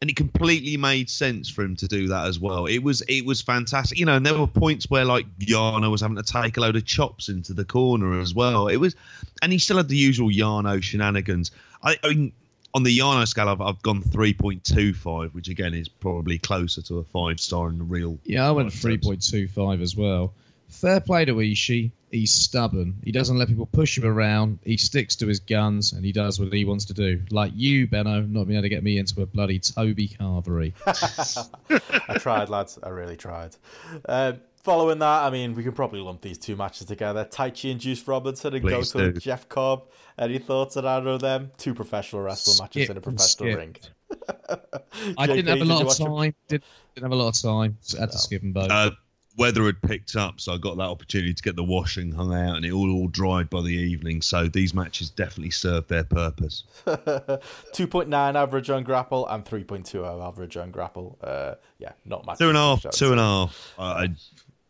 [0.03, 2.65] And it completely made sense for him to do that as well.
[2.65, 4.17] It was it was fantastic, you know.
[4.17, 7.29] And there were points where like Yano was having to take a load of chops
[7.29, 8.67] into the corner as well.
[8.67, 8.97] It was,
[9.41, 11.51] and he still had the usual Yano shenanigans.
[11.81, 12.33] I, I mean,
[12.73, 16.37] on the Yano scale, I've, I've gone three point two five, which again is probably
[16.37, 18.19] closer to a five star in the real.
[18.25, 20.33] Yeah, I went three point two five as well.
[20.67, 21.91] Fair play to Ishii.
[22.13, 22.99] He's stubborn.
[23.03, 24.59] He doesn't let people push him around.
[24.63, 27.19] He sticks to his guns and he does what he wants to do.
[27.31, 30.73] Like you, Benno, not being able to get me into a bloody Toby Carvery.
[32.07, 32.77] I tried, lads.
[32.83, 33.55] I really tried.
[34.07, 37.25] Um, following that, I mean, we can probably lump these two matches together.
[37.25, 39.19] Taichi and Juice Robinson and Please Goto and.
[39.19, 39.85] Jeff Cobb.
[40.19, 41.49] Any thoughts on either of them?
[41.57, 43.57] Two professional wrestling matches in a professional skip.
[43.57, 43.75] ring.
[45.17, 46.35] I JP, didn't have a lot of time.
[46.47, 47.79] Didn't, didn't have a lot of time.
[47.81, 48.69] So I had to skip them both.
[48.69, 48.91] Uh,
[49.37, 52.55] weather had picked up, so I got that opportunity to get the washing hung out,
[52.55, 54.21] and it all all dried by the evening.
[54.21, 56.63] So these matches definitely served their purpose.
[56.85, 61.17] 2.9 average on grapple and 3.20 average on grapple.
[61.21, 62.39] Uh, yeah, not much.
[62.39, 63.73] Two and a half, two and a half.
[63.77, 64.07] I, I,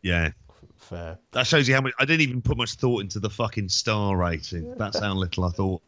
[0.02, 0.30] yeah,
[0.76, 1.18] Fair.
[1.32, 1.92] that shows you how much.
[1.98, 4.74] I didn't even put much thought into the fucking star rating.
[4.76, 5.82] That's how little I thought.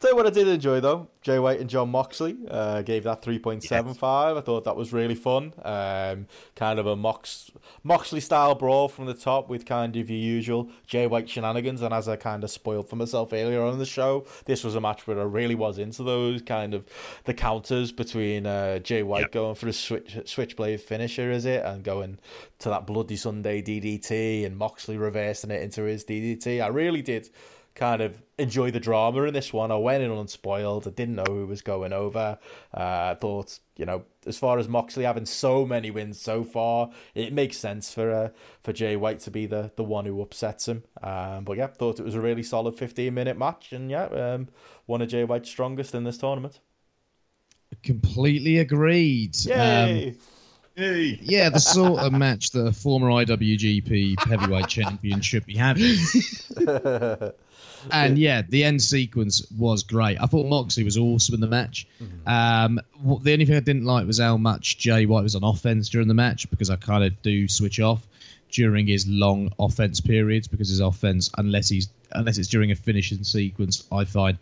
[0.02, 1.06] Tell you what I did enjoy though.
[1.20, 4.36] Jay White and Jon Moxley uh, gave that 3.75.
[4.36, 5.52] I thought that was really fun.
[5.64, 6.26] Um,
[6.56, 7.52] kind of a Mox
[7.84, 11.82] Moxley style brawl from the top with kind of your usual Jay White shenanigans.
[11.82, 14.74] And as I kind of spoiled for myself earlier on in the show, this was
[14.74, 16.84] a match where I really was into those kind of
[17.24, 19.32] the counters between uh, Jay White Yep.
[19.32, 22.18] going for a switch switchblade finisher, is it, and going
[22.58, 26.60] to that bloody Sunday DDT and Moxley reversing it into his DDT.
[26.60, 27.30] I really did
[27.74, 29.70] kind of enjoy the drama in this one.
[29.70, 30.86] I went in unspoiled.
[30.86, 32.38] I didn't know who was going over.
[32.74, 36.90] Uh, I thought, you know, as far as Moxley having so many wins so far,
[37.14, 38.28] it makes sense for uh,
[38.62, 40.84] for Jay White to be the, the one who upsets him.
[41.02, 44.48] Um, but yeah, thought it was a really solid 15 minute match, and yeah, um,
[44.86, 46.60] one of Jay White's strongest in this tournament.
[47.82, 49.36] completely agreed.
[49.46, 50.14] Um,
[50.76, 51.18] Yay!
[51.22, 55.96] yeah, the sort of match that a former IWGP heavyweight champion should be having.
[57.90, 60.20] and yeah, the end sequence was great.
[60.20, 61.86] I thought Moxley was awesome in the match.
[62.26, 65.44] Um, what, the only thing I didn't like was how much Jay White was on
[65.44, 68.06] offense during the match because I kind of do switch off
[68.50, 73.24] during his long offense periods because his offense, unless he's unless it's during a finishing
[73.24, 74.38] sequence, I find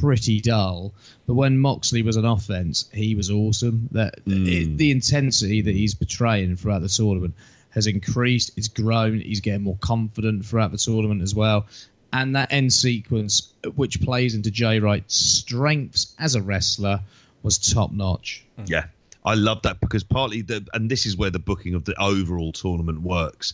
[0.00, 0.92] pretty dull.
[1.26, 3.88] But when Moxley was on offense, he was awesome.
[3.92, 7.34] That it, the intensity that he's portraying throughout the tournament
[7.70, 8.52] has increased.
[8.56, 9.20] It's grown.
[9.20, 11.66] He's getting more confident throughout the tournament as well.
[12.14, 17.00] And that end sequence, which plays into Jay Wright's strengths as a wrestler,
[17.42, 18.44] was top notch.
[18.56, 18.64] Hmm.
[18.68, 18.84] Yeah,
[19.24, 22.52] I love that because partly the and this is where the booking of the overall
[22.52, 23.52] tournament works.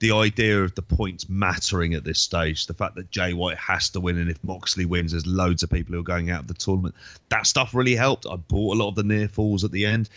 [0.00, 3.90] The idea of the points mattering at this stage, the fact that Jay White has
[3.90, 6.48] to win, and if Moxley wins, there's loads of people who are going out of
[6.48, 6.94] the tournament.
[7.28, 8.24] That stuff really helped.
[8.24, 10.08] I bought a lot of the near falls at the end.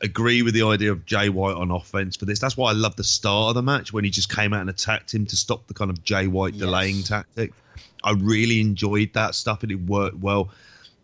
[0.00, 2.38] Agree with the idea of Jay White on offense for this.
[2.38, 4.70] That's why I love the start of the match when he just came out and
[4.70, 7.52] attacked him to stop the kind of Jay White delaying tactic.
[8.04, 10.50] I really enjoyed that stuff and it worked well.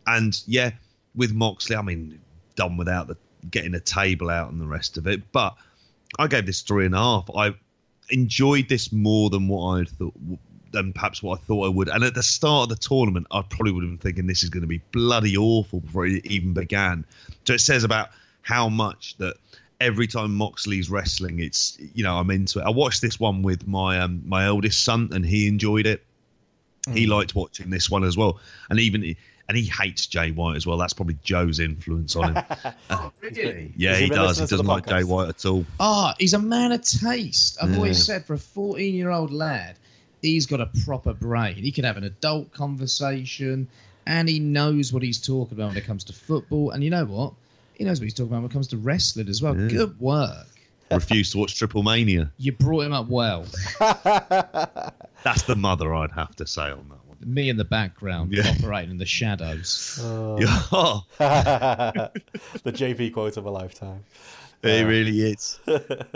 [0.07, 0.71] And yeah,
[1.17, 2.21] with Moxley, I mean,
[2.55, 3.17] done without the
[3.51, 5.33] getting a table out and the rest of it.
[5.33, 5.57] But
[6.19, 7.29] I gave this three and a half.
[7.37, 7.55] I
[8.11, 10.15] enjoyed this more than what I thought
[10.71, 11.89] than perhaps what I thought I would.
[11.89, 14.51] And at the start of the tournament, I probably would have been thinking this is
[14.51, 17.05] going to be bloody awful before it even began.
[17.47, 18.09] So it says about
[18.45, 19.35] how much that
[19.81, 22.63] every time Moxley's wrestling, it's you know I'm into it.
[22.63, 26.05] I watched this one with my um, my eldest son, and he enjoyed it.
[26.93, 29.17] He liked watching this one as well, and even
[29.49, 30.77] and he hates Jay White as well.
[30.77, 32.45] That's probably Joe's influence on him.
[32.91, 34.39] Uh, yeah, he he does.
[34.39, 35.05] He doesn't like Jay?
[35.05, 35.65] White at all.
[35.81, 37.57] Ah, he's a man of taste.
[37.61, 39.77] I've always said for a 14 year old lad,
[40.21, 41.57] he's got a proper brain.
[41.57, 43.69] He can have an adult conversation
[44.07, 46.71] and he knows what he's talking about when it comes to football.
[46.71, 47.33] And you know what?
[47.75, 49.55] He knows what he's talking about when it comes to wrestling as well.
[49.55, 50.47] Good work.
[50.91, 52.31] Refused to watch Triple Mania.
[52.37, 53.47] You brought him up well.
[53.81, 57.17] That's the mother I'd have to say on that one.
[57.25, 58.49] Me in the background, Yeah.
[58.59, 59.99] operating in the shadows.
[60.01, 62.11] Yeah, the
[62.73, 64.05] JP quote of a lifetime.
[64.63, 65.59] it really is.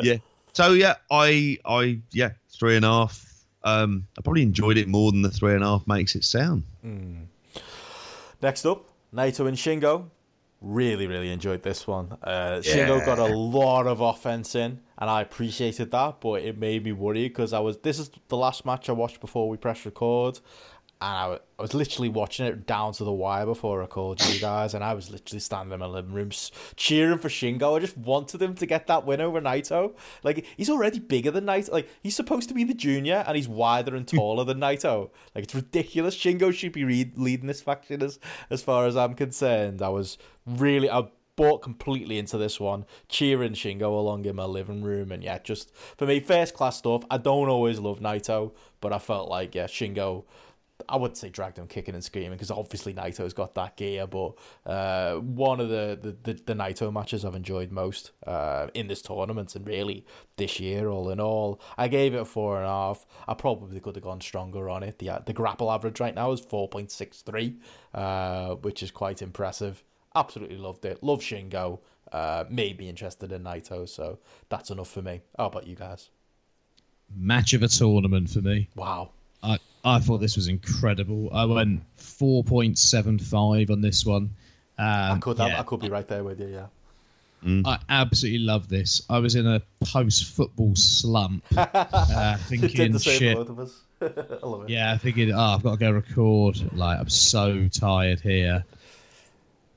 [0.03, 0.19] yeah.
[0.53, 3.25] So yeah, I I yeah three and a half.
[3.65, 6.62] Um, I probably enjoyed it more than the three and a half makes it sound.
[8.43, 10.11] Next up, Naito and Shingo.
[10.61, 12.17] Really, really enjoyed this one.
[12.20, 16.85] Uh, Shingo got a lot of offense in, and I appreciated that, but it made
[16.85, 17.77] me worry because I was.
[17.78, 20.41] This is the last match I watched before we press record,
[21.01, 24.75] Wa- I was literally watching it down to the wire before I called you guys,
[24.75, 26.31] and I was literally standing in my living room
[26.77, 27.77] cheering for Shingo.
[27.77, 29.94] I just wanted him to get that win over Naito.
[30.23, 31.73] Like he's already bigger than Naito.
[31.73, 35.10] Like he's supposed to be the junior, and he's wider and taller than Naito.
[35.35, 36.17] Like it's ridiculous.
[36.17, 38.18] Shingo should be re- leading this faction as
[38.51, 39.83] as far as I'm concerned.
[39.83, 44.83] I was really I bought completely into this one, cheering Shingo along in my living
[44.83, 47.05] room, and yeah, just for me, first class stuff.
[47.10, 50.25] I don't always love Naito, but I felt like yeah, Shingo.
[50.89, 54.33] I would say dragged him kicking and screaming because obviously Naito's got that gear, but
[54.65, 59.02] uh, one of the, the, the, the Naito matches I've enjoyed most uh, in this
[59.02, 61.60] tournament and really this year, all in all.
[61.76, 63.07] I gave it a four and a half.
[63.26, 64.99] I probably could have gone stronger on it.
[64.99, 67.57] The, uh, the grapple average right now is 4.63,
[67.92, 69.84] uh, which is quite impressive.
[70.15, 71.02] Absolutely loved it.
[71.02, 71.81] Love Shingo.
[72.10, 74.18] Uh, maybe interested in Naito, so
[74.49, 75.20] that's enough for me.
[75.36, 76.08] How about you guys?
[77.15, 78.70] Match of a tournament for me.
[78.75, 79.10] Wow.
[79.42, 81.31] I, I thought this was incredible.
[81.33, 84.31] I went 4.75 on this one.
[84.79, 85.61] Um, I could yeah.
[85.61, 86.67] I could be right there with you, yeah.
[87.45, 89.03] I absolutely love this.
[89.09, 93.37] I was in a post football slump, uh, Did thinking, the same shit.
[93.37, 93.81] both of us.
[94.43, 94.71] I love it.
[94.71, 96.73] Yeah, thinking, oh, I've got to go record.
[96.73, 98.65] Like, I'm so tired here.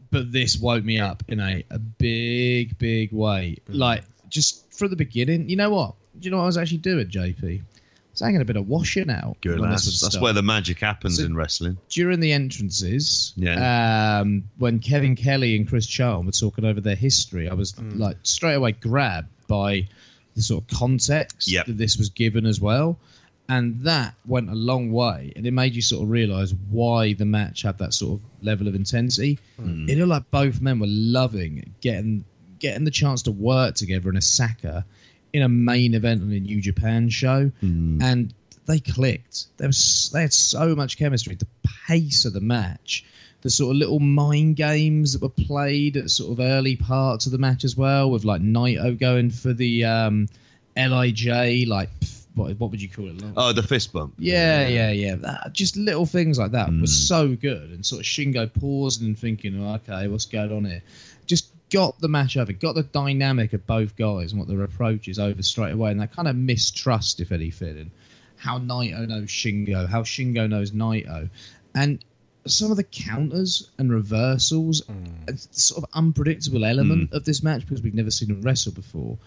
[0.09, 3.57] But this woke me up in a, a big, big way.
[3.67, 5.95] Like, just from the beginning, you know what?
[6.19, 7.61] Do you know what I was actually doing, JP?
[8.11, 9.37] I was hanging a bit of washing out.
[9.41, 9.59] Good.
[9.59, 11.77] when That's, this was that's where the magic happens So- in wrestling.
[11.89, 14.19] during the entrances, Yeah.
[14.21, 18.17] um, when Kevin Kelly and Chris Charlton were talking over their history, I was like
[18.23, 19.87] straight away grabbed by
[20.35, 21.67] the sort of context Yep.
[21.67, 22.99] that this was given as well.
[23.49, 27.25] And that went a long way, and it made you sort of realise why the
[27.25, 29.39] match had that sort of level of intensity.
[29.59, 32.23] It looked like both men were loving getting
[32.59, 34.85] getting the chance to work together in Osaka
[35.33, 38.33] in a main event on a New Japan show, and
[38.67, 39.45] they clicked.
[39.57, 41.35] There was they had so much chemistry.
[41.35, 41.47] The
[41.87, 43.03] pace of the match,
[43.41, 47.31] the sort of little mind games that were played at sort of early parts of
[47.31, 50.27] the match as well, with like Naito going for the um,
[50.77, 51.89] LIJ, like
[52.35, 53.21] what what would you call it?
[53.35, 54.13] Oh, the fist bump.
[54.17, 55.15] Yeah, yeah, yeah.
[55.15, 56.81] That, just little things like that Mm.
[56.81, 60.65] was so good, and sort of Shingo pausing and thinking, oh, "Okay, what's going on
[60.65, 60.81] here?"
[61.71, 65.19] Got the match over, got the dynamic of both guys and what their approach is
[65.19, 67.91] over straight away, and that kind of mistrust, if anything, and
[68.37, 71.29] how Naito knows Shingo, how Shingo knows Naito,
[71.73, 72.03] and
[72.47, 74.81] some of the counters and reversals,
[75.27, 77.15] a sort of unpredictable element hmm.
[77.15, 79.17] of this match because we've never seen them wrestle before,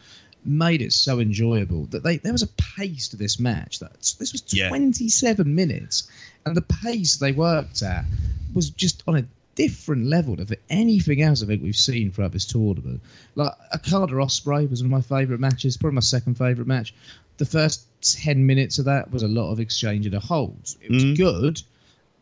[0.45, 4.33] made it so enjoyable that they there was a pace to this match that this
[4.33, 4.69] was Yeah.
[4.69, 6.09] 27 minutes,
[6.45, 8.05] and the pace they worked at
[8.53, 9.25] was just on a
[9.55, 13.01] different level to anything else I think we've seen throughout this tournament.
[13.35, 16.95] Like Okada Ospreay was one of my favourite matches, probably my second favourite match.
[17.37, 20.77] The first 10 minutes of that was a lot of exchange of the holds.
[20.81, 21.17] It was Mm.
[21.17, 21.63] good,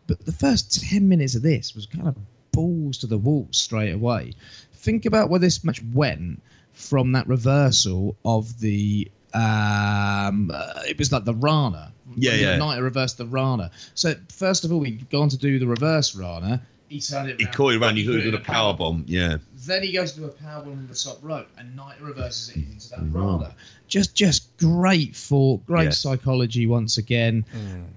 [0.06, 2.16] but the first 10 minutes of this was kind of
[2.52, 4.32] balls to the wall straight away.
[4.74, 9.10] Think about where this match went from that reversal of the.
[9.34, 11.92] Um, uh, it was like the Rana.
[12.16, 12.52] Yeah, yeah.
[12.54, 13.70] United reversed the Rana.
[13.94, 16.60] So, first of all, he'd gone to do the reverse Rana.
[16.92, 17.96] He turned it He round, caught it around.
[17.96, 19.04] You put could it do in a power bomb.
[19.08, 19.38] Yeah.
[19.66, 22.56] then he goes to a power bomb on the top rope, and Knight reverses it
[22.56, 23.14] into that Mm.
[23.14, 23.54] Rana.
[23.88, 25.90] Just, just great for great Yeah.
[25.90, 27.44] psychology once again.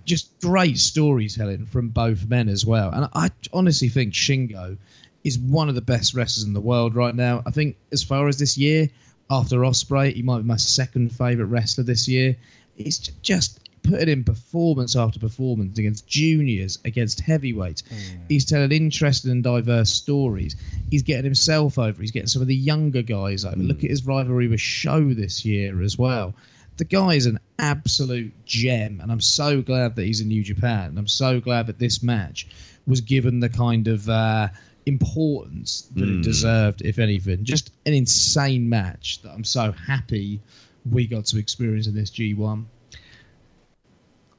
[0.05, 2.91] Just great storytelling from both men as well.
[2.91, 4.77] And I honestly think Shingo
[5.23, 7.41] is one of the best wrestlers in the world right now.
[7.45, 8.89] I think as far as this year,
[9.29, 12.35] after Ospreay, he might be my second favorite wrestler this year.
[12.77, 17.83] It's just putting in performance after performance against juniors, against heavyweights.
[17.87, 18.17] Hmm.
[18.27, 20.55] He's telling interesting and diverse stories.
[20.89, 22.01] He's getting himself over.
[22.01, 23.55] He's getting some of the younger guys over.
[23.55, 23.67] Hmm.
[23.67, 26.33] Look at his rivalry with Show this year as well.
[26.77, 30.89] The guy is an absolute gem, and I'm so glad that he's in New Japan.
[30.89, 32.47] And I'm so glad that this match
[32.85, 34.49] was given the kind of uh,
[34.85, 36.21] importance that it hmm.
[36.21, 37.43] deserved, if anything.
[37.43, 40.41] Just an insane match that I'm so happy
[40.89, 42.65] we got to experience in this G1.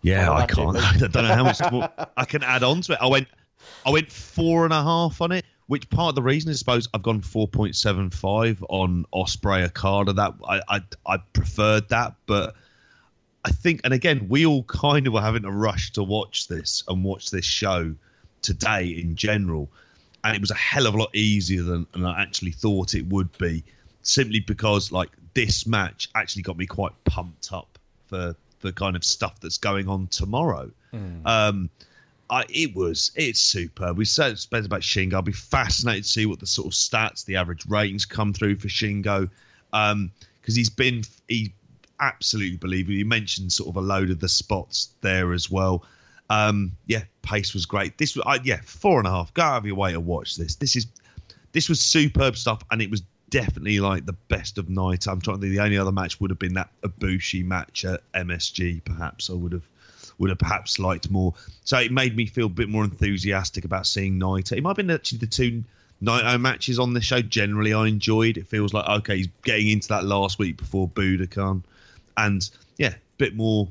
[0.07, 0.77] Yeah, I can't.
[0.81, 2.99] I don't know how much more I can add on to it.
[3.01, 3.27] I went,
[3.85, 5.45] I went four and a half on it.
[5.67, 9.05] Which part of the reason is, I suppose, I've gone four point seven five on
[9.13, 10.13] Ospreay Okada.
[10.13, 12.55] That I, I I preferred that, but
[13.45, 16.85] I think, and again, we all kind of were having to rush to watch this
[16.87, 17.93] and watch this show
[18.43, 19.69] today in general,
[20.23, 23.07] and it was a hell of a lot easier than, than I actually thought it
[23.07, 23.65] would be,
[24.03, 27.77] simply because like this match actually got me quite pumped up
[28.07, 30.71] for the kind of stuff that's going on tomorrow.
[31.27, 31.71] Um,
[32.29, 33.93] I, it was it's super.
[33.93, 35.15] We said spoke about Shingo.
[35.15, 38.57] I'll be fascinated to see what the sort of stats, the average ratings come through
[38.57, 39.31] for Shingo,
[39.71, 41.53] because he's been he
[42.01, 42.95] absolutely believe it.
[42.95, 45.85] You mentioned sort of a load of the spots there as well.
[46.29, 47.97] Um, yeah, pace was great.
[47.99, 49.33] This was I, yeah four and a half.
[49.35, 50.57] Go out of your way to watch this.
[50.57, 50.87] This is
[51.53, 53.03] this was superb stuff, and it was
[53.37, 55.07] definitely like the best of night.
[55.07, 58.01] I'm trying to think the only other match would have been that Ibushi match at
[58.15, 58.83] MSG.
[58.83, 59.69] Perhaps I would have
[60.19, 61.35] would have perhaps liked more.
[61.65, 64.53] So it made me feel a bit more enthusiastic about seeing Naito.
[64.53, 65.65] It might have been actually the two
[66.03, 67.21] Naito matches on the show.
[67.21, 68.39] Generally, I enjoyed.
[68.39, 71.63] It feels like okay, he's getting into that last week before Budokan,
[72.17, 72.49] and
[72.79, 73.69] yeah, a bit more,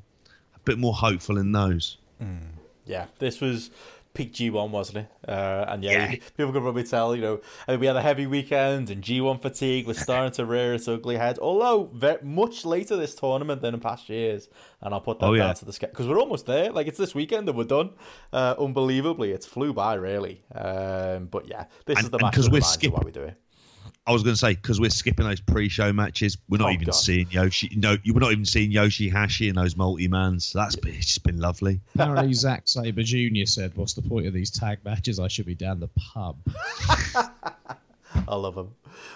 [0.55, 1.97] a bit more hopeful in those.
[2.21, 2.37] Hmm.
[2.85, 3.71] Yeah, this was
[4.15, 5.29] peak G1, wasn't it?
[5.29, 6.15] Uh, and yeah, Yeah.
[6.37, 9.41] people can probably tell, you know, I mean, we had a heavy weekend and G1
[9.41, 11.37] fatigue was starting to rear its ugly head.
[11.39, 14.47] Although ve much later this tournament than in past years,
[14.81, 15.53] and I'll put that Oh, down yeah.
[15.53, 16.71] to the sketch because we're almost there.
[16.71, 17.91] Like it's this weekend and we're done.
[18.33, 20.41] Uh, unbelievably, it's flew by really.
[20.53, 23.21] Um, but yeah, this And- is the match 'cause that we're skipping why we do
[23.23, 23.35] it.
[24.07, 26.85] I was going to say because we're skipping those pre-show matches, we're not Oh, even
[26.85, 26.91] God.
[26.91, 27.71] seeing Yoshi.
[27.75, 30.53] No, you were not even seeing Yoshi Hashi in those multi-mans.
[30.53, 31.79] That's been, it's just been lovely.
[31.95, 33.45] Apparently, Zack Sabre Jr.
[33.45, 35.19] said, "What's the point of these tag matches?
[35.19, 36.37] I should be down the pub."
[38.27, 38.69] I love him.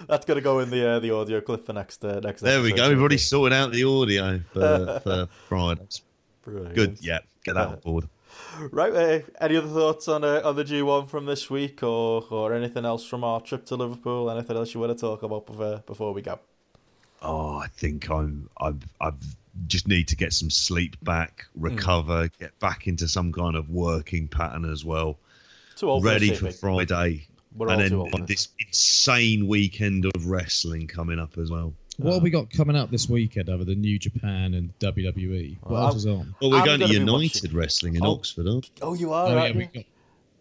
[0.08, 2.40] That's gonna go in the uh, the audio clip for next uh, next.
[2.42, 2.88] There we go.
[2.88, 5.86] We've already sorted out the audio for, for Friday.
[6.42, 6.74] Brilliant.
[6.74, 6.98] Good.
[7.00, 8.08] Yeah, get that on board.
[8.70, 8.92] Right.
[8.92, 12.52] Uh, any other thoughts on uh, on the G one from this week, or or
[12.52, 14.30] anything else from our trip to Liverpool?
[14.30, 16.38] Anything else you want to talk about before before we go?
[17.22, 18.50] Oh, I think I'm.
[18.58, 18.82] I've.
[19.00, 19.36] I've
[19.66, 24.28] just need to get some sleep back, recover, get back into some kind of working
[24.28, 25.18] pattern as well.
[25.82, 26.86] Ready for, for this, Jamie.
[26.86, 28.46] Friday, We're and then too old for on this.
[28.58, 31.72] this insane weekend of wrestling coming up as well.
[32.02, 35.58] What have we got coming up this weekend other than New Japan and WWE?
[35.62, 36.34] What Well, else is on?
[36.40, 38.12] Well, we're I'm going to gonna be United watching- Wrestling in Oh.
[38.12, 38.82] Oxford, aren't we?
[38.82, 39.52] Oh, you are Oh right.
[39.54, 39.84] yeah, we got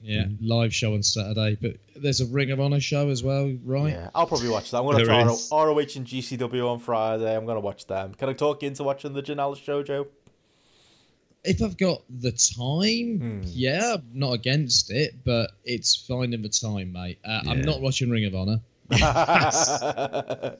[0.02, 3.92] yeah live show on Saturday, but there's a Ring of Honor show as well, right?
[3.94, 4.78] Yeah, I'll probably watch that.
[4.78, 5.50] I'm going to There try is.
[5.52, 7.36] ROH and GCW on Friday.
[7.36, 8.14] I'm going to watch them.
[8.14, 10.08] Can I talk you into watching the Janelle show, Joe?
[11.44, 16.92] If I've got the time, yeah, I'm not against it, but it's finding the time,
[16.94, 17.20] mate.
[17.24, 17.66] Uh, I'm Yeah.
[17.66, 18.60] not watching Ring of Honor.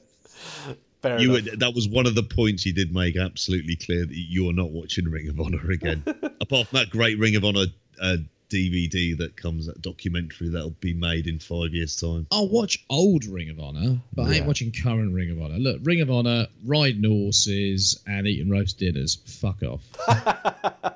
[1.02, 1.50] Fair You enough.
[1.50, 4.70] were, that was one of the points you did make absolutely clear that you're not
[4.70, 6.02] watching Ring of Honor again.
[6.40, 7.66] Apart from that great Ring of Honor
[8.02, 8.16] uh,
[8.50, 12.26] DVD that comes, that documentary that'll be made in five years' time.
[12.32, 15.58] I'll watch old Ring of Honor, but I ain't watching current Ring of Honor.
[15.58, 19.18] Look, Ring of Honor, riding horses and eating roast dinners.
[19.24, 19.82] Fuck off.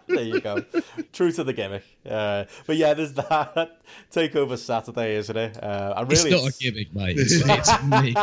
[0.08, 0.64] there you go.
[1.12, 1.84] True to the gimmick.
[2.04, 3.80] Uh, but yeah, there's that
[4.12, 5.62] takeover Saturday, isn't it?
[5.62, 7.16] Uh, I It's really not a gimmick, mate.
[7.18, 8.14] It's, it's me.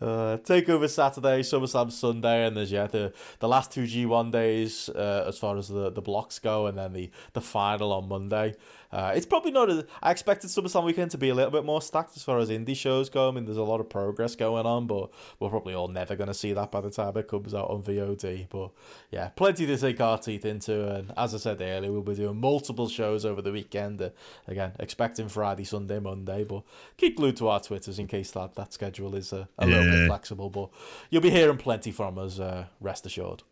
[0.00, 5.24] Uh, Takeover Saturday, SummerSlam Sunday, and there's yeah the, the last two G1 days uh,
[5.26, 8.54] as far as the, the blocks go, and then the, the final on Monday.
[8.92, 9.70] Uh, it's probably not.
[9.70, 12.48] As, I expected SummerSlam weekend to be a little bit more stacked as far as
[12.48, 13.28] indie shows go.
[13.28, 16.28] I mean, there's a lot of progress going on, but we're probably all never going
[16.28, 18.48] to see that by the time it comes out on VOD.
[18.48, 18.70] But
[19.10, 22.40] yeah, plenty to take our teeth into, and as I said earlier, we'll be doing
[22.40, 24.00] multiple shows over the weekend.
[24.00, 24.10] Uh,
[24.46, 26.62] again, expecting Friday, Sunday, Monday, but
[26.96, 30.06] keep glued to our Twitters in case that that schedule is uh, a little bit
[30.06, 30.50] flexible.
[30.50, 30.70] But
[31.10, 32.38] you'll be hearing plenty from us.
[32.38, 33.42] Uh, rest assured.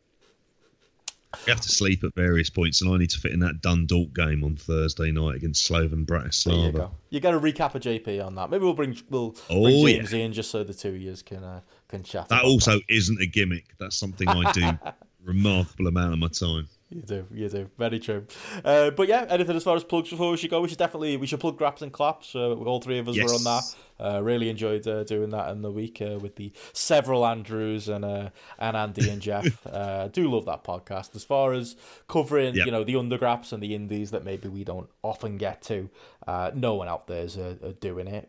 [1.46, 4.14] You have to sleep at various points, and I need to fit in that Dundalk
[4.14, 6.72] game on Thursday night against Slovan There you Bratislava.
[6.72, 6.90] go.
[7.10, 8.50] You get a recap of JP on that.
[8.50, 9.96] Maybe we'll bring we'll Oh, bring yeah.
[9.98, 12.28] James in just so the two of you can uh, can chat.
[12.28, 13.66] That also isn't a gimmick.
[13.78, 14.70] That's something I do
[15.24, 16.68] remarkable amount of my time.
[16.90, 17.68] You do, you do.
[17.78, 18.26] Very true.
[18.64, 20.60] Uh, but yeah, anything as far as plugs before we should go?
[20.60, 22.36] We should definitely we should plug Graps and Claps.
[22.36, 23.62] Uh, all three of us were on that.
[23.98, 28.04] Uh, really enjoyed uh, doing that in the week uh, with the several Andrews and
[28.04, 29.66] uh, and Andy and Jeff.
[29.72, 31.16] uh, do love that podcast.
[31.16, 31.74] As far as
[32.06, 32.66] covering, Yep.
[32.66, 35.88] you know, the undergraps and the indies that maybe we don't often get to,
[36.28, 38.28] uh, no one out there's uh, uh, doing it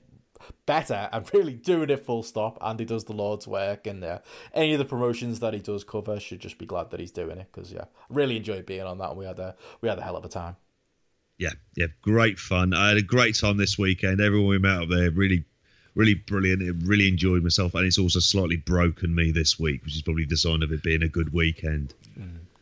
[0.65, 2.57] better and really doing it full stop.
[2.61, 4.19] Andy does the Lord's work, and uh,
[4.53, 7.37] any of the promotions that he does cover should just be glad that he's doing
[7.37, 9.09] it because yeah, really enjoyed being on that.
[9.09, 10.55] And we had a we had a hell of a time.
[11.37, 12.73] Yeah, yeah, great fun.
[12.73, 14.21] I had a great time this weekend.
[14.21, 15.43] Everyone we met up there, really,
[15.93, 16.61] really brilliant.
[16.61, 20.25] It really enjoyed myself, and it's also slightly broken me this week, which is probably
[20.25, 21.93] the sign of it being a good weekend.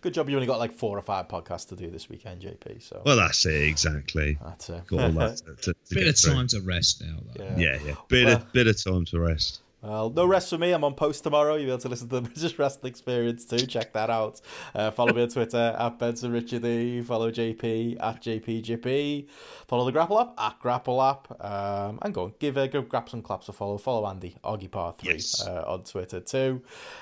[0.03, 0.29] Good job.
[0.29, 2.83] You only got like four or five podcasts to do this weekend, JP.
[2.83, 4.37] So Well, that's it exactly.
[4.43, 6.33] that's uh, Got all that to, to, to Bit get of through.
[6.33, 7.43] time to rest now, though.
[7.43, 7.57] yeah.
[7.57, 9.61] Yeah, yeah, bit Well- of bit of time to rest.
[9.83, 10.71] Well, no rest for me.
[10.71, 11.55] I'm on post tomorrow.
[11.55, 13.65] You'll be able to listen to the British Wrestling Experience too.
[13.65, 14.39] Check that out.
[14.73, 17.01] Uh, follow me on Twitter at Benson Richard E.
[17.01, 19.27] Follow JP at JPJP.
[19.67, 21.43] Follow the Grapple app at Grapple app.
[21.43, 23.77] Um, and go on, give, uh, give Graps and Claps a follow.
[23.77, 25.45] Follow Andy Oggy Par Three Yes.
[25.45, 26.61] uh, on Twitter too.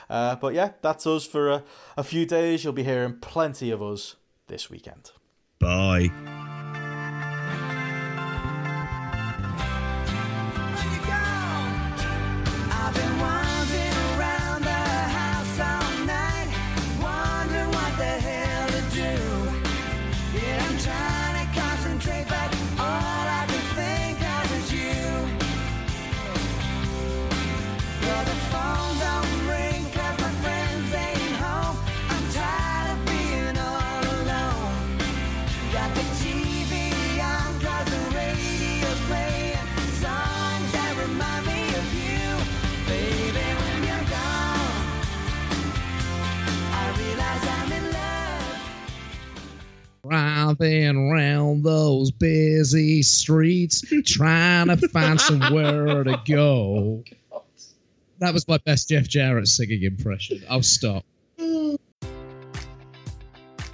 [0.10, 1.64] Uh, but yeah, that's us for a,
[1.98, 2.64] a few days.
[2.64, 4.16] You'll be hearing plenty of us
[4.48, 5.12] this weekend.
[5.60, 6.51] Bye.
[50.12, 57.04] Driving around those busy streets, trying to find somewhere to go.
[57.34, 57.44] Oh
[58.20, 60.44] that was my best Jeff Jarrett singing impression.
[60.50, 61.06] I'll stop.